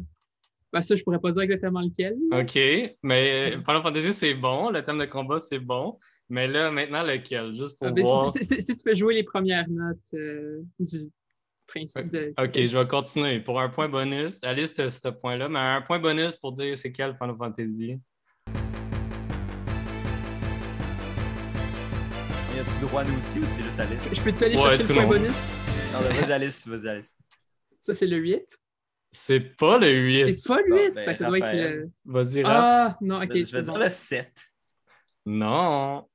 ben, 0.73 0.81
ça, 0.81 0.95
je 0.95 1.03
pourrais 1.03 1.19
pas 1.19 1.31
dire 1.31 1.43
exactement 1.43 1.81
lequel. 1.81 2.15
OK, 2.31 2.97
mais 3.03 3.51
Final 3.51 3.81
Fantasy, 3.81 4.13
c'est 4.13 4.33
bon. 4.33 4.69
Le 4.69 4.83
thème 4.83 4.99
de 4.99 5.05
combat, 5.05 5.39
c'est 5.39 5.59
bon. 5.59 5.97
Mais 6.29 6.47
là, 6.47 6.71
maintenant, 6.71 7.03
lequel? 7.03 7.55
Juste 7.55 7.79
pour 7.79 7.87
ah, 7.87 7.93
voir. 7.95 8.33
Si, 8.33 8.65
tu 8.65 8.75
peux 8.83 8.95
jouer 8.95 9.13
les 9.13 9.23
premières 9.23 9.69
notes 9.69 9.97
euh, 10.13 10.61
du 10.77 11.09
principe 11.67 12.11
de... 12.11 12.33
OK, 12.37 12.53
je 12.53 12.77
vais 12.77 12.87
continuer. 12.87 13.39
Pour 13.39 13.61
un 13.61 13.69
point 13.69 13.87
bonus, 13.87 14.43
Alice, 14.43 14.73
tu 14.73 14.89
ce 14.89 15.07
point-là, 15.07 15.47
mais 15.47 15.59
un 15.59 15.81
point 15.81 15.99
bonus 15.99 16.35
pour 16.35 16.51
dire 16.51 16.75
c'est 16.75 16.91
quel 16.91 17.15
Final 17.15 17.37
Fantasy? 17.37 17.97
Y 22.55 22.59
a-tu 22.59 22.81
droit 22.81 23.05
nous 23.05 23.17
aussi 23.17 23.39
ou 23.39 23.45
c'est 23.45 23.63
juste 23.63 23.79
Alice? 23.79 24.13
Je 24.13 24.21
peux-tu 24.21 24.43
aller 24.43 24.57
chercher 24.57 24.83
le 24.83 24.93
point 24.93 25.07
bonus? 25.07 25.47
Non, 25.93 25.99
vas-y, 26.01 26.31
Alice, 26.33 26.67
vas-y, 26.67 26.89
Alice. 26.89 27.15
Ça, 27.81 27.93
c'est 27.93 28.07
le 28.07 28.17
8. 28.17 28.59
C'est 29.19 29.39
pas 29.39 29.79
le 29.79 29.89
8. 29.91 30.39
C'est 30.39 30.47
pas 30.47 30.61
le 30.61 30.75
8. 30.75 30.91
Ben, 30.91 31.01
ça 31.01 31.13
doit 31.15 31.37
être 31.39 31.53
le. 31.53 31.89
Vas-y, 32.05 32.43
Ah, 32.45 32.95
non, 33.01 33.23
ok. 33.23 33.33
Je 33.33 33.51
vais 33.51 33.63
dire 33.63 33.77
le 33.77 33.89
7. 33.89 34.31
Non. 35.25 36.07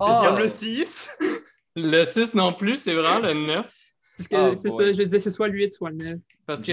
C'est 0.00 0.06
oh. 0.08 0.20
comme 0.24 0.38
le 0.38 0.48
6. 0.48 1.10
le 1.76 2.04
6 2.04 2.34
non 2.34 2.52
plus, 2.52 2.76
c'est 2.76 2.94
vraiment 2.94 3.26
le 3.26 3.34
9. 3.34 3.74
Parce 4.16 4.28
que 4.28 4.36
oh, 4.36 4.56
c'est 4.56 4.70
ça, 4.70 4.92
je 4.92 5.02
disais, 5.02 5.18
c'est 5.18 5.30
soit 5.30 5.48
le 5.48 5.54
8, 5.54 5.74
soit 5.74 5.90
le 5.90 5.96
9. 5.96 6.18
Parce 6.46 6.62
que, 6.62 6.72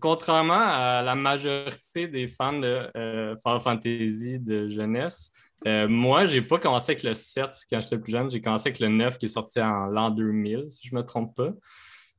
contrairement 0.00 0.54
à 0.54 1.02
la 1.02 1.14
majorité 1.14 2.08
des 2.08 2.26
fans 2.26 2.58
de 2.58 2.90
euh, 2.96 3.36
Final 3.36 3.60
Fantasy 3.60 4.40
de 4.40 4.68
jeunesse, 4.68 5.32
euh, 5.68 5.86
moi, 5.88 6.26
j'ai 6.26 6.40
pas 6.40 6.58
commencé 6.58 6.92
avec 6.92 7.04
le 7.04 7.14
7 7.14 7.46
quand 7.70 7.80
j'étais 7.80 7.98
plus 7.98 8.10
jeune. 8.10 8.28
J'ai 8.30 8.40
commencé 8.40 8.68
avec 8.68 8.80
le 8.80 8.88
9 8.88 9.18
qui 9.18 9.26
est 9.26 9.28
sorti 9.28 9.60
en 9.60 9.86
l'an 9.86 10.10
2000, 10.10 10.66
si 10.68 10.88
je 10.88 10.94
me 10.94 11.02
trompe 11.02 11.34
pas. 11.36 11.52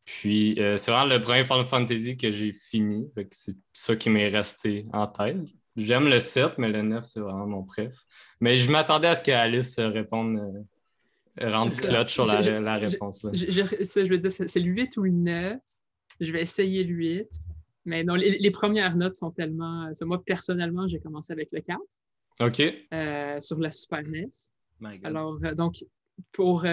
Puis, 0.08 0.58
euh, 0.62 0.78
c'est 0.78 0.90
vraiment 0.90 1.14
le 1.14 1.22
premier 1.22 1.44
Final 1.44 1.66
Fantasy 1.66 2.16
que 2.16 2.32
j'ai 2.32 2.54
fini. 2.54 3.12
C'est 3.32 3.58
ça 3.74 3.94
qui 3.98 4.10
m'est 4.10 4.30
resté 4.30 4.86
en 4.94 5.06
tête. 5.06 5.36
J'aime 5.76 6.08
le 6.08 6.22
7, 6.22 6.58
mais 6.58 6.70
le 6.70 6.82
9, 6.82 7.04
c'est 7.04 7.20
vraiment 7.20 7.46
mon 7.46 7.64
préf. 7.64 8.06
Mais 8.40 8.56
je 8.56 8.72
m'attendais 8.72 9.10
à 9.10 9.16
ce 9.16 9.24
qu'Alice 9.24 9.78
réponde, 9.80 10.66
euh, 11.42 11.50
rendre 11.50 11.76
clutch 11.76 12.14
sur 12.14 12.26
la, 12.26 12.78
réponse. 12.78 13.22
Là. 13.22 13.32
Je, 13.34 13.48
je, 13.52 14.08
veux 14.08 14.18
dire, 14.18 14.32
c'est 14.32 14.60
le 14.62 14.72
8 14.72 14.96
ou 14.96 15.04
le 15.04 15.12
9. 15.12 15.58
Je 16.22 16.32
vais 16.32 16.42
essayer 16.42 16.86
le 16.86 16.96
8. 16.96 17.28
Mais 17.84 18.06
non, 18.06 18.16
les, 18.16 18.52
premières 18.52 18.96
notes 18.96 19.18
sont 19.18 19.32
tellement. 19.32 19.92
Moi, 20.02 20.24
personnellement, 20.26 20.88
j'ai 20.88 21.00
commencé 21.00 21.34
avec 21.34 21.52
le 21.52 21.60
4. 21.60 21.80
OK. 22.40 22.62
Euh, 22.94 23.42
sur 23.42 23.60
la 23.60 23.74
Super 23.74 24.04
NES. 24.08 24.30
Alors, 25.04 25.38
donc, 25.54 25.84
pour 26.32 26.64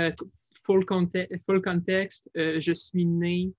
full, 0.62 0.84
full 1.46 1.62
context, 1.62 2.30
euh, 2.36 2.60
je 2.60 2.72
suis 2.72 3.04
né 3.04 3.52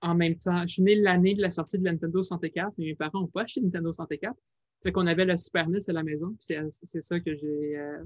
en 0.00 0.14
même 0.14 0.36
temps. 0.36 0.62
Je 0.62 0.74
suis 0.74 0.82
né 0.82 0.94
l'année 0.94 1.34
de 1.34 1.42
la 1.42 1.50
sortie 1.50 1.78
de 1.78 1.84
la 1.84 1.92
Nintendo 1.92 2.22
64, 2.22 2.74
mais 2.78 2.86
mes 2.86 2.94
parents 2.94 3.20
n'ont 3.20 3.28
pas 3.28 3.42
acheté 3.42 3.60
Nintendo 3.60 3.92
64. 3.92 4.34
Fait 4.82 4.92
qu'on 4.92 5.06
avait 5.06 5.24
le 5.24 5.36
Super 5.36 5.68
NES 5.68 5.78
à 5.88 5.92
la 5.92 6.02
maison. 6.02 6.36
C'est 6.40 6.60
ça 7.00 7.20
que 7.20 7.34
j'ai. 7.34 7.78
Euh, 7.78 8.02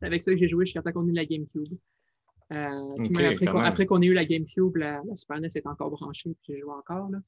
avec 0.00 0.22
ça 0.22 0.32
que 0.32 0.38
j'ai 0.38 0.48
joué 0.48 0.64
jusqu'à 0.64 0.82
temps 0.82 0.92
qu'on 0.92 1.08
ait 1.08 1.12
la 1.12 1.26
GameCube. 1.26 1.74
Euh, 2.52 3.60
après 3.62 3.86
qu'on 3.86 4.02
ait 4.02 4.06
eu 4.06 4.14
la 4.14 4.24
GameCube, 4.24 4.76
la, 4.76 5.02
Super 5.16 5.40
NES 5.40 5.48
est 5.54 5.66
encore 5.66 5.90
branchée, 5.90 6.34
puis 6.42 6.54
j'ai 6.54 6.60
joué 6.60 6.72
encore. 6.72 7.10
Là. 7.10 7.18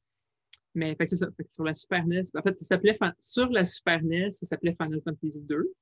Mais 0.75 0.97
c'est 1.01 1.17
ça. 1.17 1.29
sur 1.53 1.65
la 1.65 1.75
Super 1.75 2.07
NES, 2.07 2.25
en 2.35 2.43
fait, 2.43 2.57
ça 2.57 2.65
s'appelait 2.65 2.99
sur 3.21 3.49
la 3.51 3.65
Super 3.65 4.03
NES, 4.03 4.33
ça 4.33 4.47
s'appelait 4.47 4.75
Final 4.81 5.01
Fantasy 5.05 5.45
2 5.45 5.73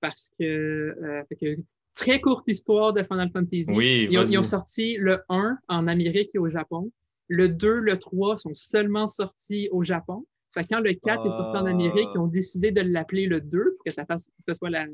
parce 0.00 0.30
que, 0.38 1.24
fait 1.30 1.36
que 1.36 1.62
très 1.94 2.20
courte 2.20 2.44
histoire 2.48 2.92
de 2.92 3.02
Final 3.02 3.30
Fantasy. 3.30 3.72
Oui, 3.72 4.08
ils, 4.10 4.38
ont, 4.38 4.42
sorti 4.42 4.96
le 4.96 5.22
1 5.28 5.58
en 5.68 5.86
Amérique 5.86 6.30
et 6.34 6.38
au 6.38 6.48
Japon. 6.48 6.90
Le 7.28 7.48
2, 7.48 7.74
le 7.78 7.98
3 7.98 8.36
sont 8.36 8.54
seulement 8.54 9.06
sortis 9.06 9.68
au 9.72 9.82
Japon. 9.84 10.26
Fait 10.52 10.64
quand 10.64 10.80
le 10.80 10.92
4 10.92 11.26
est 11.26 11.30
sorti 11.30 11.56
en 11.56 11.66
Amérique, 11.66 12.08
ils 12.14 12.18
ont 12.18 12.26
décidé 12.26 12.70
de 12.70 12.80
l'appeler 12.80 13.26
le 13.26 13.40
2 13.40 13.74
pour 13.76 13.84
que 13.84 13.92
ça 13.92 14.04
fasse 14.04 14.26
que 14.26 14.52
ce 14.52 14.54
soit 14.54 14.70
la. 14.70 14.86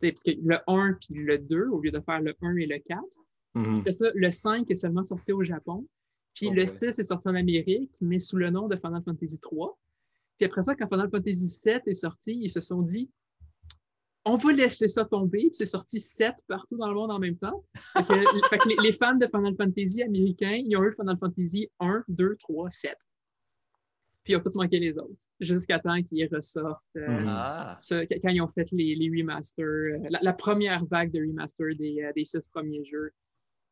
Parce 0.00 0.22
que 0.22 0.30
le 0.30 0.58
1 0.66 0.96
puis 1.00 1.14
le 1.14 1.38
2, 1.38 1.68
au 1.68 1.80
lieu 1.80 1.90
de 1.90 2.00
faire 2.00 2.20
le 2.20 2.34
1 2.40 2.56
et 2.56 2.66
le 2.66 2.78
4. 2.78 3.00
Mm-hmm. 3.54 3.90
ça, 3.90 4.06
le 4.14 4.30
5 4.30 4.70
est 4.70 4.76
seulement 4.76 5.04
sorti 5.04 5.32
au 5.32 5.42
Japon. 5.42 5.86
Puis 6.34 6.50
le 6.50 6.66
6 6.66 6.98
est 6.98 7.04
sorti 7.04 7.28
en 7.28 7.34
Amérique, 7.34 7.92
mais 8.00 8.20
sous 8.20 8.36
le 8.36 8.50
nom 8.50 8.68
de 8.68 8.76
Final 8.76 9.02
Fantasy 9.04 9.40
3. 9.40 9.76
Puis 10.38 10.46
après 10.46 10.62
ça, 10.62 10.76
quand 10.76 10.88
Final 10.88 11.10
Fantasy 11.10 11.48
7 11.48 11.82
est 11.88 11.94
sorti, 11.94 12.38
ils 12.40 12.50
se 12.50 12.60
sont 12.60 12.82
dit 12.82 13.10
on 14.24 14.34
va 14.34 14.52
laisser 14.52 14.88
ça 14.88 15.04
tomber. 15.04 15.40
Puis 15.40 15.54
c'est 15.54 15.66
sorti 15.66 16.00
7 16.00 16.34
partout 16.46 16.76
dans 16.76 16.88
le 16.88 16.94
monde 16.94 17.10
en 17.10 17.18
même 17.18 17.36
temps. 17.36 17.64
Fait 17.96 18.58
que, 18.58 18.82
les, 18.82 18.92
fans 18.92 19.14
de 19.14 19.26
Final 19.26 19.54
Fantasy 19.56 20.02
américains, 20.02 20.60
ils 20.64 20.76
ont 20.76 20.84
eu 20.84 20.92
Final 20.92 21.16
Fantasy 21.18 21.68
1, 21.80 22.04
2, 22.08 22.36
3, 22.36 22.70
7. 22.70 22.96
Puis 24.24 24.34
ils 24.34 24.36
ont 24.36 24.40
tout 24.40 24.52
manqué 24.54 24.78
les 24.78 24.98
autres, 24.98 25.24
jusqu'à 25.40 25.78
temps 25.78 26.02
qu'ils 26.02 26.28
ressortent. 26.30 26.82
Euh, 26.96 27.20
mm. 27.20 27.26
ah. 27.28 27.78
quand 27.90 28.28
ils 28.28 28.42
ont 28.42 28.48
fait 28.48 28.70
les, 28.72 28.94
les 28.94 29.08
remasters, 29.08 29.64
euh, 29.64 29.98
la, 30.20 30.32
première 30.34 30.84
vague 30.84 31.10
de 31.12 31.20
remaster 31.20 31.74
des, 31.76 32.02
euh, 32.02 32.12
des 32.14 32.26
six 32.26 32.46
premiers 32.48 32.84
jeux. 32.84 33.10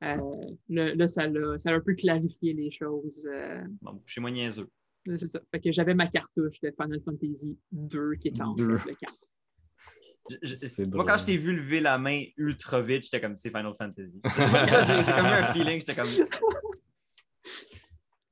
là, 0.01 1.09
ça 1.09 1.25
a, 1.25 1.73
un 1.73 1.81
peu 1.81 1.95
clarifié 1.95 2.55
les 2.55 2.71
choses. 2.71 3.29
Bon, 3.83 4.01
chez 4.07 4.21
moi 4.21 4.31
niaiseux. 4.31 4.69
C'est 5.15 5.31
ça. 5.31 5.41
Fait 5.53 5.61
que 5.61 5.71
j'avais 5.71 5.95
ma 5.95 6.07
cartouche 6.07 6.61
de 6.61 6.71
Final 6.71 7.01
Fantasy 7.05 7.57
2 7.73 8.15
qui 8.15 8.29
était 8.29 8.43
en 8.43 8.57
fait 8.57 8.63
le 8.63 8.79
4. 8.79 9.15
Moi, 10.93 11.05
quand 11.05 11.19
je 11.19 11.27
t'ai 11.27 11.37
vu 11.37 11.55
lever 11.55 11.81
la 11.81 11.99
main 11.99 12.25
ultra 12.37 12.81
vite, 12.81 13.05
j'étais 13.05 13.21
comme 13.21 13.37
c'est 13.37 13.51
Final 13.51 13.75
Fantasy. 13.77 14.21
J'ai 14.25 15.13
comme 15.13 15.27
eu 15.27 15.29
un 15.29 15.53
feeling, 15.53 15.81
j'étais 15.81 15.95
comme. 15.95 16.09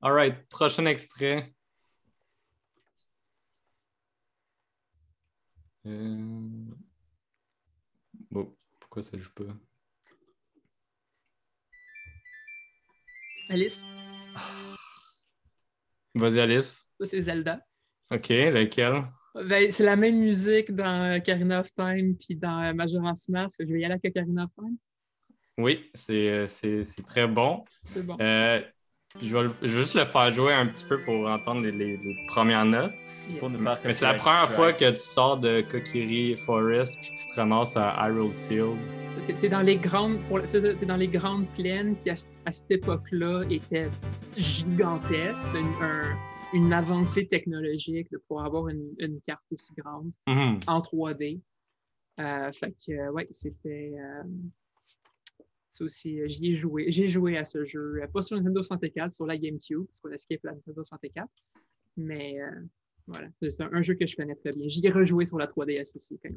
Alright, 0.01 0.47
prochain 0.49 0.85
extrait. 0.85 1.53
Euh... 5.85 6.65
Bon, 8.31 8.55
pourquoi 8.79 9.03
ça 9.03 9.17
joue 9.17 9.31
pas? 9.33 9.43
Alice. 13.49 13.83
Vas-y, 16.15 16.39
Alice. 16.39 16.87
Ça, 16.99 17.05
c'est 17.05 17.21
Zelda. 17.21 17.59
OK, 18.11 18.29
lequel? 18.29 19.05
Ben, 19.35 19.69
c'est 19.69 19.83
la 19.83 19.95
même 19.95 20.17
musique 20.17 20.73
dans 20.73 21.21
Karina 21.21 21.59
of 21.59 21.73
Time 21.75 22.15
puis 22.15 22.35
dans 22.35 22.73
Majora's 22.73 23.27
Mask. 23.29 23.59
Je 23.59 23.71
vais 23.71 23.81
y 23.81 23.85
aller 23.85 23.95
avec 23.95 24.13
Karina 24.13 24.45
of 24.45 24.49
Time. 24.57 24.77
Oui, 25.57 25.89
c'est 25.93 26.29
euh, 26.29 26.83
très 27.05 27.27
bon. 27.27 27.63
C'est 27.85 28.05
bon. 28.05 28.15
Euh, 28.19 28.61
je, 29.21 29.37
vais 29.37 29.49
juste 29.63 29.95
le 29.95 30.05
faire 30.05 30.31
jouer 30.31 30.53
un 30.53 30.67
petit 30.67 30.85
peu 30.85 31.01
pour 31.01 31.29
entendre 31.29 31.65
les 31.65 31.99
premières 32.29 32.65
notes. 32.65 32.91
Mais 33.83 33.93
c'est 33.93 34.05
la 34.05 34.13
première 34.15 34.49
fois 34.49 34.73
que 34.73 34.91
tu 34.91 34.97
sors 34.97 35.37
de 35.37 35.61
Kokiri 35.61 36.37
Forest 36.37 36.97
puis 37.01 37.09
que 37.09 37.15
tu 37.15 37.27
te 37.33 37.39
ramasses 37.39 37.75
à 37.75 37.95
Hyrule 37.99 38.33
Field. 38.47 38.77
Tu 39.27 39.45
es 39.45 39.49
dans 39.49 39.61
les 39.61 39.77
grandes, 39.77 40.19
es 40.53 40.85
dans 40.85 40.97
les 40.97 41.07
grandes 41.07 41.47
plaines 41.55 41.95
qui, 42.01 42.11
à, 42.11 42.15
cette 42.51 42.71
époque-là, 42.71 43.43
étaient 43.49 43.89
gigantesques. 44.37 45.49
Une, 46.55 46.73
avancée 46.73 47.27
technologique 47.27 48.09
de 48.11 48.17
pouvoir 48.17 48.45
avoir 48.45 48.69
une, 48.69 49.19
carte 49.25 49.43
aussi 49.51 49.73
grande 49.73 50.11
mm-hmm. 50.27 50.63
en 50.67 50.79
3D. 50.79 51.41
Euh, 52.19 52.51
fait 52.51 52.75
que, 52.85 53.09
ouais, 53.11 53.27
c'était. 53.31 53.93
Euh, 53.97 54.23
aussi, 55.81 56.21
euh, 56.21 56.27
j'y 56.29 56.53
ai 56.53 56.55
joué. 56.55 56.85
J'ai 56.89 57.09
joué 57.09 57.37
à 57.37 57.43
ce 57.43 57.65
jeu, 57.65 57.99
pas 58.13 58.21
sur 58.21 58.37
Nintendo 58.37 58.63
64, 58.63 59.11
sur 59.11 59.25
la 59.25 59.37
GameCube, 59.37 59.85
parce 59.85 59.99
qu'on 59.99 60.11
a 60.11 60.17
skippé 60.17 60.39
la 60.45 60.53
Nintendo 60.53 60.83
64. 60.83 61.27
Mais 61.97 62.37
voilà, 63.07 63.27
c'est 63.41 63.61
un, 63.61 63.81
jeu 63.81 63.93
que 63.93 64.05
je 64.05 64.15
connais 64.15 64.35
très 64.35 64.51
bien. 64.51 64.67
J'y 64.67 64.85
ai 64.85 64.89
rejoué 64.89 65.25
sur 65.25 65.37
la 65.37 65.47
3DS 65.47 65.97
aussi 65.97 66.19
quand 66.23 66.29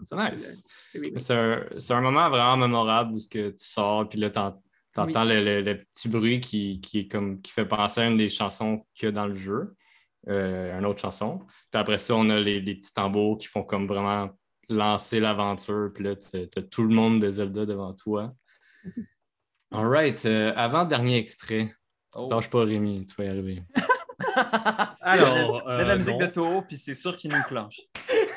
C'est 1.18 1.94
un, 1.94 2.00
moment 2.00 2.28
vraiment 2.28 2.56
mémorable 2.56 3.14
où 3.14 3.18
que 3.30 3.50
tu 3.50 3.64
sors, 3.64 4.08
puis 4.08 4.18
là, 4.18 4.30
tu 4.30 4.38
entends 4.38 5.24
le, 5.24 5.74
petit 5.74 6.08
bruit 6.08 6.40
qui, 6.40 6.80
qui, 6.80 7.08
comme, 7.08 7.40
qui 7.40 7.52
fait 7.52 7.66
penser 7.66 8.02
à 8.02 8.06
une 8.08 8.18
des 8.18 8.28
chansons 8.28 8.84
qu'il 8.94 9.06
y 9.06 9.08
a 9.08 9.12
dans 9.12 9.26
le 9.26 9.36
jeu, 9.36 9.74
euh, 10.28 10.78
une 10.78 10.84
autre 10.84 11.00
chanson. 11.00 11.40
Puis 11.70 11.80
après 11.80 11.98
ça, 11.98 12.14
on 12.16 12.28
a 12.30 12.38
les, 12.40 12.60
petits 12.60 12.92
tambours 12.92 13.38
qui 13.38 13.46
font 13.46 13.62
comme 13.62 13.86
vraiment 13.86 14.30
lancer 14.68 15.20
l'aventure, 15.20 15.90
puis 15.94 16.04
là, 16.04 16.16
tu 16.16 16.36
as, 16.36 16.62
tout 16.62 16.82
le 16.82 16.94
monde 16.94 17.20
de 17.20 17.30
Zelda 17.30 17.64
devant 17.64 17.94
toi. 17.94 18.34
All 19.70 19.86
right, 19.86 20.24
euh, 20.26 20.52
avant-dernier 20.56 21.18
extrait. 21.18 21.72
Oh. 22.14 22.28
Lâche 22.30 22.48
pas 22.48 22.64
Rémi, 22.64 23.04
tu 23.06 23.14
vas 23.16 23.24
y 23.24 23.28
arriver. 23.28 23.62
Alors. 25.00 25.66
Mets 25.66 25.84
la 25.84 25.92
euh, 25.92 25.96
musique 25.96 26.18
de 26.18 26.26
Toho, 26.26 26.62
puis 26.62 26.78
c'est 26.78 26.94
sûr 26.94 27.16
qu'il 27.16 27.32
nous 27.32 27.42
clenche. 27.42 27.80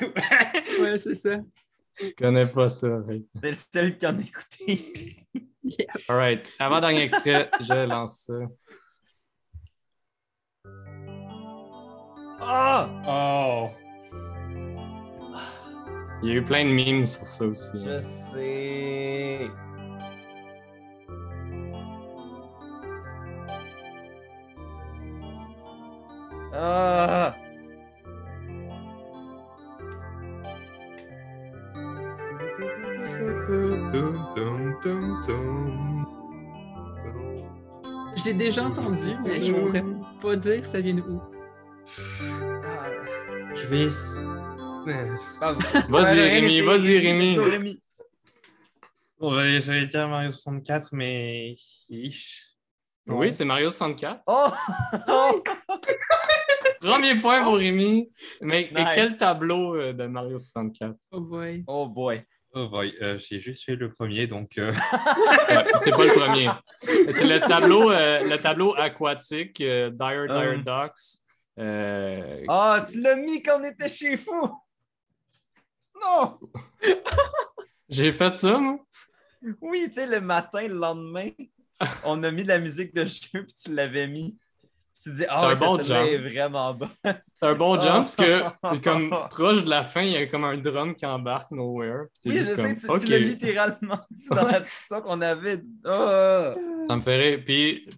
ouais, 0.80 0.98
c'est 0.98 1.14
ça. 1.14 1.36
Je 2.00 2.10
connais 2.16 2.46
pas 2.46 2.68
ça. 2.68 3.02
C'est 3.42 3.48
le 3.50 3.54
seul 3.54 3.98
qui 3.98 4.06
en 4.06 4.18
a 4.18 4.20
écouté 4.20 4.72
ici. 4.72 5.16
All 6.08 6.16
right. 6.16 6.52
Avant-dernier 6.58 7.02
extrait, 7.02 7.50
je 7.60 7.86
lance 7.86 8.24
ça. 8.26 8.34
Ah! 12.44 12.88
Oh! 13.06 13.70
Il 16.22 16.28
y 16.28 16.32
a 16.32 16.34
eu 16.36 16.42
plein 16.42 16.64
de 16.64 16.70
memes 16.70 17.06
sur 17.06 17.26
ça 17.26 17.46
aussi. 17.46 17.84
Je 17.84 17.98
sais. 18.00 19.48
Ah. 26.54 27.34
Je 38.16 38.24
l'ai 38.24 38.34
déjà 38.34 38.64
entendu, 38.64 39.16
mais 39.24 39.42
je 39.42 39.52
ne 39.52 39.66
pourrais 39.66 39.82
pas 40.20 40.36
dire 40.36 40.66
ça 40.66 40.80
vient 40.80 40.94
d'où. 41.82 43.56
Je 43.56 43.66
vais. 43.66 43.88
Vas-y, 45.88 46.20
Rémi, 46.20 46.60
vas-y, 46.60 46.98
Rémi. 46.98 47.80
Bon, 49.18 49.32
j'allais 49.32 49.86
dire 49.86 50.08
Mario 50.08 50.32
64, 50.32 50.88
mais. 50.92 51.54
Oui, 53.06 53.32
c'est 53.32 53.44
Mario 53.44 53.70
64. 53.70 54.22
Oh! 54.26 54.48
Premier 56.80 57.18
point 57.20 57.44
pour 57.44 57.56
Rémi. 57.56 58.10
Mais 58.40 58.70
quel 58.94 59.16
tableau 59.16 59.76
euh, 59.76 59.92
de 59.92 60.06
Mario 60.06 60.38
64? 60.38 60.96
Oh 61.12 61.20
boy. 61.20 61.64
Oh 61.66 61.86
boy. 61.86 62.24
Oh 62.54 62.68
boy, 62.68 62.94
euh, 63.00 63.18
j'ai 63.18 63.40
juste 63.40 63.64
fait 63.64 63.76
le 63.76 63.90
premier, 63.90 64.26
donc. 64.26 64.58
Euh, 64.58 64.72
c'est 65.76 65.90
pas 65.90 66.04
le 66.04 66.18
premier. 66.18 66.48
C'est 67.10 67.26
le 67.26 67.40
tableau, 67.40 67.90
le 67.90 68.36
tableau 68.36 68.74
aquatique, 68.76 69.58
Dire 69.58 69.92
Dire 69.92 70.62
Docks. 70.64 71.21
Ah, 71.58 72.84
tu 72.88 73.00
l'as 73.00 73.16
mis 73.16 73.42
quand 73.42 73.60
on 73.60 73.64
était 73.64 73.88
chez 73.88 74.16
Fou! 74.16 74.50
Non! 76.02 76.38
j'ai 77.88 78.12
fait 78.12 78.34
ça, 78.34 78.58
moi? 78.58 78.78
Oui, 79.60 79.84
tu 79.88 79.94
sais, 79.94 80.06
le 80.06 80.20
matin, 80.20 80.66
le 80.66 80.74
lendemain, 80.74 81.30
on 82.04 82.22
a 82.22 82.30
mis 82.30 82.44
de 82.44 82.48
la 82.48 82.58
musique 82.58 82.94
de 82.94 83.04
jeu, 83.04 83.44
puis 83.44 83.54
tu 83.54 83.74
l'avais 83.74 84.06
mis. 84.06 84.36
Tu 85.02 85.10
te 85.10 85.16
dis, 85.16 85.24
ah, 85.28 85.40
oh, 85.42 85.46
un 85.46 85.54
bon 85.54 85.82
jump. 85.82 86.06
est 86.06 86.18
vraiment 86.18 86.72
bon. 86.74 86.88
C'est 87.04 87.16
un 87.40 87.54
bon 87.54 87.80
jump 87.80 88.06
parce 88.06 88.14
que, 88.14 88.78
comme 88.84 89.10
proche 89.30 89.64
de 89.64 89.70
la 89.70 89.82
fin, 89.82 90.02
il 90.02 90.12
y 90.12 90.16
a 90.16 90.26
comme 90.26 90.44
un 90.44 90.56
drum 90.56 90.94
qui 90.94 91.04
embarque 91.04 91.50
nowhere. 91.50 92.04
Oui, 92.24 92.38
je 92.38 92.54
sais, 92.54 92.76
tu, 92.76 92.86
l'as 92.86 93.18
littéralement 93.18 93.98
dit 94.10 94.28
dans 94.28 94.46
la 94.46 94.60
petite 94.60 95.02
qu'on 95.02 95.20
avait. 95.20 95.58
Oh. 95.84 96.54
Ça 96.86 96.96
me 96.96 97.02
ferait. 97.02 97.38
Puis, 97.38 97.88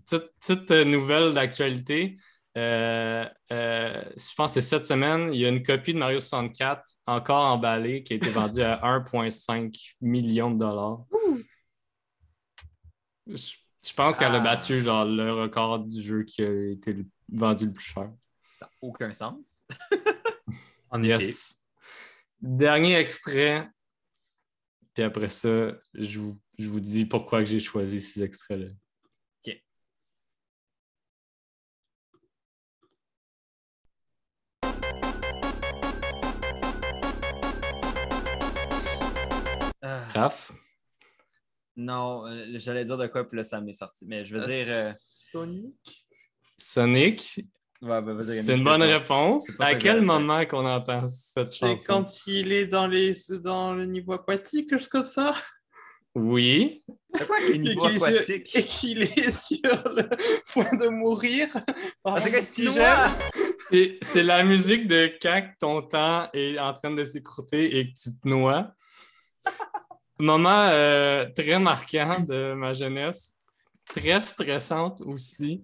toute, 0.41 0.71
nouvelle 0.71 1.35
d'actualité, 1.35 2.17
euh, 2.57 3.29
euh, 3.51 4.05
je 4.17 4.35
pense 4.37 4.55
que 4.55 4.61
c'est 4.61 4.69
cette 4.69 4.87
semaine, 4.87 5.33
il 5.33 5.41
y 5.41 5.47
a 5.47 5.49
une 5.49 5.63
copie 5.63 5.93
de 5.93 5.99
Mario 5.99 6.21
64 6.21 6.85
encore 7.07 7.45
emballée 7.47 8.03
qui 8.03 8.13
a 8.13 8.17
été 8.17 8.31
vendue 8.31 8.63
à 8.63 8.77
1,5 9.01 9.95
million 10.01 10.51
de 10.51 10.59
dollars. 10.59 11.05
Je 13.27 13.93
pense 13.95 14.19
qu'elle 14.19 14.35
a 14.35 14.41
ah. 14.41 14.45
battu 14.45 14.83
genre 14.83 15.05
le 15.05 15.33
record 15.33 15.81
du 15.81 16.01
jeu 16.01 16.23
qui 16.23 16.43
a 16.43 16.71
été 16.71 16.97
vendu 17.29 17.67
le 17.67 17.73
plus 17.73 17.85
cher. 17.85 18.13
Ça 18.57 18.67
n'a 18.67 18.71
aucun 18.81 19.13
sens. 19.13 19.65
en 20.91 21.03
yes. 21.03 21.59
Dernier 22.41 22.97
extrait. 22.97 23.69
Puis 24.95 25.03
après 25.03 25.29
ça, 25.29 25.73
je 25.95 26.21
vous, 26.21 26.41
je 26.57 26.69
vous 26.69 26.81
dis 26.81 27.05
pourquoi 27.05 27.43
j'ai 27.43 27.59
choisi 27.59 28.01
ces 28.01 28.23
extraits-là. 28.23 28.69
Raph? 40.15 40.53
Non, 41.77 42.27
euh, 42.27 42.47
j'allais 42.55 42.85
dire 42.85 42.97
de 42.97 43.07
quoi, 43.07 43.29
puis 43.29 43.37
là, 43.37 43.45
ça 43.45 43.61
m'est 43.61 43.73
sorti. 43.73 44.07
Mais 44.07 44.25
je 44.25 44.37
veux 44.37 44.43
euh, 44.43 44.47
dire. 44.47 44.67
Euh, 44.69 44.91
Sonic? 44.97 46.07
Sonic? 46.57 47.41
Ouais, 47.83 48.01
ben, 48.01 48.23
c'est 48.23 48.57
une 48.57 48.65
bonne 48.65 48.83
réponse. 48.83 49.61
À 49.61 49.75
quel 49.75 50.01
moment 50.01 50.47
qu'on 50.47 50.65
entend 50.65 51.05
cette 51.07 51.53
chanson? 51.53 51.77
C'est 51.77 51.87
quand 51.87 52.27
il 52.27 52.53
est 52.53 52.67
dans, 52.67 52.87
les... 52.87 53.15
dans 53.43 53.75
le 53.75 53.85
niveau 53.85 54.13
aquatique, 54.13 54.71
quelque 54.71 54.79
chose 54.79 54.89
comme 54.89 55.05
ça? 55.05 55.35
Oui. 56.15 56.85
quoi 57.27 57.41
niveau 57.59 57.87
aquatique? 57.87 58.55
Et 58.55 58.63
qu'il 58.63 59.03
est 59.03 59.31
sur 59.31 59.89
le 59.91 60.09
point 60.53 60.77
de 60.77 60.89
mourir. 60.89 61.49
Ah, 62.05 62.15
c'est 62.21 63.99
C'est 64.01 64.23
la 64.23 64.45
musique 64.45 64.87
de 64.87 65.13
quand 65.21 65.47
ton 65.61 65.83
temps 65.83 66.29
est 66.33 66.59
en 66.59 66.73
train 66.73 66.93
de 66.93 67.05
s'écrouter 67.05 67.79
et 67.79 67.93
que 67.93 67.99
tu 67.99 68.17
te 68.17 68.29
noies. 68.29 68.73
Moment 70.19 70.69
euh, 70.71 71.27
très 71.35 71.59
marquant 71.59 72.21
de 72.21 72.55
ma 72.55 72.73
jeunesse. 72.73 73.37
Très 73.87 74.21
stressante 74.21 75.01
aussi. 75.01 75.63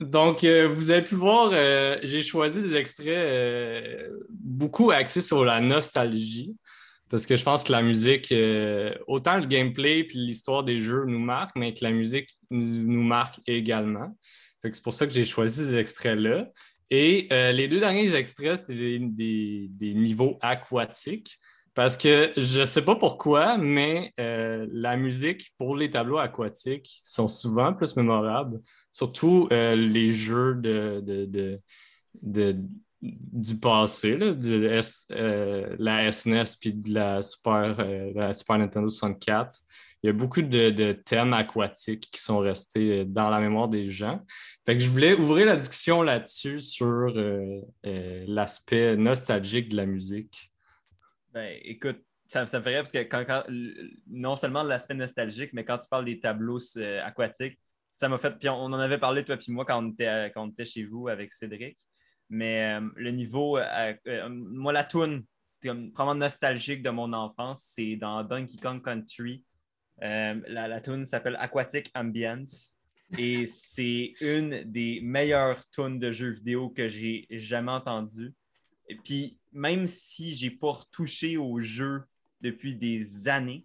Donc, 0.00 0.42
euh, 0.42 0.66
vous 0.68 0.90
avez 0.90 1.02
pu 1.02 1.14
voir, 1.14 1.50
euh, 1.52 1.98
j'ai 2.02 2.22
choisi 2.22 2.62
des 2.62 2.74
extraits 2.74 4.10
beaucoup 4.28 4.90
axés 4.90 5.20
sur 5.20 5.44
la 5.44 5.60
nostalgie. 5.60 6.56
Parce 7.08 7.26
que 7.26 7.36
je 7.36 7.42
pense 7.42 7.64
que 7.64 7.72
la 7.72 7.82
musique, 7.82 8.32
autant 9.08 9.38
le 9.38 9.46
gameplay 9.46 10.04
puis 10.04 10.18
l'histoire 10.18 10.62
des 10.62 10.78
jeux 10.78 11.04
nous 11.06 11.18
marque, 11.18 11.56
mais 11.56 11.74
que 11.74 11.84
la 11.84 11.90
musique 11.90 12.30
nous 12.50 13.02
marque 13.02 13.40
également. 13.48 14.16
C'est 14.62 14.82
pour 14.82 14.94
ça 14.94 15.08
que 15.08 15.12
j'ai 15.12 15.24
choisi 15.24 15.64
ces 15.64 15.76
extraits-là. 15.76 16.46
Et 16.88 17.26
les 17.30 17.66
deux 17.66 17.80
derniers 17.80 18.14
extraits, 18.14 18.58
c'était 18.58 19.00
des, 19.00 19.94
niveaux 19.94 20.38
aquatiques. 20.40 21.36
Parce 21.80 21.96
que 21.96 22.30
je 22.36 22.60
ne 22.60 22.64
sais 22.66 22.84
pas 22.84 22.94
pourquoi, 22.94 23.56
mais 23.56 24.12
euh, 24.20 24.66
la 24.70 24.98
musique 24.98 25.54
pour 25.56 25.74
les 25.74 25.88
tableaux 25.88 26.18
aquatiques 26.18 27.00
sont 27.02 27.26
souvent 27.26 27.72
plus 27.72 27.96
mémorables, 27.96 28.60
surtout 28.92 29.48
euh, 29.50 29.74
les 29.74 30.12
jeux 30.12 30.56
de, 30.56 31.58
du 33.00 33.54
passé, 33.58 34.18
euh, 34.20 35.76
la 35.78 36.12
SNES 36.12 36.42
e 36.42 36.58
puis 36.60 36.74
de 36.74 36.92
la 36.92 37.22
Super, 37.22 37.74
la 38.14 38.34
Super 38.34 38.58
Nintendo 38.58 38.90
64. 38.90 39.58
Il 40.02 40.08
y 40.08 40.10
a 40.10 40.12
beaucoup 40.12 40.42
de, 40.42 40.92
thèmes 40.92 41.32
aquatiques 41.32 42.10
qui 42.12 42.20
sont 42.20 42.40
restés 42.40 43.06
dans 43.06 43.30
la 43.30 43.40
mémoire 43.40 43.68
des 43.68 43.90
gens. 43.90 44.20
Fait 44.66 44.76
que 44.76 44.84
je 44.84 44.90
voulais 44.90 45.14
ouvrir 45.14 45.46
la 45.46 45.56
discussion 45.56 46.02
là-dessus 46.02 46.60
sur 46.60 47.10
l'aspect 47.82 48.98
nostalgique 48.98 49.70
de 49.70 49.76
la 49.76 49.86
musique. 49.86 50.49
Ben, 51.32 51.58
écoute, 51.62 52.02
ça, 52.26 52.42
me 52.42 52.46
fait 52.46 52.58
rire 52.58 52.82
parce 52.82 52.92
que 52.92 53.46
non 54.06 54.36
seulement 54.36 54.62
l'aspect 54.62 54.94
nostalgique, 54.94 55.52
mais 55.52 55.64
quand 55.64 55.78
tu 55.78 55.88
parles 55.88 56.04
des 56.04 56.20
tableaux 56.20 56.58
euh, 56.76 57.04
aquatiques, 57.04 57.58
ça 57.96 58.08
m'a 58.08 58.18
fait. 58.18 58.38
Puis 58.38 58.48
on, 58.48 58.54
en 58.54 58.72
avait 58.72 58.98
parlé, 58.98 59.24
toi 59.24 59.36
puis 59.36 59.52
moi, 59.52 59.64
quand 59.64 59.82
on 59.82 59.90
était, 59.90 60.30
quand 60.32 60.44
on 60.44 60.50
était 60.50 60.64
chez 60.64 60.84
vous 60.84 61.08
avec 61.08 61.32
Cédric. 61.32 61.76
Mais 62.28 62.78
euh, 62.78 62.88
le 62.96 63.10
niveau. 63.10 63.58
Euh, 63.58 63.94
moi, 64.28 64.72
la 64.72 64.84
toune, 64.84 65.24
vraiment 65.62 66.14
nostalgique 66.14 66.82
de 66.82 66.90
mon 66.90 67.12
enfance, 67.12 67.64
c'est 67.74 67.96
dans 67.96 68.22
Donkey 68.22 68.56
Kong 68.62 68.82
Country. 68.82 69.44
la, 70.00 70.68
la 70.68 70.80
toune 70.80 71.04
s'appelle 71.06 71.36
Aquatic 71.40 71.90
Ambience. 71.94 72.76
Et 73.18 73.44
c'est 73.44 74.14
une 74.20 74.62
des 74.64 75.00
meilleures 75.02 75.68
tunes 75.70 75.98
de 75.98 76.12
jeux 76.12 76.30
vidéo 76.30 76.70
que 76.70 76.86
j'ai 76.86 77.26
jamais 77.30 77.72
entendues. 77.72 78.32
Et 78.90 78.96
puis, 78.96 79.38
même 79.52 79.86
si 79.86 80.34
j'ai 80.34 80.50
pas 80.50 80.72
retouché 80.72 81.36
au 81.36 81.60
jeu 81.60 82.02
depuis 82.40 82.74
des 82.74 83.28
années, 83.28 83.64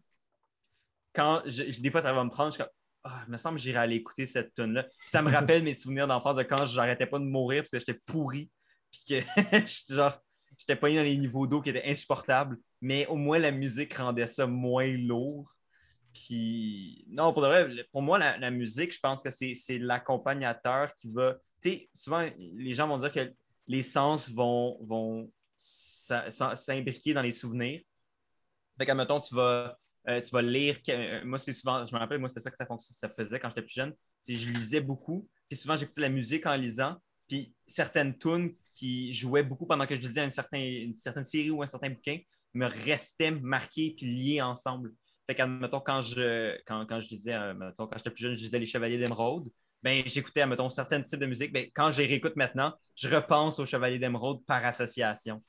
quand 1.13 1.41
des 1.47 1.89
fois 1.89 2.03
ça 2.03 2.13
va 2.13 2.23
me 2.23 2.29
prendre, 2.29 2.53
je, 2.55 2.61
ah, 3.03 3.25
me 3.27 3.35
semble 3.35 3.57
que 3.57 3.63
j'irai 3.63 3.79
aller 3.79 3.95
écouter 3.95 4.27
cette 4.27 4.53
tune 4.53 4.73
là 4.73 4.87
Ça 5.07 5.23
me 5.23 5.31
rappelle 5.31 5.63
mes 5.63 5.73
souvenirs 5.73 6.07
d'enfance 6.07 6.35
de 6.35 6.43
quand 6.43 6.63
j'arrêtais 6.67 7.07
pas 7.07 7.17
de 7.17 7.23
mourir 7.23 7.63
parce 7.63 7.71
que 7.71 7.79
j'étais 7.79 7.99
pourri, 8.05 8.51
puis 8.91 9.01
que 9.07 9.25
genre 9.93 10.15
j'étais 10.59 10.75
pas 10.75 10.89
dans 10.89 11.01
les 11.03 11.17
niveaux 11.17 11.47
d'eau 11.47 11.59
qui 11.59 11.71
étaient 11.71 11.89
insupportables, 11.89 12.59
mais 12.79 13.07
au 13.07 13.15
moins 13.15 13.39
la 13.39 13.51
musique 13.51 13.95
rendait 13.95 14.27
ça 14.27 14.45
moins 14.45 14.87
lourd. 14.87 15.51
Puis, 16.13 17.03
non, 17.09 17.33
pour, 17.33 17.45
pour 17.91 18.01
moi, 18.01 18.17
la, 18.17 18.51
musique, 18.51 18.93
je 18.93 18.99
pense 18.99 19.21
que 19.21 19.29
c'est 19.29 19.77
l'accompagnateur 19.79 20.93
qui 20.95 21.11
va. 21.11 21.35
Tu 21.61 21.69
sais, 21.69 21.89
souvent, 21.93 22.25
les 22.37 22.73
gens 22.73 22.87
vont 22.87 22.97
dire 22.97 23.11
que 23.11 23.33
les 23.67 23.83
sens 23.83 24.29
vont, 24.29 24.77
vont 24.81 25.31
s'imbriquer 25.55 27.13
dans 27.13 27.21
les 27.21 27.31
souvenirs. 27.31 27.81
Fait 28.77 28.85
qu'à 28.85 29.05
tu 29.05 29.35
euh, 30.07 30.21
tu 30.21 30.29
vas 30.31 30.41
lire. 30.41 30.77
Euh, 30.89 31.25
moi, 31.25 31.37
c'est 31.37 31.53
souvent, 31.53 31.85
je 31.85 31.93
me 31.93 31.99
rappelle, 31.99 32.19
moi, 32.19 32.29
c'était 32.29 32.41
ça 32.41 32.51
que 32.51 32.57
ça, 32.57 32.67
ça 32.79 33.09
faisait 33.09 33.39
quand 33.39 33.49
j'étais 33.49 33.63
plus 33.63 33.73
jeune. 33.73 33.93
Je 34.27 34.49
lisais 34.49 34.81
beaucoup, 34.81 35.27
puis 35.49 35.57
souvent, 35.57 35.75
j'écoutais 35.75 36.01
la 36.01 36.09
musique 36.09 36.45
en 36.45 36.55
lisant. 36.55 36.97
Puis 37.27 37.55
certaines 37.65 38.15
tunes 38.17 38.53
qui 38.77 39.11
jouaient 39.13 39.43
beaucoup 39.43 39.65
pendant 39.65 39.87
que 39.87 39.95
je 39.95 40.01
lisais 40.01 40.21
une, 40.21 40.59
une 40.59 40.93
certaine 40.93 41.25
série 41.25 41.49
ou 41.49 41.63
un 41.63 41.65
certain 41.65 41.89
bouquin 41.89 42.19
me 42.53 42.67
restaient 42.67 43.31
marquées 43.31 43.95
puis 43.97 44.05
liées 44.05 44.41
ensemble. 44.41 44.93
Fait 45.25 45.33
qu'admettons, 45.33 45.79
quand 45.79 46.01
je, 46.03 46.55
quand, 46.67 46.85
quand 46.85 46.99
je 46.99 47.07
disais, 47.07 47.33
euh, 47.33 47.71
quand 47.77 47.89
j'étais 47.97 48.11
plus 48.11 48.21
jeune, 48.21 48.35
je 48.35 48.43
lisais 48.43 48.59
Les 48.59 48.67
Chevaliers 48.67 48.99
d'Émeraude 48.99 49.49
ben, 49.85 50.01
j'écoutais, 50.07 50.47
mettons, 50.47 50.71
certains 50.71 50.99
types 51.03 51.19
de 51.19 51.27
musique. 51.27 51.53
Ben, 51.53 51.67
quand 51.71 51.91
je 51.91 51.99
les 51.99 52.07
réécoute 52.07 52.35
maintenant, 52.35 52.73
je 52.95 53.07
repense 53.07 53.59
au 53.59 53.67
Chevalier 53.67 53.99
d'Emeraude 53.99 54.43
par 54.43 54.65
association. 54.65 55.43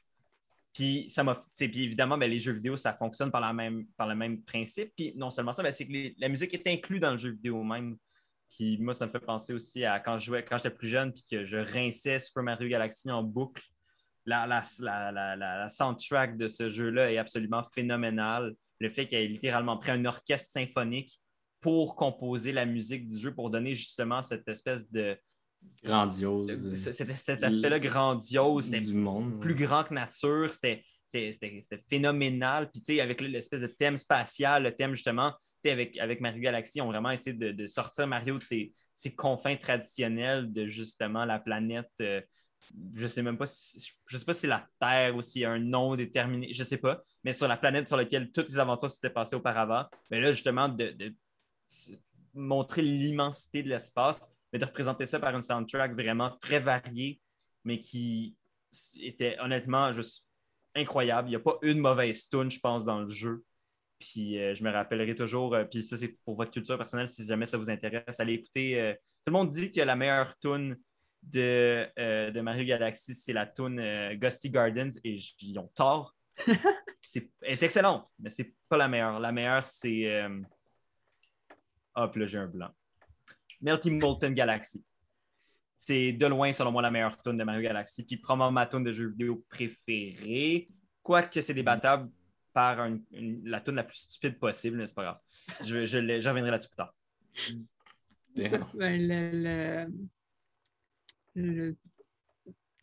Puis, 0.74 1.08
ça 1.08 1.24
m'a. 1.24 1.42
Puis 1.56 1.84
évidemment, 1.84 2.18
ben, 2.18 2.30
les 2.30 2.38
jeux 2.38 2.52
vidéo, 2.52 2.76
ça 2.76 2.92
fonctionne 2.92 3.30
par, 3.30 3.40
la 3.40 3.54
même, 3.54 3.86
par 3.96 4.06
le 4.06 4.14
même 4.14 4.42
principe. 4.42 4.92
Puis, 4.94 5.14
non 5.16 5.30
seulement 5.30 5.54
ça, 5.54 5.62
ben, 5.62 5.72
c'est 5.72 5.86
que 5.86 6.20
la 6.20 6.28
musique 6.28 6.52
est 6.52 6.66
inclue 6.66 7.00
dans 7.00 7.12
le 7.12 7.16
jeu 7.16 7.30
vidéo 7.30 7.64
même. 7.64 7.96
Puis, 8.50 8.76
moi, 8.76 8.92
ça 8.92 9.06
me 9.06 9.10
fait 9.10 9.20
penser 9.20 9.54
aussi 9.54 9.86
à 9.86 10.00
quand 10.00 10.18
je 10.18 10.30
j'étais 10.30 10.70
plus 10.70 10.88
jeune, 10.88 11.14
puis 11.14 11.24
que 11.30 11.46
je 11.46 11.56
rinçais 11.56 12.20
Super 12.20 12.42
Mario 12.42 12.68
Galaxy 12.68 13.10
en 13.10 13.22
boucle. 13.22 13.62
La, 14.26 14.46
la, 14.46 15.36
la 15.36 15.68
soundtrack 15.70 16.36
de 16.36 16.48
ce 16.48 16.68
jeu-là 16.68 17.10
est 17.10 17.16
absolument 17.16 17.62
phénoménale. 17.74 18.54
Le 18.80 18.90
fait 18.90 19.06
qu'il 19.06 19.16
ait 19.16 19.28
littéralement 19.28 19.78
pris 19.78 19.92
un 19.92 20.04
orchestre 20.04 20.52
symphonique 20.52 21.22
pour 21.66 21.96
composer 21.96 22.52
la 22.52 22.64
musique 22.64 23.06
du 23.06 23.18
jeu, 23.18 23.34
pour 23.34 23.50
donner 23.50 23.74
justement 23.74 24.22
cette 24.22 24.46
espèce 24.46 24.88
de. 24.88 25.18
Grandiose. 25.82 26.74
cet, 26.74 27.42
aspect-là 27.42 27.80
grandiose. 27.80 28.70
Du 28.70 28.94
monde. 28.94 29.40
Plus 29.40 29.56
grand 29.56 29.82
que 29.82 29.92
nature. 29.92 30.52
C'était 30.52 30.84
phénoménal. 31.90 32.70
Puis, 32.70 32.82
tu 32.82 32.94
sais, 32.94 33.00
avec 33.00 33.20
l'espèce 33.20 33.62
de 33.62 33.66
thème 33.66 33.96
spatial, 33.96 34.62
le 34.62 34.76
thème 34.76 34.94
justement, 34.94 35.32
tu 35.32 35.38
sais, 35.64 35.70
avec, 35.72 35.98
avec 35.98 36.20
Mario 36.20 36.40
Galaxy, 36.40 36.80
on 36.80 36.86
vraiment 36.86 37.10
essayé 37.10 37.34
de, 37.34 37.66
sortir 37.66 38.06
Mario 38.06 38.38
de 38.38 38.44
ses, 38.44 38.72
confins 39.16 39.56
traditionnels 39.56 40.52
de 40.52 40.68
justement 40.68 41.24
la 41.24 41.40
planète. 41.40 41.90
Euh, 42.00 42.20
je 42.94 43.08
sais 43.08 43.22
même 43.22 43.38
pas 43.38 43.46
si, 43.46 43.92
je 44.06 44.16
sais 44.16 44.24
pas 44.24 44.34
si 44.34 44.46
la 44.46 44.68
Terre 44.78 45.16
ou 45.16 45.22
s'il 45.22 45.42
y 45.42 45.44
a 45.44 45.50
un 45.50 45.58
nom 45.58 45.96
déterminé, 45.96 46.52
je 46.52 46.62
sais 46.62 46.78
pas, 46.78 47.02
mais 47.24 47.32
sur 47.32 47.48
la 47.48 47.56
planète 47.56 47.88
sur 47.88 47.96
laquelle 47.96 48.30
toutes 48.30 48.48
les 48.50 48.58
aventures 48.60 48.88
s'étaient 48.88 49.10
passées 49.10 49.34
auparavant. 49.34 49.84
Mais 50.12 50.20
là, 50.20 50.30
justement, 50.30 50.68
de, 50.68 50.94
montrer 52.34 52.82
l'immensité 52.82 53.62
de 53.62 53.68
l'espace, 53.68 54.30
mais 54.52 54.58
de 54.58 54.64
représenter 54.64 55.06
ça 55.06 55.18
par 55.18 55.34
une 55.34 55.42
soundtrack 55.42 55.94
vraiment 55.94 56.36
très 56.40 56.60
variée, 56.60 57.20
mais 57.64 57.78
qui 57.78 58.36
était 59.00 59.36
honnêtement 59.40 59.92
juste 59.92 60.26
incroyable. 60.74 61.28
Il 61.28 61.30
n'y 61.30 61.36
a 61.36 61.40
pas 61.40 61.58
une 61.62 61.78
mauvaise 61.78 62.28
tune, 62.28 62.50
je 62.50 62.60
pense, 62.60 62.84
dans 62.84 63.00
le 63.00 63.10
jeu. 63.10 63.44
Puis 63.98 64.38
euh, 64.38 64.54
je 64.54 64.62
me 64.62 64.70
rappellerai 64.70 65.14
toujours, 65.14 65.54
euh, 65.54 65.64
puis 65.64 65.82
ça 65.82 65.96
c'est 65.96 66.18
pour 66.24 66.36
votre 66.36 66.50
culture 66.50 66.76
personnelle, 66.76 67.08
si 67.08 67.24
jamais 67.24 67.46
ça 67.46 67.56
vous 67.56 67.70
intéresse, 67.70 68.20
allez 68.20 68.34
écouter. 68.34 68.78
Euh, 68.78 68.92
tout 68.92 69.28
le 69.28 69.32
monde 69.32 69.48
dit 69.48 69.70
que 69.70 69.80
la 69.80 69.96
meilleure 69.96 70.36
tune 70.38 70.76
de, 71.22 71.88
de 72.30 72.40
Mario 72.40 72.64
Galaxy, 72.64 73.14
c'est 73.14 73.32
la 73.32 73.46
tune 73.46 73.82
Gusty 74.14 74.50
Gardens, 74.50 74.90
et 75.02 75.18
ils 75.40 75.58
ont 75.58 75.68
tort. 75.74 76.14
c'est, 77.02 77.30
elle 77.40 77.54
est 77.54 77.62
excellente, 77.62 78.08
mais 78.20 78.30
c'est 78.30 78.54
pas 78.68 78.76
la 78.76 78.86
meilleure. 78.86 79.18
La 79.18 79.32
meilleure, 79.32 79.66
c'est 79.66 80.24
Hop, 81.96 82.14
là, 82.16 82.26
j'ai 82.26 82.38
un 82.38 82.46
blanc. 82.46 82.70
Melty 83.60 83.90
Molten 83.90 84.34
Galaxy. 84.34 84.84
C'est 85.78 86.12
de 86.12 86.26
loin, 86.26 86.52
selon 86.52 86.72
moi, 86.72 86.82
la 86.82 86.90
meilleure 86.90 87.20
tune 87.20 87.36
de 87.36 87.44
Mario 87.44 87.62
Galaxy. 87.62 88.04
Puis 88.04 88.16
probablement 88.18 88.52
ma 88.52 88.66
tune 88.66 88.84
de 88.84 88.92
jeu 88.92 89.08
vidéo 89.08 89.44
préférée. 89.48 90.68
Quoique 91.02 91.40
c'est 91.40 91.54
débattable 91.54 92.10
par 92.52 92.88
la 93.10 93.60
tune 93.60 93.74
la 93.74 93.84
plus 93.84 93.98
stupide 93.98 94.38
possible, 94.38 94.78
mais 94.78 94.86
c'est 94.86 94.94
pas 94.94 95.02
grave. 95.02 95.18
Je, 95.62 95.86
je, 95.86 96.28
reviendrai 96.28 96.50
là-dessus 96.50 96.68
plus 96.68 96.76
tard. 96.76 96.94
Ben, 98.74 99.90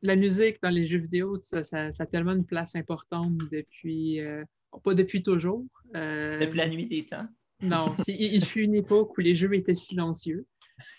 la 0.04 0.16
musique 0.16 0.62
dans 0.62 0.70
les 0.70 0.86
jeux 0.86 1.00
vidéo, 1.00 1.40
ça, 1.42 1.62
a 1.98 2.06
tellement 2.06 2.34
une 2.34 2.46
place 2.46 2.76
importante 2.76 3.38
depuis, 3.52 4.20
euh, 4.22 4.44
pas 4.84 4.94
depuis 4.94 5.24
toujours. 5.24 5.66
Euh, 5.96 6.40
depuis 6.40 6.58
la 6.58 6.68
nuit 6.68 6.88
des 6.88 7.06
temps. 7.06 7.28
Non, 7.64 7.96
il, 8.08 8.46
fut 8.46 8.62
une 8.62 8.76
époque 8.76 9.18
où 9.18 9.22
les 9.22 9.36
jeux 9.36 9.54
étaient 9.56 9.76
silencieux. 9.76 10.46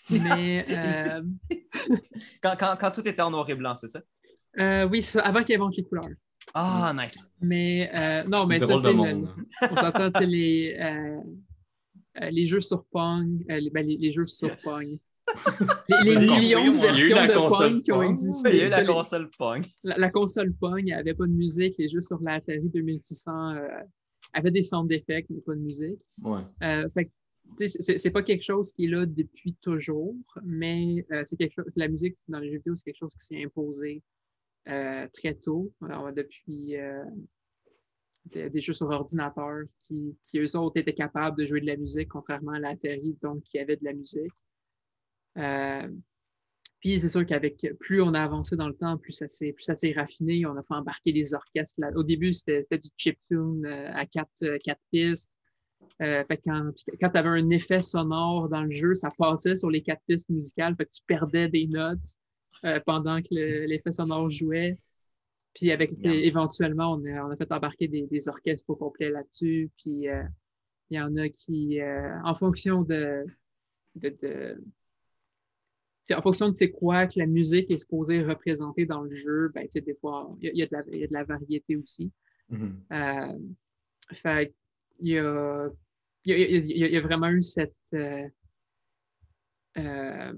Mais. 0.09 0.65
Euh, 0.69 1.21
quand, 2.41 2.91
tout 2.91 3.07
était 3.07 3.21
en 3.21 3.31
noir 3.31 3.49
et 3.49 3.55
blanc, 3.55 3.75
c'est 3.75 3.87
ça? 3.87 4.01
Euh, 4.57 4.87
oui, 4.89 5.05
avant 5.23 5.43
qu'ils 5.43 5.55
inventent 5.55 5.77
les 5.77 5.83
couleurs. 5.83 6.09
Ah, 6.53 6.93
nice. 6.95 7.33
Mais 7.41 7.91
euh, 7.95 8.23
non, 8.23 8.45
mais 8.45 8.59
ça, 8.59 8.79
c'est. 8.79 8.87
on 8.87 9.27
s'entend, 9.75 10.19
les, 10.21 10.77
les 12.31 12.45
jeux 12.45 12.61
sur 12.61 12.85
Pong, 12.85 13.45
les, 13.49 13.69
ben, 13.69 13.85
les, 13.85 14.11
jeux 14.11 14.25
sur 14.25 14.55
Pong. 14.57 14.87
Les, 15.89 16.15
millions 16.15 16.71
de 16.71 16.79
versions 16.79 17.17
de 17.17 17.47
Pong 17.49 17.81
qui 17.81 17.91
ont 17.91 18.03
existé. 18.03 18.49
Il 18.51 18.55
y 18.57 18.61
a 18.61 18.67
eu 18.67 18.69
la 18.69 18.85
console 18.85 19.29
Pong. 19.37 19.65
La, 19.83 20.09
console 20.09 20.53
Pong, 20.53 20.79
il 20.79 20.85
n'y 20.85 20.93
avait 20.93 21.13
pas 21.13 21.25
de 21.25 21.31
musique. 21.31 21.75
Les 21.77 21.89
jeux 21.89 22.01
sur 22.01 22.19
la 22.21 22.39
série 22.39 22.69
2600 22.69 23.31
avait 24.33 24.51
des 24.51 24.61
centres 24.61 24.87
d'effets, 24.87 25.25
mais 25.29 25.41
pas 25.41 25.55
de 25.55 25.59
musique. 25.59 25.99
Ouais. 26.21 26.41
Euh, 26.63 26.89
fait 26.89 27.11
c'est 27.67 28.09
pas 28.09 28.23
quelque 28.23 28.41
chose 28.41 28.73
qui 28.73 28.85
est 28.85 28.89
là 28.89 29.05
depuis 29.05 29.53
toujours, 29.61 30.15
mais 30.43 31.05
euh, 31.11 31.23
c'est 31.23 31.37
quelque 31.37 31.53
chose. 31.53 31.71
La 31.75 31.87
musique 31.87 32.17
dans 32.27 32.39
les 32.39 32.49
jeux 32.49 32.57
vidéo, 32.57 32.75
c'est 32.75 32.85
quelque 32.85 32.97
chose 32.97 33.13
qui 33.13 33.23
s'est 33.23 33.43
imposé 33.43 34.01
euh, 34.67 35.07
très 35.13 35.35
tôt. 35.35 35.71
Alors, 35.81 36.11
depuis 36.11 36.75
des 38.33 38.61
jeux 38.61 38.73
sur 38.73 38.89
ordinateur 38.89 39.59
qui, 39.83 40.17
qui, 40.23 40.39
eux 40.39 40.57
autres, 40.57 40.79
étaient 40.79 40.93
capables 40.93 41.37
de 41.39 41.45
jouer 41.45 41.61
de 41.61 41.67
la 41.67 41.77
musique, 41.77 42.09
contrairement 42.09 42.53
à 42.53 42.59
l'Atari, 42.59 43.15
donc 43.21 43.43
qui 43.43 43.59
avait 43.59 43.77
de 43.77 43.85
la 43.85 43.93
musique. 43.93 44.33
Puis 46.85 46.99
c'est 46.99 47.09
sûr 47.09 47.25
qu'avec 47.25 47.65
plus 47.79 47.99
on 47.99 48.13
a 48.13 48.21
avancé 48.21 48.55
dans 48.55 48.67
le 48.67 48.75
temps, 48.75 48.95
plus 48.99 49.11
ça 49.11 49.27
s'est 49.27 49.53
plus 49.53 49.95
raffiné. 49.95 50.45
On 50.45 50.55
a 50.55 50.61
fait 50.61 50.75
embarquer 50.75 51.13
des 51.13 51.33
orchestres. 51.33 51.79
Là. 51.79 51.89
Au 51.95 52.03
début, 52.03 52.31
c'était 52.31 52.77
du 52.77 52.89
chiptune 52.95 53.65
euh, 53.65 53.91
à 53.91 54.05
quatre, 54.05 54.43
euh, 54.43 54.59
quatre 54.63 54.81
pistes. 54.91 55.31
Euh, 56.03 56.23
fait 56.25 56.37
quand 56.45 56.71
quand 57.01 57.09
tu 57.09 57.17
avais 57.17 57.29
un 57.29 57.49
effet 57.49 57.81
sonore 57.81 58.49
dans 58.49 58.61
le 58.61 58.69
jeu, 58.69 58.93
ça 58.93 59.09
passait 59.17 59.55
sur 59.55 59.71
les 59.71 59.81
quatre 59.81 60.03
pistes 60.07 60.29
musicales. 60.29 60.75
Fait 60.75 60.85
que 60.85 60.91
tu 60.91 61.01
perdais 61.07 61.49
des 61.49 61.65
notes 61.65 62.05
pendant 62.85 63.19
que 63.19 63.33
l'effet 63.33 63.91
sonore 63.91 64.29
jouait. 64.29 64.77
Puis 65.55 65.71
avec 65.71 65.91
éventuellement, 66.05 66.93
on 66.93 67.05
a, 67.05 67.25
on 67.25 67.31
a, 67.31 67.35
fait 67.35 67.51
embarquer 67.51 67.87
des, 67.87 68.05
des 68.05 68.29
orchestres 68.29 68.69
au 68.69 68.75
complet 68.75 69.09
là-dessus. 69.09 69.71
Puis 69.79 70.05
il 70.05 70.97
y 70.97 70.99
en 70.99 71.17
a 71.17 71.29
qui, 71.29 71.79
en 71.81 72.35
fonction 72.35 72.83
de, 72.83 73.25
de 73.95 74.55
en 76.13 76.21
fonction 76.21 76.49
de 76.49 76.53
c'est 76.53 76.71
quoi 76.71 77.07
que 77.07 77.17
la 77.17 77.25
musique 77.25 77.71
est 77.71 77.79
supposée 77.79 78.21
représenter 78.21 78.85
dans 78.85 79.01
le 79.01 79.13
jeu, 79.13 79.51
ben, 79.53 79.67
des 79.73 79.95
fois, 79.95 80.35
il 80.41 80.55
y, 80.55 80.61
a 80.61 80.67
de 80.67 81.13
la 81.13 81.23
variété 81.23 81.75
aussi. 81.75 82.11
fait 84.13 84.53
il 84.99 85.09
y 85.09 85.17
a, 85.17 85.67
y, 86.25 86.97
a, 86.97 87.01
vraiment 87.01 87.29
eu 87.29 87.43
cette 87.43 87.75
euh, 87.93 88.27
euh, 89.77 90.33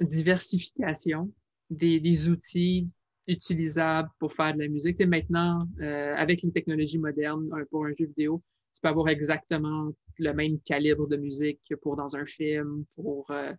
diversification 0.00 1.32
des, 1.70 2.00
des, 2.00 2.28
outils 2.28 2.88
utilisables 3.26 4.10
pour 4.18 4.32
faire 4.32 4.54
de 4.54 4.60
la 4.60 4.68
musique. 4.68 5.00
maintenant, 5.00 5.58
euh, 5.80 6.14
avec 6.16 6.42
les 6.42 6.52
technologies 6.52 6.98
modernes 6.98 7.48
pour 7.70 7.86
un 7.86 7.94
jeu 7.98 8.06
vidéo, 8.06 8.42
tu 8.74 8.80
peux 8.82 8.88
avoir 8.88 9.08
exactement 9.08 9.92
le 10.18 10.32
même 10.32 10.60
calibre 10.60 11.06
de 11.06 11.16
musique 11.16 11.60
que 11.68 11.74
pour 11.74 11.96
dans 11.96 12.16
un 12.16 12.26
film, 12.26 12.84
pour, 12.94 13.30
euh, 13.30 13.52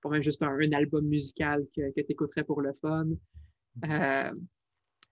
pour 0.00 0.10
même 0.10 0.22
juste 0.22 0.42
un, 0.42 0.72
album 0.72 1.06
musical 1.06 1.66
que, 1.74 1.90
que 1.92 2.00
tu 2.00 2.12
écouterais 2.12 2.44
pour 2.44 2.60
le 2.60 2.72
fun. 2.74 3.08
Euh, 3.84 4.30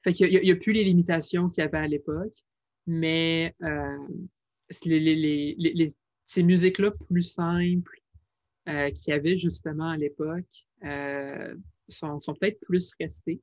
fait 0.02 0.12
qu'il 0.12 0.42
n'y 0.42 0.50
a, 0.50 0.56
plus 0.56 0.72
les 0.72 0.84
limitations 0.84 1.48
qu'il 1.50 1.62
y 1.62 1.66
avait 1.66 1.78
à 1.78 1.86
l'époque, 1.86 2.36
mais 2.86 3.54
euh, 3.62 3.98
ces 4.68 6.42
musiques-là 6.42 6.92
plus 7.08 7.22
simples 7.22 8.00
qu'il 8.66 9.08
y 9.08 9.12
avait 9.12 9.36
justement 9.36 9.90
à 9.90 9.96
l'époque 9.96 10.66
sont, 11.88 12.20
sont 12.20 12.34
peut-être 12.34 12.60
plus 12.60 12.92
restées. 13.00 13.40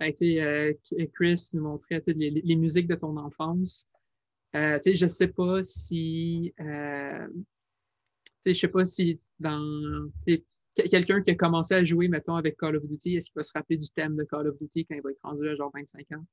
Chris 0.00 1.48
nous 1.52 1.62
montrait 1.62 2.02
les, 2.06 2.56
musiques 2.56 2.88
de 2.88 2.94
ton 2.94 3.16
enfance. 3.16 3.88
Euh, 4.54 4.78
je 4.84 5.04
ne 5.04 5.08
sais 5.08 5.28
pas 5.28 5.62
si. 5.62 6.54
Euh, 6.60 7.26
je 8.46 8.52
sais 8.52 8.68
pas 8.68 8.84
si 8.84 9.20
dans. 9.38 10.10
Quelqu'un 10.90 11.22
qui 11.22 11.30
a 11.30 11.34
commencé 11.36 11.72
à 11.72 11.84
jouer, 11.84 12.08
mettons, 12.08 12.34
avec 12.34 12.56
Call 12.56 12.74
of 12.76 12.84
Duty, 12.84 13.14
est-ce 13.14 13.30
qu'il 13.30 13.38
va 13.38 13.44
se 13.44 13.52
rappeler 13.54 13.76
du 13.76 13.88
thème 13.90 14.16
de 14.16 14.24
Call 14.24 14.48
of 14.48 14.58
Duty 14.58 14.84
quand 14.84 14.96
il 14.96 15.02
va 15.02 15.10
être 15.12 15.20
rendu 15.22 15.48
à 15.48 15.54
genre 15.54 15.70
25 15.72 16.06
ans? 16.12 16.24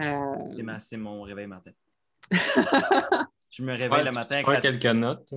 Euh, 0.00 0.78
c'est 0.78 0.96
mon 0.98 1.22
réveil 1.22 1.46
matin. 1.46 1.70
je 3.50 3.62
me 3.62 3.72
réveille 3.72 4.04
le 4.04 4.14
matin. 4.14 4.36
Tu 4.38 4.42
prends 4.42 4.60
quelques 4.60 4.84
notes? 4.84 5.32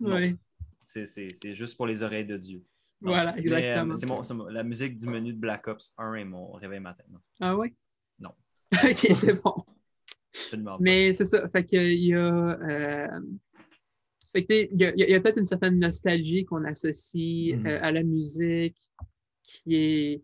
Oui. 0.00 0.36
C'est 0.80 1.54
juste 1.54 1.76
pour 1.76 1.86
les 1.86 2.02
oreilles 2.02 2.26
de 2.26 2.36
Dieu. 2.36 2.64
voilà, 3.00 3.38
exactement. 3.38 4.22
c'est 4.24 4.34
la 4.50 4.62
musique 4.64 4.96
du 4.96 5.06
menu 5.06 5.32
de 5.32 5.38
Black 5.38 5.68
Ops 5.68 5.94
1 5.96 6.14
et 6.14 6.24
mon 6.24 6.52
réveil 6.52 6.80
matin. 6.80 7.04
Ah 7.40 7.56
oui? 7.56 7.72
Non. 8.18 8.30
ok, 8.72 9.08
c'est 9.14 9.40
bon. 9.40 9.64
Mais 10.80 11.12
c'est 11.12 11.24
ça. 11.24 11.48
Fait 11.48 11.64
qu'il 11.64 12.04
y 12.04 12.14
a. 12.14 12.18
Euh, 12.18 13.20
il 14.34 14.66
y 14.96 15.14
a, 15.14 15.20
peut-être 15.20 15.38
une 15.38 15.46
certaine 15.46 15.78
nostalgie 15.78 16.44
qu'on 16.44 16.64
associe 16.64 17.54
mm-hmm. 17.54 17.68
euh, 17.68 17.78
à 17.80 17.90
la 17.90 18.02
musique 18.02 18.76
qui 19.42 19.76
est, 19.76 20.22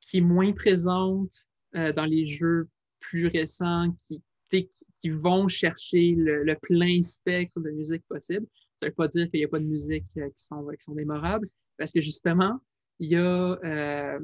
qui 0.00 0.18
est 0.18 0.22
moins 0.22 0.52
présente 0.52 1.32
euh, 1.74 1.92
dans 1.92 2.04
les 2.04 2.24
jeux 2.24 2.68
plus 3.00 3.26
récents 3.26 3.92
qui, 4.04 4.22
qui 4.48 5.08
vont 5.08 5.48
chercher 5.48 6.14
le, 6.16 6.56
plein 6.62 7.02
spectre 7.02 7.60
de 7.60 7.70
musique 7.70 8.04
possible. 8.08 8.46
Ça 8.76 8.86
ne 8.86 8.90
veut 8.90 8.94
pas 8.94 9.08
dire 9.08 9.28
qu'il 9.28 9.40
n'y 9.40 9.44
a 9.44 9.48
pas 9.48 9.58
de 9.58 9.64
musique 9.64 10.04
qui, 10.14 10.20
sont, 10.36 10.64
qui 10.68 10.84
sont 10.84 10.94
mémorables, 10.94 11.48
parce 11.76 11.90
que 11.90 12.00
justement, 12.00 12.60
il 13.00 13.10
y 13.10 13.16
a 13.16 14.18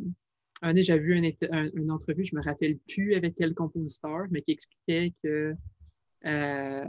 un 0.63 0.75
jour, 0.75 0.83
j'ai 0.83 0.99
vu 0.99 1.37
une 1.75 1.91
entrevue, 1.91 2.25
je 2.25 2.35
ne 2.35 2.41
me 2.41 2.45
rappelle 2.45 2.79
plus 2.89 3.15
avec 3.15 3.35
quel 3.37 3.55
compositeur, 3.55 4.27
mais 4.31 4.43
qui 4.43 4.53
expliquait 4.53 5.13
que 5.23 5.55
euh, 6.27 6.85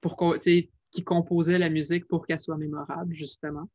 pour, 0.00 0.36
qui 0.40 1.04
composait 1.04 1.58
la 1.58 1.70
musique 1.70 2.06
pour 2.06 2.26
qu'elle 2.26 2.40
soit 2.40 2.58
mémorable, 2.58 3.14
justement. 3.14 3.68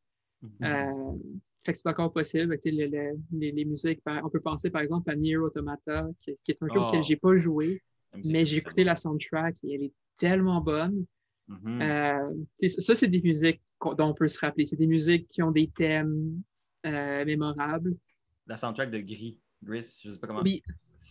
Mm-hmm. 0.43 1.15
Euh, 1.15 1.17
fait 1.65 1.71
que 1.73 1.77
c'est 1.79 1.89
encore 1.89 2.13
possible. 2.13 2.57
les, 2.63 3.65
musiques, 3.65 4.01
on 4.05 4.29
peut 4.29 4.39
penser 4.39 4.69
par 4.69 4.81
exemple 4.81 5.09
à 5.09 5.15
Nier 5.15 5.38
Automata, 5.38 6.07
qui, 6.21 6.31
est 6.47 6.61
un 6.61 6.67
jeu 6.73 6.79
auquel 6.79 7.03
je 7.03 7.09
n'ai 7.09 7.15
pas 7.15 7.35
joué, 7.35 7.81
mais 8.25 8.45
j'ai 8.45 8.57
écouté 8.57 8.84
la 8.84 8.95
soundtrack 8.95 9.55
et 9.63 9.75
elle 9.75 9.84
est 9.84 9.93
tellement 10.15 10.61
bonne. 10.61 11.05
Mm-hmm. 11.49 11.81
Euh, 12.61 12.67
ça, 12.67 12.95
c'est 12.95 13.07
des 13.07 13.21
musiques 13.21 13.61
dont 13.81 14.09
on 14.09 14.13
peut 14.13 14.27
se 14.27 14.39
rappeler. 14.39 14.65
C'est 14.65 14.75
des 14.75 14.88
musiques 14.88 15.27
qui 15.29 15.41
ont 15.41 15.51
des 15.51 15.69
thèmes 15.69 16.41
mémorables 16.84 17.95
la 18.48 18.57
soundtrack 18.57 18.91
de 18.91 18.99
Gris. 18.99 19.40
Gris, 19.64 19.99
je 20.03 20.11
sais 20.11 20.18
pas 20.18 20.28
comment. 20.28 20.41
Oui. 20.41 20.64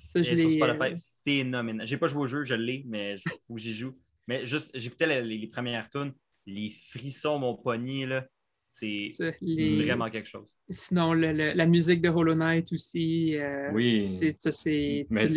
Ça, 0.06 0.22
je 0.22 0.34
l'ai. 0.34 0.50
Spotify, 0.50 0.94
phénoménal. 1.24 1.86
J'ai 1.86 1.96
pas 1.96 2.06
joué 2.06 2.22
au 2.22 2.26
jeu, 2.26 2.44
je 2.44 2.54
l'ai, 2.54 2.84
mais 2.86 3.14
il 3.14 3.30
faut 3.46 3.54
que 3.54 3.60
j'y 3.60 3.74
joue. 3.74 3.94
Mais 4.26 4.46
juste, 4.46 4.70
j'écoutais 4.74 5.22
les, 5.22 5.46
premières 5.46 5.88
tunes, 5.88 6.12
les 6.46 6.70
frissons 6.70 7.38
mon 7.38 7.54
poignet, 7.54 8.06
là. 8.06 8.26
C'est 8.70 9.10
vraiment 9.40 10.10
quelque 10.10 10.28
chose. 10.28 10.54
Sinon, 10.68 11.14
la 11.14 11.66
musique 11.66 12.02
de 12.02 12.10
Hollow 12.10 12.34
Knight 12.34 12.70
aussi. 12.74 13.34
Euh, 13.36 13.70
oui. 13.72 14.34
Ça, 14.38 14.52
c'est. 14.52 15.06
Mais 15.08 15.32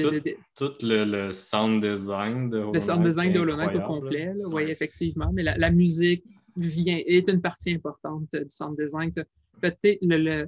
tout, 0.56 0.74
le, 0.82 1.32
sound 1.32 1.82
design 1.82 2.50
de 2.50 2.58
Hollow 2.58 2.72
Knight. 2.72 2.76
Le 2.76 2.82
sound 2.82 3.06
design 3.06 3.32
de 3.32 3.40
Hollow 3.40 3.56
Knight 3.56 3.76
au 3.78 3.82
complet, 3.82 4.34
oui, 4.48 4.64
effectivement. 4.64 5.32
Mais 5.34 5.44
la, 5.44 5.72
musique 5.72 6.26
vient, 6.58 7.02
est 7.06 7.30
une 7.30 7.42
partie 7.42 7.74
importante 7.74 8.28
du 8.34 8.50
sound 8.50 8.78
design. 8.78 9.14
Peut-être 9.62 10.00
le, 10.02 10.46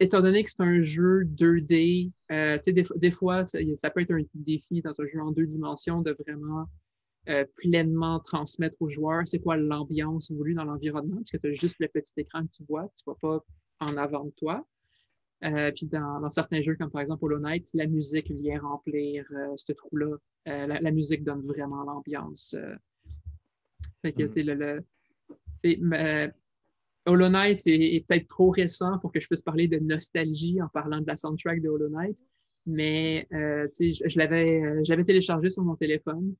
étant 0.00 0.20
donné 0.20 0.42
que 0.42 0.50
c'est 0.50 0.60
un 0.60 0.82
jeu 0.82 1.24
2D, 1.24 2.10
euh, 2.32 2.58
des, 2.66 3.10
fois, 3.10 3.44
ça, 3.44 3.58
peut 3.90 4.00
être 4.00 4.12
un 4.12 4.22
défi 4.34 4.80
dans 4.82 5.00
un 5.00 5.06
jeu 5.06 5.20
en 5.20 5.30
deux 5.30 5.46
dimensions 5.46 6.00
de 6.00 6.16
vraiment 6.26 6.66
euh, 7.28 7.44
pleinement 7.56 8.20
transmettre 8.20 8.76
aux 8.80 8.90
joueurs 8.90 9.22
c'est 9.24 9.38
quoi 9.38 9.56
l'ambiance 9.56 10.30
voulue 10.30 10.54
dans 10.54 10.64
l'environnement, 10.64 11.16
parce 11.16 11.30
que 11.30 11.36
tu 11.38 11.46
as 11.48 11.52
juste 11.52 11.76
le 11.80 11.88
petit 11.88 12.12
écran 12.18 12.44
que 12.44 12.50
tu 12.50 12.64
vois, 12.68 12.90
tu 12.96 13.08
ne 13.08 13.14
vois 13.14 13.18
pas 13.18 13.44
en 13.86 13.96
avant 13.96 14.24
de 14.24 14.32
toi. 14.32 14.66
Euh, 15.44 15.70
puis 15.72 15.86
dans, 15.86 16.30
certains 16.30 16.62
jeux, 16.62 16.74
comme 16.76 16.90
par 16.90 17.02
exemple 17.02 17.24
Hollow 17.24 17.38
Knight, 17.38 17.68
la 17.74 17.86
musique 17.86 18.30
vient 18.30 18.60
remplir 18.60 19.26
ce 19.56 19.72
trou-là. 19.72 20.16
La, 20.46 20.90
musique 20.90 21.22
donne 21.22 21.42
vraiment 21.46 21.82
l'ambiance. 21.82 22.56
Fait 24.02 24.12
que, 24.12 24.22
mm. 24.22 24.82
le, 25.62 26.32
Hollow 27.06 27.28
Knight 27.28 27.62
est, 27.66 28.06
peut-être 28.06 28.28
trop 28.28 28.50
récent 28.50 28.98
pour 28.98 29.12
que 29.12 29.20
je 29.20 29.26
puisse 29.26 29.42
parler 29.42 29.68
de 29.68 29.78
nostalgie 29.78 30.60
en 30.62 30.68
parlant 30.68 31.00
de 31.00 31.06
la 31.06 31.16
soundtrack 31.16 31.60
de 31.60 31.68
Hollow 31.68 31.90
Knight, 31.90 32.18
mais 32.66 33.26
euh, 33.32 33.68
je, 33.78 34.18
l'avais, 34.18 34.62
euh, 34.62 34.80
j'avais 34.84 35.04
téléchargé 35.04 35.50
sur 35.50 35.62
mon 35.62 35.76
téléphone 35.76 36.34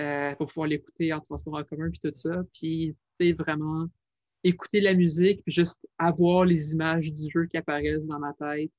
euh, 0.00 0.34
pour 0.34 0.48
pouvoir 0.48 0.66
l'écouter 0.66 1.12
en 1.12 1.20
transport 1.20 1.54
en 1.54 1.64
commun 1.64 1.90
puis 1.90 2.00
tout 2.02 2.14
ça, 2.14 2.42
puis 2.52 2.96
vraiment 3.38 3.86
écouter 4.42 4.80
la 4.80 4.94
musique 4.94 5.44
puis 5.44 5.52
juste 5.52 5.86
avoir 5.98 6.44
les 6.44 6.72
images 6.72 7.12
du 7.12 7.30
jeu 7.30 7.46
qui 7.46 7.56
apparaissent 7.56 8.08
dans 8.08 8.18
ma 8.18 8.32
tête. 8.32 8.72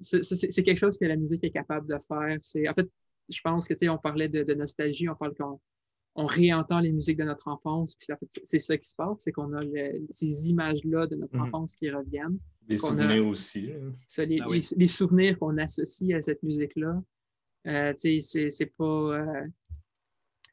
c'est, 0.00 0.62
quelque 0.62 0.78
chose 0.78 0.98
que 0.98 1.06
la 1.06 1.16
musique 1.16 1.42
est 1.42 1.50
capable 1.50 1.88
de 1.88 1.96
faire. 2.06 2.70
En 2.70 2.74
fait, 2.74 2.88
je 3.30 3.40
pense 3.42 3.66
que 3.66 3.88
on 3.88 3.96
parlait 3.96 4.28
de, 4.28 4.42
de 4.42 4.52
nostalgie, 4.52 5.08
on 5.08 5.14
parle 5.14 5.34
qu'on 5.34 5.58
on 6.16 6.26
réentend 6.26 6.80
les 6.80 6.92
musiques 6.92 7.16
de 7.16 7.24
notre 7.24 7.48
enfance, 7.48 7.96
puis 7.96 8.06
c'est 8.44 8.60
ça 8.60 8.78
qui 8.78 8.88
se 8.88 8.94
passe, 8.94 9.16
c'est 9.20 9.32
qu'on 9.32 9.52
a 9.52 9.62
ces 10.10 10.48
images-là 10.48 11.06
de 11.06 11.16
notre 11.16 11.34
mhm. 11.34 11.42
enfance 11.42 11.76
qui 11.76 11.90
reviennent. 11.90 12.38
Des 12.62 12.76
souvenirs 12.76 13.26
aussi. 13.26 13.70
Ça, 14.08 14.22
ah 14.22 14.46
les, 14.76 14.88
souvenirs 14.88 15.38
qu'on 15.38 15.58
associe 15.58 16.16
à 16.16 16.22
cette 16.22 16.42
musique-là, 16.42 17.02
euh, 17.66 17.92
c'est 17.96 18.72
pas... 18.76 18.84
Euh, 18.84 19.46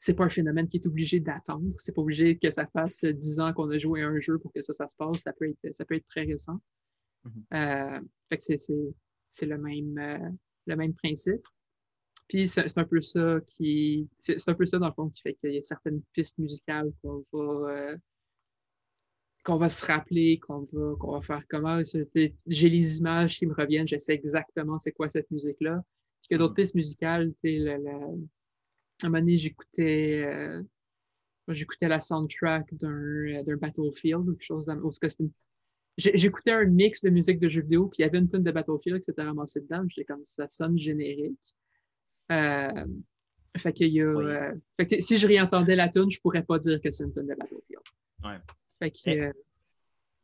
c'est 0.03 0.15
pas 0.15 0.25
un 0.25 0.29
phénomène 0.31 0.67
qui 0.67 0.77
est 0.77 0.87
obligé 0.87 1.19
d'attendre. 1.19 1.75
C'est 1.77 1.91
pas 1.91 2.01
obligé 2.01 2.35
que 2.35 2.49
ça 2.49 2.65
fasse 2.65 3.05
dix 3.05 3.39
ans 3.39 3.53
qu'on 3.53 3.69
a 3.69 3.77
joué 3.77 4.01
à 4.01 4.07
un 4.07 4.19
jeu 4.19 4.39
pour 4.39 4.51
que 4.51 4.59
ça, 4.63 4.73
ça 4.73 4.89
se 4.89 4.95
passe. 4.95 5.17
Ça 5.17 5.31
peut 5.31 5.47
être, 5.47 5.75
ça 5.75 5.85
peut 5.85 5.93
être 5.93 6.07
très 6.07 6.23
récent. 6.23 6.59
Mhm. 7.23 7.43
Euh, 7.53 8.01
c'est 9.31 9.45
le 9.45 9.59
même, 9.59 10.33
le 10.65 10.75
même 10.75 10.95
principe. 10.95 11.45
Puis 12.27 12.47
c'est 12.47 12.77
un 12.77 12.85
peu 12.85 13.01
ça 13.01 13.39
qui. 13.45 14.07
C'est 14.19 14.47
un 14.47 14.53
peu 14.53 14.65
ça, 14.65 14.79
dans 14.79 14.87
le 14.87 14.93
fond, 14.93 15.09
qui 15.09 15.21
fait 15.21 15.33
qu'il 15.35 15.51
y 15.53 15.57
a 15.57 15.63
certaines 15.63 16.01
pistes 16.13 16.37
musicales 16.37 16.91
qu'on 17.01 17.25
va. 17.33 17.71
Euh, 17.71 17.97
qu'on 19.43 19.57
va 19.57 19.69
se 19.69 19.83
rappeler, 19.85 20.39
qu'on 20.39 20.67
va, 20.71 20.95
qu'on 20.99 21.13
va 21.13 21.21
faire 21.21 21.43
comment. 21.49 21.81
J'ai 22.45 22.69
les 22.69 22.99
images 22.99 23.37
qui 23.37 23.47
me 23.47 23.53
reviennent, 23.53 23.87
je 23.87 23.97
sais 23.97 24.13
exactement 24.13 24.77
c'est 24.77 24.91
quoi 24.91 25.09
cette 25.09 25.31
musique-là. 25.31 25.81
Puis 26.21 26.27
il 26.29 26.33
y 26.33 26.35
a 26.35 26.37
d'autres 26.37 26.53
mm. 26.53 26.55
pistes 26.55 26.75
musicales, 26.75 27.33
tu 27.43 27.57
sais, 27.57 27.69
à 27.69 27.75
un 27.75 29.09
moment 29.09 29.19
donné, 29.19 29.39
j'écoutais 29.39 30.23
euh, 30.27 30.61
j'écoutais 31.47 31.87
la 31.87 32.01
soundtrack 32.01 32.73
d'un 32.75 33.57
Battlefield 33.57 34.29
ou 34.29 34.33
quelque 34.33 34.45
chose 34.45 34.69
J'écoutais 35.97 36.51
un 36.51 36.65
mix 36.65 37.03
de 37.03 37.09
musique 37.09 37.39
de 37.39 37.49
jeux 37.49 37.61
vidéo, 37.61 37.87
puis 37.87 37.97
il 37.99 38.01
y 38.03 38.05
avait 38.05 38.17
une 38.17 38.29
tune 38.29 38.43
de 38.43 38.51
Battlefield 38.51 38.99
qui 38.99 39.05
s'était 39.05 39.23
ramassée 39.23 39.61
dedans. 39.61 39.83
J'étais 39.89 40.05
comme 40.05 40.23
ça 40.25 40.47
sonne 40.47 40.77
générique. 40.77 41.37
Euh, 42.31 42.85
fait 43.57 43.73
qu'il 43.73 43.93
y 43.93 44.01
a. 44.01 44.05
Euh, 44.05 44.55
si 44.99 45.17
je 45.17 45.27
réentendais 45.27 45.75
la 45.75 45.89
tune, 45.89 46.09
je 46.09 46.19
pourrais 46.19 46.43
pas 46.43 46.57
dire 46.59 46.79
que 46.81 46.89
c'est 46.91 47.03
une 47.03 47.13
tune 47.13 47.27
de 47.27 47.35
Battlefield. 47.35 47.81
Ouais. 48.23 48.37
Fait 48.79 48.91
que. 48.91 49.09
Euh, 49.09 49.33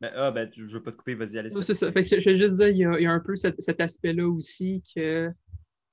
ben, 0.00 0.12
ah, 0.14 0.30
ben, 0.30 0.48
je 0.52 0.62
veux 0.64 0.82
pas 0.82 0.92
te 0.92 0.96
couper, 0.96 1.14
vas-y, 1.14 1.38
allez. 1.38 1.50
C'est 1.50 1.74
ça. 1.74 1.92
Fait 1.92 2.02
que 2.02 2.20
je 2.20 2.30
veux 2.30 2.38
juste 2.38 2.56
dire, 2.56 2.68
il 2.68 2.78
y 2.78 2.84
a, 2.84 2.98
il 2.98 3.02
y 3.02 3.06
a 3.06 3.12
un 3.12 3.20
peu 3.20 3.36
cet, 3.36 3.60
cet 3.60 3.80
aspect-là 3.80 4.28
aussi 4.28 4.82
que 4.94 5.30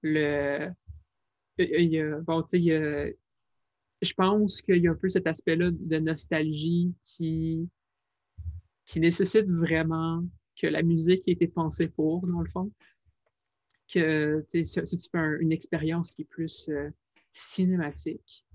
le. 0.02 0.70
Il 1.58 1.90
y 1.90 2.00
a, 2.02 2.20
bon, 2.20 2.44
tu 2.44 2.62
sais, 2.62 3.18
je 4.02 4.14
pense 4.14 4.62
qu'il 4.62 4.78
y 4.78 4.88
a 4.88 4.92
un 4.92 4.96
peu 4.96 5.10
cet 5.10 5.26
aspect-là 5.26 5.72
de 5.72 6.00
nostalgie 6.00 6.94
qui, 7.04 7.68
qui 8.86 9.00
nécessite 9.00 9.48
vraiment 9.48 10.24
que 10.60 10.68
la 10.68 10.84
musique 10.84 11.28
ait 11.28 11.32
été 11.32 11.48
pensée 11.48 11.88
pour, 11.88 12.28
dans 12.28 12.42
le 12.42 12.50
fond. 12.50 12.72
Que 13.88 14.44
tu 14.49 14.64
fais 14.66 15.38
une 15.40 15.52
expérience 15.52 16.12
qui 16.12 16.24
est 16.24 16.30
plus 16.30 16.68
euh, 16.70 16.90
cinématique, 17.32 18.45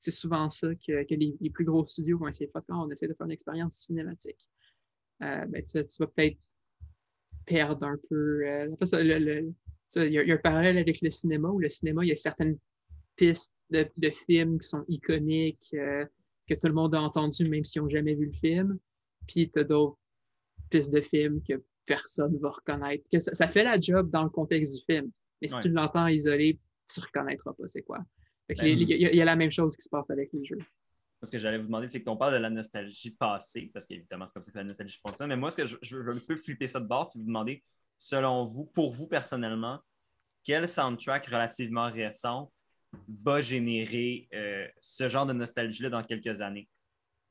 c'est 0.00 0.10
souvent 0.10 0.50
ça 0.50 0.68
que, 0.74 1.14
les, 1.14 1.50
plus 1.50 1.64
gros 1.64 1.84
studios 1.84 2.18
vont 2.18 2.28
essayer 2.28 2.46
de 2.46 2.52
faire 2.52 2.62
quand 2.68 2.86
on 2.86 2.90
essaie 2.90 3.08
de 3.08 3.14
faire 3.14 3.26
une 3.26 3.32
expérience 3.32 3.76
cinématique. 3.76 4.48
Euh, 5.22 5.46
ben, 5.46 5.64
tu, 5.64 5.78
vas 5.78 6.06
peut-être 6.08 6.38
perdre 7.46 7.86
un 7.86 7.98
peu. 8.08 8.46
Euh, 8.46 8.68
il 9.96 10.12
y, 10.12 10.18
a 10.18 10.34
un 10.34 10.38
parallèle 10.38 10.78
avec 10.78 11.00
le 11.00 11.10
cinéma 11.10 11.48
où 11.48 11.58
le 11.58 11.68
cinéma, 11.68 12.04
il 12.04 12.08
y 12.08 12.12
a 12.12 12.16
certaines 12.16 12.58
pistes 13.16 13.52
de, 13.70 14.10
films 14.10 14.58
qui 14.58 14.68
sont 14.68 14.84
iconiques, 14.88 15.70
que 15.70 16.54
tout 16.54 16.66
le 16.66 16.72
monde 16.72 16.94
a 16.94 17.00
entendu 17.00 17.48
même 17.48 17.64
s'ils 17.64 17.82
n'ont 17.82 17.88
jamais 17.88 18.14
vu 18.14 18.26
le 18.26 18.32
film. 18.32 18.78
Puis 19.26 19.50
tu 19.50 19.60
as 19.60 19.64
d'autres 19.64 19.98
pistes 20.70 20.92
de 20.92 21.00
films 21.00 21.42
que 21.42 21.62
personne 21.86 22.34
ne 22.34 22.38
va 22.38 22.50
reconnaître. 22.50 23.08
Que 23.10 23.18
ça, 23.18 23.48
fait 23.48 23.64
la 23.64 23.80
job 23.80 24.10
dans 24.10 24.24
le 24.24 24.30
contexte 24.30 24.74
du 24.74 24.84
film. 24.84 25.10
Mais 25.40 25.48
si 25.48 25.58
tu 25.58 25.68
l'entends 25.68 26.06
isolé, 26.06 26.58
tu 26.92 27.00
ne 27.00 27.06
reconnaîtras 27.06 27.52
pas 27.52 27.66
c'est 27.66 27.82
quoi. 27.82 27.98
Ben, 28.48 28.56
il 28.60 28.82
y, 28.82 29.20
a 29.20 29.24
la 29.24 29.36
même 29.36 29.50
chose 29.50 29.76
qui 29.76 29.82
se 29.82 29.88
passe 29.88 30.10
avec 30.10 30.30
les 30.32 30.44
jeux. 30.44 30.58
Ce 31.22 31.30
que 31.30 31.38
j'allais 31.38 31.58
vous 31.58 31.66
demander, 31.66 31.88
c'est 31.88 32.02
qu'on 32.02 32.16
parle 32.16 32.34
de 32.34 32.38
la 32.38 32.50
nostalgie 32.50 33.12
passée, 33.12 33.70
parce 33.72 33.86
qu'évidemment, 33.86 34.26
c'est 34.26 34.34
comme 34.34 34.42
ça 34.42 34.50
que 34.50 34.58
la 34.58 34.64
nostalgie 34.64 34.98
fonctionne. 35.04 35.28
Mais 35.28 35.36
moi, 35.36 35.52
ce 35.52 35.56
que 35.56 35.66
je, 35.66 35.76
je, 35.80 35.96
veux 35.96 36.12
un 36.12 36.16
petit 36.16 36.26
peu 36.26 36.36
flipper 36.36 36.66
ça 36.66 36.80
de 36.80 36.86
bord 36.86 37.12
et 37.14 37.18
vous 37.18 37.24
demander, 37.24 37.62
selon 37.98 38.44
vous, 38.44 38.64
pour 38.64 38.92
vous 38.92 39.06
personnellement, 39.06 39.80
quel 40.44 40.68
soundtrack 40.68 41.26
relativement 41.26 41.90
récent 41.90 42.52
va 43.22 43.40
générer 43.40 44.28
euh, 44.34 44.66
ce 44.80 45.08
genre 45.08 45.26
de 45.26 45.32
nostalgie-là 45.32 45.90
dans 45.90 46.02
quelques 46.02 46.40
années? 46.40 46.68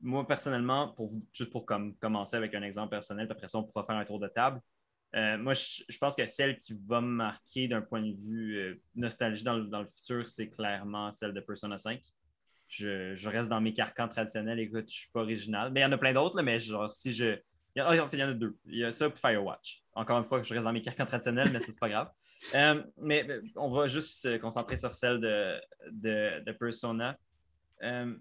Moi, 0.02 0.26
personnellement, 0.26 0.88
pour 0.88 1.12
juste 1.32 1.50
pour 1.50 1.64
commencer 1.64 2.36
avec 2.36 2.54
un 2.54 2.62
exemple 2.62 2.90
personnel, 2.90 3.28
après 3.30 3.48
ça, 3.48 3.58
on 3.58 3.62
pourra 3.62 3.84
faire 3.84 3.96
un 3.96 4.04
tour 4.04 4.18
de 4.18 4.28
table. 4.28 4.60
Euh, 5.14 5.36
moi, 5.38 5.52
je, 5.52 5.98
pense 5.98 6.16
que 6.16 6.26
celle 6.26 6.56
qui 6.56 6.74
va 6.86 7.00
me 7.00 7.06
marquer 7.06 7.68
d'un 7.68 7.82
point 7.82 8.00
de 8.00 8.14
vue 8.16 8.56
euh, 8.56 8.80
nostalgie 8.94 9.44
dans 9.44 9.56
le, 9.56 9.86
futur, 9.86 10.28
c'est 10.28 10.48
clairement 10.48 11.12
celle 11.12 11.32
de 11.32 11.40
Persona 11.40 11.78
5. 11.78 12.00
Je, 12.68 13.28
reste 13.28 13.50
dans 13.50 13.60
mes 13.60 13.74
carcans 13.74 14.08
traditionnels. 14.08 14.58
Écoute, 14.58 14.88
je 14.88 14.94
ne 14.94 14.98
suis 14.98 15.10
pas 15.12 15.20
original. 15.20 15.70
Mais 15.70 15.80
il 15.80 15.82
y 15.82 15.86
en 15.86 15.92
a 15.92 15.98
plein 15.98 16.14
d'autres, 16.14 16.40
mais 16.42 16.58
genre, 16.58 16.90
si 16.90 17.12
je. 17.12 17.38
Il 17.74 17.80
y, 17.80 17.82
en, 17.82 17.92
il 17.92 18.18
y 18.18 18.22
en 18.22 18.28
a 18.28 18.34
deux. 18.34 18.56
Il 18.66 18.78
y 18.78 18.84
a 18.84 18.92
ça 18.92 19.06
et 19.06 19.10
Firewatch. 19.10 19.82
Encore 19.94 20.18
une 20.18 20.24
fois, 20.24 20.42
je 20.42 20.52
reste 20.52 20.64
dans 20.64 20.72
mes 20.72 20.82
carcans 20.82 21.06
traditionnels, 21.06 21.50
mais 21.50 21.60
c'est 21.60 21.78
pas 21.78 21.88
grave. 21.88 22.10
Euh, 22.56 22.82
mais 22.96 23.24
on 23.54 23.70
va 23.70 23.86
juste 23.86 24.20
se 24.20 24.36
concentrer 24.36 24.76
sur 24.76 24.92
celle 24.92 25.20
de, 25.20 25.60
de, 25.92 26.50
Persona. 26.50 27.16
Euh, 27.84 28.16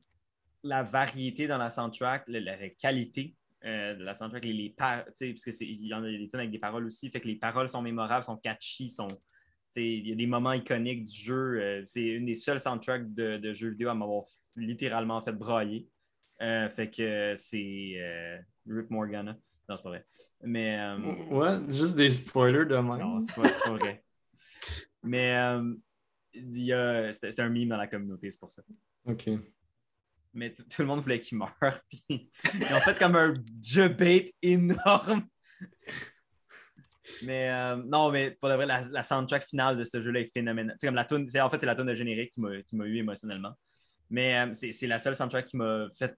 la 0.64 0.84
variété 0.84 1.48
dans 1.48 1.58
la 1.58 1.70
soundtrack, 1.70 2.26
la, 2.28 2.70
qualité 2.70 3.36
euh, 3.66 3.96
de 3.96 4.04
la 4.04 4.14
soundtrack, 4.14 4.46
les, 4.46 4.54
les 4.54 4.70
parce 4.78 5.18
qu'il 5.18 5.86
y 5.86 5.94
en 5.94 6.04
a 6.04 6.10
des 6.10 6.28
tunes 6.28 6.40
avec 6.40 6.52
des 6.52 6.60
paroles 6.60 6.86
aussi, 6.86 7.10
fait 7.10 7.22
que 7.22 7.28
les 7.28 7.36
paroles 7.36 7.70
sont 7.70 7.82
mémorables, 7.82 8.24
sont 8.24 8.38
catchy, 8.38 8.90
sont. 8.90 9.08
Il 9.78 10.06
y 10.06 10.12
a 10.12 10.16
des 10.16 10.28
moments 10.28 10.52
iconiques 10.52 11.06
du 11.06 11.16
jeu. 11.16 11.84
c'est 11.88 12.04
une 12.04 12.26
des 12.26 12.36
seules 12.36 12.60
soundtracks 12.60 13.14
de, 13.14 13.38
de 13.38 13.54
jeux 13.54 13.70
vidéo 13.70 13.88
à 13.88 13.94
m'avoir 13.94 14.26
littéralement 14.58 15.22
fait 15.22 15.32
brailler. 15.32 15.88
fait 16.40 16.92
que 16.94 17.36
c'est 17.38 18.44
Rip 18.68 18.90
Morgana. 18.90 19.38
Non, 19.72 19.78
c'est 19.78 19.84
pas 19.84 19.90
vrai. 19.90 20.06
Mais. 20.44 20.78
Euh, 20.80 20.98
ouais, 21.30 21.74
juste 21.74 21.96
des 21.96 22.10
spoilers 22.10 22.66
de 22.66 22.76
même. 22.76 22.98
Non, 22.98 23.22
c'est 23.22 23.34
pas, 23.34 23.48
pas, 23.64 23.78
vrai. 23.78 24.04
Mais 25.04 25.36
euh, 25.36 27.14
c'était 27.14 27.42
un 27.42 27.50
meme 27.50 27.70
dans 27.70 27.78
la 27.78 27.88
communauté, 27.88 28.30
c'est 28.30 28.40
pour 28.40 28.52
ça. 28.52 28.64
OK. 29.06 29.30
Mais 30.34 30.54
tout 30.54 30.82
le 30.82 30.86
monde 30.86 31.02
voulait 31.02 31.20
qu'il 31.20 31.38
meure. 31.38 31.54
Puis 31.90 32.30
ils 32.54 32.74
ont 32.74 32.82
fait 32.82 32.98
comme 32.98 33.16
un 33.16 33.34
jeu 33.64 33.90
bait 33.90 34.32
énorme. 34.42 35.28
Mais 37.24 37.50
euh, 37.50 37.76
non, 37.76 38.10
mais 38.12 38.32
pour 38.32 38.50
de 38.50 38.56
vrai, 38.56 38.66
la, 38.66 39.04
soundtrack 39.04 39.46
finale 39.46 39.78
de 39.78 39.84
ce 39.84 40.02
jeu-là 40.02 40.22
est 40.22 40.32
phénoménale. 40.32 40.76
C'est 40.80 40.88
comme 40.88 40.96
la 40.96 41.06
tune, 41.06 41.28
en 41.40 41.50
fait, 41.50 41.60
c'est 41.60 41.66
la 41.66 41.76
tune 41.76 41.86
de 41.86 41.94
générique 41.94 42.32
qui 42.32 42.76
m'a 42.76 42.86
eu 42.86 42.98
émotionnellement. 42.98 43.54
Mais 44.10 44.54
c'est 44.54 44.88
la 44.88 45.00
seule 45.00 45.16
soundtrack 45.16 45.46
qui 45.46 45.58
m'a 45.58 45.88
fait 45.98 46.16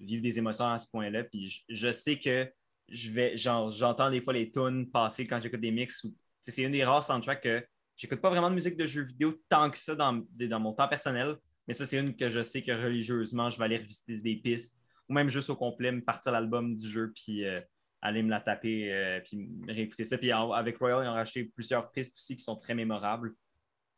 vivre 0.00 0.22
des 0.22 0.38
émotions 0.38 0.66
à 0.66 0.78
ce 0.78 0.88
point-là. 0.88 1.24
Puis 1.24 1.64
je, 1.68 1.92
sais 1.92 2.18
que 2.18 2.50
je 2.88 3.36
j'entends 3.70 4.10
des 4.10 4.20
fois 4.20 4.32
les 4.32 4.50
tunes 4.50 4.90
passer 4.90 5.26
quand 5.26 5.40
j'écoute 5.40 5.60
des 5.60 5.70
mix. 5.70 6.06
C'est 6.40 6.62
une 6.62 6.72
des 6.72 6.84
rares 6.84 7.04
soundtracks 7.04 7.42
que 7.42 7.62
j'écoute 7.96 8.20
pas 8.20 8.30
vraiment 8.30 8.48
de 8.48 8.54
musique 8.54 8.76
de 8.76 8.86
jeux 8.86 9.04
vidéo 9.04 9.34
tant 9.48 9.70
que 9.70 9.76
ça 9.76 9.94
dans, 9.94 10.24
dans 10.30 10.60
mon 10.60 10.72
temps 10.72 10.88
personnel, 10.88 11.36
mais 11.68 11.74
ça, 11.74 11.86
c'est 11.86 11.98
une 11.98 12.16
que 12.16 12.30
je 12.30 12.42
sais 12.42 12.62
que 12.62 12.72
religieusement, 12.72 13.50
je 13.50 13.58
vais 13.58 13.64
aller 13.66 13.76
revisiter 13.76 14.16
des 14.16 14.36
pistes 14.36 14.82
ou 15.08 15.12
même 15.12 15.28
juste 15.28 15.50
au 15.50 15.56
complet, 15.56 15.92
me 15.92 16.02
partir 16.02 16.32
l'album 16.32 16.74
du 16.74 16.88
jeu 16.88 17.12
puis 17.14 17.44
euh, 17.44 17.60
aller 18.02 18.22
me 18.22 18.30
la 18.30 18.40
taper 18.40 18.92
euh, 18.92 19.20
puis 19.20 19.48
réécouter 19.68 20.04
ça. 20.04 20.18
Puis 20.18 20.32
avec 20.32 20.78
Royal, 20.78 21.04
ils 21.04 21.08
ont 21.08 21.12
racheté 21.12 21.44
plusieurs 21.44 21.90
pistes 21.92 22.16
aussi 22.16 22.36
qui 22.36 22.42
sont 22.42 22.56
très 22.56 22.74
mémorables. 22.74 23.34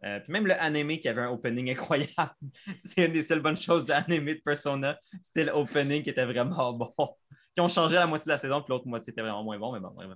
Euh, 0.02 0.18
puis 0.18 0.32
même 0.32 0.46
le 0.46 0.54
anime 0.54 0.98
qui 0.98 1.08
avait 1.08 1.20
un 1.20 1.30
opening 1.30 1.70
incroyable. 1.72 2.34
c'est 2.76 3.06
une 3.06 3.12
des 3.12 3.22
seules 3.22 3.40
bonnes 3.40 3.56
choses 3.56 3.84
de 3.84 3.90
l'anime 3.90 4.26
de 4.26 4.40
Persona. 4.44 4.98
C'était 5.22 5.44
l'opening 5.44 6.02
qui 6.02 6.10
était 6.10 6.24
vraiment 6.24 6.72
bon 6.72 6.92
qui 7.54 7.60
ont 7.60 7.68
changé 7.68 7.94
la 7.96 8.06
moitié 8.06 8.24
de 8.24 8.30
la 8.30 8.38
saison, 8.38 8.62
puis 8.62 8.70
l'autre 8.70 8.86
moitié 8.86 9.12
était 9.12 9.22
vraiment 9.22 9.44
moins 9.44 9.58
bon, 9.58 9.72
mais 9.72 9.80
bon, 9.80 9.90
vraiment. 9.90 10.14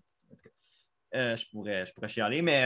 Euh, 1.15 1.37
je, 1.37 1.45
pourrais, 1.49 1.87
je 1.87 1.93
pourrais 1.93 2.09
chialer, 2.09 2.43
mais 2.43 2.65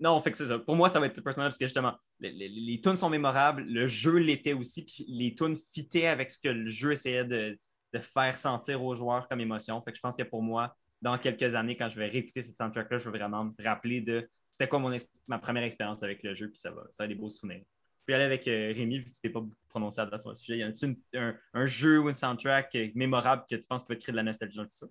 non, 0.00 0.18
fait 0.20 0.34
ça. 0.34 0.58
Pour 0.58 0.76
moi, 0.76 0.88
ça 0.88 1.00
va 1.00 1.06
être 1.06 1.20
personnel 1.20 1.48
parce 1.48 1.58
que 1.58 1.66
justement, 1.66 1.94
les, 2.20 2.48
les, 2.48 2.96
sont 2.96 3.08
mémorables, 3.08 3.62
le 3.62 3.86
jeu 3.86 4.16
l'était 4.18 4.52
aussi, 4.52 4.84
puis 4.84 5.04
les 5.08 5.34
tunes 5.34 5.56
fitaient 5.72 6.06
avec 6.06 6.30
ce 6.30 6.38
que 6.38 6.48
le 6.48 6.66
jeu 6.66 6.92
essayait 6.92 7.24
de, 7.24 7.58
faire 7.98 8.36
sentir 8.36 8.82
aux 8.82 8.96
joueurs 8.96 9.28
comme 9.28 9.40
émotion. 9.40 9.80
Fait 9.82 9.92
que 9.92 9.96
je 9.96 10.02
pense 10.02 10.16
que 10.16 10.24
pour 10.24 10.42
moi, 10.42 10.76
dans 11.00 11.16
quelques 11.16 11.54
années, 11.54 11.76
quand 11.76 11.88
je 11.88 11.96
vais 11.96 12.08
réécouter 12.08 12.42
cette 12.42 12.56
soundtrack-là, 12.56 12.98
je 12.98 13.08
vais 13.08 13.18
vraiment 13.18 13.44
me 13.44 13.52
rappeler 13.62 14.00
de 14.00 14.28
c'était 14.50 14.68
quoi 14.68 14.80
mon 14.80 14.96
ma 15.28 15.38
première 15.38 15.62
expérience 15.62 16.02
avec 16.02 16.24
le 16.24 16.34
jeu, 16.34 16.48
puis 16.48 16.58
ça 16.58 16.72
va, 16.72 16.86
ça 16.90 17.02
va 17.02 17.04
être 17.04 17.10
des 17.10 17.20
beaux 17.20 17.30
souvenirs 17.30 17.62
peux 18.06 18.14
aller 18.14 18.24
avec 18.24 18.46
euh, 18.48 18.72
Rémi, 18.74 18.98
vu 18.98 19.04
que 19.04 19.14
tu 19.14 19.20
t'es 19.20 19.30
pas 19.30 19.44
prononcé 19.68 20.00
à 20.00 20.18
sur 20.18 20.30
le 20.30 20.34
sujet. 20.34 20.58
Y 20.58 20.62
a-t-il 20.62 20.96
un, 21.14 21.36
un, 21.54 21.66
jeu 21.66 22.00
ou 22.00 22.08
une 22.08 22.14
soundtrack 22.14 22.74
euh, 22.74 22.88
mémorable 22.94 23.44
que 23.48 23.56
tu 23.56 23.66
penses 23.66 23.84
peut 23.84 23.96
créer 23.96 24.12
de 24.12 24.16
la 24.16 24.22
nostalgie 24.22 24.56
dans 24.56 24.62
le 24.62 24.68
futur? 24.68 24.88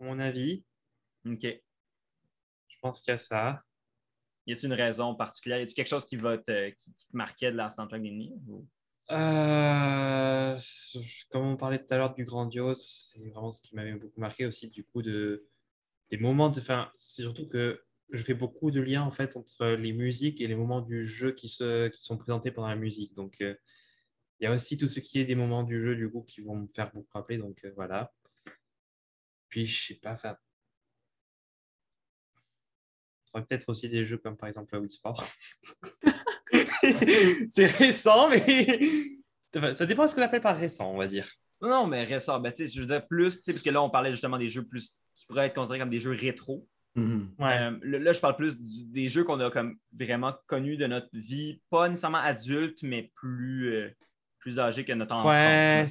À 0.00 0.04
mon 0.04 0.18
avis. 0.18 0.64
OK. 1.26 1.42
Je 1.42 2.76
pense 2.80 3.00
qu'il 3.00 3.12
y 3.12 3.14
a 3.14 3.18
ça. 3.18 3.62
Y 4.46 4.52
a-t-il 4.52 4.66
une 4.66 4.74
raison 4.74 5.14
particulière? 5.14 5.58
Y 5.58 5.62
a-t-il 5.62 5.74
quelque 5.74 5.88
chose 5.88 6.06
qui, 6.06 6.16
va 6.16 6.38
te, 6.38 6.70
qui, 6.70 6.92
te 6.92 7.16
marquait 7.16 7.50
de 7.50 7.56
la 7.56 7.70
soundtrack 7.70 8.02
d'Enir? 8.02 8.32
Euh, 9.10 10.58
comme 11.30 11.42
on 11.42 11.56
parlait 11.56 11.78
tout 11.78 11.92
à 11.92 11.96
l'heure 11.96 12.14
du 12.14 12.24
grandiose, 12.24 13.12
c'est 13.12 13.20
vraiment 13.20 13.52
ce 13.52 13.60
qui 13.60 13.74
m'avait 13.74 13.94
beaucoup 13.94 14.20
marqué 14.20 14.46
aussi, 14.46 14.68
du 14.68 14.84
coup, 14.84 15.02
de, 15.02 15.46
des 16.10 16.18
moments 16.18 16.48
de. 16.48 16.60
Enfin, 16.60 16.90
c'est 16.96 17.22
surtout 17.22 17.48
que 17.48 17.82
je 18.10 18.22
fais 18.22 18.34
beaucoup 18.34 18.70
de 18.70 18.80
liens 18.80 19.02
en 19.02 19.10
fait 19.10 19.36
entre 19.36 19.66
les 19.66 19.92
musiques 19.92 20.40
et 20.40 20.46
les 20.46 20.54
moments 20.54 20.80
du 20.80 21.06
jeu 21.06 21.32
qui, 21.32 21.48
se, 21.48 21.88
qui 21.88 22.02
sont 22.02 22.16
présentés 22.16 22.50
pendant 22.50 22.68
la 22.68 22.76
musique. 22.76 23.14
Donc, 23.14 23.36
euh, 23.40 23.54
il 24.38 24.44
y 24.44 24.46
a 24.46 24.52
aussi 24.52 24.76
tout 24.76 24.88
ce 24.88 25.00
qui 25.00 25.18
est 25.18 25.24
des 25.24 25.34
moments 25.34 25.62
du 25.62 25.80
jeu 25.80 25.96
du 25.96 26.10
coup 26.10 26.22
qui 26.22 26.40
vont 26.42 26.56
me 26.56 26.68
faire 26.68 26.92
beaucoup 26.92 27.08
rappeler. 27.12 27.38
Donc, 27.38 27.64
euh, 27.64 27.72
voilà. 27.74 28.12
Puis, 29.56 29.64
je 29.64 29.86
sais 29.86 29.94
pas, 29.94 30.12
enfin. 30.12 30.36
peut-être 33.32 33.70
aussi 33.70 33.88
des 33.88 34.04
jeux 34.04 34.18
comme 34.18 34.36
par 34.36 34.48
exemple 34.50 34.74
la 34.74 34.80
Wii 34.80 34.90
Sport. 34.90 35.26
c'est 37.48 37.64
récent, 37.64 38.28
mais 38.28 38.78
ça 39.74 39.86
dépend 39.86 40.02
de 40.02 40.10
ce 40.10 40.14
qu'on 40.14 40.20
appelle 40.20 40.42
par 40.42 40.58
récent, 40.58 40.92
on 40.92 40.98
va 40.98 41.06
dire. 41.06 41.26
Non, 41.62 41.86
mais 41.86 42.04
récent, 42.04 42.38
ben, 42.38 42.52
je 42.54 42.80
veux 42.80 42.86
dire 42.86 43.06
plus, 43.06 43.40
parce 43.46 43.62
que 43.62 43.70
là, 43.70 43.82
on 43.82 43.88
parlait 43.88 44.10
justement 44.10 44.36
des 44.36 44.50
jeux 44.50 44.66
plus 44.66 44.94
qui 45.14 45.24
pourraient 45.24 45.46
être 45.46 45.54
considérés 45.54 45.78
comme 45.78 45.88
des 45.88 46.00
jeux 46.00 46.12
rétro. 46.12 46.68
Mm-hmm. 46.94 47.28
Euh, 47.40 47.98
là, 47.98 48.12
je 48.12 48.20
parle 48.20 48.36
plus 48.36 48.58
des 48.58 49.08
jeux 49.08 49.24
qu'on 49.24 49.40
a 49.40 49.50
comme 49.50 49.78
vraiment 49.90 50.34
connus 50.46 50.76
de 50.76 50.86
notre 50.86 51.08
vie, 51.14 51.62
pas 51.70 51.88
nécessairement 51.88 52.18
adulte, 52.18 52.82
mais 52.82 53.10
plus, 53.14 53.72
euh, 53.72 53.90
plus 54.38 54.58
âgés 54.58 54.84
que 54.84 54.92
notre 54.92 55.14
enfance, 55.14 55.32
ouais. 55.32 55.86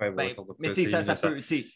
Ouais, 0.00 0.10
Ben, 0.10 0.34
mais 0.58 0.68
tu 0.68 0.84
sais, 0.84 0.86
ça, 0.86 1.02
ça 1.02 1.14
peut. 1.16 1.38
c'est- 1.40 1.66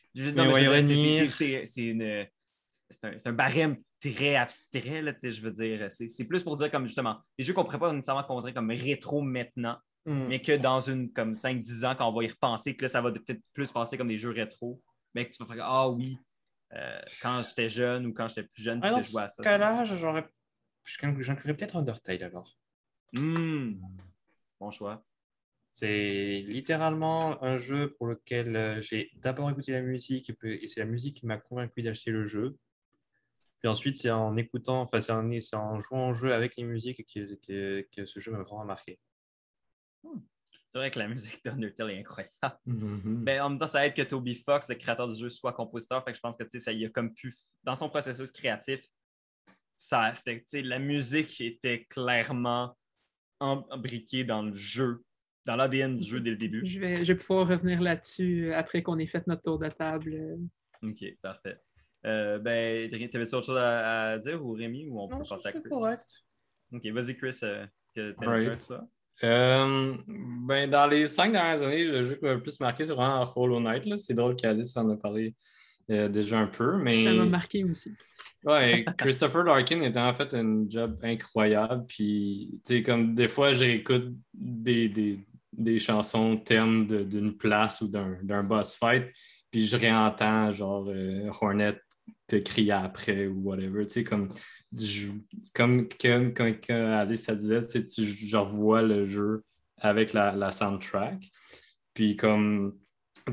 c'est- 1.31 1.67
c'est 1.67 1.83
une- 1.85 2.27
c'est 2.71 3.05
un, 3.05 3.19
c'est 3.19 3.29
un 3.29 3.33
barème 3.33 3.77
très 4.01 4.35
abstrait, 4.37 5.03
là, 5.03 5.13
tu 5.13 5.21
sais, 5.21 5.33
je 5.33 5.41
veux 5.43 5.51
dire. 5.53 5.89
C'est 5.91 6.09
c'est 6.09 6.25
plus 6.25 6.43
pour 6.43 6.57
dire 6.57 6.71
comme 6.71 6.87
justement, 6.87 7.19
les 7.39 7.45
jeux 7.45 7.53
qu'on 7.55 7.65
pourrait 7.65 7.79
pas 7.79 7.93
nécessairement 7.93 8.25
considérer 8.25 8.55
comme 8.55 8.71
rétro 8.71 9.21
maintenant, 9.23 9.79
Mm. 10.07 10.27
mais 10.29 10.43
que 10.43 10.53
dans 10.53 10.81
une 10.81 11.11
comme 11.13 11.35
5-10 11.35 11.85
ans, 11.85 11.95
quand 11.97 12.09
on 12.09 12.13
va 12.13 12.25
y 12.25 12.29
repenser, 12.29 12.77
que 12.77 12.83
là, 12.83 12.89
ça 12.89 13.01
va 13.01 13.11
peut-être 13.13 13.41
plus 13.53 13.71
passer 13.73 13.97
comme 13.97 14.09
des 14.09 14.19
jeux 14.19 14.31
rétro, 14.31 14.83
mais 15.15 15.27
que 15.29 15.35
tu 15.35 15.43
vas 15.45 15.55
faire 15.55 15.65
Ah 15.67 15.89
oui, 15.89 16.19
euh, 16.75 17.01
quand 17.23 17.41
j'étais 17.43 17.69
jeune 17.69 18.05
ou 18.07 18.13
quand 18.13 18.29
j'étais 18.29 18.43
plus 18.43 18.63
jeune, 18.63 18.81
Ah, 18.83 19.01
je 19.01 19.11
jouais 19.11 19.23
à 19.23 19.29
ça. 19.29 19.43
cas-là, 19.43 19.85
j'aurais... 19.85 20.27
j'inclurais 20.85 21.55
peut-être 21.57 21.77
Undertale 21.77 22.23
alors. 22.25 22.55
Hmm. 23.17 23.75
Bon 24.61 24.71
choix. 24.71 25.05
C'est 25.75 26.45
littéralement 26.47 27.43
un 27.43 27.59
jeu 27.59 27.97
pour 27.99 28.07
lequel 28.07 28.55
euh, 28.55 28.81
j'ai 28.81 29.11
d'abord 29.17 29.51
écouté 29.51 29.73
la 29.73 29.83
musique 29.83 30.31
et, 30.45 30.69
c'est 30.69 30.79
la 30.79 30.87
musique 30.87 31.17
qui 31.17 31.27
m'a 31.27 31.37
convaincu 31.37 31.83
d'acheter 31.83 32.13
le 32.13 32.27
jeu. 32.27 32.57
Puis 33.59 33.69
ensuite, 33.69 33.97
c'est 33.97 34.13
en 34.13 34.37
écoutant, 34.37 34.83
enfin, 34.83 35.01
c'est 35.01 35.57
en, 35.57 35.81
jouant 35.81 36.11
au 36.11 36.15
jeu 36.15 36.33
avec 36.33 36.55
les 36.57 36.63
musiques 36.63 37.05
que, 37.13 37.35
que, 37.45 37.89
que 37.91 38.05
ce 38.05 38.21
jeu 38.21 38.31
m'a 38.31 38.45
vraiment 38.45 38.65
marqué. 38.65 39.01
C'est 40.71 40.79
vrai 40.79 40.93
que 40.93 40.99
la 41.01 41.09
musique 41.09 41.45
d'Undertale 41.45 41.91
est 41.91 41.99
incroyable. 41.99 42.59
Mhm. 42.67 43.23
Mais 43.27 43.41
en 43.41 43.51
même 43.51 43.59
temps, 43.59 43.67
ça 43.67 43.85
aide 43.85 43.95
que 43.95 44.03
Toby 44.03 44.37
Fox, 44.37 44.69
le 44.69 44.77
créateur 44.77 45.09
du 45.09 45.19
jeu, 45.19 45.29
soit 45.29 45.53
compositeur. 45.53 46.05
Fait 46.05 46.13
que 46.13 46.17
je 46.17 46.21
pense 46.21 46.37
que 46.37 46.45
tu 46.45 46.51
sais, 46.51 46.61
ça 46.61 46.73
y 46.73 46.85
a 46.85 46.89
comme 46.89 47.13
pu. 47.13 47.35
Dans 47.65 47.75
son 47.75 47.89
processus 47.89 48.31
créatif, 48.31 48.87
ça, 49.77 50.15
c'était, 50.15 50.39
tu 50.39 50.45
sais, 50.47 50.63
la 50.63 50.79
musique 50.79 51.41
était 51.41 51.85
clairement 51.87 52.77
embriquée 53.41 54.25
dans 54.25 54.43
le 54.43 54.53
jeu, 54.53 55.04
dans 55.47 55.57
l'ADN 55.57 55.97
du 55.97 56.05
jeu 56.05 56.21
dès 56.21 56.31
le 56.31 56.37
début. 56.37 56.67
Je 56.67 56.79
vais, 56.79 57.05
je 57.05 57.13
vais 57.13 57.19
pouvoir 57.19 57.49
revenir 57.49 57.81
là-dessus 57.81 58.47
euh, 58.47 58.57
après 58.57 58.83
qu'on 58.83 58.99
ait 58.99 59.07
fait 59.07 59.27
notre 59.27 59.43
tour 59.43 59.59
de 59.59 59.69
table. 59.69 60.39
Ok, 60.83 61.05
parfait. 61.23 61.59
Euh, 62.07 62.39
ben, 62.39 62.89
t'avais-tu 62.91 63.35
autre 63.35 63.47
chose 63.47 63.57
à, 63.57 64.11
à 64.13 64.19
dire 64.19 64.45
ou 64.45 64.53
Rémi 64.53 64.89
ou 64.89 65.01
on 65.01 65.09
peut 65.09 65.23
passer 65.29 65.49
à 65.49 65.53
Chris? 65.53 65.63
Ok, 66.73 66.87
vas-y, 66.87 67.17
Chris, 67.17 67.39
euh, 67.43 67.67
que 67.95 68.13
t'as 68.13 68.27
Alright. 68.27 68.49
right. 68.49 68.63
ça? 68.63 68.87
Euh, 69.23 69.97
ben, 70.07 70.69
dans 70.69 70.87
les 70.87 71.07
cinq 71.07 71.33
dernières 71.33 71.63
années, 71.63 71.85
le 71.85 72.03
jeu 72.03 72.17
qui 72.17 72.25
m'a 72.25 72.35
le 72.35 72.41
plus 72.41 72.59
marqué, 72.61 72.85
c'est 72.85 72.93
vraiment 72.93 73.25
Hollow 73.37 73.61
Knight. 73.61 73.87
là. 73.87 73.97
C'est 73.97 74.15
drôle 74.15 74.35
qu'Alice 74.35 74.77
en 74.77 74.91
a 74.91 74.97
parlé 74.97 75.35
euh, 75.91 76.09
déjà 76.09 76.39
un 76.39 76.47
peu. 76.47 76.79
Mais... 76.79 77.03
Ça 77.03 77.13
m'a 77.13 77.25
marqué 77.25 77.63
aussi. 77.65 77.93
Ouais, 78.45 78.85
Christopher 78.99 79.45
Larkin 79.45 79.83
était 79.83 80.01
en 80.01 80.13
fait 80.13 80.35
un 80.35 80.69
job 80.69 80.99
incroyable. 81.03 81.85
Puis, 81.87 82.61
tu 82.67 82.77
sais, 82.77 82.83
comme 82.83 83.15
des 83.15 83.29
fois, 83.29 83.53
je 83.53 83.61
réécoute 83.61 84.13
des, 84.35 84.89
des, 84.89 85.21
des 85.57 85.79
chansons 85.79 86.37
thèmes 86.37 86.87
d'une 86.87 87.37
place 87.37 87.81
ou 87.81 87.89
d'un 87.89 88.43
boss 88.43 88.77
fight, 88.77 89.13
puis 89.51 89.67
je 89.67 89.77
réentends 89.77 90.51
genre 90.53 90.89
euh, 90.89 91.31
Hornet 91.41 91.79
te 92.27 92.37
crier 92.37 92.73
après 92.73 93.27
ou 93.27 93.43
whatever. 93.43 93.85
Tu 93.87 93.91
sais, 93.91 94.05
comme, 94.05 94.33
je- 94.73 95.11
comme, 95.53 95.89
comme, 96.01 96.33
comme, 96.35 96.77
Alice 96.77 97.31
disait, 97.31 97.67
tu 97.67 97.87
sais, 97.87 98.05
je 98.05 98.37
revois 98.37 98.83
le 98.83 99.07
jeu 99.07 99.45
avec 99.79 100.13
la, 100.13 100.35
la 100.35 100.51
soundtrack. 100.51 101.23
Puis, 101.95 102.17
comme 102.17 102.77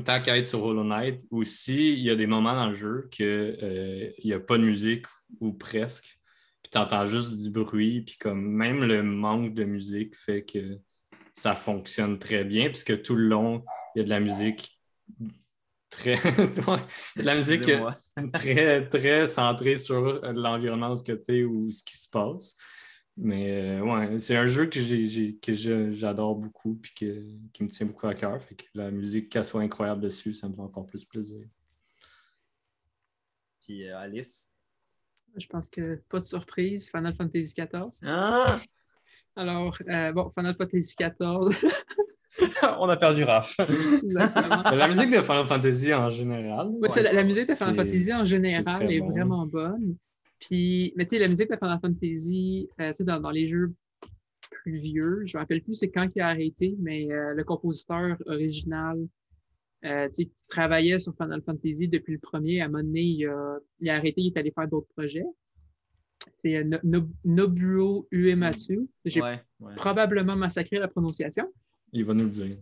tant 0.04 0.22
qu'à 0.22 0.38
être 0.38 0.46
sur 0.46 0.62
Hollow 0.64 0.84
Knight, 0.84 1.26
aussi, 1.30 1.92
il 1.92 2.00
y 2.00 2.10
a 2.10 2.16
des 2.16 2.26
moments 2.26 2.54
dans 2.54 2.68
le 2.68 2.74
jeu 2.74 3.08
qu'il 3.10 4.14
n'y 4.24 4.32
a 4.32 4.40
pas 4.40 4.58
de 4.58 4.64
musique 4.64 5.06
ou 5.40 5.52
presque. 5.52 6.18
Puis 6.62 6.70
tu 6.70 6.78
entends 6.78 7.06
juste 7.06 7.36
du 7.36 7.50
bruit. 7.50 8.02
Puis 8.02 8.16
comme 8.16 8.40
même 8.42 8.84
le 8.84 9.02
manque 9.02 9.54
de 9.54 9.64
musique 9.64 10.16
fait 10.16 10.44
que 10.44 10.78
ça 11.34 11.54
fonctionne 11.54 12.18
très 12.18 12.44
bien, 12.44 12.68
puisque 12.68 13.02
tout 13.02 13.14
le 13.14 13.26
long, 13.28 13.64
il 13.94 13.98
y 13.98 14.02
a 14.02 14.04
de 14.04 14.10
la 14.10 14.20
musique 14.20 14.80
très. 15.90 16.14
de 17.16 17.22
la 17.22 17.36
musique 17.36 17.64
très, 18.32 18.88
très 18.88 19.26
centrée 19.26 19.76
sur 19.76 20.20
l'environnement 20.32 20.92
où 20.92 20.96
ce 20.96 21.04
que 21.04 21.12
t'es 21.12 21.44
ou 21.44 21.70
ce 21.70 21.82
qui 21.82 21.96
se 21.96 22.08
passe. 22.08 22.56
Mais 23.16 23.78
euh, 23.78 23.80
ouais, 23.82 24.18
c'est 24.18 24.36
un 24.36 24.46
jeu 24.46 24.66
que 24.66 24.80
j'ai, 24.80 25.06
j'ai- 25.06 25.36
que 25.36 25.52
je- 25.52 25.92
j'adore 25.92 26.34
beaucoup 26.34 26.80
et 26.82 26.98
que, 26.98 27.26
qui 27.52 27.62
me 27.62 27.68
tient 27.68 27.84
beaucoup 27.86 28.06
à 28.06 28.14
cœur. 28.14 28.42
Fait 28.42 28.54
que 28.54 28.64
la 28.74 28.90
musique, 28.90 29.28
qu'elle 29.28 29.44
soit 29.44 29.60
incroyable 29.60 30.00
dessus, 30.00 30.32
ça 30.32 30.48
me 30.48 30.54
fait 30.54 30.60
encore 30.62 30.86
plus 30.86 31.04
plaisir. 31.04 31.46
Puis 33.60 33.86
euh, 33.86 33.98
Alice? 33.98 34.50
Je 35.36 35.46
pense 35.46 35.70
que 35.70 35.96
pas 36.08 36.18
de 36.20 36.24
surprise, 36.24 36.90
Final 36.90 37.14
Fantasy 37.14 37.54
XIV. 37.54 37.98
Ah! 38.02 38.60
Alors, 39.36 39.76
euh, 39.88 40.12
bon, 40.12 40.30
Final 40.30 40.54
Fantasy 40.56 40.96
XIV. 40.98 41.70
On 42.78 42.88
a 42.88 42.96
perdu 42.96 43.24
Raph. 43.24 43.56
La 43.58 44.88
musique 44.88 45.10
de 45.10 45.20
Final 45.22 45.46
Fantasy 45.46 45.92
en 45.92 46.10
général. 46.10 46.68
Oui, 46.80 46.88
la, 46.96 47.12
la 47.12 47.24
musique 47.24 47.48
de 47.48 47.54
Final 47.54 47.74
Fantasy 47.74 48.12
en 48.12 48.24
général 48.24 48.90
est 48.90 49.00
bon. 49.00 49.10
vraiment 49.10 49.46
bonne. 49.46 49.96
Puis, 50.38 50.92
mais 50.96 51.04
tu 51.04 51.10
sais, 51.10 51.18
la 51.18 51.28
musique 51.28 51.50
de 51.50 51.56
Final 51.56 51.78
Fantasy, 51.80 52.68
euh, 52.80 52.90
tu 52.90 52.96
sais, 52.96 53.04
dans, 53.04 53.20
dans 53.20 53.30
les 53.30 53.46
jeux 53.46 53.72
plus 54.50 54.78
vieux, 54.78 55.22
je 55.24 55.36
me 55.36 55.40
rappelle 55.40 55.62
plus 55.62 55.74
c'est 55.74 55.90
quand 55.90 56.08
il 56.14 56.20
a 56.20 56.28
arrêté, 56.28 56.74
mais 56.80 57.10
euh, 57.12 57.34
le 57.34 57.44
compositeur 57.44 58.16
original, 58.26 58.98
euh, 59.84 60.08
tu 60.08 60.14
sais, 60.14 60.24
qui 60.24 60.32
travaillait 60.48 60.98
sur 60.98 61.14
Final 61.16 61.42
Fantasy 61.42 61.86
depuis 61.86 62.14
le 62.14 62.18
premier, 62.18 62.60
à 62.60 62.64
un 62.64 62.68
moment 62.68 62.82
donné, 62.82 63.02
il 63.02 63.26
a, 63.26 63.58
il 63.80 63.90
a 63.90 63.94
arrêté, 63.96 64.20
il 64.20 64.32
est 64.34 64.38
allé 64.38 64.50
faire 64.50 64.68
d'autres 64.68 64.88
projets. 64.96 65.24
C'est 66.44 66.56
euh, 66.56 66.64
No- 66.64 66.78
No- 66.82 67.08
Nobuo 67.24 68.08
Uematsu. 68.10 68.88
J'ai 69.04 69.22
Ouais, 69.22 69.40
ouais. 69.60 69.74
probablement 69.76 70.36
massacré 70.36 70.78
la 70.78 70.88
prononciation. 70.88 71.52
Il 71.92 72.04
va 72.04 72.14
nous 72.14 72.24
le 72.24 72.30
dire. 72.30 72.56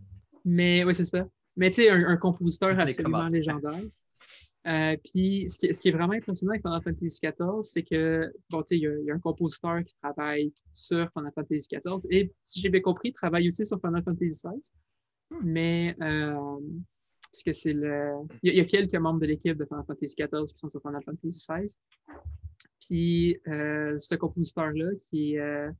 Mais 0.44 0.84
oui, 0.84 0.94
c'est 0.94 1.04
ça. 1.04 1.26
Mais 1.56 1.70
tu 1.70 1.82
sais, 1.82 1.90
un, 1.90 2.08
un 2.08 2.16
compositeur 2.16 2.78
absolument 2.78 3.28
légendaire. 3.28 3.80
Euh, 4.66 4.94
puis, 5.02 5.48
ce 5.48 5.58
qui, 5.58 5.72
ce 5.74 5.80
qui 5.80 5.88
est 5.88 5.92
vraiment 5.92 6.12
impressionnant 6.12 6.52
avec 6.52 6.62
Final 6.62 6.82
Fantasy 6.82 7.18
XIV, 7.22 7.62
c'est 7.62 7.82
que, 7.82 8.30
bon, 8.50 8.60
tu 8.62 8.66
sais, 8.68 8.76
il 8.76 8.82
y, 8.82 8.86
a- 8.86 8.98
il 8.98 9.04
y 9.06 9.10
a 9.10 9.14
un 9.14 9.18
compositeur 9.18 9.82
qui 9.82 9.94
travaille 10.02 10.52
sur 10.74 11.10
Final 11.14 11.32
Fantasy 11.34 11.66
XIV 11.72 12.06
et, 12.10 12.30
si 12.44 12.60
j'ai 12.60 12.68
bien 12.68 12.82
compris, 12.82 13.08
il 13.08 13.12
travaille 13.12 13.48
aussi 13.48 13.64
sur 13.64 13.80
Final 13.80 14.02
Fantasy 14.02 14.28
XVI. 14.28 14.60
Mais, 15.42 15.96
euh, 16.02 16.34
parce 17.32 17.42
que 17.44 17.52
c'est 17.54 17.72
le. 17.72 18.10
Il 18.42 18.52
y, 18.52 18.56
y 18.56 18.60
a 18.60 18.64
quelques 18.64 18.94
membres 18.96 19.20
de 19.20 19.26
l'équipe 19.26 19.56
de 19.56 19.64
Final 19.64 19.84
Fantasy 19.86 20.14
XIV 20.18 20.44
qui 20.52 20.58
sont 20.58 20.68
sur 20.70 20.82
Final 20.82 21.02
Fantasy 21.04 21.28
XVI. 21.48 21.74
Puis, 22.80 23.38
euh, 23.48 23.98
ce 23.98 24.14
compositeur-là, 24.14 24.90
qui 25.00 25.38
euh, 25.38 25.70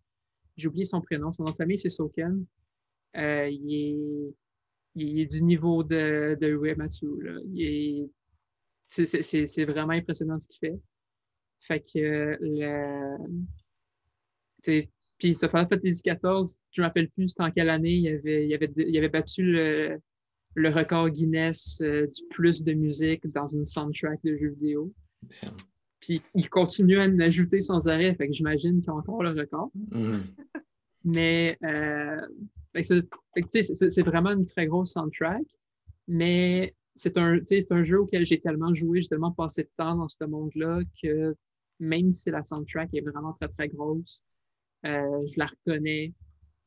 j'ai 0.56 0.68
oublié 0.68 0.84
son 0.84 1.00
prénom, 1.00 1.32
son 1.32 1.44
nom 1.44 1.52
de 1.52 1.56
famille, 1.56 1.78
c'est 1.78 1.90
Soken. 1.90 2.44
Euh, 3.16 3.48
il, 3.50 3.74
est, 3.74 4.34
il 4.94 5.20
est 5.20 5.26
du 5.26 5.42
niveau 5.42 5.82
de, 5.82 6.36
de 6.40 6.60
c'est, 8.90 9.64
vraiment 9.64 9.92
impressionnant 9.92 10.38
ce 10.38 10.48
qu'il 10.48 10.58
fait. 10.60 10.78
Fait 11.60 11.80
que 11.80 12.36
le, 12.40 13.16
puis 15.18 15.34
ce 15.34 15.46
Final 15.46 15.68
Fantasy 15.68 16.02
XIV, 16.02 16.56
je 16.70 16.80
ne 16.80 16.82
me 16.82 16.86
rappelle 16.86 17.10
plus 17.10 17.34
en 17.38 17.50
quelle 17.50 17.70
année 17.70 17.94
il 17.94 18.08
avait, 18.08 18.46
il 18.46 18.54
avait, 18.54 18.72
il 18.76 18.96
avait 18.96 19.08
battu 19.08 19.42
le, 19.42 20.00
record 20.56 21.10
Guinness 21.10 21.80
du 21.80 22.26
plus 22.30 22.62
de 22.62 22.72
musique 22.72 23.26
dans 23.28 23.46
une 23.46 23.64
soundtrack 23.66 24.20
de 24.24 24.36
jeux 24.36 24.50
vidéo. 24.50 24.92
Puis 26.00 26.22
il 26.34 26.48
continue 26.48 26.98
à 26.98 27.04
en 27.04 27.18
ajouter 27.20 27.60
sans 27.60 27.88
arrêt, 27.88 28.14
fait 28.14 28.26
que 28.28 28.32
j'imagine 28.32 28.80
qu'il 28.80 28.90
a 28.90 28.94
encore 28.94 29.22
le 29.22 29.30
record. 29.30 29.70
Mhm. 29.92 30.22
Mais 31.04 31.56
euh, 31.64 32.20
c'est- 32.82 34.02
vraiment 34.02 34.30
une 34.32 34.46
très 34.46 34.66
grosse 34.66 34.92
soundtrack. 34.92 35.42
Mais 36.08 36.74
c'est 36.94 37.16
un, 37.16 37.38
un 37.70 37.82
jeu 37.82 38.00
auquel 38.00 38.26
j'ai 38.26 38.40
tellement 38.40 38.74
joué, 38.74 39.00
j'ai 39.02 39.08
tellement 39.08 39.32
passé 39.32 39.62
de 39.64 39.70
temps 39.76 39.94
dans 39.94 40.08
ce 40.08 40.24
monde-là 40.24 40.80
que 41.02 41.34
même 41.78 42.12
si 42.12 42.30
la 42.30 42.44
soundtrack 42.44 42.90
est 42.94 43.00
vraiment 43.00 43.32
très, 43.34 43.48
très 43.48 43.68
grosse, 43.68 44.22
euh, 44.86 45.26
je 45.26 45.38
la 45.38 45.46
reconnais. 45.46 46.12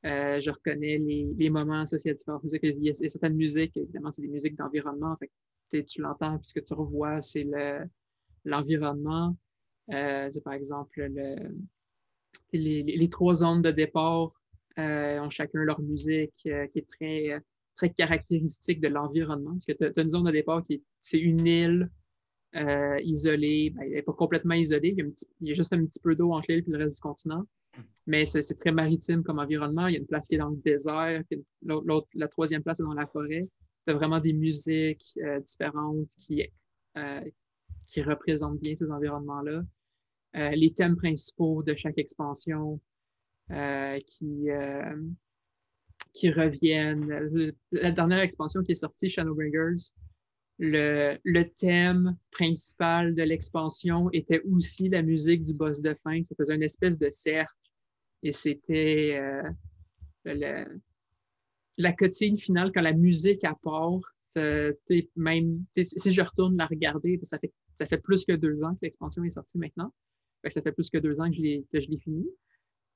Euh, 0.06 0.42
je 0.42 0.50
reconnais 0.52 0.98
les, 0.98 1.28
les 1.38 1.50
moments 1.50 1.80
associés 1.82 2.12
à 2.12 2.14
différentes 2.14 2.44
musiques. 2.44 2.60
Il 2.64 2.70
y 2.70 2.90
a, 2.90 2.94
il 2.94 3.04
y 3.04 3.06
a 3.06 3.10
certaines 3.10 3.36
musiques, 3.36 3.78
évidemment, 3.78 4.12
c'est 4.12 4.22
des 4.22 4.28
musiques 4.28 4.56
d'environnement. 4.58 5.16
Fait 5.18 5.30
que, 5.72 5.80
tu 5.86 6.02
l'entends, 6.02 6.38
puis 6.40 6.48
ce 6.50 6.60
que 6.60 6.66
tu 6.66 6.74
revois, 6.74 7.22
c'est 7.22 7.44
le- 7.44 7.86
l'environnement. 8.46 9.36
Euh, 9.92 10.30
par 10.46 10.54
exemple 10.54 11.06
le, 11.12 11.54
les, 12.54 13.10
trois 13.10 13.34
zones 13.34 13.62
de 13.62 13.72
départ 13.72 14.32
euh, 14.80 15.20
ont 15.20 15.30
chacun 15.30 15.64
leur 15.64 15.82
musique 15.82 16.34
euh, 16.48 16.68
qui 16.68 16.80
est 16.80 16.90
très, 16.90 17.42
très 17.76 17.90
caractéristique 17.92 18.82
de 18.82 18.88
l'environnement. 18.88 19.52
Parce 19.52 19.66
que 19.66 19.72
tu 19.74 20.00
as, 20.00 20.02
une 20.02 20.12
zone 20.12 20.26
de 20.26 20.32
départ 20.32 20.64
qui 20.64 20.76
est 20.76 20.82
c'est 21.00 21.20
une 21.20 21.46
île 21.46 21.90
euh, 22.56 23.00
isolée. 23.04 23.72
Ben, 23.72 23.84
elle 23.84 23.92
n'est 23.92 24.02
pas 24.02 24.14
complètement 24.14 24.56
isolée. 24.56 24.96
Il 24.98 25.48
y, 25.48 25.52
a 25.52 25.56
juste 25.56 25.74
un 25.74 25.86
petit 25.86 26.00
peu 26.00 26.16
d'eau 26.16 26.34
entre 26.34 26.52
l'île 26.52 26.64
et 26.68 26.72
le 26.72 26.78
reste 26.78 26.98
du 26.98 27.02
continent. 27.02 27.44
Mais 28.06 28.26
c'est 28.26 28.42
très 28.60 28.72
maritime 28.72 29.24
comme 29.24 29.40
environnement. 29.40 29.88
Il 29.88 29.94
y 29.94 29.96
a 29.96 30.00
une 30.00 30.06
place 30.06 30.28
qui 30.28 30.36
est 30.36 30.38
dans 30.38 30.50
le 30.50 30.58
désert, 30.58 31.24
puis 31.28 31.44
l'autre- 31.64 32.08
la 32.14 32.28
troisième 32.28 32.62
place 32.62 32.80
est 32.80 32.84
dans 32.84 32.94
la 32.94 33.08
forêt. 33.08 33.48
Tu 33.88 33.94
as 33.94 33.96
vraiment 33.96 34.20
des 34.20 34.34
musiques 34.34 35.18
différentes 35.44 36.10
qui, 36.20 36.44
qui 37.94 38.02
représentent 38.02 38.60
bien 38.60 38.76
ces 38.76 38.90
environnements-là. 38.90 39.62
les 40.56 40.74
thèmes 40.74 40.96
principaux 40.96 41.62
de 41.62 41.76
chaque 41.76 42.00
expansion 42.00 42.80
qui, 44.08 44.48
qui 46.12 46.32
reviennent. 46.32 47.56
La 47.72 47.92
dernière 47.92 48.22
expansion 48.22 48.64
qui 48.64 48.72
est 48.72 48.76
sortie, 48.76 49.12
Shadowbringers, 49.12 49.92
le, 50.58 51.18
le 51.24 51.44
thème 51.44 52.18
principal 52.32 53.14
de 53.14 53.22
l'expansion 53.22 54.10
était 54.12 54.42
aussi 54.42 54.90
la 54.90 55.04
musique 55.04 55.44
du 55.44 55.54
boss 55.54 55.80
de 55.80 55.96
fin. 56.04 56.24
Ça 56.24 56.34
faisait 56.36 56.56
une 56.56 56.64
espèce 56.64 56.98
de 56.98 57.12
cercle 57.12 57.54
et 58.24 58.32
c'était 58.32 59.20
euh, 60.26 60.66
la 61.78 61.94
cutscene 61.94 62.38
finale 62.38 62.72
quand 62.74 62.82
la 62.82 62.94
musique 62.94 63.44
apporte. 63.44 64.06
Même 65.16 65.64
si 65.76 66.12
je 66.12 66.22
retourne 66.22 66.58
la 66.58 66.66
regarder, 66.66 67.20
ça 67.22 67.38
fait, 67.38 67.54
ça 67.76 67.86
fait 67.86 67.98
plus 67.98 68.26
que 68.26 68.34
deux 68.34 68.64
ans 68.64 68.74
que 68.74 68.80
l'expansion 68.84 69.24
est 69.24 69.32
sortie 69.32 69.58
maintenant. 69.58 69.94
ça 70.48 70.62
fait 70.62 70.72
plus 70.72 70.90
que 70.90 70.98
deux 70.98 71.20
ans 71.20 71.30
que 71.30 71.36
je 71.36 71.88
l'ai 71.90 72.00
fini, 72.00 72.26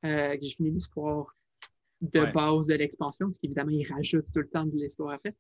euh, 0.05 0.35
que 0.35 0.43
j'ai 0.43 0.55
fini 0.55 0.71
l'histoire 0.71 1.35
de 2.01 2.31
base 2.31 2.67
de 2.67 2.75
l'expansion, 2.75 3.27
parce 3.27 3.39
qu'évidemment, 3.39 3.71
il 3.71 3.87
rajoute 3.91 4.25
tout 4.31 4.39
le 4.39 4.49
temps 4.49 4.65
de 4.65 4.75
l'histoire 4.75 5.13
après. 5.13 5.33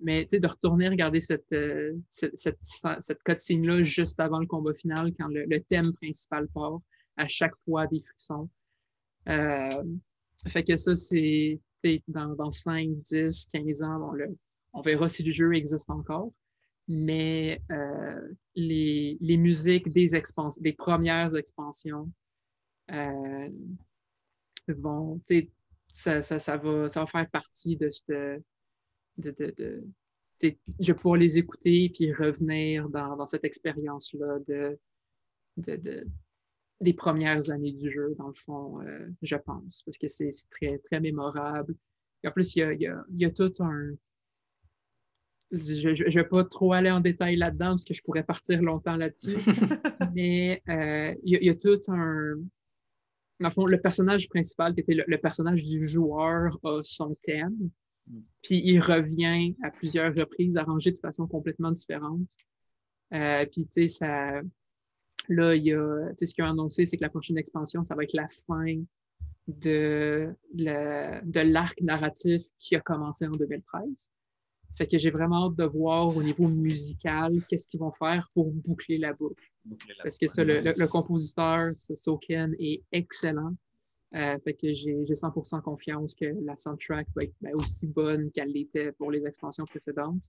Mais 0.00 0.24
de 0.24 0.46
retourner 0.48 0.88
regarder 0.88 1.20
cette, 1.20 1.52
euh, 1.52 1.96
cette, 2.10 2.38
cette, 2.38 2.58
cette 3.00 3.22
cutscene-là 3.22 3.84
juste 3.84 4.18
avant 4.18 4.40
le 4.40 4.46
combat 4.46 4.74
final, 4.74 5.12
quand 5.18 5.28
le, 5.28 5.60
thème 5.60 5.92
principal 5.92 6.48
part, 6.48 6.80
à 7.16 7.28
chaque 7.28 7.54
fois 7.64 7.86
des 7.86 8.00
frissons. 8.00 8.48
Euh, 9.28 9.84
fait 10.48 10.64
que 10.64 10.76
ça, 10.76 10.96
c'est 10.96 11.60
dans, 12.08 12.34
dans 12.34 12.50
5, 12.50 12.88
10, 13.02 13.46
15 13.52 13.82
ans, 13.82 14.12
on 14.72 14.80
verra 14.80 15.08
si 15.08 15.22
le 15.22 15.32
jeu 15.32 15.54
existe 15.54 15.90
encore. 15.90 16.32
Mais 16.92 17.62
euh, 17.70 18.32
les, 18.56 19.16
les, 19.20 19.36
musiques 19.36 19.92
des, 19.92 20.06
des 20.58 20.72
premières 20.72 21.36
expansions 21.36 22.10
euh, 22.90 23.48
vont, 24.66 25.20
ça, 25.92 26.20
ça, 26.20 26.40
ça, 26.40 26.56
va, 26.56 26.88
ça 26.88 27.00
va 27.00 27.06
faire 27.06 27.30
partie 27.30 27.76
de 27.76 27.90
cette. 27.90 28.42
De, 29.18 29.30
de, 29.38 29.54
de, 29.56 29.84
je 30.80 30.92
vais 30.92 30.94
pouvoir 30.94 31.16
les 31.16 31.38
écouter 31.38 31.92
puis 31.94 32.12
revenir 32.12 32.88
dans, 32.88 33.16
dans 33.16 33.26
cette 33.26 33.44
expérience-là 33.44 34.38
de, 34.48 34.78
de, 35.58 36.06
des 36.80 36.94
premières 36.94 37.50
années 37.50 37.72
du 37.72 37.88
jeu, 37.92 38.16
dans 38.18 38.28
le 38.28 38.34
fond, 38.34 38.80
euh, 38.80 39.08
je 39.22 39.36
pense, 39.36 39.84
parce 39.84 39.96
que 39.96 40.08
c'est 40.08 40.30
très, 40.50 40.78
très 40.78 40.98
mémorable. 40.98 41.76
En 42.26 42.32
plus, 42.32 42.56
il 42.56 42.58
y 42.58 42.62
a, 42.62 42.72
il 42.72 42.80
y 42.80 42.86
a, 42.88 43.04
il 43.10 43.20
y 43.20 43.24
a 43.24 43.30
tout 43.30 43.52
un. 43.60 43.92
Je 45.52 45.88
ne 45.88 46.14
vais 46.14 46.24
pas 46.24 46.44
trop 46.44 46.72
aller 46.72 46.90
en 46.90 47.00
détail 47.00 47.36
là-dedans 47.36 47.70
parce 47.70 47.84
que 47.84 47.94
je 47.94 48.02
pourrais 48.02 48.22
partir 48.22 48.62
longtemps 48.62 48.96
là-dessus. 48.96 49.36
mais 50.14 50.62
euh, 50.68 51.14
il, 51.24 51.38
y 51.42 51.46
y 51.46 51.50
a, 51.50 51.54
tout 51.54 51.80
un, 51.88 52.36
dans 53.40 53.48
le 53.48 53.50
fond, 53.50 53.66
le 53.66 53.80
personnage 53.80 54.28
principal, 54.28 54.74
qui 54.74 54.80
était 54.80 54.94
le, 54.94 55.18
personnage 55.18 55.64
du 55.64 55.88
joueur, 55.88 56.56
a 56.62 56.80
son 56.84 57.16
thème. 57.22 57.70
Puis 58.42 58.60
il 58.64 58.80
revient 58.80 59.54
à 59.62 59.70
plusieurs 59.70 60.14
reprises, 60.14 60.56
arrangé 60.56 60.92
de 60.92 60.98
façon 60.98 61.26
complètement 61.26 61.72
différente. 61.72 62.20
Euh, 63.14 63.44
puis, 63.46 63.66
tu 63.66 63.88
sais, 63.88 63.88
ça. 63.88 64.40
Là, 65.28 65.54
il 65.54 65.64
y 65.64 65.72
a. 65.72 66.08
Tu 66.10 66.18
sais, 66.18 66.26
ce 66.26 66.34
qu'ils 66.34 66.44
ont 66.44 66.48
annoncé, 66.48 66.86
c'est 66.86 66.96
que 66.96 67.02
la 67.02 67.10
prochaine 67.10 67.38
expansion, 67.38 67.84
ça 67.84 67.94
va 67.94 68.04
être 68.04 68.14
la 68.14 68.28
fin 68.46 68.82
de, 69.48 70.32
de 70.52 71.40
l'arc 71.40 71.80
narratif 71.80 72.42
qui 72.58 72.76
a 72.76 72.80
commencé 72.80 73.26
en 73.26 73.32
2013. 73.32 74.10
Fait 74.76 74.86
que 74.86 74.98
j'ai 74.98 75.10
vraiment 75.10 75.48
hâte 75.48 75.56
de 75.56 75.64
voir 75.64 76.16
au 76.16 76.22
niveau 76.22 76.48
musical 76.48 77.32
qu'est-ce 77.48 77.68
qu'ils 77.68 77.80
vont 77.80 77.92
faire 77.92 78.30
pour 78.34 78.50
boucler 78.50 78.98
la 78.98 79.12
boucle. 79.12 79.44
Parce 80.02 80.16
que 80.16 80.28
ça, 80.28 80.42
le, 80.44 80.60
le, 80.60 80.88
compositeur, 80.88 81.72
Soken, 81.76 82.54
est 82.58 82.82
excellent. 82.92 83.54
Euh, 84.14 84.38
fait 84.42 84.54
que 84.54 84.74
j'ai 84.74 85.04
100% 85.04 85.62
confiance 85.62 86.16
que 86.16 86.26
la 86.42 86.56
soundtrack 86.56 87.06
va 87.14 87.22
être 87.22 87.34
ben, 87.40 87.54
aussi 87.54 87.86
bonne 87.86 88.30
qu'elle 88.32 88.50
l'était 88.50 88.90
pour 88.92 89.10
les 89.12 89.24
expansions 89.24 89.64
précédentes 89.66 90.24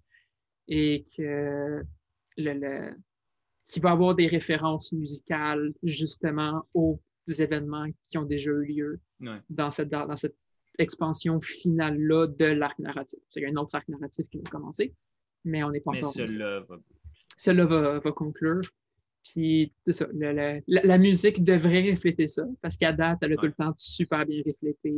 et 0.67 1.03
que 1.17 1.81
le, 2.37 2.93
qu'il 3.67 3.81
va 3.81 3.91
avoir 3.91 4.13
des 4.13 4.27
références 4.27 4.91
musicales 4.91 5.73
justement 5.81 6.63
aux 6.75 6.99
événements 7.27 7.87
qui 8.03 8.17
ont 8.17 8.25
déjà 8.25 8.51
eu 8.51 8.65
lieu 8.65 8.99
dans, 9.49 9.71
cette, 9.71 9.89
dans 9.89 10.15
cette 10.15 10.35
expansion 10.77 11.39
finale-là 11.41 12.27
de 12.27 12.45
l'arc 12.45 12.77
narratif. 12.79 13.19
Il 13.35 13.43
y 13.43 13.45
a 13.45 13.49
un 13.49 13.55
autre 13.55 13.75
arc 13.75 13.87
narratif 13.89 14.27
qui 14.29 14.37
va 14.37 14.49
commencer, 14.49 14.93
mais 15.45 15.63
on 15.63 15.71
n'est 15.71 15.81
pas 15.81 15.91
encore. 15.91 16.13
Mais 16.15 16.25
celui-là 16.25 16.61
va... 16.61 16.77
Celui-là 17.37 17.65
va, 17.65 17.99
va, 17.99 18.11
conclure. 18.11 18.61
Puis, 19.23 19.71
c'est 19.83 19.93
ça, 19.93 20.07
la, 20.13 20.97
musique 20.97 21.43
devrait 21.43 21.91
refléter 21.91 22.27
ça, 22.27 22.43
parce 22.61 22.75
qu'à 22.75 22.91
date, 22.91 23.19
elle 23.21 23.33
a 23.33 23.35
tout 23.35 23.45
le 23.45 23.53
temps 23.53 23.73
super 23.77 24.25
bien 24.25 24.41
reflété 24.45 24.93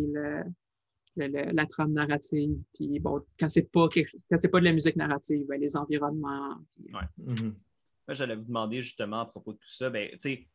la 1.15 1.65
trame 1.65 1.93
narrative. 1.93 2.57
Puis, 2.73 2.99
bon, 2.99 3.21
quand 3.39 3.49
c'est 3.49 3.69
pas, 3.69 3.87
pas 3.89 4.59
de 4.59 4.65
la 4.65 4.73
musique 4.73 4.95
narrative, 4.95 5.45
ben, 5.47 5.59
les 5.59 5.75
environnements. 5.75 6.55
Ouais. 6.93 7.33
Mm-hmm. 7.33 7.53
Moi, 8.07 8.15
j'allais 8.15 8.35
vous 8.35 8.43
demander 8.43 8.81
justement 8.81 9.21
à 9.21 9.25
propos 9.25 9.53
de 9.53 9.57
tout 9.57 9.69
ça. 9.69 9.89
Ben, 9.89 10.09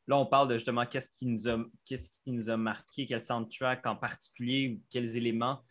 là, 0.07 0.19
on 0.19 0.27
parle 0.27 0.49
de 0.49 0.55
justement 0.55 0.85
qu'est-ce 0.85 1.11
qui, 1.11 1.27
nous 1.27 1.49
a, 1.49 1.65
qui 1.85 1.99
nous 2.27 2.51
a 2.51 2.57
marqué, 2.57 3.07
quel 3.07 3.23
soundtrack 3.23 3.87
en 3.87 3.97
particulier, 3.97 4.81
quels 4.91 5.17
éléments 5.17 5.65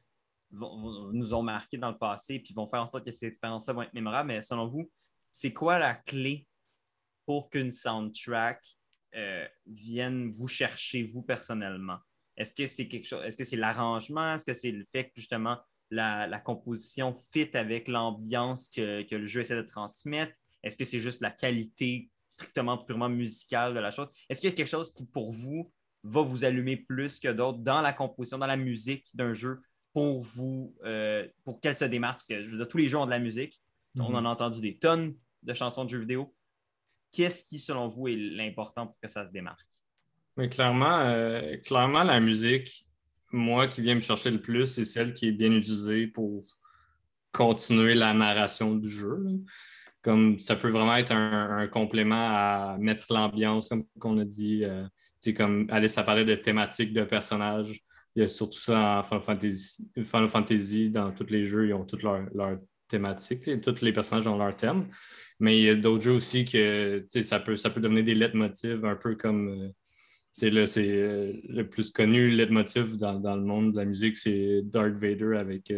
nous 0.51 1.33
ont 1.33 1.43
marqué 1.43 1.77
dans 1.77 1.91
le 1.91 1.97
passé, 1.97 2.39
puis 2.39 2.53
vont 2.53 2.67
faire 2.67 2.81
en 2.81 2.87
sorte 2.87 3.05
que 3.05 3.11
ces 3.11 3.27
expériences-là 3.27 3.73
vont 3.73 3.81
être 3.83 3.93
mémorables. 3.93 4.27
Mais 4.27 4.41
selon 4.41 4.67
vous, 4.67 4.89
c'est 5.31 5.53
quoi 5.53 5.77
la 5.77 5.93
clé 5.93 6.47
pour 7.25 7.49
qu'une 7.49 7.71
soundtrack 7.71 8.65
euh, 9.15 9.47
vienne 9.65 10.31
vous 10.31 10.47
chercher, 10.47 11.03
vous 11.03 11.21
personnellement? 11.21 11.97
Est-ce 12.37 12.53
que 12.53 12.65
c'est 12.65 12.87
quelque 12.87 13.05
chose, 13.05 13.23
est-ce 13.25 13.37
que 13.37 13.43
c'est 13.43 13.57
l'arrangement? 13.57 14.35
Est-ce 14.35 14.45
que 14.45 14.53
c'est 14.53 14.71
le 14.71 14.85
fait 14.85 15.05
que 15.05 15.13
justement 15.15 15.59
la, 15.89 16.39
composition 16.39 17.17
fit 17.31 17.55
avec 17.55 17.87
l'ambiance 17.87 18.69
que, 18.69 19.03
que, 19.03 19.15
le 19.15 19.25
jeu 19.25 19.41
essaie 19.41 19.55
de 19.55 19.61
transmettre? 19.61 20.37
Est-ce 20.63 20.77
que 20.77 20.85
c'est 20.85 20.99
juste 20.99 21.21
la 21.21 21.31
qualité 21.31 22.09
strictement, 22.29 22.77
purement 22.77 23.09
musicale 23.09 23.73
de 23.73 23.79
la 23.79 23.91
chose? 23.91 24.07
Est-ce 24.29 24.41
qu'il 24.41 24.49
y 24.49 24.53
a 24.53 24.55
quelque 24.55 24.69
chose 24.69 24.93
qui, 24.93 25.05
pour 25.05 25.31
vous, 25.31 25.71
va 26.03 26.21
vous 26.21 26.45
allumer 26.45 26.77
plus 26.77 27.19
que 27.19 27.29
d'autres 27.29 27.59
dans 27.59 27.81
la 27.81 27.93
composition, 27.93 28.37
dans 28.37 28.47
la 28.47 28.57
musique 28.57 29.07
d'un 29.13 29.33
jeu 29.33 29.61
pour 29.93 30.23
vous, 30.23 30.75
euh, 30.83 31.27
pour 31.43 31.59
qu'elle 31.59 31.75
se 31.75 31.85
démarque? 31.85 32.19
Parce 32.19 32.27
que 32.27 32.43
je 32.43 32.49
veux 32.49 32.57
dire, 32.57 32.67
tous 32.67 32.77
les 32.77 32.87
jeux 32.87 32.97
ont 32.97 33.05
de 33.05 33.11
la 33.11 33.19
musique. 33.19 33.61
On 33.95 34.09
mhm. 34.09 34.15
en 34.15 34.25
a 34.25 34.29
entendu 34.29 34.61
des 34.61 34.77
tonnes 34.77 35.15
de 35.43 35.53
chansons 35.53 35.85
de 35.85 35.89
jeux 35.89 35.99
vidéo. 35.99 36.33
Qu'est-ce 37.11 37.43
qui, 37.43 37.57
selon 37.57 37.87
vous, 37.87 38.07
est 38.07 38.15
l'important 38.15 38.87
pour 38.87 38.99
que 38.99 39.07
ça 39.07 39.25
se 39.25 39.31
démarque? 39.31 39.65
Mais 40.35 40.49
clairement, 40.49 40.99
euh, 40.99 41.57
clairement, 41.57 42.03
la 42.03 42.19
musique, 42.19 42.85
moi, 43.31 43.67
qui 43.67 43.81
vient 43.81 43.95
me 43.95 44.01
chercher 44.01 44.29
le 44.29 44.41
plus, 44.41 44.67
c'est 44.67 44.85
celle 44.85 45.13
qui 45.13 45.27
est 45.27 45.31
bien 45.31 45.51
utilisée 45.51 46.07
pour 46.07 46.45
continuer 47.31 47.95
la 47.95 48.13
narration 48.13 48.75
du 48.75 48.89
jeu 48.89 49.17
comme 50.01 50.39
ça 50.39 50.55
peut 50.55 50.69
vraiment 50.69 50.95
être 50.95 51.11
un, 51.11 51.67
complément 51.67 52.15
à 52.15 52.77
mettre 52.79 53.13
l'ambiance, 53.13 53.69
comme 53.69 53.85
on 54.03 54.17
a 54.17 54.25
dit. 54.25 54.63
Euh, 54.63 54.85
comme 55.35 55.67
Alice 55.69 55.97
a 55.97 56.03
parlé 56.03 56.23
de 56.23 56.35
thématiques 56.35 56.93
de 56.93 57.03
personnages. 57.03 57.81
Il 58.15 58.21
y 58.21 58.25
a 58.25 58.29
surtout 58.29 58.59
ça 58.59 58.99
en 58.99 59.03
Final 59.03 59.21
Fantasy, 59.21 59.87
Final 60.03 60.29
Fantasy 60.29 60.89
dans 60.89 61.11
tous 61.11 61.27
les 61.29 61.45
jeux, 61.45 61.67
ils 61.67 61.73
ont 61.73 61.85
toutes 61.85 62.03
leurs 62.03 62.25
leur 62.33 62.57
thématiques. 62.87 63.49
Tous 63.61 63.81
les 63.81 63.93
personnages 63.93 64.27
ont 64.27 64.37
leur 64.37 64.55
thème. 64.55 64.87
Mais 65.39 65.59
il 65.59 65.63
y 65.65 65.69
a 65.69 65.75
d'autres 65.75 66.03
jeux 66.03 66.13
aussi 66.13 66.45
que 66.45 67.05
ça 67.21 67.39
peut, 67.39 67.57
ça 67.57 67.69
peut 67.69 67.81
donner 67.81 68.03
des 68.03 68.15
lettres 68.15 68.37
motifs, 68.37 68.83
un 68.83 68.95
peu 68.95 69.15
comme. 69.15 69.49
Euh, 69.49 69.69
c'est 70.31 70.51
le, 70.51 70.65
euh, 70.77 71.33
le, 71.49 71.67
plus 71.67 71.89
connu 71.89 72.29
leitmotiv 72.29 72.95
dans, 72.95 73.19
dans, 73.19 73.35
le 73.35 73.41
monde 73.41 73.71
de 73.71 73.77
la 73.77 73.85
musique, 73.85 74.17
c'est 74.17 74.61
Darth 74.63 74.93
Vader 74.93 75.35
avec 75.35 75.73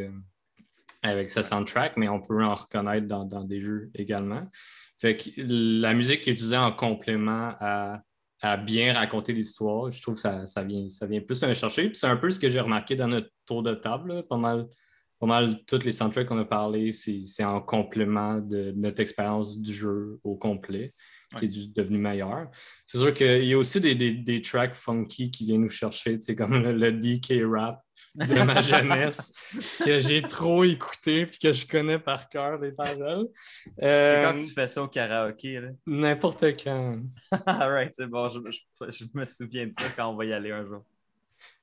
avec 1.02 1.32
sa 1.32 1.44
soundtrack, 1.44 1.98
mais 1.98 2.10
on 2.10 2.22
peut 2.22 2.44
en 2.44 2.54
reconnaître 2.54 3.08
dans, 3.08 3.44
des 3.44 3.60
jeux 3.60 3.90
également. 3.96 4.44
Fait 5.00 5.16
que 5.16 5.30
la 5.38 5.94
musique 5.94 6.28
est 6.28 6.32
utilisée 6.32 6.58
en 6.58 6.72
complément 6.72 7.54
à, 7.60 8.02
bien 8.66 8.94
raconter 8.94 9.34
l'histoire, 9.34 9.92
je 9.92 10.02
trouve 10.02 10.14
que 10.16 10.22
ça, 10.22 10.46
ça, 10.46 10.64
vient, 10.64 10.90
ça 10.90 11.06
vient 11.06 11.20
plus 11.20 11.44
me 11.44 11.54
chercher. 11.54 11.92
c'est 11.94 12.08
un 12.08 12.16
peu 12.16 12.30
ce 12.30 12.40
que 12.40 12.48
j'ai 12.48 12.62
remarqué 12.62 12.96
dans 12.96 13.08
notre 13.08 13.30
tour 13.46 13.64
de 13.64 13.74
table. 13.74 14.24
Pas 14.30 14.38
mal, 14.38 14.66
pas 15.20 15.28
mal 15.28 15.66
toutes 15.66 15.84
les 15.84 15.92
soundtracks 15.92 16.28
qu'on 16.28 16.40
a 16.40 16.46
parlé, 16.46 16.94
c'est 16.94 17.44
en 17.44 17.60
complément 17.60 18.38
de 18.38 18.72
notre 18.78 19.02
expérience 19.02 19.60
du 19.60 19.74
jeu 19.74 20.20
au 20.24 20.36
complet 20.36 20.94
qui 21.38 21.46
est 21.46 21.76
devenu 21.76 21.98
meilleur. 22.00 22.50
C'est 22.86 22.98
sûr 22.98 23.14
qu'il 23.14 23.46
y 23.46 23.54
a 23.54 23.58
aussi 23.58 23.82
des, 23.82 24.42
tracks 24.42 24.74
funky 24.74 25.30
qui 25.30 25.46
viennent 25.46 25.62
nous 25.62 25.70
chercher, 25.70 26.18
comme 26.36 26.64
le 26.64 26.92
DK 26.92 27.44
rap 27.46 27.84
de 28.16 28.44
ma 28.44 28.62
jeunesse 28.62 29.34
que 29.84 30.00
j'ai 30.00 30.22
trop 30.22 30.64
écouté 30.64 31.26
puis 31.26 31.40
que 31.40 31.54
je 31.54 31.66
connais 31.66 32.00
par 32.00 32.30
cœur 32.30 32.60
les 32.60 32.72
paroles. 32.72 33.28
c'est 33.78 34.22
quand 34.24 34.36
euh, 34.36 34.40
tu 34.40 34.54
fais 34.54 34.68
ça 34.68 34.84
au 34.84 34.88
karaoké? 34.88 35.62
N'importe 35.86 36.44
quand. 36.64 37.00
right, 37.48 37.94
c'est 37.94 38.08
bon, 38.08 38.30
je, 38.30 39.06
me 39.14 39.26
souviens 39.26 39.68
de 39.68 39.74
ça 39.74 39.86
quand 39.96 40.10
on 40.10 40.16
va 40.16 40.26
y 40.26 40.34
aller 40.34 40.52
un 40.52 40.66
jour. 40.66 40.84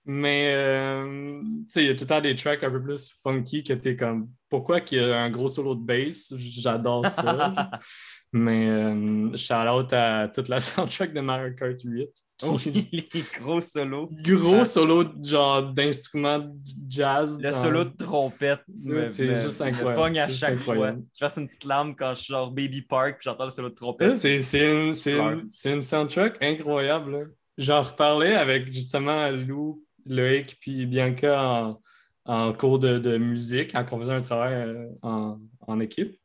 Mais, 0.08 0.54
euh, 0.54 1.40
tu 1.40 1.64
sais, 1.68 1.84
il 1.84 1.88
y 1.88 1.90
a 1.90 1.94
tout 1.94 2.04
le 2.04 2.08
temps 2.08 2.20
des 2.20 2.36
tracks 2.36 2.62
un 2.62 2.70
peu 2.70 2.80
plus 2.80 3.12
funky 3.22 3.64
que 3.64 3.72
tu 3.72 3.96
comme 3.96 4.28
pourquoi 4.48 4.78
il 4.92 4.98
y 4.98 5.00
a 5.00 5.20
un 5.20 5.30
gros 5.30 5.48
solo 5.48 5.74
de 5.74 5.80
bass? 5.80 6.32
J'adore 6.36 7.06
ça. 7.06 7.70
Mais 8.36 8.68
euh, 8.68 9.34
shout 9.34 9.54
out 9.54 9.92
à 9.94 10.28
toute 10.28 10.48
la 10.48 10.60
soundtrack 10.60 11.14
de 11.14 11.20
Mario 11.20 11.54
Kart 11.54 11.80
8. 11.82 12.08
Oh, 12.42 12.58
les 12.92 13.24
gros 13.40 13.62
solos. 13.62 14.10
Gros 14.22 14.66
solo 14.66 15.04
genre 15.22 15.62
d'instruments 15.72 16.54
jazz. 16.86 17.40
Le 17.40 17.50
solo 17.50 17.84
de 17.84 17.96
trompette. 17.96 18.60
C'est 19.08 19.40
juste 19.40 19.62
incroyable. 19.62 19.94
pogne 19.96 20.18
à 20.18 20.28
chaque 20.28 20.58
fois. 20.58 20.92
Je 20.92 21.18
fasse 21.18 21.38
une 21.38 21.46
petite 21.46 21.64
larme 21.64 21.96
quand 21.96 22.10
je 22.10 22.20
suis 22.20 22.32
genre 22.32 22.50
Baby 22.50 22.82
Park 22.82 23.16
puis 23.18 23.24
j'entends 23.24 23.46
le 23.46 23.50
solo 23.50 23.70
de 23.70 23.74
trompette. 23.74 24.18
C'est 24.18 24.36
une, 24.52 24.94
une, 25.06 25.48
une, 25.64 25.82
soundtrack 25.82 26.42
incroyable. 26.42 27.32
J'en 27.56 27.80
reparlais 27.80 28.34
avec 28.34 28.70
justement 28.70 29.30
Lou, 29.30 29.82
Loïc 30.04 30.58
puis 30.60 30.84
Bianca 30.84 31.42
en, 31.42 31.80
en 32.26 32.52
cours 32.52 32.78
de, 32.78 32.98
de, 32.98 33.16
musique, 33.16 33.72
on 33.74 33.98
faisait 33.98 34.12
un 34.12 34.20
travail 34.20 34.52
euh, 34.52 34.88
en, 35.00 35.38
en 35.66 35.80
équipe. 35.80 36.20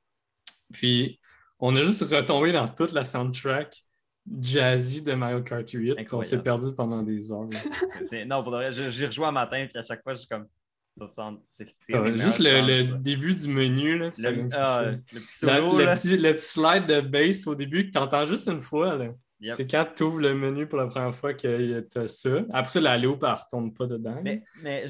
Puis 0.73 1.20
on 1.61 1.75
a 1.75 1.83
juste 1.83 2.01
retombé 2.01 2.51
dans 2.51 2.67
toute 2.67 2.91
la 2.91 3.05
soundtrack 3.05 3.85
jazzy 4.39 5.01
de 5.01 5.13
Mario 5.13 5.41
Kart 5.41 5.69
8. 5.69 5.95
On 6.11 6.23
s'est 6.23 6.41
perdu 6.41 6.73
pendant 6.75 7.01
des 7.03 7.31
heures. 7.31 7.47
Non, 8.25 8.43
pour 8.43 8.59
j'ai 8.71 9.05
rejoint 9.05 9.29
un 9.29 9.33
matin, 9.33 9.65
puis 9.69 9.77
à 9.77 9.83
chaque 9.83 10.03
fois, 10.03 10.13
je 10.13 10.19
suis 10.19 10.27
comme. 10.27 10.47
Ça 10.97 11.07
sent... 11.07 11.63
Ah 11.93 12.17
juste 12.17 12.39
le, 12.39 12.97
début 12.97 13.33
du 13.33 13.47
menu. 13.47 13.97
Là, 13.97 14.11
le, 14.17 14.49
ah, 14.51 14.83
le, 14.91 14.97
petit 14.97 15.37
solo, 15.37 15.77
le, 15.77 15.85
petit, 15.85 16.17
le, 16.17 16.33
petit, 16.33 16.43
slide 16.43 16.85
de 16.85 16.99
bass 16.99 17.47
au 17.47 17.55
début 17.55 17.85
que 17.85 17.91
tu 17.91 17.97
entends 17.97 18.25
juste 18.25 18.49
une 18.49 18.59
fois. 18.59 18.97
Là. 18.97 19.07
C'est 19.55 19.69
quand 19.69 19.87
tu 19.95 20.03
ouvres 20.03 20.19
le 20.19 20.35
menu 20.35 20.67
pour 20.67 20.77
la 20.77 20.87
première 20.87 21.15
fois 21.15 21.33
que 21.33 21.79
tu 21.81 21.97
as 21.97 22.07
ça. 22.07 22.43
Après 22.51 22.69
ça, 22.69 22.79
la 22.79 22.97
loupe, 22.97 23.23
elle 23.23 23.29
ne 23.29 23.35
retourne 23.35 23.73
pas 23.73 23.87
dedans. 23.87 24.19
Mais, 24.23 24.43
mais 24.61 24.85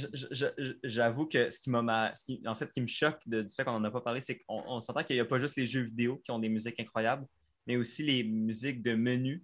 j'avoue 0.84 1.26
que 1.28 1.49
ce 1.49 1.60
qui 1.60 1.69
m'a. 1.69 2.14
En 2.45 2.56
fait, 2.56 2.68
ce 2.68 2.73
qui 2.73 2.82
me 2.82 2.88
choque 2.88 3.19
du 3.26 3.48
fait 3.56 3.64
qu'on 3.64 3.80
n'en 3.80 3.84
a 3.84 3.91
pas 3.91 4.02
parlé, 4.02 4.22
c'est 4.22 4.38
qu'on 4.40 4.82
s'entend 4.82 5.03
qu'il 5.03 5.15
n'y 5.15 5.22
a 5.22 5.26
pas 5.26 5.40
juste 5.40 5.56
les 5.56 5.65
jeux 5.65 5.84
vidéo 5.84 6.22
qui 6.23 6.32
ont 6.32 6.40
des 6.40 6.49
musiques 6.49 6.80
incroyables, 6.80 7.26
mais 7.65 7.78
aussi 7.78 8.03
les 8.03 8.23
musiques 8.23 8.82
de 8.84 8.94
menu 8.94 9.44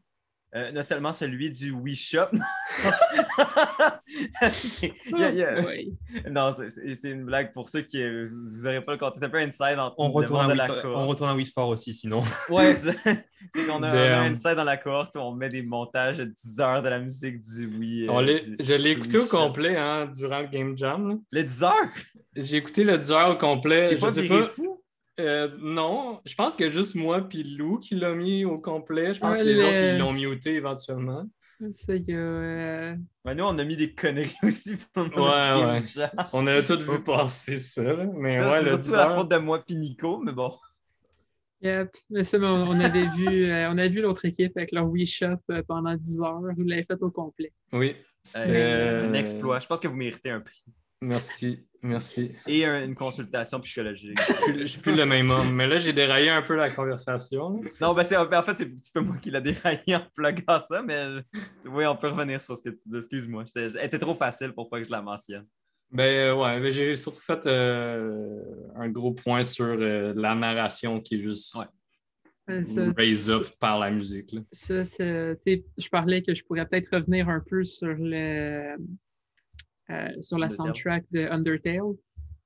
euh, 0.56 0.72
notamment 0.72 1.12
celui 1.12 1.50
du 1.50 1.72
Wii 1.72 1.96
Shop. 1.96 2.30
Non, 6.30 6.52
c'est 6.70 7.10
une 7.12 7.26
blague 7.26 7.52
pour 7.52 7.70
ceux 7.70 7.82
qui 7.82 8.02
vous 8.02 8.64
n'aurez 8.64 8.82
pas 8.82 8.94
le 8.94 8.98
compte. 8.98 9.16
C'est 9.18 9.26
un 9.26 9.30
peu 9.30 9.40
inside 9.40 9.78
entre 9.78 9.96
on 9.98 10.10
retourne, 10.10 10.52
à 10.52 10.56
la 10.56 10.86
on 10.86 11.08
retourne 11.08 11.30
à 11.30 11.36
Wii 11.36 11.46
Sport 11.46 11.70
aussi, 11.70 11.94
sinon. 11.94 12.22
ouais, 12.50 12.76
c'est 12.76 13.66
qu'on 13.68 13.84
a, 13.84 13.90
un 14.20 14.32
inside 14.32 14.56
dans 14.56 14.64
la 14.64 14.78
cohorte 14.78 15.16
où 15.16 15.20
on 15.20 15.34
met 15.34 15.50
des 15.50 15.62
montages 15.62 16.18
de 16.18 16.26
10 16.26 16.60
heures 16.60 16.82
de 16.82 16.90
la 16.90 17.00
musique 17.00 17.40
du 17.42 17.68
Wii. 17.68 18.10
Euh, 18.10 18.40
je 18.60 18.74
l'ai 18.74 18.92
écouté 18.92 19.18
au 19.18 19.26
complet 19.26 19.76
hein, 19.78 20.10
durant 20.16 20.40
le 20.40 20.48
Game 20.48 20.78
Jam. 20.78 21.20
Le 21.32 21.44
10 21.44 21.64
heures? 21.64 21.74
J'ai 22.36 22.58
écouté 22.58 22.84
le 22.84 22.98
10 22.98 23.12
heures 23.12 23.32
au 23.32 23.38
complet. 23.38 23.92
Je 23.92 24.02
pas 24.02 24.12
sais 24.12 24.28
pas. 24.28 24.44
Fou? 24.44 24.82
Euh, 25.20 25.50
non, 25.60 26.22
je 26.26 26.36
pense 26.36 26.56
que 26.56 26.70
juste 26.70 26.96
moi 26.96 27.22
puis 27.22 27.44
Lou 27.44 27.80
qui 27.80 27.96
l'a 27.96 28.14
mis 28.14 28.46
au 28.46 28.60
complet. 28.60 29.14
Je 29.14 29.20
pense 29.20 29.40
que 29.40 29.44
les 29.44 29.62
autres, 29.62 29.94
ils 29.94 29.98
l'ont 29.98 30.14
muté 30.14 30.54
éventuellement. 30.54 31.26
C'est 31.74 32.04
que. 32.06 32.12
Euh... 32.12 32.96
nous, 33.34 33.44
on 33.44 33.58
a 33.58 33.64
mis 33.64 33.78
des 33.78 33.94
conneries 33.94 34.36
aussi 34.44 34.78
pour 34.94 35.06
Ouais, 35.06 35.82
ouais. 35.82 35.82
On 36.34 36.46
a 36.46 36.62
tous 36.62 36.84
vu 36.84 37.04
passer 37.04 37.58
ça. 37.58 37.96
Mais 38.14 38.40
ouais, 38.40 38.64
le 38.64 38.80
C'est 38.84 38.96
la 38.96 39.16
faute 39.16 39.30
de 39.30 39.38
moi 39.38 39.64
puis 39.66 39.76
Nico, 39.76 40.20
mais 40.20 40.34
bon. 40.34 40.54
Yep. 41.62 41.98
Mais 42.12 42.24
c'est 42.24 42.38
bon, 42.38 42.68
on 42.68 42.80
avait 42.80 43.08
vu, 43.08 43.46
euh, 43.46 43.72
on 43.72 43.80
a 43.80 43.88
vu 43.88 44.02
l'autre 44.02 44.26
équipe 44.26 44.56
avec 44.56 44.72
leur 44.72 44.88
Wii 44.88 45.08
Shop 45.08 45.40
euh, 45.50 45.64
pendant 45.68 45.96
10 45.96 46.22
heures. 46.22 46.42
Vous 46.56 46.64
l'avez 46.64 46.84
fait 46.84 47.02
au 47.02 47.10
complet. 47.10 47.52
Oui. 47.74 47.96
C'était 48.22 49.02
un 49.08 49.14
exploit. 49.14 49.60
Je 49.60 49.66
pense 49.66 49.80
que 49.80 49.88
vous 49.88 49.96
méritez 49.96 50.30
un 50.30 50.42
prix. 50.42 50.64
Merci. 51.02 51.68
Merci. 51.84 52.32
Et 52.48 52.66
une 52.66 52.96
consultation 52.96 53.60
psychologique. 53.60 54.20
Je 54.48 54.52
ne 54.52 54.66
suis 54.66 54.82
plus 54.82 54.96
le 54.96 55.06
même 55.06 55.30
homme, 55.30 55.54
mais 55.54 55.68
là, 55.68 55.78
j'ai 55.78 55.94
déraillé 55.94 56.30
un 56.30 56.42
peu 56.42 56.56
la 56.56 56.70
conversation. 56.70 57.62
Non, 57.80 57.94
ben 57.94 58.02
en 58.02 58.44
fait, 58.44 58.56
c'est 58.56 58.66
un 58.66 58.70
petit 58.70 58.92
peu 58.94 59.02
moi 59.02 59.18
qui 59.22 59.30
l'ai 59.30 59.42
déraillé 59.42 59.96
en 59.96 60.04
pluguant 60.14 60.60
ça, 60.60 60.82
mais 60.82 61.06
oui, 61.70 61.86
on 61.86 61.96
peut 61.96 62.08
revenir 62.08 62.42
sur 62.42 62.58
ce 62.58 62.64
que 62.64 62.70
tu 62.70 62.80
dis. 62.86 62.98
Excuse-moi. 62.98 63.46
Elle 63.56 63.78
était 63.82 64.00
trop 64.00 64.16
facile 64.16 64.54
pour 64.54 64.70
pas 64.70 64.80
que 64.80 64.86
je 64.86 64.92
la 64.92 65.02
mentionne. 65.02 65.46
Ben 65.90 66.04
euh, 66.04 66.36
ouais, 66.36 66.60
ben, 66.60 66.72
j'ai 66.72 66.96
surtout 66.98 67.22
fait 67.22 67.46
euh, 67.46 68.44
un 68.76 68.90
gros 68.90 69.14
point 69.14 69.44
sur 69.44 69.66
euh, 69.66 70.14
la 70.18 70.36
narration 70.36 71.00
qui 71.00 71.16
est 71.16 71.20
juste 71.20 71.58
raise 72.48 73.30
up 73.30 73.46
par 73.60 73.80
la 73.80 73.92
musique. 73.92 74.36
Ça, 74.52 74.84
je 74.84 75.90
parlais 75.90 76.22
que 76.22 76.34
je 76.34 76.44
pourrais 76.44 76.66
peut-être 76.66 76.94
revenir 76.94 77.30
un 77.30 77.42
peu 77.42 77.64
sur 77.64 77.96
le 77.98 78.76
euh, 79.90 80.10
sur 80.22 80.38
la 80.38 80.50
soundtrack 80.50 81.06
de 81.12 81.22
Undertale. 81.28 81.96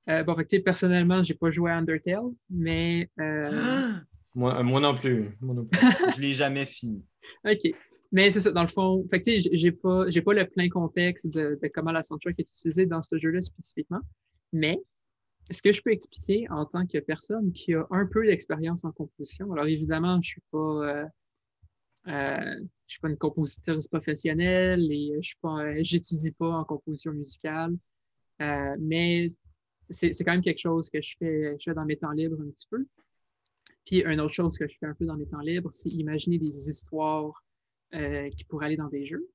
Euh, 0.08 0.22
bon, 0.22 0.34
fait, 0.34 0.60
personnellement, 0.60 1.22
j'ai 1.22 1.34
pas 1.34 1.50
joué 1.50 1.70
à 1.70 1.76
Undertale, 1.76 2.30
mais. 2.50 3.08
Euh, 3.20 3.92
moi, 4.34 4.62
moi, 4.62 4.80
non 4.80 4.94
plus. 4.94 5.36
Moi 5.40 5.54
non 5.54 5.64
plus. 5.64 5.80
je 6.16 6.20
l'ai 6.20 6.34
jamais 6.34 6.64
fini. 6.64 7.04
OK. 7.44 7.74
Mais 8.12 8.30
c'est 8.30 8.40
ça, 8.40 8.52
dans 8.52 8.62
le 8.62 8.68
fond, 8.68 9.06
fait 9.10 9.22
j'ai 9.52 9.72
pas, 9.72 10.04
pas 10.04 10.34
le 10.34 10.46
plein 10.46 10.68
contexte 10.68 11.28
de, 11.28 11.58
comment 11.72 11.92
la 11.92 12.02
soundtrack 12.02 12.38
est 12.38 12.42
utilisée 12.42 12.86
dans 12.86 13.02
ce 13.02 13.18
jeu-là 13.18 13.40
spécifiquement. 13.40 14.00
Mais 14.52 14.78
ce 15.50 15.62
que 15.62 15.72
je 15.72 15.80
peux 15.82 15.92
expliquer 15.92 16.46
en 16.50 16.66
tant 16.66 16.86
que 16.86 16.98
personne 16.98 17.52
qui 17.52 17.74
a 17.74 17.86
un 17.90 18.06
peu 18.06 18.26
d'expérience 18.26 18.84
en 18.84 18.92
composition, 18.92 19.50
alors 19.52 19.66
évidemment, 19.66 20.20
je 20.20 20.28
suis 20.28 20.42
pas 20.50 21.06
euh, 22.08 22.60
je 22.86 22.92
suis 22.92 23.00
pas 23.00 23.08
une 23.08 23.16
compositrice 23.16 23.86
professionnelle 23.88 24.90
et 24.90 25.16
je 25.20 25.28
suis 25.28 25.84
j'étudie 25.84 26.32
pas 26.32 26.48
en 26.48 26.64
composition 26.64 27.12
musicale. 27.12 27.76
Euh, 28.40 28.76
mais 28.80 29.32
c'est 29.90 30.12
quand 30.24 30.32
même 30.32 30.42
quelque 30.42 30.58
chose 30.58 30.90
que 30.90 31.00
je 31.00 31.16
fais, 31.18 31.56
je 31.58 31.64
fais 31.70 31.74
dans 31.74 31.84
mes 31.84 31.96
temps 31.96 32.10
libres 32.12 32.40
un 32.40 32.50
petit 32.50 32.66
peu. 32.68 32.84
Puis 33.86 34.02
une 34.02 34.20
autre 34.20 34.32
chose 34.32 34.56
que 34.58 34.66
je 34.66 34.76
fais 34.78 34.86
un 34.86 34.94
peu 34.94 35.06
dans 35.06 35.16
mes 35.16 35.26
temps 35.26 35.40
libres, 35.40 35.70
c'est 35.72 35.90
imaginer 35.90 36.38
des 36.38 36.68
histoires 36.68 37.44
euh, 37.94 38.28
qui 38.30 38.44
pourraient 38.44 38.66
aller 38.66 38.76
dans 38.76 38.88
des 38.88 39.06
jeux. 39.06 39.28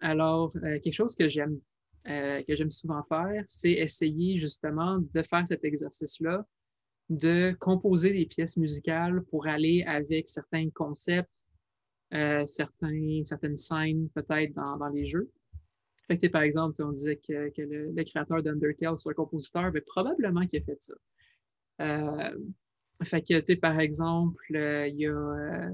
Alors, 0.00 0.52
quelque 0.52 0.92
chose 0.92 1.14
que 1.14 1.28
j'aime 1.28 1.58
que 2.04 2.54
j'aime 2.54 2.70
souvent 2.70 3.02
faire, 3.08 3.42
c'est 3.48 3.72
essayer 3.72 4.38
justement 4.38 4.98
de 4.98 5.22
faire 5.22 5.44
cet 5.48 5.64
exercice-là, 5.64 6.46
de 7.08 7.56
composer 7.58 8.12
des 8.12 8.26
pièces 8.26 8.56
musicales 8.56 9.24
pour 9.24 9.48
aller 9.48 9.82
avec 9.84 10.28
certains 10.28 10.70
concepts 10.70 11.45
euh, 12.14 12.46
certains, 12.46 13.22
certaines 13.24 13.56
scènes 13.56 14.08
peut-être 14.14 14.54
dans, 14.54 14.88
les 14.88 15.06
jeux. 15.06 15.30
Par 16.32 16.42
exemple, 16.42 16.80
on 16.82 16.92
disait 16.92 17.16
que, 17.16 17.50
que 17.50 17.62
le, 17.62 18.04
créateur 18.04 18.42
d'Undertale, 18.42 18.94
un 19.04 19.12
compositeur, 19.12 19.72
mais 19.72 19.80
probablement 19.80 20.46
qu'il 20.46 20.62
a 20.62 20.64
fait 20.64 20.80
ça. 20.80 20.94
Euh, 21.80 22.38
fait 23.02 23.22
que, 23.22 23.54
par 23.54 23.80
exemple, 23.80 24.54
euh, 24.54 24.86
il 24.86 25.00
y 25.00 25.06
a 25.06 25.66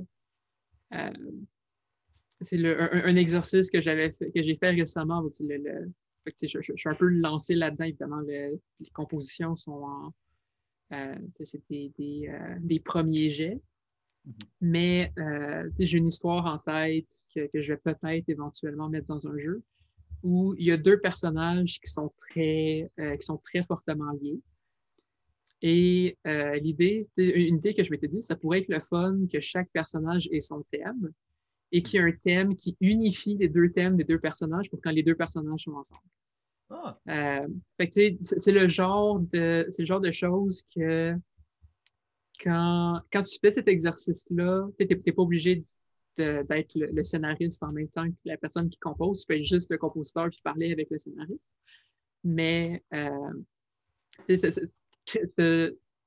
le, 2.51 3.07
un, 3.07 3.17
exercice 3.17 3.71
que 3.71 3.81
j'avais 3.83 4.13
que 4.13 4.43
j'ai 4.43 4.57
fait 4.57 4.71
récemment. 4.71 5.23
Le, 5.41 5.93
je, 6.27 6.61
suis 6.61 6.89
un 6.89 6.95
peu 6.95 7.07
lancé 7.07 7.55
là-dedans, 7.55 7.85
évidemment. 7.85 8.21
les 8.21 8.59
compositions 8.95 9.55
sont 9.55 9.85
en. 9.85 10.15
des, 11.39 11.93
des, 12.59 12.81
premiers 12.81 13.31
jets. 13.31 13.61
Mhm. 14.25 14.35
Mais 14.61 15.13
euh, 15.19 15.69
j'ai 15.79 15.99
une 15.99 16.07
histoire 16.07 16.47
en 16.47 16.59
tête 16.59 17.09
que, 17.35 17.49
je 17.55 17.73
vais 17.73 17.79
peut-être 17.79 18.29
éventuellement 18.29 18.89
mettre 18.89 19.07
dans 19.07 19.27
un 19.27 19.39
jeu 19.39 19.63
où 20.23 20.55
il 20.57 20.67
y 20.67 20.71
a 20.71 20.77
deux 20.77 21.01
personnages 21.01 21.81
qui 21.81 21.91
sont 21.91 22.13
très, 22.19 22.91
euh, 23.01 23.17
qui 23.17 23.23
sont 23.23 23.39
très 23.39 23.65
fortement 23.65 24.13
liés. 24.13 24.41
Et 25.61 26.17
euh, 26.27 26.55
l'idée, 26.57 27.09
une 27.17 27.57
idée 27.57 27.75
que 27.75 27.85
je 27.85 27.91
m'étais 27.91 28.09
dit, 28.09 28.23
ça 28.23 28.37
pourrait 28.37 28.61
être 28.61 28.69
le 28.69 28.81
fun 28.81 29.19
que 29.33 29.41
chaque 29.41 29.71
personnage 29.71 30.29
ait 30.33 30.41
son 30.41 30.65
thème 30.71 31.13
et 31.71 31.83
qu'il 31.83 32.01
y 32.01 32.03
ait 32.03 32.07
un 32.07 32.13
thème 32.13 32.57
qui 32.57 32.77
unifie 32.81 33.37
les 33.37 33.49
deux 33.49 33.71
thèmes 33.71 33.97
des 33.97 34.05
deux 34.05 34.19
personnages 34.19 34.71
pour 34.71 34.81
quand 34.81 34.91
les 34.91 35.03
deux 35.03 35.15
personnages 35.15 35.63
sont 35.63 35.73
ensemble. 35.73 36.03
Ah. 36.71 36.99
c'est 37.91 38.53
le 38.53 38.69
genre 38.69 39.21
de 39.21 39.67
c'est 39.71 39.83
le 39.83 39.87
genre 39.87 40.01
de 40.01 40.11
choses 40.11 40.65
que 40.75 41.15
quand, 42.41 43.01
quand 43.13 43.23
tu 43.23 43.39
fais 43.41 43.51
cet 43.51 43.69
exercice-là, 43.69 44.69
tu 44.79 44.87
n'es 44.87 45.13
pas 45.13 45.23
obligé 45.23 45.65
d'être 46.17 46.75
le, 46.75 47.03
scénariste 47.03 47.63
en 47.63 47.73
même 47.73 47.89
temps 47.89 48.09
que 48.09 48.17
la 48.25 48.37
personne 48.37 48.69
qui 48.69 48.79
compose. 48.79 49.21
Tu 49.21 49.27
peux 49.27 49.37
être 49.37 49.45
juste 49.45 49.71
le 49.71 49.79
compositeur 49.79 50.31
qui 50.31 50.43
parlait 50.43 50.73
avec 50.73 50.91
le 50.91 50.99
scénariste. 50.99 51.53
Mais 52.25 52.83
euh, 52.95 53.33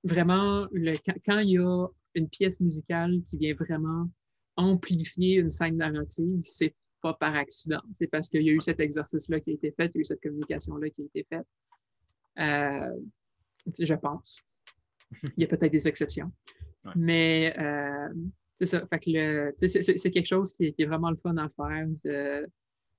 vraiment, 0.04 0.68
le, 0.72 0.94
quand, 1.26 1.40
il 1.40 1.50
y 1.50 1.58
a 1.58 1.88
une 2.14 2.30
pièce 2.30 2.60
musicale 2.60 3.22
qui 3.28 3.38
vient 3.38 3.56
vraiment 3.56 4.10
amplifier 4.56 5.36
une 5.36 5.50
scène 5.50 5.78
narrative, 5.78 6.42
c'est 6.46 6.76
pas 7.02 7.14
par 7.14 7.36
accident. 7.36 7.82
C'est 7.96 8.08
parce 8.08 8.30
qu'il 8.30 8.44
y 8.44 8.50
a 8.50 8.54
eu 8.54 8.62
cet 8.62 8.80
exercice-là 8.80 9.40
qui 9.40 9.52
a 9.52 9.54
été 9.54 9.72
fait, 9.72 9.92
il 9.94 9.96
y 9.96 9.98
a 9.98 10.02
eu 10.02 10.06
cette 10.06 10.22
communication-là 10.22 10.90
qui 10.92 11.02
a 11.02 11.06
été 11.06 11.28
faite. 11.30 11.48
Euh, 12.40 13.00
je 13.80 13.94
pense. 13.96 14.42
Il 15.38 15.42
y 15.42 15.44
a 15.44 15.48
peut-être 15.48 15.72
des 15.72 15.88
exceptions. 15.88 16.32
Mais 16.96 17.54
euh, 17.60 18.14
c'est 18.60 18.66
ça. 18.68 18.88
c'est 18.90 20.12
quelque 20.12 20.28
chose 20.28 20.54
qui 20.54 20.74
est, 20.78 20.86
vraiment 20.86 21.10
le 21.10 21.18
fun 21.18 21.36
à 21.38 21.50
faire. 21.50 21.88
De, 22.04 22.48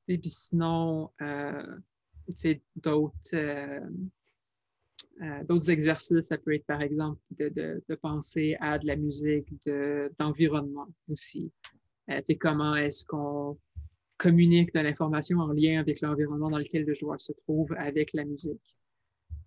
et 0.09 0.19
puis 0.19 0.31
sinon, 0.31 1.11
euh, 1.23 1.77
d'autres. 2.77 3.35
Euh, 3.35 3.81
d'autres 5.49 5.71
exercices, 5.71 6.27
ça 6.27 6.37
peut 6.37 6.55
être 6.55 6.67
par 6.67 6.83
exemple 6.83 7.19
de, 7.39 7.83
penser 8.03 8.55
à 8.61 8.79
de 8.79 8.87
la 8.87 8.97
musique, 8.97 9.49
d'environnement 10.19 10.89
aussi. 11.09 11.51
Comment 12.39 12.77
est-ce 12.77 13.07
qu'on 13.07 13.59
communique 14.17 14.73
de 14.75 14.81
l'information 14.81 15.39
en 15.39 15.53
lien 15.53 15.81
avec 15.81 16.01
l'environnement 16.01 16.51
dans 16.51 16.59
lequel 16.59 16.85
le 16.85 16.95
joueur 16.95 17.21
se 17.21 17.33
trouve 17.33 17.73
avec 17.79 18.13
la 18.13 18.25
musique. 18.25 18.76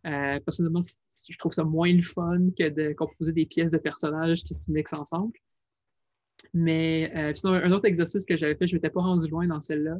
Euh, 0.05 0.39
personnellement, 0.39 0.81
je 0.81 1.37
trouve 1.37 1.51
ça 1.51 1.63
moins 1.63 1.91
le 1.91 2.01
fun 2.01 2.49
que 2.57 2.69
de 2.69 2.93
composer 2.93 3.33
des 3.33 3.45
pièces 3.45 3.71
de 3.71 3.77
personnages 3.77 4.43
qui 4.43 4.53
se 4.53 4.71
mixent 4.71 4.93
ensemble. 4.93 5.33
Mais 6.53 7.11
euh, 7.15 7.33
sinon, 7.35 7.53
un 7.53 7.71
autre 7.71 7.85
exercice 7.85 8.25
que 8.25 8.37
j'avais 8.37 8.55
fait, 8.55 8.67
je 8.67 8.73
ne 8.73 8.77
m'étais 8.77 8.89
pas 8.89 9.01
rendu 9.01 9.27
loin 9.29 9.47
dans 9.47 9.59
celle-là, 9.59 9.97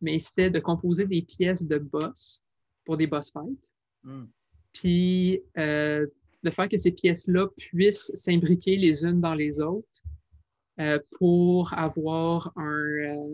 mais 0.00 0.18
c'était 0.18 0.50
de 0.50 0.58
composer 0.58 1.06
des 1.06 1.22
pièces 1.22 1.64
de 1.64 1.78
boss 1.78 2.42
pour 2.84 2.96
des 2.96 3.06
boss 3.06 3.30
fights. 3.30 3.70
Hmm. 4.02 4.24
Puis 4.72 5.42
euh, 5.58 6.06
de 6.42 6.50
faire 6.50 6.68
que 6.68 6.78
ces 6.78 6.92
pièces-là 6.92 7.46
puissent 7.56 8.10
s'imbriquer 8.14 8.76
les 8.76 9.04
unes 9.04 9.20
dans 9.20 9.34
les 9.34 9.60
autres 9.60 10.02
euh, 10.80 10.98
pour 11.18 11.72
avoir 11.74 12.52
un, 12.56 13.26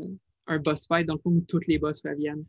un 0.49 0.59
boss 0.59 0.87
fight 0.87 1.07
dans 1.07 1.15
le 1.15 1.21
fond 1.21 1.31
où 1.31 1.41
toutes 1.43 1.67
les 1.69 1.79
boss 1.79 2.03
reviennent. 2.05 2.45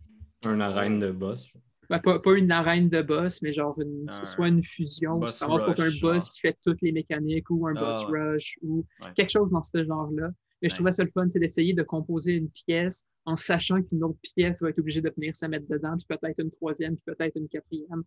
Un 0.46 0.60
arène 0.60 1.00
de 1.00 1.12
boss. 1.12 1.54
Ben, 1.90 1.99
pas, 1.99 2.20
une 2.36 2.52
arène 2.52 2.88
de 2.88 3.02
boss, 3.02 3.41
mais 3.41 3.52
genre 3.52 3.80
une, 3.82 4.07
soit 4.11 4.48
une 4.48 4.64
fusion, 4.64 5.28
ça 5.28 5.48
contre 5.48 5.82
un 5.82 5.90
boss 6.02 6.30
qui 6.30 6.41
fait 6.41 6.56
toutes 6.64 6.82
les 6.84 6.91
mécaniques 6.91 7.49
ou 7.49 7.68
un 7.68 7.74
ah, 7.76 7.80
boss 7.80 8.06
rush 8.06 8.60
ou 8.61 8.86
quelque 9.16 9.32
chose 9.32 9.49
dans 9.52 9.64
ce 9.64 9.84
genre-là. 9.84 10.30
Mais 10.61 10.70
je 10.70 10.76
trouvais 10.76 10.91
ça 10.91 11.03
le 11.03 11.10
fun, 11.11 11.28
c'est 11.30 11.40
d'essayer 11.40 11.74
de 11.74 11.84
composer 11.84 12.34
une 12.34 12.49
pièce 12.49 13.06
en 13.26 13.36
sachant 13.36 13.82
qu'une 13.82 14.03
autre 14.03 14.20
pièce 14.22 14.61
va 14.61 14.70
être 14.70 14.80
obligée 14.80 15.02
de 15.02 15.11
venir 15.16 15.36
se 15.36 15.45
mettre 15.45 15.68
dedans, 15.68 15.95
puis 15.98 16.06
peut-être 16.07 16.40
une 16.40 16.52
troisième, 16.52 16.95
puis 16.95 17.03
peut-être 17.06 17.36
une 17.38 17.48
quatrième. 17.48 18.03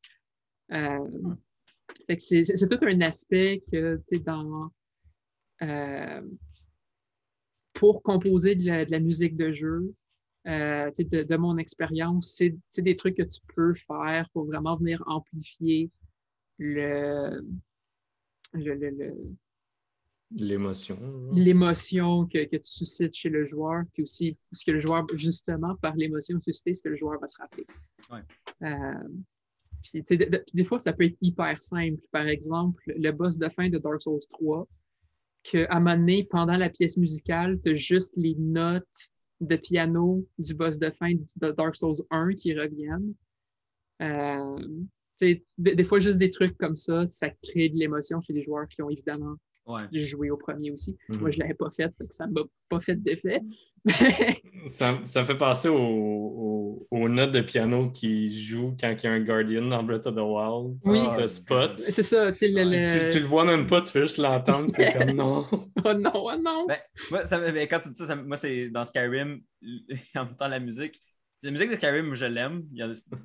Euh, 0.72 1.34
c'est 2.18 2.68
tout 2.68 2.78
un 2.82 3.00
aspect 3.00 3.62
que, 3.70 3.96
tu 4.08 4.16
sais, 4.16 4.22
dans. 4.22 4.70
Euh, 5.62 6.22
pour 7.74 8.02
composer 8.02 8.54
de 8.54 8.90
la, 8.90 9.00
musique 9.00 9.36
de 9.36 9.52
jeu, 9.52 9.94
euh, 10.46 10.90
de, 10.90 11.36
mon 11.36 11.56
expérience, 11.58 12.34
c'est 12.68 12.82
des 12.82 12.96
trucs 12.96 13.16
que 13.16 13.22
tu 13.22 13.40
peux 13.54 13.74
faire 13.74 14.28
pour 14.32 14.46
vraiment 14.46 14.76
venir 14.76 15.02
amplifier 15.06 15.90
le, 16.58 17.40
l'émotion. 20.34 20.98
L'émotion 21.32 22.26
que, 22.26 22.44
que, 22.44 22.56
tu 22.56 22.70
suscites 22.70 23.14
chez 23.14 23.28
le 23.28 23.44
joueur, 23.44 23.84
puis 23.92 24.02
aussi 24.02 24.36
ce 24.50 24.64
que 24.64 24.72
le 24.72 24.80
joueur, 24.80 25.06
justement, 25.14 25.76
par 25.76 25.94
l'émotion 25.94 26.40
suscitée, 26.40 26.74
ce 26.74 26.82
que 26.82 26.88
le 26.88 26.96
joueur 26.96 27.20
va 27.20 27.26
se 27.26 27.38
rappeler. 27.38 27.66
Euh, 28.62 29.08
puis, 29.82 30.02
des 30.54 30.64
fois, 30.64 30.78
ça 30.78 30.92
peut 30.92 31.04
être 31.04 31.16
hyper 31.20 31.56
simple. 31.58 32.00
Par 32.10 32.26
exemple, 32.26 32.82
le 32.86 33.10
boss 33.12 33.36
de 33.36 33.48
fin 33.48 33.68
de 33.68 33.78
Dark 33.78 34.00
Souls 34.00 34.20
3, 34.30 34.66
qu'à 35.42 35.66
un 35.70 35.80
moment 35.80 35.96
donné, 35.96 36.24
pendant 36.24 36.56
la 36.56 36.70
pièce 36.70 36.96
musicale, 36.96 37.60
tu 37.64 37.72
as 37.72 37.74
juste 37.74 38.12
les 38.16 38.34
notes 38.36 39.08
de 39.42 39.56
piano 39.56 40.24
du 40.38 40.54
boss 40.54 40.78
de 40.78 40.90
fin 40.90 41.12
de 41.12 41.50
Dark 41.50 41.76
Souls 41.76 41.96
1 42.10 42.34
qui 42.34 42.54
reviennent. 42.54 43.14
Euh, 44.00 44.56
des, 45.58 45.84
fois, 45.84 46.00
juste 46.00 46.18
des 46.18 46.30
trucs 46.30 46.56
comme 46.58 46.76
ça, 46.76 47.06
ça 47.08 47.28
crée 47.30 47.68
de 47.68 47.76
l'émotion 47.76 48.20
chez 48.20 48.32
les 48.32 48.42
joueurs 48.42 48.66
qui 48.66 48.82
ont 48.82 48.90
évidemment 48.90 49.36
joué 49.92 50.30
au 50.30 50.36
premier 50.36 50.70
aussi. 50.70 50.96
Mhm. 51.08 51.20
Moi, 51.20 51.30
je 51.30 51.36
ne 51.36 51.42
l'avais 51.42 51.54
pas 51.54 51.70
fait, 51.70 51.92
fait 51.96 52.06
que 52.06 52.14
ça 52.14 52.26
ne 52.26 52.32
m'a 52.32 52.42
pas 52.68 52.80
fait 52.80 52.96
d'effet. 53.00 53.40
Ça, 54.66 55.00
ça 55.04 55.24
fait 55.24 55.36
penser 55.36 55.68
aux, 55.68 57.08
notes 57.08 57.32
de 57.32 57.40
piano 57.40 57.90
qui 57.90 58.42
jouent 58.42 58.76
quand 58.80 58.90
il 58.90 59.04
y 59.04 59.06
a 59.06 59.12
un 59.12 59.20
Guardian 59.20 59.66
dans 59.66 59.82
Breath 59.82 60.06
of 60.06 60.14
the 60.14 60.20
Wild. 60.20 60.78
Oui. 60.84 60.98
Ah, 61.02 61.26
spot. 61.26 61.78
C'est 61.78 62.02
ça. 62.02 62.32
Tu, 62.32 62.46
le 62.46 63.26
vois 63.26 63.44
même 63.44 63.66
pas, 63.66 63.82
tu 63.82 63.90
fais 63.90 64.02
juste 64.02 64.18
l'entendre. 64.18 64.66
es 64.78 64.92
comme 64.92 65.10
non. 65.16 65.44
oh 65.50 65.94
non, 65.94 66.12
oh 66.14 66.36
non. 66.40 66.66
Ben, 66.66 66.78
moi, 67.10 67.26
ça, 67.26 67.38
ben, 67.38 67.66
quand 67.68 67.80
tu 67.80 67.90
dis 67.90 68.06
ça, 68.06 68.14
moi, 68.16 68.36
c'est 68.36 68.70
dans 68.70 68.84
Skyrim, 68.84 69.42
en 70.14 70.24
même 70.24 70.36
temps, 70.36 70.48
la 70.48 70.60
musique. 70.60 71.02
La 71.42 71.50
musique 71.50 71.70
de 71.70 71.74
Skyrim, 71.74 72.14
je 72.14 72.26
l'aime. 72.26 72.62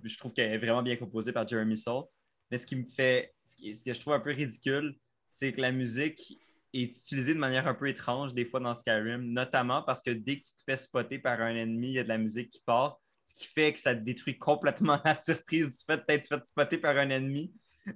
Je 0.03 0.17
trouve 0.17 0.33
qu'elle 0.33 0.51
est 0.51 0.57
vraiment 0.57 0.81
bien 0.81 0.95
composée 0.95 1.31
par 1.31 1.47
Jeremy 1.47 1.77
Soule. 1.77 2.03
Mais 2.49 2.57
ce 2.57 2.65
qui 2.65 2.75
me 2.75 2.85
fait. 2.85 3.33
Ce 3.45 3.83
que 3.83 3.93
je 3.93 3.99
trouve 3.99 4.13
un 4.13 4.19
peu 4.19 4.31
ridicule, 4.31 4.95
c'est 5.29 5.53
que 5.53 5.61
la 5.61 5.71
musique 5.71 6.39
est 6.83 6.97
utilisé 6.97 7.33
de 7.33 7.39
manière 7.39 7.67
un 7.67 7.73
peu 7.73 7.87
étrange 7.87 8.33
des 8.33 8.45
fois 8.45 8.59
dans 8.59 8.75
Skyrim, 8.75 9.21
notamment 9.31 9.81
parce 9.83 10.01
que 10.01 10.11
dès 10.11 10.39
que 10.39 10.45
tu 10.45 10.55
te 10.55 10.63
fais 10.65 10.77
spotter 10.77 11.19
par 11.19 11.41
un 11.41 11.55
ennemi, 11.55 11.89
il 11.89 11.93
y 11.93 11.99
a 11.99 12.03
de 12.03 12.09
la 12.09 12.17
musique 12.17 12.49
qui 12.49 12.61
part, 12.65 12.99
ce 13.25 13.33
qui 13.33 13.47
fait 13.47 13.73
que 13.73 13.79
ça 13.79 13.93
détruit 13.93 14.37
complètement 14.37 14.99
la 15.05 15.15
surprise 15.15 15.69
du 15.69 15.85
fait 15.85 16.03
d'être 16.07 16.27
fait 16.27 16.45
spotter 16.45 16.77
par 16.77 16.97
un 16.97 17.09
ennemi. 17.09 17.53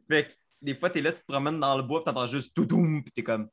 Fait 0.09 0.27
que 0.27 0.33
des 0.61 0.75
fois, 0.75 0.89
tu 0.89 0.99
es 0.99 1.01
là, 1.01 1.11
tu 1.11 1.19
te 1.19 1.25
promènes 1.25 1.59
dans 1.59 1.75
le 1.75 1.83
bois, 1.83 2.01
tu 2.03 2.09
entends 2.09 2.27
juste 2.27 2.55
tout 2.55 2.65
doum, 2.65 3.03
puis 3.03 3.11
tu 3.11 3.21
es 3.21 3.23
comme. 3.23 3.49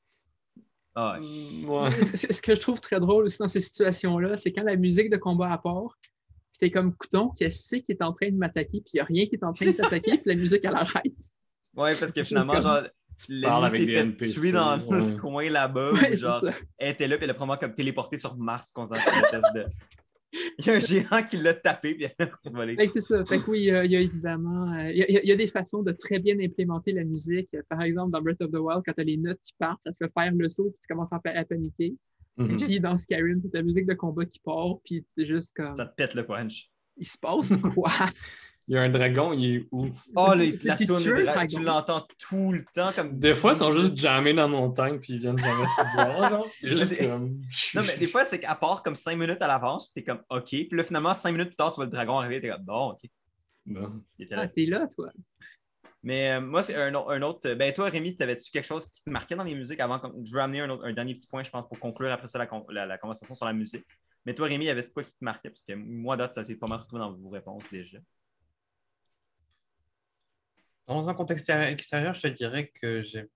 Ah, 0.95 1.19
mm, 1.21 1.91
Ce 2.15 2.43
que 2.43 2.55
je 2.55 2.61
trouve 2.61 2.81
très 2.81 2.99
drôle 2.99 3.25
aussi 3.25 3.39
dans 3.39 3.49
ces 3.49 3.61
situations-là, 3.61 4.37
c'est 4.37 4.53
quand 4.53 4.65
la 4.65 4.77
musique 4.77 5.11
de 5.11 5.17
combat 5.17 5.57
part, 5.59 5.97
puis 6.03 6.59
t'es 6.59 6.71
comme 6.71 6.95
couton, 6.95 7.31
qu'est-ce 7.31 7.77
qui 7.77 7.93
est 7.93 8.03
en 8.03 8.13
train 8.13 8.31
de 8.31 8.37
m'attaquer, 8.37 8.81
puis 8.81 8.93
il 8.95 8.97
n'y 8.97 9.01
a 9.01 9.05
rien 9.05 9.27
qui 9.27 9.37
est 9.37 9.45
en 9.45 9.53
train 9.53 9.67
de 9.67 9.73
t'attaquer, 9.73 10.11
puis 10.19 10.23
la 10.27 10.35
musique 10.35 10.65
elle 10.65 10.75
arrête. 10.75 11.33
Ouais, 11.75 11.95
parce 11.95 12.11
que 12.11 12.25
finalement, 12.25 12.61
genre, 12.61 12.83
tu 13.19 13.41
parles 13.41 13.65
avec 13.65 13.87
des 13.87 13.95
NPC. 13.95 14.53
dans 14.53 14.77
le 14.77 15.17
coin 15.21 15.51
là-bas. 15.51 15.93
genre, 16.15 16.45
elle 16.79 16.93
était 16.93 17.09
là, 17.09 17.17
puis 17.17 17.25
elle 17.25 17.31
a 17.31 17.35
probablement 17.35 17.59
comme 17.59 17.75
téléporté 17.75 18.17
sur 18.17 18.37
Mars 18.37 18.71
qu'on 18.71 18.87
test 18.87 19.47
de. 19.55 19.67
Il 20.59 20.67
y 20.67 20.71
a 20.71 20.75
un 20.75 20.79
géant 20.79 21.23
qui 21.23 21.39
l'a 21.39 21.55
tapé, 21.55 21.95
puis 21.95 22.07
elle 22.19 22.29
a 22.29 22.51
volé. 22.51 22.89
C'est 22.93 23.01
ça. 23.01 23.25
Fait 23.25 23.39
que 23.39 23.51
oui, 23.51 23.61
il 23.61 23.65
y, 23.65 23.97
a, 23.97 24.01
évidemment. 24.01 24.75
Euh, 24.75 24.91
il, 24.93 25.21
y 25.25 25.33
a, 25.33 25.37
des 25.37 25.47
façons 25.47 25.83
de 25.83 25.93
très 25.93 26.19
bien 26.19 26.39
implémenter 26.39 26.93
la 26.93 27.05
musique. 27.05 27.49
Par 27.69 27.81
exemple, 27.81 28.13
dans 28.13 28.21
Breath 28.21 28.43
of 28.43 28.51
the 28.51 28.57
Wild, 28.57 28.83
quand 28.85 28.93
tu 28.93 29.01
as 29.01 29.05
les 29.05 29.17
notes 29.17 29.41
qui 29.43 29.55
partent, 29.59 29.83
ça 29.83 29.93
te 29.93 29.97
fait 29.97 30.13
faire 30.13 30.33
le 30.33 30.49
saut, 30.49 30.71
puis 30.71 30.79
tu 30.83 30.93
commences 30.93 31.13
à, 31.13 31.19
paniquer. 31.21 31.95
Et 32.39 32.43
mhm. 32.43 32.57
puis 32.59 32.79
dans 32.79 32.97
Skyrim, 32.99 33.41
tu 33.41 33.49
as 33.57 33.61
la 33.61 33.63
musique 33.63 33.87
de 33.87 33.95
combat 33.95 34.27
qui 34.27 34.39
part, 34.41 34.77
puis 34.85 35.05
tu 35.17 35.27
juste 35.27 35.57
comme. 35.57 35.75
Ça 35.75 35.87
te 35.87 35.95
pète 35.95 36.15
le 36.15 36.27
punch. 36.27 36.71
Il 36.99 37.07
se 37.07 37.19
passe 37.19 37.57
quoi? 37.57 37.91
Il 38.69 38.75
y 38.75 38.77
a 38.77 38.83
un 38.83 38.91
dragon, 38.91 39.33
il 39.33 39.57
est 39.57 39.69
où? 39.73 39.89
Oh, 40.15 40.35
les, 40.35 40.59
la 40.63 40.77
tourne 40.77 41.03
tu 41.49 41.63
l'entends 41.63 42.07
tout 42.19 42.53
le 42.53 42.63
temps. 42.75 42.93
comme 42.93 43.19
Des 43.19 43.35
fois, 43.35 43.53
ils 43.53 43.57
sont 43.57 43.73
juste 43.73 43.97
jammés 43.97 44.35
dans 44.35 44.43
la 44.43 44.49
montagne 44.49 44.99
puis 44.99 45.15
ils 45.15 45.21
viennent 45.21 45.39
jamais 45.39 45.65
te 45.65 45.93
voir. 45.95 46.45
Non, 47.75 47.83
mais 47.87 47.97
des 47.97 48.07
fois, 48.07 48.27
c'est 48.27 48.39
qu'à 48.39 48.55
part 48.55 48.83
comme 48.83 48.95
5 48.95 49.17
minutes 49.17 49.41
à 49.41 49.49
l'avance, 49.49 49.91
t'es 49.95 50.03
comme 50.03 50.21
OK. 50.29 50.49
Puis 50.51 50.69
là, 50.73 50.83
finalement, 50.83 51.15
5 51.15 51.33
minutes 51.33 51.49
plus 51.49 51.57
tard, 51.57 51.71
tu 51.71 51.77
vois 51.77 51.87
le 51.87 51.91
dragon 51.91 52.19
arriver, 52.19 52.43
t'es 52.43 52.51
comme 52.51 52.65
bon, 52.65 52.91
OK. 52.91 53.11
Bon. 53.65 54.03
Ah, 54.33 54.49
t'es 54.49 54.67
là, 54.67 54.87
toi. 54.95 55.11
Mais 56.03 56.33
euh, 56.33 56.41
moi, 56.41 56.63
c'est 56.63 56.75
un, 56.77 56.95
un, 56.95 57.23
autre. 57.23 57.55
Ben, 57.55 57.73
toi, 57.73 57.89
Rémi, 57.89 58.17
t'avais-tu 58.17 58.51
quelque 58.51 58.67
chose 58.67 58.87
qui 58.89 59.03
te 59.03 59.11
marquait 59.11 59.35
dans 59.35 59.45
les 59.45 59.55
musiques 59.55 59.81
avant? 59.81 60.01
Je 60.25 60.33
veux 60.33 60.41
amener 60.41 60.61
un, 60.61 60.71
un, 60.71 60.93
dernier 60.93 61.15
petit 61.15 61.27
point, 61.27 61.43
je 61.43 61.51
pense, 61.51 61.67
pour 61.67 61.79
conclure 61.79 62.13
après 62.13 62.29
ça 62.29 62.39
la, 62.39 62.87
la, 62.87 62.99
conversation 62.99 63.35
sur 63.35 63.47
la 63.47 63.53
musique. 63.53 63.85
Mais 64.25 64.35
toi, 64.35 64.47
Rémi, 64.47 64.67
y 64.67 64.71
avait 64.71 64.89
quoi 64.91 65.03
qui 65.03 65.13
te 65.13 65.25
marquait? 65.25 65.51
Parce 65.51 65.63
que 65.63 65.75
moi, 65.75 66.17
d'autres, 66.17 66.35
ça 66.35 66.45
s'est 66.45 66.57
pas 66.57 66.67
mal 66.67 66.81
retrouvé 66.81 67.01
dans 67.01 67.13
vos 67.13 67.31
réponses 67.31 67.65
déjà. 67.71 67.99
Dans 70.89 71.09
un 71.09 71.15
contexte 71.15 71.49
extérieur, 71.51 72.15
je 72.15 72.23
te 72.23 72.27
dirais 72.29 72.73
que 72.75 73.03
j'ai 73.03 73.29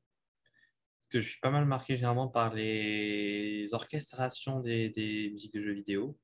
que 1.11 1.21
je 1.21 1.29
suis 1.29 1.41
pas 1.41 1.51
mal 1.51 1.67
marqué 1.67 1.97
généralement 1.97 2.29
par 2.29 2.55
les 2.55 3.69
orchestrations 3.73 4.61
des, 4.61 5.29
musiques 5.31 5.53
de 5.53 5.61
jeux 5.61 5.75
vidéo. 5.75 6.19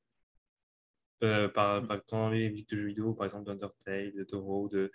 Euh, 1.22 1.48
par, 1.48 1.82
dans 2.08 2.30
les 2.30 2.48
musiques 2.48 2.70
de 2.70 2.76
jeux 2.76 2.86
vidéo, 2.86 3.12
par 3.12 3.26
exemple 3.26 3.44
d'Undertale, 3.44 4.14
de 4.14 4.24
Toro, 4.24 4.68
de, 4.68 4.90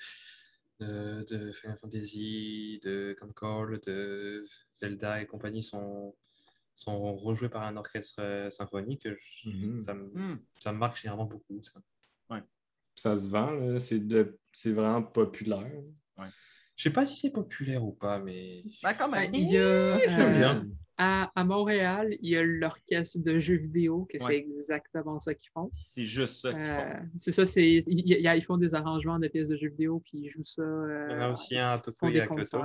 de, 0.79 1.51
Final 1.51 1.77
Fantasy, 1.77 2.79
de 2.83 3.15
Concord, 3.19 3.67
de 3.85 4.43
Zelda 4.73 5.21
et 5.21 5.27
compagnie 5.27 5.61
sont, 5.61 6.15
sont 6.73 7.15
rejoués 7.15 7.49
par 7.49 7.61
un 7.61 7.77
orchestre 7.77 8.21
euh, 8.21 8.49
symphonique. 8.49 9.07
Mhm. 9.45 9.79
ça, 9.79 9.93
me, 9.93 10.05
hmm. 10.05 10.39
ça, 10.59 10.71
me, 10.71 10.79
marque 10.79 10.97
généralement 10.97 11.25
beaucoup. 11.25 11.61
Ça, 11.63 11.81
ça 12.95 13.15
se 13.15 13.27
vend, 13.27 13.77
c'est 13.79 14.71
vraiment 14.71 15.03
populaire. 15.03 15.71
Ouais. 16.17 16.27
Je 16.75 16.83
sais 16.83 16.89
pas 16.89 17.05
si 17.05 17.15
c'est 17.15 17.31
populaire 17.31 17.83
ou 17.83 17.91
pas, 17.91 18.19
mais. 18.19 18.63
Ben, 18.81 18.93
quand 18.93 19.09
même. 19.09 19.29
Il 19.33 19.51
y 19.51 19.57
a, 19.57 19.97
bien. 19.97 20.57
Euh, 20.57 20.63
à, 20.97 21.31
à, 21.35 21.43
Montréal, 21.43 22.15
il 22.21 22.29
y 22.29 22.37
a 22.37 22.43
l'orchestre 22.43 23.19
de 23.19 23.39
jeux 23.39 23.57
vidéo, 23.57 24.07
que 24.11 24.19
c'est 24.19 24.37
exactement 24.37 25.19
ça 25.19 25.33
qu'ils 25.33 25.49
font. 25.51 25.69
C'est 25.73 26.03
juste 26.03 26.41
ça 26.41 26.51
qu'ils 26.51 26.61
font. 26.61 26.65
Euh, 26.65 26.99
c'est 27.19 27.31
ça, 27.31 27.45
c'est, 27.45 27.83
ils, 27.87 28.43
font 28.43 28.57
des 28.57 28.75
arrangements 28.75 29.19
de 29.19 29.27
pièces 29.27 29.49
de 29.49 29.57
jeux 29.57 29.69
vidéo, 29.69 30.01
puis 30.03 30.19
ils 30.19 30.29
jouent 30.29 30.45
ça. 30.45 30.61
Euh, 30.61 31.07
il 31.09 31.13
y 31.13 31.19
en 31.19 31.21
a 31.21 31.31
aussi 31.31 31.57
un 31.57 31.71
à 31.71 31.79
Tokyo 31.79 32.07
et 32.09 32.21
à 32.21 32.27
Kyoto. 32.27 32.59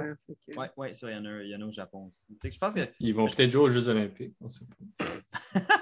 Oui, 0.48 0.66
ouais, 0.76 0.92
il 0.92 1.08
y, 1.08 1.14
en 1.14 1.24
a, 1.24 1.42
il 1.42 1.50
y 1.50 1.56
en 1.56 1.60
a 1.62 1.64
au 1.64 1.72
Japon 1.72 2.06
aussi. 2.06 2.38
je 2.42 2.58
pense 2.58 2.74
que... 2.74 2.80
Ils 3.00 3.14
vont 3.14 3.26
peut-être 3.26 3.50
jouer 3.50 3.62
aux 3.62 3.68
Jeux 3.68 3.88
Olympiques, 3.88 4.34
on 4.40 4.48
sait 4.48 4.66
pas. 4.98 5.08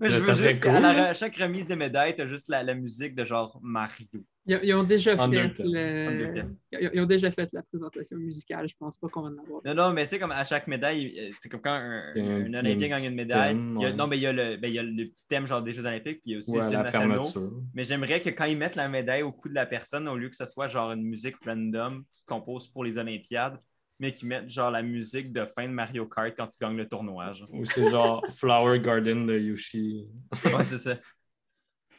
Mais 0.00 0.10
je 0.10 0.18
veux 0.18 0.34
juste 0.34 0.62
qu'à 0.62 1.14
chaque 1.14 1.36
remise 1.36 1.68
de 1.68 1.74
médaille, 1.74 2.14
tu 2.14 2.22
as 2.22 2.26
juste 2.26 2.48
la, 2.48 2.62
la, 2.62 2.74
musique 2.74 3.14
de 3.14 3.24
genre 3.24 3.58
Mario. 3.62 4.06
Ils, 4.46 4.74
ont 4.74 4.82
déjà 4.82 5.16
fait 5.16 5.52
le... 5.58 6.44
ils, 6.72 7.00
ont 7.00 7.06
déjà 7.06 7.30
fait 7.30 7.48
la 7.52 7.62
présentation 7.62 8.16
musicale. 8.16 8.68
Je 8.68 8.74
pense 8.78 8.96
pas 8.96 9.08
qu'on 9.08 9.22
va 9.22 9.28
en 9.28 9.38
avoir. 9.38 9.60
Non, 9.64 9.74
non, 9.74 9.92
mais 9.92 10.04
tu 10.04 10.10
sais, 10.10 10.18
comme 10.18 10.30
à 10.30 10.44
chaque 10.44 10.66
médaille, 10.66 11.34
c'est 11.40 11.48
comme 11.50 11.60
quand 11.60 11.72
un, 11.72 12.14
un, 12.16 12.54
Olympien 12.54 12.88
gagne 12.88 13.04
une 13.04 13.14
médaille. 13.14 13.54
non, 13.54 14.06
mais 14.06 14.16
il 14.16 14.22
y, 14.22 14.26
a 14.26 14.32
le, 14.32 14.56
ben, 14.56 14.68
il 14.68 14.74
y 14.74 14.78
a 14.78 14.82
le 14.82 15.08
petit 15.08 15.28
thème 15.28 15.46
genre 15.46 15.62
des 15.62 15.72
Jeux 15.72 15.84
Olympiques, 15.84 16.22
puis 16.22 16.30
il 16.30 16.32
y 16.32 16.34
a 16.36 16.38
aussi 16.38 16.52
ouais, 16.52 16.70
nationaux. 16.70 17.22
Mais 17.74 17.84
j'aimerais 17.84 18.20
que 18.20 18.30
quand 18.30 18.46
ils 18.46 18.56
mettent 18.56 18.76
la 18.76 18.88
médaille 18.88 19.22
au 19.22 19.32
cou 19.32 19.48
de 19.48 19.54
la 19.54 19.66
personne, 19.66 20.08
au 20.08 20.16
lieu 20.16 20.28
que 20.28 20.36
ce 20.36 20.46
soit 20.46 20.68
genre 20.68 20.92
une 20.92 21.04
musique 21.04 21.36
random 21.44 22.04
qui 22.12 22.24
compose 22.24 22.68
pour 22.68 22.84
les 22.84 22.96
Olympiades, 22.96 23.58
mais 23.98 24.12
qui 24.12 24.26
mettent 24.26 24.48
genre 24.48 24.70
la 24.70 24.82
musique 24.82 25.32
de 25.32 25.44
fin 25.44 25.66
de 25.66 25.72
Mario 25.72 26.06
Kart 26.06 26.34
quand 26.36 26.46
tu 26.46 26.58
gagnes 26.60 26.76
le 26.76 26.88
tournoi. 26.88 27.32
Ou 27.50 27.64
c'est 27.64 27.90
genre 27.90 28.24
Flower 28.36 28.80
Garden 28.80 29.26
de 29.26 29.38
Yoshi. 29.38 30.06
ouais, 30.44 30.64
c'est 30.64 30.78
ça. 30.78 30.96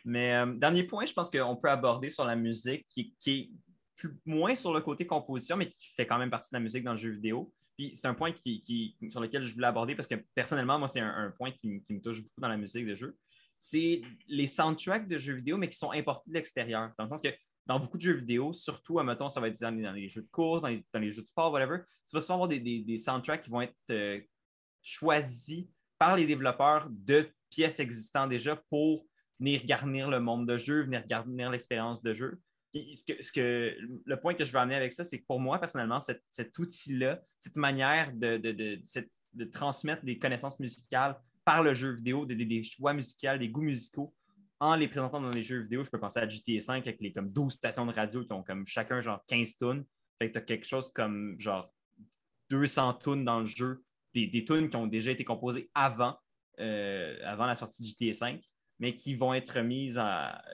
Mais 0.05 0.33
euh, 0.33 0.45
dernier 0.53 0.83
point, 0.83 1.05
je 1.05 1.13
pense 1.13 1.29
qu'on 1.29 1.55
peut 1.55 1.69
aborder 1.69 2.09
sur 2.09 2.23
la 2.23 2.35
musique 2.35 2.87
qui, 2.89 3.13
est 3.27 3.49
plus, 3.95 4.17
moins 4.25 4.55
sur 4.55 4.73
le 4.73 4.81
côté 4.81 5.05
composition, 5.05 5.57
mais 5.57 5.69
qui 5.69 5.93
fait 5.95 6.07
quand 6.07 6.17
même 6.17 6.29
partie 6.29 6.49
de 6.51 6.55
la 6.55 6.61
musique 6.61 6.83
dans 6.83 6.93
le 6.93 6.97
jeu 6.97 7.11
vidéo. 7.11 7.53
Puis 7.77 7.95
c'est 7.95 8.07
un 8.07 8.13
point 8.13 8.31
qui, 8.31 8.95
sur 9.09 9.19
lequel 9.19 9.43
je 9.43 9.53
voulais 9.53 9.67
aborder 9.67 9.95
parce 9.95 10.07
que 10.07 10.15
personnellement, 10.35 10.79
moi, 10.79 10.87
c'est 10.87 10.99
un, 10.99 11.33
point 11.37 11.51
qui, 11.51 11.81
me 11.89 12.01
touche 12.01 12.21
beaucoup 12.21 12.41
dans 12.41 12.47
la 12.47 12.57
musique 12.57 12.85
de 12.85 12.95
jeu. 12.95 13.17
C'est 13.57 14.01
les 14.27 14.47
soundtracks 14.47 15.07
de 15.07 15.17
jeux 15.17 15.35
vidéo, 15.35 15.57
mais 15.57 15.67
qui 15.67 15.77
sont 15.77 15.91
importés 15.91 16.29
de 16.29 16.33
l'extérieur. 16.33 16.91
Dans 16.97 17.03
le 17.03 17.09
sens 17.09 17.21
que 17.21 17.29
dans 17.69 17.79
beaucoup 17.79 17.97
de 17.97 18.01
jeux 18.01 18.13
vidéo, 18.13 18.51
surtout, 18.51 18.99
mettons, 19.03 19.29
ça 19.29 19.39
va 19.39 19.47
être 19.47 19.61
dans 19.61 19.93
les, 19.93 20.09
jeux 20.09 20.23
de 20.23 20.29
course, 20.31 20.59
dans 20.59 20.69
les, 20.69 21.11
jeux 21.11 21.21
de 21.21 21.27
sport, 21.27 21.53
whatever, 21.53 21.81
tu 22.07 22.15
vas 22.15 22.21
souvent 22.21 22.43
avoir 22.43 22.49
des, 22.49 22.97
soundtracks 22.97 23.43
qui 23.43 23.51
vont 23.51 23.61
être 23.61 23.75
euh, 23.91 24.19
choisis 24.81 25.65
par 25.99 26.15
les 26.15 26.25
développeurs 26.25 26.87
de 26.89 27.29
pièces 27.51 27.79
existantes 27.79 28.31
déjà 28.31 28.55
pour 28.71 29.05
venir 29.39 29.63
garnir 29.65 30.09
le 30.09 30.19
monde 30.19 30.47
de 30.47 30.57
jeu, 30.57 30.81
venir 30.81 31.05
garnir 31.05 31.51
l'expérience 31.51 32.01
de 32.01 32.11
jeu. 32.15 32.41
ce 32.73 33.31
que, 33.31 33.77
le 34.03 34.19
point 34.19 34.33
que 34.33 34.43
je 34.43 34.51
veux 34.51 34.59
amener 34.59 34.75
avec 34.75 34.91
ça, 34.91 35.05
c'est 35.05 35.19
que 35.19 35.25
pour 35.27 35.39
moi, 35.39 35.59
personnellement, 35.59 35.99
cet, 35.99 36.57
outil-là, 36.57 37.21
cette 37.39 37.55
manière 37.55 38.11
de, 38.13 38.37
de, 38.37 39.43
transmettre 39.45 40.03
des 40.03 40.17
connaissances 40.17 40.59
musicales 40.59 41.21
par 41.45 41.61
le 41.61 41.75
jeu 41.75 41.91
vidéo, 41.91 42.25
des, 42.25 42.63
choix 42.63 42.93
musicaux, 42.93 43.37
des 43.37 43.49
goûts 43.49 43.61
musicaux, 43.61 44.15
en 44.59 44.75
les 44.75 44.87
présentant 44.87 45.21
dans 45.21 45.31
les 45.31 45.43
jeux 45.43 45.61
vidéo, 45.61 45.83
je 45.83 45.89
peux 45.89 45.99
penser 45.99 46.19
à 46.19 46.27
GTA 46.27 46.59
5 46.59 46.87
avec 46.87 46.99
les 47.01 47.13
comme 47.13 47.31
12 47.31 47.53
stations 47.53 47.85
de 47.85 47.93
radio 47.93 48.23
qui 48.23 48.33
ont 48.33 48.43
comme 48.43 48.65
chacun 48.65 49.01
genre 49.01 49.23
15 49.27 49.57
tunes. 49.57 49.85
Fait 50.17 50.27
que 50.27 50.33
tu 50.33 50.37
as 50.39 50.41
quelque 50.41 50.67
chose 50.67 50.91
comme 50.91 51.39
genre 51.39 51.73
200 52.49 52.95
tunes 52.95 53.23
dans 53.23 53.39
le 53.39 53.45
jeu, 53.45 53.83
des, 54.13 54.27
des 54.27 54.43
qui 54.43 54.75
ont 54.75 54.87
déjà 54.87 55.11
été 55.11 55.23
composées 55.23 55.69
avant, 55.73 56.17
euh, 56.59 57.17
avant 57.23 57.45
la 57.45 57.55
sortie 57.55 57.83
de 57.83 57.87
GTA 57.87 58.13
5 58.13 58.41
mais 58.79 58.95
qui 58.95 59.13
vont 59.13 59.33
être 59.33 59.59
mises, 59.59 60.01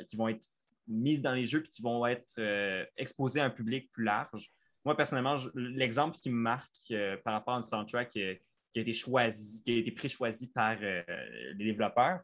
qui 0.08 0.16
vont 0.16 0.28
être 0.28 0.48
mises 0.88 1.22
dans 1.22 1.34
les 1.34 1.46
jeux 1.46 1.64
et 1.64 1.70
qui 1.70 1.82
vont 1.82 2.06
être 2.06 2.34
euh, 2.40 2.84
exposées 2.98 3.40
à 3.40 3.46
un 3.46 3.50
public 3.52 3.92
plus 3.92 4.04
large. 4.04 4.50
Moi, 4.84 4.98
personnellement, 4.98 5.36
l'exemple 5.54 6.18
qui 6.18 6.30
me 6.30 6.36
marque 6.36 6.72
euh, 6.92 7.18
par 7.24 7.34
rapport 7.34 7.54
à 7.54 7.58
un 7.58 7.62
soundtrack 7.64 8.10
qui 8.10 8.24
a 8.24 8.80
été 8.80 8.94
choisi, 8.94 9.64
qui 9.64 9.72
a 9.74 9.78
été 9.78 9.92
pré-choisi 9.92 10.52
par 10.52 10.76
les 10.80 11.66
développeurs, 11.66 12.22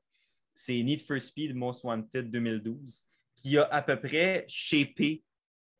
c'est 0.53 0.81
Need 0.83 1.01
for 1.01 1.21
Speed 1.21 1.55
Most 1.55 1.83
Wanted 1.83 2.31
2012, 2.31 3.01
qui 3.35 3.57
a 3.57 3.63
à 3.65 3.81
peu 3.81 3.99
près 3.99 4.45
shapé 4.47 5.23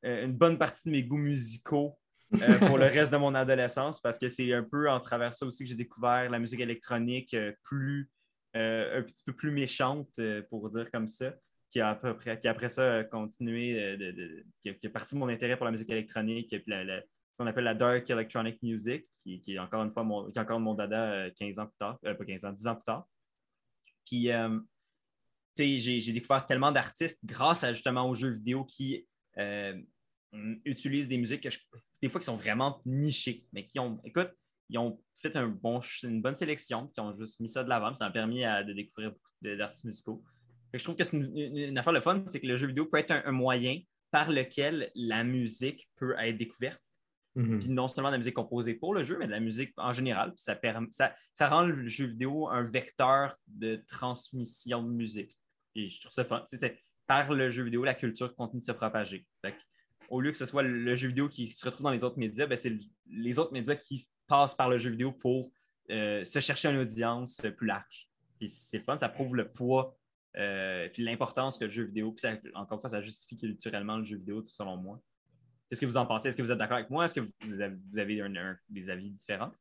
une 0.04 0.34
bonne 0.34 0.58
partie 0.58 0.88
de 0.88 0.92
mes 0.92 1.04
goûts 1.04 1.18
musicaux 1.18 1.98
pour 2.68 2.78
le 2.78 2.86
reste 2.86 3.12
de 3.12 3.18
mon 3.18 3.36
adolescence, 3.36 4.00
parce 4.00 4.18
que 4.18 4.30
c'est 4.30 4.52
un 4.54 4.64
peu 4.64 4.90
en 4.90 5.00
travers 5.00 5.34
ça 5.34 5.46
aussi 5.46 5.64
que 5.64 5.70
j'ai 5.70 5.76
découvert 5.76 6.30
la 6.30 6.40
musique 6.40 6.60
électronique 6.60 7.36
plus 7.62 8.10
euh, 8.56 9.00
un 9.00 9.04
petit 9.04 9.24
peu 9.24 9.34
plus 9.34 9.52
méchante, 9.52 10.10
euh, 10.20 10.42
pour 10.50 10.70
dire 10.70 10.92
comme 10.92 11.08
ça, 11.08 11.34
qui 11.70 11.80
a, 11.80 11.98
qui 12.42 12.48
après 12.50 12.68
ça 12.68 12.98
a 12.98 13.04
continué, 13.06 13.96
de, 13.96 14.46
qui, 14.60 14.70
a, 14.70 14.90
parti 14.90 15.16
mon 15.16 15.30
intérêt 15.30 15.56
pour 15.56 15.66
la 15.66 15.72
musique 15.72 15.90
électronique, 15.90 16.52
et 16.52 16.60
puis 16.60 16.74
ce 16.74 17.38
qu'on 17.38 17.48
appelle 17.48 17.64
la 17.64 17.76
dark 17.76 18.10
electronic 18.10 18.62
music, 18.62 19.06
qui, 19.24 19.42
est 19.48 19.60
encore 19.60 19.84
une 19.84 19.92
fois 19.92 20.04
mon, 20.04 20.30
qui 20.30 20.38
est 20.38 20.42
encore 20.42 20.60
mon 20.60 20.74
dada 20.74 21.30
15 21.32 21.60
euh, 21.60 21.62
ans 21.62 21.66
plus 21.66 21.78
tard, 21.78 22.00
pas 22.02 22.26
15 22.26 22.46
ans, 22.46 22.52
10 22.52 22.68
ans 22.68 22.76
plus 22.76 22.84
tard. 22.84 23.08
Puis, 25.56 25.80
j'ai 25.80 26.14
découvert 26.14 26.46
tellement 26.46 26.72
d'artistes 26.72 27.20
grâce 27.24 27.64
à 27.64 27.74
justement 27.74 28.10
aux 28.10 28.16
jeux 28.16 28.32
vidéo 28.32 28.66
qui 28.66 29.08
utilisent 30.66 31.08
des 31.08 31.18
musiques 31.18 31.48
des 32.02 32.10
fois 32.10 32.20
qui 32.20 32.26
sont 32.26 32.36
vraiment 32.36 32.82
nichées, 32.86 33.44
mais 33.54 33.66
qui 33.66 33.80
ont, 33.80 34.02
écoute, 34.04 34.32
ils 34.70 34.78
ont 34.78 35.00
fait 35.14 35.36
une 35.36 36.22
bonne 36.22 36.36
sélection, 36.36 36.88
qui 36.88 37.00
ont 37.00 37.16
juste 37.18 37.40
mis 37.40 37.50
ça 37.50 37.64
de 37.64 37.70
l'avant. 37.70 37.94
Ça 37.94 38.06
m'a 38.06 38.12
permis 38.12 38.42
de 38.42 38.74
découvrir 38.74 39.12
beaucoup 39.12 39.58
d'artistes 39.58 39.86
musicaux. 39.86 40.24
je 40.74 40.84
trouve 40.84 40.96
que 40.96 41.04
c'est 41.04 41.18
une, 41.18 41.78
affaire 41.78 41.94
de 41.94 42.00
fun, 42.00 42.24
c'est 42.28 42.40
que 42.40 42.48
le 42.48 42.58
jeu 42.58 42.68
vidéo 42.68 42.86
peut 42.86 42.98
être 42.98 43.12
un, 43.12 43.32
moyen 43.32 43.80
par 44.10 44.32
lequel 44.32 44.92
la 44.96 45.24
musique 45.24 45.90
peut 45.98 46.16
être 46.18 46.38
découverte. 46.38 46.82
Mm-hmm. 47.36 47.60
Puis 47.60 47.70
non 47.70 47.88
seulement 47.88 48.10
de 48.10 48.16
la 48.16 48.18
musique 48.18 48.34
composée 48.34 48.74
pour 48.74 48.94
le 48.94 49.04
jeu, 49.04 49.18
mais 49.18 49.26
de 49.26 49.32
la 49.32 49.40
musique 49.40 49.74
en 49.78 49.94
général. 49.94 50.34
ça, 50.38 50.60
ça, 51.34 51.48
rend 51.48 51.64
le 51.64 51.88
jeu 51.88 52.06
vidéo 52.06 52.50
un 52.50 52.64
vecteur 52.64 53.38
de 53.48 53.84
transmission 53.88 54.84
de 54.84 54.90
musique. 54.90 55.38
Et 55.76 55.88
je 55.88 56.02
trouve 56.02 56.12
ça 56.12 56.26
fun. 56.26 56.44
C'est 56.46 56.78
par 57.08 57.34
le 57.34 57.50
jeu 57.50 57.64
vidéo, 57.64 57.84
la 57.84 57.94
culture 57.94 58.36
continue 58.36 58.60
de 58.60 58.66
se 58.66 58.72
propager. 58.72 59.26
au 60.10 60.20
lieu 60.20 60.32
que 60.32 60.38
ce 60.38 60.46
soit 60.46 60.64
le 60.64 60.96
jeu 60.96 61.08
vidéo 61.08 61.30
qui 61.30 61.48
se 61.50 61.66
retrouve 61.66 61.84
dans 61.84 61.92
les 61.92 62.04
autres 62.04 62.20
médias, 62.20 62.48
ben, 62.48 62.58
c'est 62.58 62.78
les 63.10 63.40
autres 63.40 63.54
médias 63.54 63.76
qui 63.76 64.08
passe 64.28 64.54
par 64.54 64.70
le 64.70 64.78
jeu 64.78 64.90
vidéo 64.90 65.12
pour 65.12 65.52
euh, 65.90 66.24
se 66.24 66.40
chercher 66.40 66.70
une 66.70 66.78
audience 66.78 67.42
plus 67.58 67.68
large. 67.68 68.10
Puis 68.38 68.48
c'est 68.48 68.80
fun, 68.80 68.98
ça 68.98 69.10
prouve 69.10 69.36
le 69.36 69.50
poids 69.50 69.98
euh, 70.38 70.88
puis 70.94 71.04
l'importance 71.04 71.58
que 71.58 71.66
le 71.66 71.72
jeu 71.72 71.84
vidéo, 71.84 72.12
puis 72.12 72.28
encore 72.54 72.78
une 72.78 72.82
fois, 72.82 72.90
ça 72.90 73.02
justifie 73.02 73.38
culturellement 73.38 73.98
le 73.98 74.06
jeu 74.06 74.18
vidéo, 74.18 74.44
selon 74.46 74.78
moi. 74.78 75.02
Qu'est-ce 75.72 75.80
que 75.80 75.86
vous 75.86 75.96
en 75.96 76.06
pensez? 76.06 76.28
Est-ce 76.28 76.36
que 76.36 76.42
vous 76.42 76.52
êtes 76.52 76.58
d'accord 76.58 76.76
avec 76.76 76.90
moi? 76.90 77.06
Est-ce 77.06 77.16
que 77.16 77.22
vous 77.22 77.62
avez, 77.62 77.78
des 78.68 78.90
avis 78.90 79.10
différents? 79.10 79.54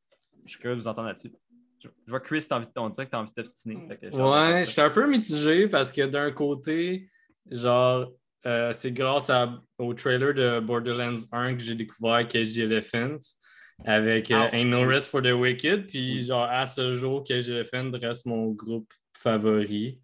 Je 0.44 0.50
suis 0.50 0.58
curieux 0.58 0.74
de 0.74 0.80
vous 0.80 0.88
entendre 0.88 1.06
là-dessus. 1.06 1.30
Je, 1.78 1.88
vois 2.08 2.18
Chris, 2.18 2.44
tu 2.48 2.52
as 2.52 2.56
envie 2.56 2.66
de 2.66 2.72
dire 2.72 3.04
que 3.04 3.10
tu 3.10 3.16
as 3.16 3.20
envie 3.20 3.30
de 3.30 3.34
t'obstiner. 3.34 3.76
Ouais, 3.76 4.64
je 4.66 4.70
suis 4.72 4.80
un 4.80 4.90
peu 4.90 5.08
mitigé 5.08 5.68
parce 5.68 5.92
que 5.92 6.04
d'un 6.06 6.32
côté, 6.32 7.08
genre, 7.48 8.10
euh, 8.44 8.72
c'est 8.72 8.90
grâce 8.90 9.30
au 9.78 9.94
trailer 9.94 10.34
de 10.34 10.58
Borderlands 10.58 11.20
1 11.30 11.54
que 11.54 11.60
j'ai 11.60 11.76
découvert 11.76 12.26
Cage 12.26 12.54
the 12.54 12.58
Elephant 12.58 13.18
avec 13.84 14.32
euh, 14.32 14.48
Ain't 14.50 14.64
No 14.64 14.84
Rest 14.84 15.10
for 15.10 15.22
the 15.22 15.30
Wicked. 15.30 15.86
Puis, 15.86 16.24
genre, 16.24 16.48
à 16.50 16.66
ce 16.66 16.96
jour, 16.96 17.22
que 17.22 17.40
j'ai 17.40 17.62
fait 17.64 17.88
reste 18.02 18.26
mon 18.26 18.48
groupe 18.48 18.92
favori. 19.16 20.00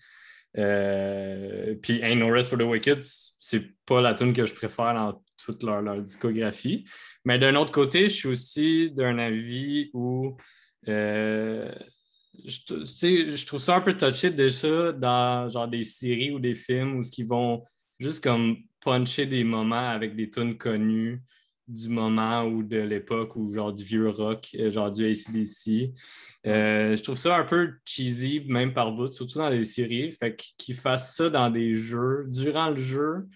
Euh, 0.56 1.74
puis 1.82 2.00
Ain't 2.00 2.20
No 2.20 2.28
Rest 2.28 2.48
for 2.48 2.58
the 2.58 2.62
Wicked, 2.62 2.98
c'est 3.00 3.74
pas 3.84 4.00
la 4.00 4.14
tune 4.14 4.32
que 4.32 4.46
je 4.46 4.54
préfère 4.54 4.94
dans 4.94 5.20
toute 5.44 5.62
leur, 5.62 6.02
discographie. 6.02 6.84
Mais 7.24 7.38
d'un 7.38 7.54
autre 7.56 7.72
côté, 7.72 8.08
je 8.08 8.14
suis 8.14 8.28
aussi 8.28 8.90
d'un 8.90 9.18
avis 9.18 9.90
où 9.92 10.36
euh, 10.88 11.72
je, 12.44 12.60
je, 13.36 13.46
trouve 13.46 13.60
ça 13.60 13.76
un 13.76 13.80
peu 13.80 13.96
touché 13.96 14.30
déjà 14.30 14.92
dans 14.92 15.50
genre 15.50 15.68
des 15.68 15.82
séries 15.82 16.30
ou 16.30 16.38
des 16.38 16.54
films 16.54 16.96
où 16.96 17.02
ce 17.02 17.10
qui 17.10 17.24
vont 17.24 17.64
juste 17.98 18.22
comme 18.22 18.56
puncher 18.80 19.26
des 19.26 19.44
moments 19.44 19.88
avec 19.88 20.14
des 20.14 20.30
tunes 20.30 20.56
connues 20.56 21.22
du 21.68 21.88
moment 21.88 22.44
ou 22.44 22.62
de 22.62 22.78
l'époque 22.78 23.34
ou 23.36 23.52
genre 23.52 23.72
du 23.72 23.82
vieux 23.82 24.08
rock, 24.08 24.48
euh, 24.58 24.70
genre 24.70 24.90
du 24.90 25.04
ACDC. 25.04 25.92
Euh, 26.46 26.94
je 26.94 27.02
trouve 27.02 27.16
ça 27.16 27.36
un 27.36 27.44
peu 27.44 27.72
cheesy, 27.84 28.44
même 28.46 28.72
par 28.72 28.92
bout, 28.92 29.12
surtout 29.12 29.38
dans 29.38 29.48
les 29.48 29.64
séries. 29.64 30.12
Fait 30.12 30.36
qu'ils 30.36 30.76
fassent 30.76 31.16
ça 31.16 31.28
dans 31.28 31.50
des 31.50 31.74
jeux. 31.74 32.24
Durant 32.28 32.70
le 32.70 32.76
jeu, 32.76 33.26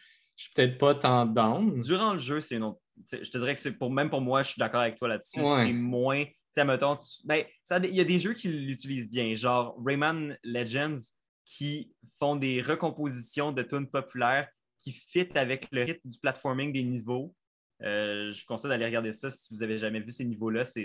je 0.41 0.45
suis 0.45 0.53
peut-être 0.55 0.79
pas 0.79 0.95
tant 0.95 1.27
down. 1.27 1.81
Durant 1.81 2.15
le 2.15 2.19
jeu, 2.19 2.41
c'est 2.41 2.59
non. 2.59 2.79
Je 3.13 3.29
te 3.31 3.37
dirais 3.37 3.53
que 3.53 3.61
c'est 3.61 3.73
pour 3.73 3.91
même 3.91 4.09
pour 4.09 4.23
moi, 4.23 4.43
je 4.43 4.53
suis 4.53 4.59
d'accord 4.59 4.81
avec 4.81 4.97
toi 4.97 5.09
là-dessus. 5.09 5.41
C'est 5.45 5.73
moins. 5.73 6.25
Mettons, 6.57 6.99
ben, 7.25 7.45
il 7.85 7.95
y 7.95 8.01
a 8.01 8.05
des 8.05 8.19
jeux 8.19 8.35
qui 8.35 8.49
l'utilisent 8.49 9.11
bien, 9.11 9.35
genre 9.35 9.77
Rayman 9.85 10.37
Legends 10.43 10.99
qui 11.45 11.93
font 12.19 12.37
des 12.37 12.61
recompositions 12.61 13.53
de 13.53 13.63
tunes 13.63 13.87
populaires 13.87 14.49
qui 14.79 14.93
fit 14.93 15.29
avec 15.35 15.69
le 15.73 15.85
rythme 15.85 16.09
du 16.09 16.19
platforming 16.19 16.73
des 16.73 16.83
niveaux 16.83 17.35
euh, 17.83 18.33
je 18.33 18.41
vous 18.41 18.47
conseille 18.47 18.69
d'aller 18.69 18.85
regarder 18.85 19.13
ça 19.13 19.31
si 19.31 19.53
vous 19.53 19.61
n'avez 19.61 19.79
jamais 19.79 20.01
vu 20.01 20.11
ces 20.11 20.25
niveaux-là. 20.25 20.65
C'est 20.65 20.85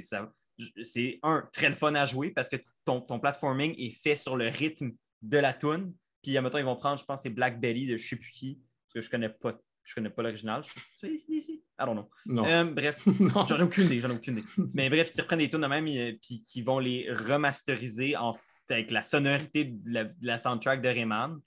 c'est 0.82 1.20
un, 1.24 1.50
très 1.52 1.68
le 1.68 1.76
fun 1.76 1.94
à 1.96 2.06
jouer 2.06 2.32
parce 2.32 2.48
que 2.48 2.56
ton, 2.86 3.02
ton, 3.02 3.20
platforming 3.20 3.76
est 3.78 3.92
fait 3.92 4.16
sur 4.16 4.38
le 4.38 4.48
rythme 4.48 4.92
de 5.22 5.38
la 5.38 5.54
tune. 5.54 5.94
Puis, 6.22 6.40
mettons, 6.40 6.58
ils 6.58 6.66
vont 6.66 6.78
prendre, 6.78 6.98
je 6.98 7.04
pense, 7.04 7.24
c'est 7.24 7.30
Black 7.30 7.60
Belly 7.60 7.88
de 7.88 7.98
je 7.98 8.08
sais 8.08 8.16
plus 8.16 8.32
qui, 8.32 8.62
que 8.96 9.02
je 9.02 9.10
connais 9.10 9.30
pas. 9.30 9.54
Je 9.84 9.94
connais 9.94 10.10
pas 10.10 10.24
l'original. 10.24 10.64
C'est 10.98 11.12
ici, 11.12 11.38
ici. 11.38 11.64
I 11.80 11.86
don't 11.86 12.08
know. 12.26 12.46
Euh, 12.46 12.64
bref, 12.64 13.04
j'en 13.48 13.60
ai 13.60 13.62
aucune 13.62 13.86
idée, 13.86 14.00
j'en 14.00 14.10
ai 14.10 14.16
aucune 14.16 14.40
idée. 14.40 14.48
Mais 14.74 14.90
bref, 14.90 15.12
ils 15.14 15.22
reprennent 15.22 15.40
des 15.40 15.50
tunes 15.50 15.62
de 15.62 15.68
même, 15.68 15.88
et 15.88 16.12
euh, 16.12 16.18
puis 16.20 16.42
qui 16.42 16.64
vont 16.64 16.80
les 16.80 17.12
remasteriser 17.12 18.18
en, 18.18 18.36
avec 18.70 18.90
la 18.90 19.04
sonorité 19.04 19.66
de 19.66 20.10
la, 20.22 20.40
soundtrack 20.40 20.82
de 20.82 20.88
Rayman. 20.88 21.40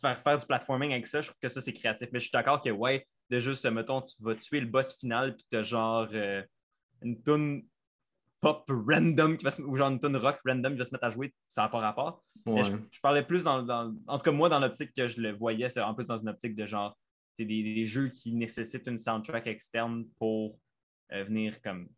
Faire, 0.00 0.18
faire 0.22 0.38
du 0.38 0.46
platforming 0.46 0.92
avec 0.92 1.06
ça, 1.06 1.20
je 1.20 1.26
trouve 1.26 1.40
que 1.42 1.48
ça, 1.48 1.60
c'est 1.60 1.74
créatif. 1.74 2.08
Mais 2.12 2.20
je 2.20 2.24
suis 2.24 2.32
d'accord 2.32 2.62
que, 2.62 2.70
ouais, 2.70 3.06
de 3.28 3.38
juste, 3.38 3.66
mettons, 3.66 4.00
tu 4.00 4.14
vas 4.22 4.34
tuer 4.34 4.60
le 4.60 4.66
boss 4.66 4.96
final, 4.98 5.36
puis 5.36 5.44
tu 5.50 5.56
as 5.56 5.62
genre 5.62 6.08
euh, 6.14 6.42
une 7.02 7.22
tune 7.22 7.66
pop 8.40 8.70
random 8.70 9.36
qui 9.36 9.44
va 9.44 9.50
se, 9.50 9.62
ou 9.62 9.76
genre 9.76 9.90
une 9.90 9.98
tune 9.98 10.16
rock 10.16 10.38
random 10.46 10.72
qui 10.72 10.78
va 10.78 10.84
se 10.84 10.92
mettre 10.92 11.04
à 11.04 11.10
jouer, 11.10 11.34
ça 11.48 11.62
n'a 11.62 11.68
pas 11.68 11.80
rapport. 11.80 12.24
Je, 12.46 13.00
parlais 13.02 13.24
plus 13.24 13.44
dans, 13.44 13.68
En 14.06 14.18
tout 14.18 14.24
cas, 14.24 14.30
moi, 14.30 14.48
dans 14.48 14.60
l'optique 14.60 14.92
que 14.94 15.08
je 15.08 15.20
le 15.20 15.32
voyais, 15.32 15.68
c'est 15.68 15.80
en 15.80 15.94
plus 15.94 16.06
dans 16.06 16.16
une 16.16 16.28
optique 16.28 16.54
de 16.54 16.66
genre, 16.66 16.96
des, 17.38 17.86
jeux 17.86 18.08
qui 18.08 18.32
nécessitent 18.34 18.86
une 18.86 18.98
soundtrack 18.98 19.46
externe 19.46 20.06
pour 20.18 20.58
venir 21.10 21.60
comme 21.62 21.88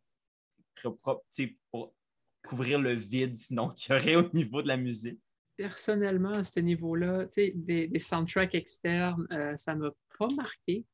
pour 1.71 1.95
couvrir 2.47 2.79
le 2.79 2.95
vide 2.95 3.37
sinon 3.37 3.71
qu'il 3.77 3.95
y 3.95 3.99
aurait 3.99 4.17
au 4.17 4.31
niveau 4.33 4.63
de 4.63 4.69
la 4.69 4.77
musique? 4.77 5.21
Personnellement, 5.57 6.31
à 6.31 6.45
ce 6.45 6.61
niveau-là, 6.61 7.27
des, 7.37 7.53
des 7.87 7.99
soundtracks 7.99 8.55
externes, 8.55 9.27
ça 9.59 9.75
ne 9.75 9.81
m'a 9.81 9.91
pas 10.19 10.29
marqué. 10.35 10.85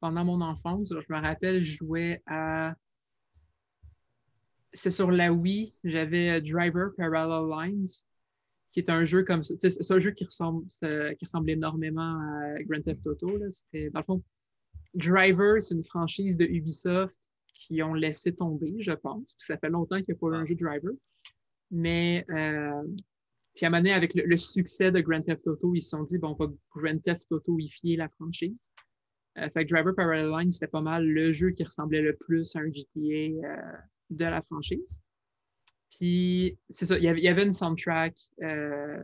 pendant 0.00 0.24
mon 0.24 0.40
enfance, 0.40 0.90
je 0.90 1.12
me 1.12 1.20
rappelle, 1.20 1.62
je 1.62 1.78
jouais 1.78 2.22
à 2.26 2.76
c'est 4.72 4.90
sur 4.90 5.10
la 5.10 5.32
Wii, 5.32 5.74
j'avais 5.84 6.40
Driver 6.40 6.90
Parallel 6.96 7.48
Lines, 7.50 7.88
qui 8.72 8.80
est 8.80 8.90
un 8.90 9.04
jeu 9.04 9.22
comme 9.24 9.42
ça. 9.42 9.54
C'est 9.58 9.90
un 9.90 10.00
jeu 10.00 10.10
qui 10.10 10.24
ressemble, 10.24 10.66
qui 10.80 11.24
ressemble 11.24 11.50
énormément 11.50 12.18
à 12.20 12.62
Grand 12.64 12.82
Theft 12.82 13.06
Auto. 13.06 13.38
C'était, 13.50 13.90
dans 13.90 14.00
le 14.00 14.04
fond, 14.04 14.22
Driver, 14.94 15.62
c'est 15.62 15.74
une 15.74 15.84
franchise 15.84 16.36
de 16.36 16.44
Ubisoft 16.44 17.14
qui 17.54 17.82
ont 17.82 17.94
laissé 17.94 18.34
tomber, 18.34 18.74
je 18.80 18.92
pense. 18.92 19.34
ça 19.38 19.56
fait 19.56 19.70
longtemps 19.70 19.96
qu'il 19.96 20.14
n'y 20.14 20.18
a 20.18 20.20
pas 20.20 20.36
eu 20.36 20.40
un 20.40 20.46
jeu 20.46 20.54
Driver. 20.54 20.92
Mais 21.70 22.24
euh, 22.30 22.82
puis 23.54 23.64
à 23.64 23.68
un 23.68 23.70
moment 23.70 23.80
donné, 23.80 23.94
avec 23.94 24.14
le, 24.14 24.36
succès 24.36 24.92
de 24.92 25.00
Grand 25.00 25.22
Theft 25.22 25.46
Auto, 25.46 25.74
ils 25.74 25.82
se 25.82 25.90
sont 25.90 26.04
dit, 26.04 26.18
bon, 26.18 26.36
on 26.38 26.44
va 26.44 26.52
Grand 26.74 27.02
Theft 27.02 27.32
Auto-ifier 27.32 27.96
la 27.96 28.08
franchise. 28.10 28.70
Euh, 29.38 29.48
fait 29.48 29.64
que 29.64 29.72
Driver 29.72 29.94
Parallel 29.94 30.30
Lines, 30.30 30.52
c'était 30.52 30.66
pas 30.66 30.82
mal 30.82 31.06
le 31.06 31.32
jeu 31.32 31.50
qui 31.50 31.64
ressemblait 31.64 32.02
le 32.02 32.14
plus 32.14 32.54
à 32.54 32.60
un 32.60 32.68
GTA 32.68 32.90
euh, 33.00 33.76
de 34.10 34.24
la 34.24 34.40
franchise. 34.42 35.00
Puis, 35.90 36.58
c'est 36.68 36.86
ça, 36.86 36.98
il 36.98 37.04
y 37.04 37.28
avait 37.28 37.44
une 37.44 37.52
soundtrack 37.52 38.16
euh, 38.42 39.02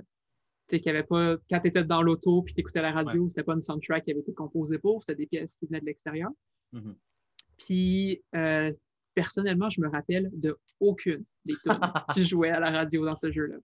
qui 0.69 0.89
avait 0.89 1.05
pas. 1.05 1.37
Quand 1.51 1.61
tu 1.61 1.69
étais 1.69 1.85
dans 1.85 2.03
l'auto 2.03 2.43
puis 2.43 2.55
tu 2.55 2.61
écoutais 2.61 2.83
la 2.83 2.93
radio, 2.93 3.29
c'était 3.29 3.43
pas 3.43 3.55
une 3.55 3.61
soundtrack 3.61 4.05
qui 4.05 4.11
avait 4.11 4.21
été 4.21 4.33
composée 4.33 4.79
pour, 4.79 5.03
c'était 5.03 5.17
des 5.17 5.27
pièces 5.27 5.57
qui 5.57 5.67
venaient 5.67 5.81
de 5.81 5.87
l'extérieur. 5.87 6.31
Mm-hmm. 6.73 6.95
Puis, 7.59 8.23
euh, 8.35 8.73
personnellement, 9.15 9.71
je 9.71 9.81
me 9.81 9.89
rappelle 9.89 10.31
de 10.33 10.57
aucune 10.81 11.25
des 11.45 11.55
tunes 11.63 11.79
qui 12.15 12.25
jouaient 12.25 12.51
à 12.51 12.61
la 12.61 12.71
radio 12.71 13.05
dans 13.05 13.15
ce 13.15 13.31
jeu-là. 13.31 13.57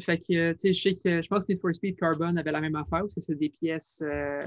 Fait 0.00 0.18
que, 0.18 0.52
tu 0.52 0.58
sais, 0.58 0.72
je 0.72 0.82
sais 0.82 0.94
que 0.96 1.22
je 1.22 1.28
pense 1.28 1.46
que 1.46 1.52
Need 1.52 1.60
for 1.60 1.72
Speed 1.72 1.96
Carbon 1.96 2.36
avait 2.36 2.50
la 2.50 2.60
même 2.60 2.74
affaire, 2.74 3.00
parce 3.00 3.14
que 3.14 3.20
c'est 3.20 3.36
des 3.36 3.48
pièces. 3.48 4.02
Euh, 4.04 4.40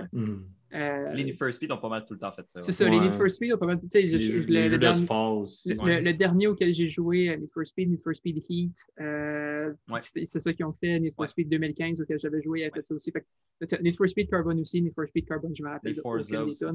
euh, 0.74 1.14
les 1.14 1.24
Need 1.24 1.36
for 1.36 1.52
Speed 1.54 1.72
ont 1.72 1.78
pas 1.78 1.88
mal 1.88 2.06
tout 2.06 2.14
le 2.14 2.20
temps 2.20 2.32
fait 2.34 2.50
ça. 2.50 2.62
C'est 2.62 2.74
ça, 2.74 2.90
les 2.90 3.00
Need 3.00 3.14
for 3.14 3.30
Speed 3.30 3.54
ont 3.54 3.58
pas 3.58 3.68
mal. 3.68 3.80
Tu 3.80 3.88
sais, 3.90 4.02
le, 4.02 4.18
le, 4.18 6.02
le, 6.02 6.14
dernier 6.14 6.48
auquel 6.48 6.74
j'ai 6.74 6.88
joué, 6.88 7.30
euh, 7.30 7.38
Need 7.38 7.50
for 7.52 7.66
Speed, 7.66 7.90
Need 7.90 8.02
for 8.04 8.14
Speed 8.14 8.44
Heat, 8.50 8.78
c'est 8.98 10.40
ça 10.40 10.54
qu'ils 10.54 10.66
ont 10.66 10.74
fait. 10.74 11.00
Need 11.00 11.14
for 11.16 11.30
Speed 11.30 11.50
2015 11.50 12.02
auquel 12.02 12.20
j'avais 12.20 12.42
joué, 12.42 12.62
ils 12.62 12.66
a 12.66 12.72
fait 12.72 12.86
ça 12.86 12.94
aussi. 12.94 13.12
Fait 13.12 13.22
que, 13.22 13.82
Need 13.82 13.96
for 13.96 14.10
Speed 14.10 14.30
Carbon 14.30 14.58
aussi, 14.60 14.82
Need 14.82 14.94
for 14.94 15.08
Speed 15.08 15.26
Carbon, 15.26 15.54
je 15.54 15.64
me 15.64 15.70
rappelle. 15.70 15.94
Les 15.94 16.02
Forza 16.02 16.44
aussi 16.44 16.66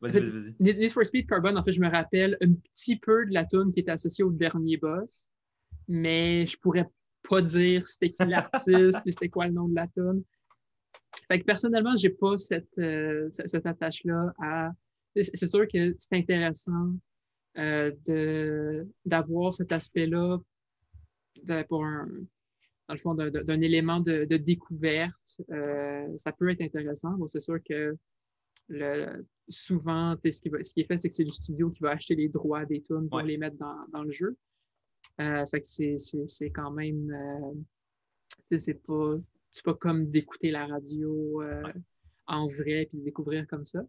Vas-y, 0.00 0.20
vas-y. 0.20 0.56
Need 0.60 0.92
for 0.92 1.04
Speed 1.04 1.28
Carbon, 1.28 1.56
en 1.56 1.62
fait, 1.62 1.72
je 1.72 1.80
me 1.80 1.90
rappelle 1.90 2.38
un 2.40 2.54
petit 2.54 2.96
peu 2.96 3.26
de 3.26 3.34
la 3.34 3.44
tune 3.44 3.70
qui 3.72 3.80
est 3.80 3.88
associée 3.90 4.24
au 4.24 4.30
dernier 4.30 4.78
boss 4.78 5.28
mais 5.88 6.46
je 6.46 6.56
pourrais 6.58 6.86
pas 7.28 7.42
dire 7.42 7.86
c'était 7.86 8.12
qui 8.12 8.24
l'artiste 8.24 9.00
et 9.04 9.12
c'était 9.12 9.28
quoi 9.28 9.46
le 9.46 9.54
nom 9.54 9.68
de 9.68 9.74
la 9.74 9.88
tune. 9.88 10.22
Fait 11.26 11.40
que 11.40 11.44
personnellement, 11.44 11.96
j'ai 11.96 12.10
pas 12.10 12.36
cette, 12.36 12.78
euh, 12.78 13.28
cette 13.30 13.66
attache-là 13.66 14.32
à. 14.40 14.70
C'est 15.16 15.48
sûr 15.48 15.66
que 15.66 15.96
c'est 15.98 16.16
intéressant 16.16 16.92
euh, 17.56 18.84
d'avoir 19.04 19.54
cet 19.54 19.72
aspect-là 19.72 20.38
pour 21.68 21.84
un, 21.84 22.06
dans 22.88 22.94
le 22.94 22.98
fond, 22.98 23.14
d'un 23.14 23.60
élément 23.60 24.00
de, 24.00 24.24
découverte. 24.36 25.40
Euh, 25.50 26.06
ça 26.16 26.32
peut 26.32 26.48
être 26.50 26.62
intéressant. 26.62 27.10
Bon, 27.12 27.28
c'est 27.28 27.40
sûr 27.40 27.58
que 27.62 27.96
le, 28.68 29.26
souvent, 29.48 30.14
ce 30.24 30.40
qui, 30.40 30.50
ce 30.62 30.72
qui, 30.72 30.80
est 30.80 30.84
fait, 30.84 30.98
c'est 30.98 31.08
que 31.08 31.14
c'est 31.14 31.24
le 31.24 31.32
studio 31.32 31.70
qui 31.70 31.82
va 31.82 31.90
acheter 31.90 32.14
les 32.14 32.28
droits 32.28 32.64
des 32.64 32.82
tunes 32.82 33.08
pour 33.08 33.20
les 33.20 33.36
mettre 33.36 33.56
dans, 33.56 33.86
dans, 33.92 34.02
le 34.02 34.10
jeu. 34.10 34.36
Euh, 35.20 35.46
fait 35.46 35.60
que 35.60 36.26
c'est 36.26 36.50
quand 36.50 36.70
même. 36.70 37.10
Euh, 37.10 38.58
c'est 38.58 38.82
pas, 38.82 39.16
pas 39.64 39.74
comme 39.74 40.10
d'écouter 40.10 40.50
la 40.50 40.66
radio 40.66 41.42
euh, 41.42 41.62
en 42.26 42.46
vrai 42.46 42.86
puis 42.88 42.98
de 42.98 43.04
découvrir 43.04 43.46
comme 43.46 43.66
ça. 43.66 43.82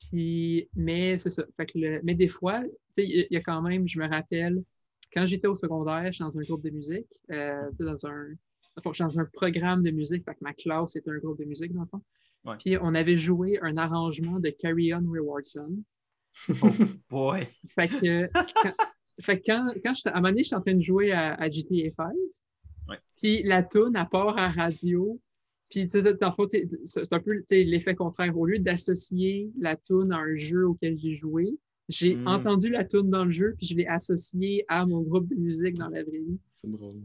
Puis, 0.00 0.68
mais 0.74 1.18
c'est 1.18 1.30
ça. 1.30 1.44
Fait 1.56 1.66
que 1.66 2.02
mais 2.02 2.14
des 2.14 2.28
fois, 2.28 2.62
il 2.96 3.26
y, 3.30 3.36
a 3.36 3.40
quand 3.40 3.62
même, 3.62 3.86
je 3.86 3.98
me 3.98 4.08
rappelle, 4.08 4.64
quand 5.12 5.26
j'étais 5.26 5.46
au 5.46 5.54
secondaire, 5.54 6.06
je 6.06 6.12
suis 6.12 6.24
dans 6.24 6.36
un 6.36 6.42
groupe 6.42 6.64
de 6.64 6.70
musique, 6.70 7.20
dans 7.28 8.06
un, 8.06 8.34
dans 8.82 9.20
un 9.20 9.24
programme 9.26 9.82
de 9.84 9.90
musique, 9.90 10.24
fait 10.24 10.34
que 10.34 10.42
ma 10.42 10.54
classe 10.54 10.96
était 10.96 11.10
un 11.10 11.18
groupe 11.18 11.38
de 11.38 11.44
musique, 11.44 11.72
dans 11.72 11.82
le 11.82 11.86
fond. 11.86 12.02
Puis 12.58 12.76
on 12.80 12.94
avait 12.94 13.16
joué 13.16 13.60
un 13.62 13.76
arrangement 13.76 14.40
de 14.40 14.50
Carry 14.50 14.92
On 14.92 15.08
Rewardson. 15.08 15.84
Oh 16.62 16.70
boy! 17.10 17.46
Fait 17.68 17.88
que 17.88 18.28
fait 19.20 19.40
que 19.40 19.44
quand, 19.46 19.72
quand 19.84 19.92
à 20.06 20.10
un 20.10 20.14
moment 20.14 20.28
donné, 20.28 20.42
je 20.42 20.48
suis 20.48 20.56
en 20.56 20.60
train 20.60 20.74
de 20.74 20.82
jouer 20.82 21.12
à, 21.12 21.50
GTA 21.50 21.90
5, 21.96 22.98
puis 23.18 23.42
la 23.42 23.62
toune, 23.62 23.96
à 23.96 24.04
part 24.04 24.36
à 24.38 24.50
radio, 24.50 25.20
puis 25.70 25.88
c'est 25.88 26.22
un 26.22 26.32
peu 26.32 27.42
l'effet 27.50 27.94
contraire. 27.94 28.36
Au 28.36 28.46
lieu 28.46 28.58
d'associer 28.58 29.50
la 29.58 29.76
toune 29.76 30.12
à 30.12 30.18
un 30.18 30.34
jeu 30.34 30.66
auquel 30.66 30.98
j'ai 30.98 31.14
joué, 31.14 31.56
j'ai 31.88 32.16
hmm. 32.16 32.26
entendu 32.26 32.70
la 32.70 32.84
toune 32.84 33.10
dans 33.10 33.24
le 33.24 33.30
jeu, 33.30 33.54
puis 33.56 33.66
je 33.66 33.76
l'ai 33.76 33.86
associée 33.86 34.64
à 34.68 34.86
mon 34.86 35.02
groupe 35.02 35.28
de 35.28 35.34
musique 35.34 35.74
dans 35.74 35.88
la 35.88 36.02
vraie 36.02 36.18
vie. 36.18 36.38
C'est 36.54 36.70
drôle. 36.70 37.00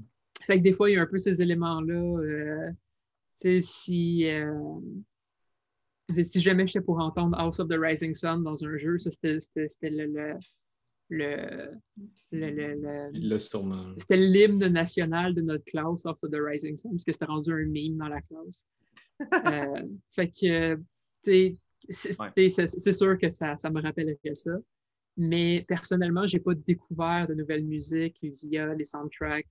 Fait 0.46 0.58
que 0.58 0.64
des 0.64 0.74
fois, 0.74 0.90
il 0.90 0.94
y 0.94 0.98
a 0.98 1.02
un 1.02 1.08
peu 1.08 1.18
ces 1.18 1.42
éléments-là. 1.42 1.94
Euh, 1.94 2.72
si, 3.62 4.30
euh, 4.30 4.54
si 6.24 6.42
jamais 6.42 6.66
j'étais 6.68 6.82
pour 6.82 7.00
entendre 7.00 7.38
House 7.38 7.60
of 7.60 7.68
the 7.68 7.78
Rising 7.78 8.14
Sun 8.14 8.44
dans 8.44 8.66
un 8.66 8.78
jeu, 8.78 8.98
c'était 8.98 9.40
le, 9.82 10.06
le, 10.06 10.34
le, 11.10 11.72
le, 12.32 13.12
le 13.14 13.38
C'était 13.98 14.18
l'hymne 14.18 14.68
national 14.68 15.34
de 15.34 15.42
notre 15.42 15.64
classe, 15.66 16.06
of 16.06 16.20
the 16.20 16.36
Rising 16.36 16.78
Sun, 16.78 16.92
parce 16.92 17.06
que 17.06 17.12
c'était 17.12 17.26
rendu 17.26 17.52
un 17.52 17.66
meme 17.66 17.98
dans 17.98 18.10
la 18.10 18.22
classe. 18.22 18.66
euh, 19.46 19.88
fait 20.10 20.30
que, 20.30 20.80
c'est 21.90 22.94
sûr 22.94 23.18
que 23.18 23.32
ça, 23.32 23.58
ça 23.58 23.70
me 23.70 23.82
rappellerait 23.82 24.36
ça. 24.36 24.52
Mais 25.16 25.66
personnellement, 25.68 26.28
je 26.28 26.38
n'ai 26.38 26.44
pas 26.44 26.54
découvert 26.54 27.28
de 27.28 27.34
nouvelles 27.34 27.66
musiques 27.66 28.20
via 28.22 28.74
les 28.76 28.84
soundtracks 28.84 29.48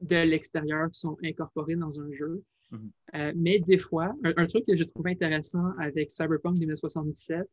de 0.00 0.16
l'extérieur 0.16 0.90
qui 0.90 0.98
sont 0.98 1.16
incorporés 1.22 1.76
dans 1.76 2.00
un 2.00 2.10
jeu. 2.12 2.42
Mm-hmm. 2.72 2.90
euh, 3.16 3.32
mais 3.36 3.58
des 3.60 3.78
fois, 3.78 4.14
un, 4.24 4.32
un 4.36 4.46
truc 4.46 4.64
que 4.66 4.76
j'ai 4.76 4.86
trouvé 4.86 5.12
intéressant 5.12 5.70
avec 5.78 6.10
Cyberpunk 6.10 6.58
2077, 6.58 7.46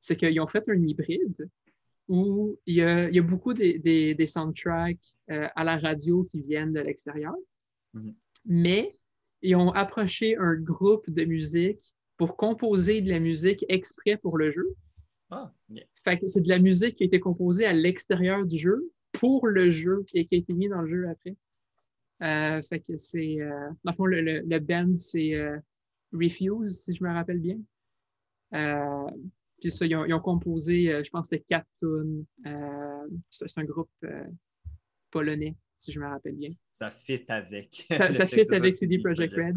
c'est 0.00 0.16
qu'ils 0.16 0.40
ont 0.40 0.46
fait 0.48 0.64
un 0.68 0.82
hybride 0.82 1.48
où 2.08 2.58
il 2.66 2.76
y 2.76 2.82
a, 2.82 3.22
beaucoup 3.22 3.52
des, 3.54 4.26
soundtracks 4.26 5.14
euh, 5.30 5.48
à 5.54 5.64
la 5.64 5.76
radio 5.76 6.24
qui 6.24 6.42
viennent 6.42 6.72
de 6.72 6.80
l'extérieur, 6.80 7.34
mhm. 7.94 8.14
mais 8.44 8.98
ils 9.42 9.56
ont 9.56 9.70
approché 9.70 10.36
un 10.36 10.54
groupe 10.54 11.10
de 11.10 11.24
musique 11.24 11.94
pour 12.16 12.36
composer 12.36 13.00
de 13.00 13.10
la 13.10 13.20
musique 13.20 13.64
exprès 13.68 14.16
pour 14.16 14.38
le 14.38 14.50
jeu. 14.50 14.74
Ah, 15.30 15.52
fait 16.04 16.18
que 16.18 16.28
c'est 16.28 16.40
de 16.40 16.48
la 16.48 16.60
musique 16.60 16.96
qui 16.96 17.02
a 17.02 17.06
été 17.06 17.18
composée 17.18 17.66
à 17.66 17.72
l'extérieur 17.72 18.46
du 18.46 18.56
jeu 18.56 18.92
pour 19.12 19.46
le 19.48 19.70
jeu 19.70 20.04
et 20.14 20.24
qui 20.24 20.36
a 20.36 20.38
été 20.38 20.54
mis 20.54 20.68
dans 20.68 20.82
le 20.82 20.88
jeu 20.88 21.08
après. 21.08 21.36
Euh, 22.22 22.62
fait 22.62 22.80
que 22.80 22.96
c'est. 22.96 23.40
Euh, 23.40 23.68
dans 23.84 23.90
le 23.90 23.96
fond, 23.96 24.06
le, 24.06 24.20
le 24.20 24.58
band, 24.60 24.96
c'est 24.96 25.34
Refuse, 26.12 26.80
si 26.84 26.94
je 26.94 27.02
me 27.02 27.12
rappelle 27.12 27.40
bien. 27.40 27.58
Puis 29.60 29.70
ça, 29.70 29.86
ils 29.86 29.94
ont, 29.96 30.20
composé, 30.20 30.92
euh, 30.92 31.02
je 31.02 31.10
pense 31.10 31.28
que 31.28 31.36
c'était 31.36 31.44
quatre 31.48 31.66
tunes. 31.80 32.24
Euh, 32.46 33.08
c'est 33.30 33.58
un 33.58 33.64
groupe 33.64 33.90
euh, 34.04 34.24
polonais, 35.10 35.56
si 35.78 35.92
je 35.92 36.00
me 36.00 36.06
rappelle 36.06 36.36
bien. 36.36 36.50
Ça 36.70 36.90
fit 36.90 37.24
avec. 37.28 37.86
Ça, 37.88 38.26
fit 38.26 38.52
avec 38.52 38.76
CD 38.76 38.98
Projekt 38.98 39.34
Red. 39.34 39.56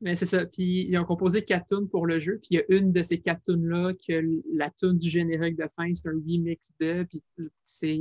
Mais 0.00 0.14
c'est 0.14 0.26
ça. 0.26 0.46
Puis 0.46 0.86
ils 0.88 0.98
ont 0.98 1.04
composé 1.04 1.42
quatre 1.42 1.66
tunes 1.66 1.88
pour 1.88 2.06
le 2.06 2.20
jeu. 2.20 2.38
Puis 2.38 2.48
il 2.52 2.54
y 2.56 2.60
a 2.60 2.64
une 2.68 2.92
de 2.92 3.02
ces 3.02 3.20
quatre 3.20 3.42
tunes-là 3.44 3.92
que 3.94 4.22
la 4.54 4.70
tune 4.70 4.98
du 4.98 5.10
générique 5.10 5.56
de 5.56 5.68
fin, 5.76 5.92
c'est 5.94 6.08
un 6.08 6.12
remix 6.12 6.72
de. 6.78 7.04
Puis 7.04 7.22
c'est. 7.64 8.00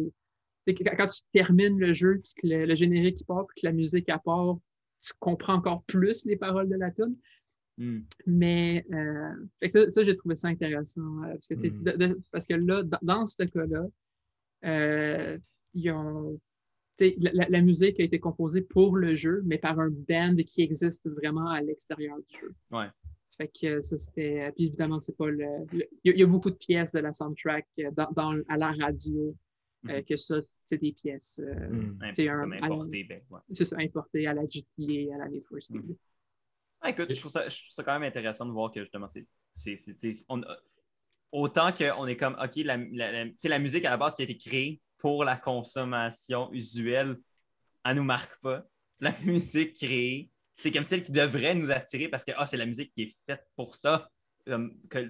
Quand 0.67 1.07
tu 1.07 1.21
termines 1.33 1.79
le 1.79 1.95
jeu, 1.95 2.21
puis 2.23 2.33
que 2.43 2.47
le, 2.47 2.75
générique 2.75 3.25
part, 3.25 3.47
puis 3.47 3.61
que 3.61 3.65
la 3.65 3.73
musique 3.73 4.07
apporte, 4.09 4.61
tu 5.01 5.13
comprends 5.17 5.55
encore 5.55 5.83
plus 5.85 6.25
les 6.25 6.35
paroles 6.35 6.69
de 6.69 6.75
la 6.75 6.91
tune. 6.91 7.15
Hmm. 7.79 8.01
Mais 8.27 8.85
euh, 8.91 9.69
ça, 9.69 10.03
j'ai 10.03 10.17
trouvé 10.17 10.35
ça 10.35 10.49
intéressant. 10.49 11.23
Euh, 11.23 11.55
hmm. 11.55 12.15
parce, 12.29 12.45
que, 12.45 12.53
là, 12.55 12.83
dans, 13.01 13.25
ce 13.25 13.43
cas-là, 13.43 13.85
euh, 14.65 15.37
la, 16.99 17.61
musique 17.61 18.01
a 18.01 18.03
été 18.03 18.19
composée 18.19 18.61
pour 18.61 18.97
le 18.97 19.15
jeu, 19.15 19.41
mais 19.45 19.57
par 19.57 19.79
un 19.79 19.89
band 19.89 20.35
qui 20.45 20.61
existe 20.61 21.09
vraiment 21.09 21.47
à 21.47 21.61
l'extérieur 21.61 22.17
du 22.17 22.37
jeu. 22.37 22.53
Ouais. 22.69 22.87
Fait 23.37 23.47
que 23.47 23.81
ça, 23.81 23.97
c'était. 23.97 24.51
Puis 24.51 24.65
évidemment, 24.65 24.99
c'est 24.99 25.15
pas 25.15 25.29
le. 25.29 25.45
Il 26.03 26.17
y, 26.17 26.21
a 26.21 26.27
beaucoup 26.27 26.49
de 26.49 26.57
pièces 26.57 26.91
de 26.91 26.99
la 26.99 27.13
soundtrack 27.13 27.65
dans, 27.93 28.43
à 28.49 28.57
la 28.57 28.71
radio 28.73 29.33
hmm. 29.83 30.01
que 30.01 30.17
ça, 30.17 30.41
c'est 30.65 30.81
des 30.81 30.91
pièces. 30.91 31.39
C'est 32.13 32.27
un, 32.27 32.51
importé, 32.51 33.05
ben, 33.05 33.21
C'est 33.53 33.63
ça, 33.63 33.77
importé 33.79 34.27
à 34.27 34.33
la 34.33 34.43
GTA, 34.43 35.15
à 35.15 35.19
la 35.19 35.29
Need 35.29 35.45
for 35.45 35.61
Speed. 35.61 35.95
Écoute, 36.87 37.13
je 37.13 37.19
trouve, 37.19 37.31
ça, 37.31 37.47
je 37.47 37.57
trouve, 37.57 37.71
ça, 37.71 37.83
quand 37.83 37.93
même 37.93 38.07
intéressant 38.07 38.45
de 38.45 38.51
voir 38.51 38.71
que 38.71 38.81
justement, 38.81 39.07
c'est. 39.07 39.27
Autant 41.31 41.71
qu'on 41.71 42.07
est 42.07 42.17
comme, 42.17 42.35
OK, 42.41 42.55
la, 42.57 42.77
la, 42.91 43.25
la, 43.25 43.59
musique 43.59 43.85
à 43.85 43.91
la 43.91 43.97
base 43.97 44.15
qui 44.15 44.23
a 44.23 44.25
été 44.25 44.35
créée 44.35 44.81
pour 44.97 45.23
la 45.23 45.35
consommation 45.35 46.51
usuelle, 46.51 47.17
elle 47.85 47.91
ne 47.91 47.99
nous 47.99 48.05
marque 48.05 48.39
pas. 48.41 48.63
La 48.99 49.13
musique 49.23 49.73
créée, 49.73 50.31
c'est 50.57 50.71
comme 50.71 50.83
celle 50.83 51.03
qui 51.03 51.11
devrait 51.11 51.53
nous 51.53 51.69
attirer 51.71 52.07
parce 52.07 52.23
que 52.23 52.31
ah, 52.35 52.47
c'est 52.47 52.57
la 52.57 52.65
musique 52.65 52.91
qui 52.93 53.03
est 53.03 53.15
faite 53.25 53.45
pour 53.55 53.75
ça. 53.75 54.09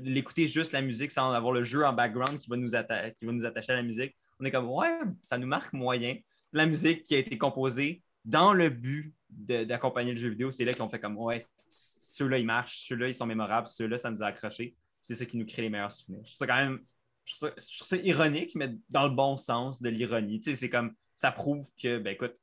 l'écouter 0.01 0.47
juste 0.47 0.73
la 0.73 0.81
musique 0.81 1.11
sans 1.11 1.31
avoir 1.31 1.53
le 1.53 1.63
jeu 1.63 1.85
en 1.85 1.93
background 1.93 2.37
qui 2.37 2.49
va, 2.49 2.57
nous 2.57 2.69
qui 2.69 3.25
va 3.25 3.31
nous 3.31 3.45
attacher 3.45 3.71
à 3.71 3.75
la 3.77 3.83
musique, 3.83 4.15
on 4.39 4.45
est 4.45 4.51
comme, 4.51 4.69
ouais, 4.69 4.99
ça 5.21 5.37
nous 5.37 5.47
marque 5.47 5.73
moyen. 5.73 6.17
La 6.51 6.65
musique 6.65 7.03
qui 7.03 7.15
a 7.15 7.19
été 7.19 7.37
composée 7.37 8.03
dans 8.25 8.53
le 8.53 8.69
but 8.69 9.13
d'accompagner 9.29 10.11
le 10.11 10.17
jeu 10.17 10.29
vidéo, 10.29 10.51
c'est 10.51 10.65
là 10.65 10.73
qu'on 10.73 10.89
fait 10.89 10.99
comme, 10.99 11.17
ouais, 11.17 11.39
ceux-là, 11.69 12.39
ils 12.39 12.45
marchent, 12.45 12.87
ceux-là, 12.87 13.07
ils 13.07 13.15
sont 13.15 13.25
mémorables, 13.25 13.67
ceux-là, 13.67 13.97
ça 13.97 14.11
nous 14.11 14.23
a 14.23 14.27
accrochés. 14.27 14.75
C'est 15.01 15.15
ça 15.15 15.25
qui 15.25 15.37
nous 15.37 15.45
crée 15.45 15.61
les 15.61 15.69
meilleurs 15.69 15.91
souvenirs. 15.91 16.21
Je 16.23 16.31
trouve 16.31 16.37
ça 16.37 16.47
quand 16.47 16.57
même, 16.57 16.79
je 17.25 17.35
trouve 17.35 17.51
ça, 17.57 17.97
ironique, 17.97 18.55
mais 18.55 18.75
dans 18.89 19.07
le 19.07 19.13
bon 19.13 19.37
sens 19.37 19.81
de 19.81 19.89
l'ironie. 19.89 20.39
Tu 20.39 20.51
sais, 20.51 20.55
c'est 20.55 20.69
comme, 20.69 20.93
ça 21.15 21.31
prouve 21.31 21.67
que, 21.81 21.99
ben 21.99 22.13
écoute, 22.13 22.35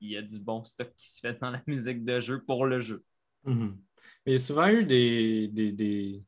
il 0.00 0.10
y 0.10 0.16
a 0.16 0.22
du 0.22 0.38
bon 0.38 0.62
stock 0.64 0.92
qui 0.96 1.08
se 1.08 1.20
fait 1.20 1.38
dans 1.40 1.50
la 1.50 1.62
musique 1.66 2.04
de 2.04 2.20
jeu 2.20 2.42
pour 2.46 2.66
le 2.66 2.80
jeu. 2.80 3.02
Mhm. 3.44 3.78
Il 4.26 4.32
y 4.32 4.36
a 4.36 4.38
souvent 4.38 4.68
eu 4.68 4.84
des, 4.84 5.48
des, 5.48 6.22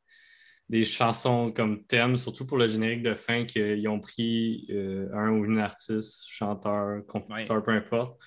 des, 0.68 0.84
chansons 0.84 1.52
comme 1.52 1.84
thème, 1.84 2.16
surtout 2.16 2.46
pour 2.46 2.56
le 2.56 2.66
générique 2.66 3.02
de 3.02 3.14
fin, 3.14 3.44
qu'ils 3.44 3.88
ont 3.88 4.00
pris 4.00 4.66
euh, 4.70 5.08
un 5.12 5.30
ou 5.30 5.44
une 5.44 5.58
artiste, 5.58 6.26
chanteur, 6.28 7.04
compositeur, 7.06 7.62
peu 7.62 7.72
importe, 7.72 8.18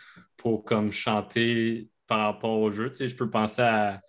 pour 0.42 0.66
comme 0.66 0.92
chanter 0.92 1.88
par 2.08 2.34
rapport 2.34 2.60
au 2.60 2.72
jeu. 2.72 2.90
Tu 2.90 2.96
sais, 2.96 3.08
je 3.08 3.16
peux 3.16 3.30
penser 3.30 3.62
à 3.62 4.02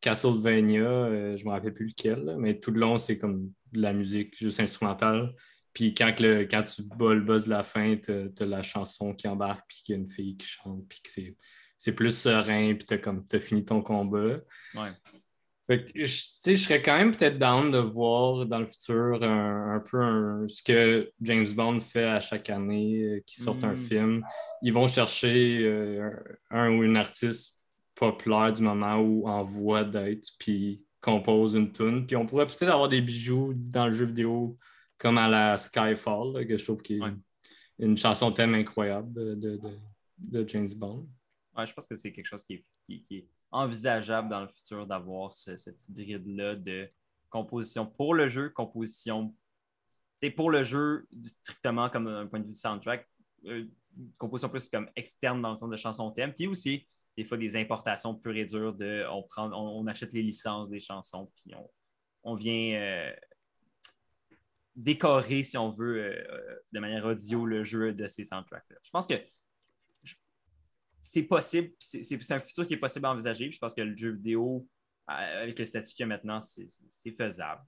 Castlevania, 0.00 0.82
euh, 0.82 1.36
je 1.36 1.42
ne 1.42 1.48
me 1.48 1.52
rappelle 1.52 1.74
plus 1.74 1.88
lequel, 1.88 2.36
mais 2.38 2.60
tout 2.60 2.70
le 2.70 2.78
long, 2.78 2.96
c'est 2.96 3.18
comme 3.18 3.50
de 3.72 3.82
la 3.82 3.92
musique 3.92 4.38
juste 4.38 4.60
instrumentale. 4.60 5.34
Puis 5.72 5.92
quand, 5.92 6.14
quand 6.16 6.62
tu 6.62 6.82
bats 6.82 7.12
le 7.12 7.22
buzz 7.22 7.46
de 7.46 7.50
la 7.50 7.64
fin, 7.64 7.96
tu 7.96 8.12
as, 8.12 8.46
la 8.46 8.62
chanson 8.62 9.14
qui 9.14 9.26
embarque, 9.26 9.64
puis 9.66 9.82
qu'il 9.84 9.94
y 9.96 9.98
a 9.98 10.00
une 10.00 10.08
fille 10.08 10.36
qui 10.36 10.46
chante, 10.46 10.88
puis 10.88 11.00
que 11.02 11.10
c'est 11.76 11.94
plus 11.94 12.16
serein, 12.16 12.74
puis 12.74 12.86
tu 12.86 13.36
as, 13.36 13.40
fini 13.40 13.64
ton 13.64 13.82
combat. 13.82 14.38
Je, 15.70 16.04
je 16.04 16.56
serais 16.56 16.82
quand 16.82 16.96
même 16.96 17.14
peut-être 17.14 17.38
down 17.38 17.70
de 17.70 17.78
voir 17.78 18.46
dans 18.46 18.58
le 18.58 18.66
futur 18.66 19.22
un, 19.22 19.82
peu 19.88 20.48
ce 20.48 20.62
que 20.62 21.10
James 21.20 21.46
Bond 21.54 21.80
fait 21.80 22.04
à 22.04 22.20
chaque 22.20 22.50
année, 22.50 23.02
euh, 23.04 23.20
qui 23.24 23.36
sort 23.36 23.58
un 23.62 23.74
mm. 23.74 23.78
film. 23.78 24.26
Ils 24.62 24.72
vont 24.72 24.88
chercher 24.88 25.60
euh, 25.64 26.10
un, 26.50 26.70
ou 26.70 26.82
une 26.82 26.96
artiste 26.96 27.60
populaire 27.94 28.52
du 28.52 28.62
moment 28.62 28.98
où 28.98 29.28
en 29.28 29.44
voie 29.44 29.84
d'être, 29.84 30.28
puis 30.38 30.84
compose 31.00 31.54
une 31.54 31.72
tune. 31.72 32.06
Puis 32.06 32.16
on 32.16 32.26
pourrait 32.26 32.46
peut-être 32.46 32.70
avoir 32.70 32.88
des 32.88 33.00
bijoux 33.00 33.52
dans 33.54 33.86
le 33.86 33.92
jeu 33.92 34.06
vidéo 34.06 34.58
comme 34.98 35.18
à 35.18 35.28
la 35.28 35.56
Skyfall, 35.56 36.46
que 36.46 36.56
je 36.56 36.64
trouve 36.64 36.82
qu'il 36.82 37.02
est 37.02 37.84
une 37.84 37.96
chanson 37.96 38.32
thème 38.32 38.54
incroyable 38.54 39.38
de, 39.38 40.44
James 40.46 40.68
Bond. 40.76 41.08
Ouais, 41.56 41.66
je 41.66 41.72
pense 41.72 41.86
que 41.86 41.96
c'est 41.96 42.12
quelque 42.12 42.26
chose 42.26 42.44
qui 42.44 42.64
est, 42.90 43.26
envisageable 43.50 44.28
dans 44.28 44.40
le 44.40 44.48
futur 44.48 44.86
d'avoir 44.86 45.32
ce, 45.32 45.56
cette 45.56 45.88
hybride-là 45.88 46.56
de 46.56 46.88
composition 47.28 47.86
pour 47.86 48.14
le 48.14 48.28
jeu, 48.28 48.50
composition 48.50 49.34
pour 50.28 50.50
le 50.50 50.64
jeu 50.64 51.08
strictement 51.24 51.88
comme 51.88 52.04
d'un 52.04 52.26
point 52.26 52.40
de 52.40 52.44
vue 52.44 52.52
du 52.52 52.58
soundtrack, 52.58 53.08
euh, 53.46 53.64
composition 54.18 54.50
plus 54.50 54.68
comme 54.68 54.90
externe 54.94 55.40
dans 55.40 55.50
le 55.50 55.56
sens 55.56 55.70
de 55.70 55.76
chansons 55.76 56.10
thème, 56.10 56.34
puis 56.34 56.46
aussi 56.46 56.86
des 57.16 57.24
fois 57.24 57.38
des 57.38 57.56
importations 57.56 58.14
pures 58.14 58.36
et 58.36 58.44
dures 58.44 58.74
de 58.74 59.06
on 59.10 59.22
prend 59.22 59.50
on, 59.52 59.86
achète 59.86 60.12
les 60.12 60.22
licences 60.22 60.68
des 60.68 60.80
chansons 60.80 61.30
puis 61.34 61.54
on, 62.22 62.34
vient 62.34 62.78
euh, 62.78 63.12
décorer, 64.76 65.42
si 65.42 65.56
on 65.56 65.70
veut, 65.70 66.02
euh, 66.02 66.56
de 66.72 66.80
manière 66.80 67.06
audio 67.06 67.46
le 67.46 67.64
jeu 67.64 67.92
de 67.92 68.06
ces 68.06 68.24
soundtracks-là. 68.24 68.76
Je 68.82 68.90
pense 68.90 69.06
que 69.06 69.14
c'est 71.00 71.22
possible, 71.22 71.72
c'est 71.78 72.32
un 72.32 72.40
futur 72.40 72.66
qui 72.66 72.74
est 72.74 72.78
possible 72.78 73.06
à 73.06 73.12
envisager. 73.12 73.50
Je 73.50 73.58
pense 73.58 73.74
que 73.74 73.80
le 73.80 73.96
jeu 73.96 74.12
vidéo, 74.12 74.66
euh, 75.10 75.42
avec 75.42 75.58
le 75.58 75.64
statut 75.64 75.94
qu'il 75.94 76.00
y 76.00 76.04
a 76.04 76.06
maintenant, 76.06 76.40
c'est 76.40 77.16
faisable. 77.16 77.62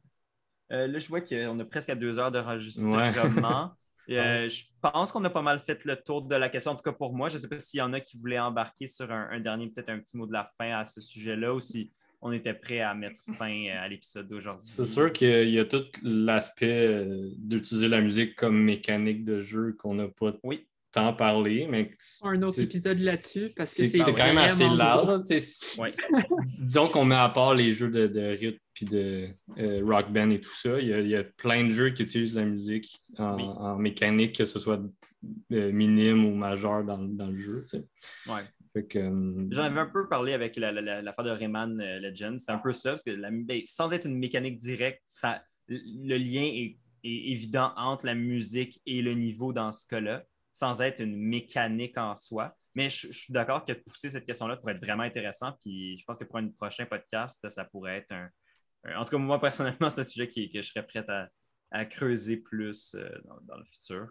là, 0.71 0.99
je 0.99 1.09
vois 1.09 1.21
qu'on 1.21 1.59
a 1.59 1.65
presque 1.65 1.91
à 1.91 1.95
deux 1.95 2.19
heures 2.19 2.33
de 2.33 2.39
enregistrement. 2.39 3.73
je 4.09 4.65
pense 4.81 5.13
qu'on 5.13 5.25
a 5.25 5.31
pas 5.31 5.43
mal 5.43 5.61
fait 5.61 5.85
le 5.85 5.97
tour 5.97 6.23
de 6.23 6.35
la 6.35 6.49
question, 6.49 6.73
en 6.73 6.77
tout 6.77 6.83
cas 6.83 6.93
pour 6.93 7.15
moi. 7.15 7.29
Je 7.29 7.35
ne 7.35 7.41
sais 7.41 7.49
pas 7.49 7.59
s'il 7.59 7.79
y 7.79 7.83
en 7.83 7.93
a 7.93 8.01
qui 8.01 8.19
voulaient 8.19 8.39
embarquer 8.39 8.87
sur 8.87 9.11
un, 9.11 9.29
un 9.31 9.41
dernier, 9.41 9.69
peut-être 9.69 9.91
un 9.91 9.99
petit 9.99 10.17
mot 10.17 10.27
de 10.27 10.33
la 10.33 10.49
fin 10.59 10.79
à 10.79 10.87
ce 10.87 11.01
sujet-là, 11.01 11.55
ou 11.55 11.61
si 11.61 11.93
on 12.23 12.33
était 12.33 12.55
prêt 12.55 12.81
à 12.81 12.95
mettre 12.95 13.21
fin 13.37 13.67
à 13.69 13.89
l'épisode 13.89 14.29
d'aujourd'hui. 14.29 14.67
C'est 14.69 14.85
sûr 14.85 15.13
qu'il 15.13 15.51
y, 15.51 15.59
a 15.59 15.65
tout 15.65 15.85
l'aspect 16.03 16.87
euh, 16.87 17.31
d'utiliser 17.37 17.89
la 17.89 18.01
musique 18.01 18.37
comme 18.37 18.57
mécanique 18.63 19.25
de 19.25 19.41
jeu 19.41 19.77
qu'on 19.79 19.95
n'a 19.95 20.09
pas 20.09 20.33
tant 20.93 21.13
parlé. 21.15 21.67
Mais 21.69 21.91
un 22.23 22.43
autre 22.43 22.61
épisode 22.61 22.99
là-dessus 23.01 23.51
parce 23.57 23.75
que 23.75 23.87
c'est 23.87 23.99
quand 23.99 24.17
même 24.17 24.39
assez 24.39 24.69
large. 24.69 25.23
Disons 26.61 26.89
qu'on 26.89 27.05
met 27.05 27.17
à 27.17 27.29
part 27.29 27.55
les 27.55 27.73
jeux 27.73 27.91
de, 27.91 28.07
de 28.07 28.21
rythme 28.21 28.59
puis 28.75 28.87
de 28.87 29.29
euh, 29.59 29.83
rock 29.85 30.11
band 30.11 30.31
et 30.31 30.41
tout 30.41 30.55
ça. 30.55 30.81
Il 30.81 31.09
y, 31.09 31.17
a, 31.17 31.25
plein 31.25 31.65
de 31.65 31.71
jeux 31.71 31.91
qui 31.91 32.03
utilisent 32.03 32.35
la 32.35 32.45
musique 32.45 33.01
en, 33.19 33.77
mécanique, 33.77 34.37
que 34.37 34.45
ce 34.45 34.59
soit 34.59 34.81
euh, 35.53 35.73
minime 35.73 36.25
ou 36.25 36.35
majeur 36.35 36.85
dans, 36.85 36.97
le 36.99 37.37
jeu. 37.37 37.65
Euh, 37.75 39.47
J'en 39.51 39.63
avais 39.63 39.81
un 39.81 39.87
peu 39.87 40.09
parlé 40.09 40.33
avec 40.33 40.57
l'affaire 40.57 41.25
de 41.25 41.31
Rayman 41.31 41.77
Legends. 42.01 42.37
C'est 42.39 42.53
un 42.53 42.59
peu 42.59 42.73
ça, 42.73 42.91
parce 42.91 43.03
que 43.03 43.11
ben, 43.45 43.61
sans 43.67 43.93
être 43.93 44.07
une 44.07 44.19
mécanique 44.19 44.59
directe, 44.59 45.03
ça, 45.07 45.43
le 45.69 46.17
lien 46.17 46.43
est, 46.45 46.79
évident 47.05 47.73
entre 47.77 48.07
la 48.07 48.15
musique 48.15 48.81
et 48.87 49.03
le 49.03 49.15
niveau 49.15 49.53
dans 49.53 49.73
ce 49.73 49.89
cas-là, 49.89 50.25
sans 50.53 50.81
être 50.81 51.01
une 51.01 51.17
mécanique 51.17 51.97
en 51.99 52.17
soi. 52.17 52.55
Mais 52.75 52.89
je, 52.89 53.13
suis 53.13 53.33
d'accord 53.33 53.65
que 53.65 53.73
pousser 53.73 54.11
cette 54.11 54.25
question-là 54.25 54.57
pourrait 54.57 54.75
être 54.75 54.85
vraiment 54.85 55.03
intéressant. 55.03 55.53
Puis 55.61 55.99
je 55.99 56.05
pense 56.05 56.17
que 56.17 56.25
pour 56.25 56.39
un 56.39 56.49
prochain 56.49 56.87
podcast, 56.87 57.47
ça 57.49 57.65
pourrait 57.65 57.99
être 57.99 58.13
un. 58.13 58.31
en 58.97 59.05
tout 59.05 59.11
cas, 59.11 59.19
moi, 59.19 59.41
personnellement, 59.41 59.91
c'est 59.91 60.01
un 60.01 60.05
sujet 60.05 60.29
que 60.29 60.41
je 60.55 60.63
serais 60.63 60.87
prêt 60.87 61.05
à, 61.71 61.85
creuser 61.87 62.37
plus 62.37 62.95
euh, 62.95 63.09
dans, 63.43 63.57
le 63.57 63.65
futur. 63.65 64.09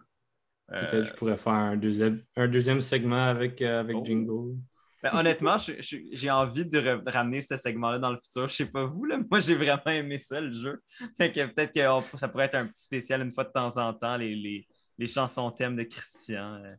Peut-être 0.68 0.90
que 0.90 1.02
je 1.04 1.12
pourrais 1.14 1.36
faire 1.36 1.52
un 1.52 1.76
deuxième, 1.76 2.22
un 2.36 2.48
deuxième 2.48 2.80
segment 2.80 3.24
avec, 3.24 3.60
euh, 3.62 3.80
avec 3.80 3.96
oh. 3.96 4.04
Jingle. 4.04 4.56
Ben, 5.02 5.10
honnêtement, 5.14 5.56
j'ai 5.58 6.30
envie 6.30 6.66
de, 6.66 7.10
ramener 7.10 7.40
ce 7.40 7.56
segment-là 7.56 7.98
dans 7.98 8.10
le 8.10 8.18
futur. 8.22 8.48
Je 8.48 8.54
sais 8.54 8.66
pas 8.66 8.84
vous, 8.84 9.04
là, 9.04 9.18
moi 9.30 9.40
j'ai 9.40 9.54
vraiment 9.54 9.82
aimé 9.86 10.18
ça, 10.18 10.40
le 10.40 10.52
jeu. 10.52 10.82
Peut-être 11.18 11.72
que 11.72 12.16
ça 12.16 12.28
pourrait 12.28 12.46
être 12.46 12.54
un 12.54 12.66
petit 12.66 12.82
spécial 12.82 13.22
une 13.22 13.34
fois 13.34 13.44
de 13.44 13.52
temps 13.52 13.76
en 13.76 13.92
temps, 13.92 14.16
les, 14.16 14.66
chansons 15.06 15.50
thèmes 15.50 15.76
de 15.76 15.84
Christian. 15.84 16.62
Euh, 16.64 16.74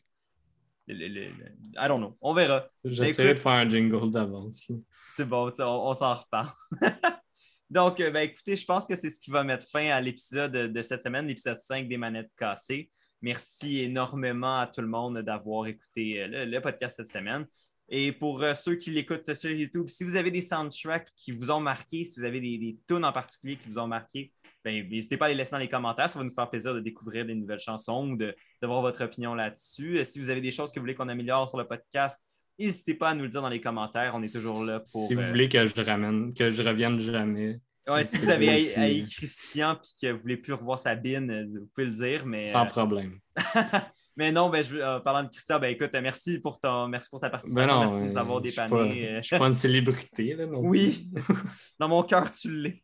I 0.87 1.87
don't 1.87 1.99
know. 1.99 2.17
On 2.21 2.33
verra. 2.33 2.67
J'essaierai 2.83 3.35
de 3.35 3.39
faire 3.39 3.53
un 3.53 3.69
jingle 3.69 4.11
d'avance. 4.11 4.67
C'est 5.15 5.25
bon, 5.27 5.51
on, 5.59 5.93
s'en 5.93 6.13
reparle. 6.13 6.49
Donc, 7.69 7.99
euh, 7.99 8.11
ben, 8.11 8.29
écoutez, 8.29 8.55
je 8.55 8.65
pense 8.65 8.85
que 8.85 8.95
c'est 8.95 9.09
ce 9.09 9.19
qui 9.19 9.31
va 9.31 9.43
mettre 9.43 9.65
fin 9.67 9.89
à 9.89 10.01
l'épisode 10.01 10.51
de 10.51 10.81
cette 10.81 11.01
semaine, 11.01 11.27
l'épisode 11.27 11.57
5 11.57 11.87
des 11.87 11.97
manettes 11.97 12.31
cassées. 12.37 12.91
Merci 13.21 13.79
énormément 13.79 14.59
à 14.59 14.67
tout 14.67 14.81
le 14.81 14.87
monde 14.87 15.19
d'avoir 15.19 15.67
écouté 15.67 16.21
euh, 16.21 16.45
le, 16.45 16.59
podcast 16.59 16.97
cette 16.97 17.07
semaine. 17.07 17.47
Et 17.87 18.11
pour 18.11 18.43
euh, 18.43 18.53
ceux 18.53 18.75
qui 18.75 18.91
l'écoutent 18.91 19.33
sur 19.33 19.49
YouTube, 19.49 19.87
si 19.87 20.03
vous 20.03 20.15
avez 20.15 20.29
des 20.29 20.41
soundtracks 20.41 21.09
qui 21.15 21.31
vous 21.31 21.49
ont 21.49 21.61
marqué, 21.61 22.03
si 22.03 22.19
vous 22.19 22.25
avez 22.25 22.41
des, 22.41 22.57
des 22.57 22.77
tunes 22.87 23.05
en 23.05 23.13
particulier 23.13 23.55
qui 23.55 23.69
vous 23.69 23.79
ont 23.79 23.87
marqué, 23.87 24.33
ben, 24.63 24.87
n'hésitez 24.89 25.17
pas 25.17 25.25
à 25.25 25.29
les 25.29 25.35
laisser 25.35 25.51
dans 25.51 25.57
les 25.57 25.69
commentaires. 25.69 26.09
Ça 26.09 26.19
va 26.19 26.25
nous 26.25 26.33
faire 26.33 26.49
plaisir 26.49 26.73
de 26.73 26.79
découvrir 26.79 27.25
des 27.25 27.35
nouvelles 27.35 27.59
chansons 27.59 28.11
ou 28.11 28.17
d'avoir 28.61 28.81
votre 28.81 29.03
opinion 29.03 29.35
là-dessus. 29.35 29.99
Euh, 29.99 30.03
si 30.03 30.19
vous 30.19 30.29
avez 30.29 30.41
des 30.41 30.51
choses 30.51 30.71
que 30.71 30.79
vous 30.79 30.83
voulez 30.83 30.95
qu'on 30.95 31.09
améliore 31.09 31.49
sur 31.49 31.57
le 31.57 31.67
podcast, 31.67 32.23
n'hésitez 32.57 32.93
pas 32.93 33.09
à 33.09 33.15
nous 33.15 33.23
le 33.23 33.29
dire 33.29 33.41
dans 33.41 33.49
les 33.49 33.61
commentaires. 33.61 34.13
On 34.15 34.23
est 34.23 34.33
toujours 34.33 34.63
là 34.63 34.79
pour. 34.79 35.05
Si 35.05 35.15
vous 35.15 35.23
voulez 35.23 35.49
que 35.49 35.65
je 35.65 35.81
ramène, 35.81 36.33
que 36.33 36.49
je 36.49 36.61
revienne 36.61 36.99
jamais. 36.99 37.59
Ouais, 37.87 38.03
si 38.03 38.17
vous 38.17 38.29
avez 38.29 38.49
haï, 38.49 39.05
Christian 39.05 39.73
et 39.73 40.05
que 40.05 40.11
vous 40.11 40.21
voulez 40.21 40.37
plus 40.37 40.53
revoir 40.53 40.79
Sabine, 40.79 41.29
euh, 41.29 41.45
vous 41.59 41.69
pouvez 41.73 41.87
le 41.87 41.93
dire. 41.93 42.25
Mais, 42.25 42.43
Sans 42.43 42.63
euh, 42.63 42.65
problème. 42.65 43.19
mais 44.15 44.31
non, 44.31 44.49
ben, 44.49 44.63
je, 44.63 44.75
euh, 44.75 44.99
parlant 44.99 45.23
de 45.23 45.29
Christian, 45.29 45.59
ben, 45.59 45.67
écoute, 45.67 45.91
merci 45.93 46.39
pour, 46.39 46.59
ton, 46.59 46.87
merci 46.87 47.09
pour 47.09 47.19
ta 47.19 47.29
participation. 47.29 47.79
Ben 47.79 47.87
merci 47.87 47.99
de 47.99 48.05
nous 48.05 48.17
avoir 48.17 48.41
dépanné. 48.41 49.07
Je 49.07 49.17
ne 49.17 49.21
suis 49.21 49.37
pas 49.37 49.47
une 49.47 49.53
célébrité. 49.53 50.35
Là, 50.35 50.45
oui, 50.47 51.09
dans 51.79 51.89
mon 51.89 52.03
cœur, 52.03 52.31
tu 52.31 52.51
l'es. 52.51 52.83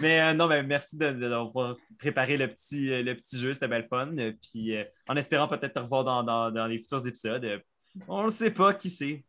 Mais 0.00 0.34
non, 0.34 0.46
ben, 0.46 0.66
merci 0.66 0.96
d'avoir 0.96 1.76
préparé 1.98 2.36
le 2.36 2.48
petit, 2.48 3.02
le 3.02 3.14
petit 3.14 3.38
jeu, 3.38 3.54
c'était 3.54 3.68
belle 3.68 3.86
fun. 3.88 4.14
Puis 4.42 4.76
en 5.08 5.16
espérant 5.16 5.48
peut-être 5.48 5.74
te 5.74 5.78
revoir 5.78 6.04
dans, 6.04 6.22
dans, 6.22 6.50
dans, 6.50 6.66
les 6.66 6.78
futurs 6.78 7.06
épisodes. 7.06 7.62
On 8.08 8.24
ne 8.24 8.30
sait 8.30 8.50
pas, 8.50 8.74
qui 8.74 8.90
sait? 8.90 9.24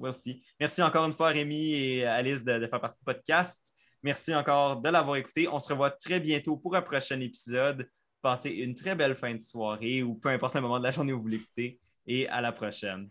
Merci. 0.00 0.42
Merci 0.58 0.82
encore 0.82 1.06
une 1.06 1.12
fois, 1.12 1.28
Rémi 1.28 1.74
et 1.74 2.04
Alice, 2.04 2.44
de, 2.44 2.58
de 2.58 2.66
faire 2.66 2.80
partie 2.80 2.98
du 2.98 3.04
podcast. 3.04 3.72
Merci 4.02 4.34
encore 4.34 4.80
de 4.80 4.88
l'avoir 4.88 5.16
écouté. 5.16 5.46
On 5.48 5.60
se 5.60 5.70
revoit 5.72 5.90
très 5.90 6.20
bientôt 6.20 6.56
pour 6.56 6.74
un 6.74 6.82
prochain 6.82 7.20
épisode. 7.20 7.88
Passez 8.22 8.50
une 8.50 8.74
très 8.74 8.94
belle 8.94 9.14
fin 9.14 9.34
de 9.34 9.40
soirée 9.40 10.02
ou 10.02 10.14
peu 10.14 10.28
importe 10.30 10.54
le 10.54 10.62
moment 10.62 10.78
de 10.78 10.84
la 10.84 10.90
journée 10.90 11.12
où 11.12 11.20
vous 11.20 11.28
l'écoutez. 11.28 11.78
Et 12.06 12.26
à 12.28 12.40
la 12.40 12.52
prochaine. 12.52 13.10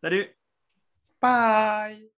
Salut! 0.00 0.26
Bye! 1.20 2.19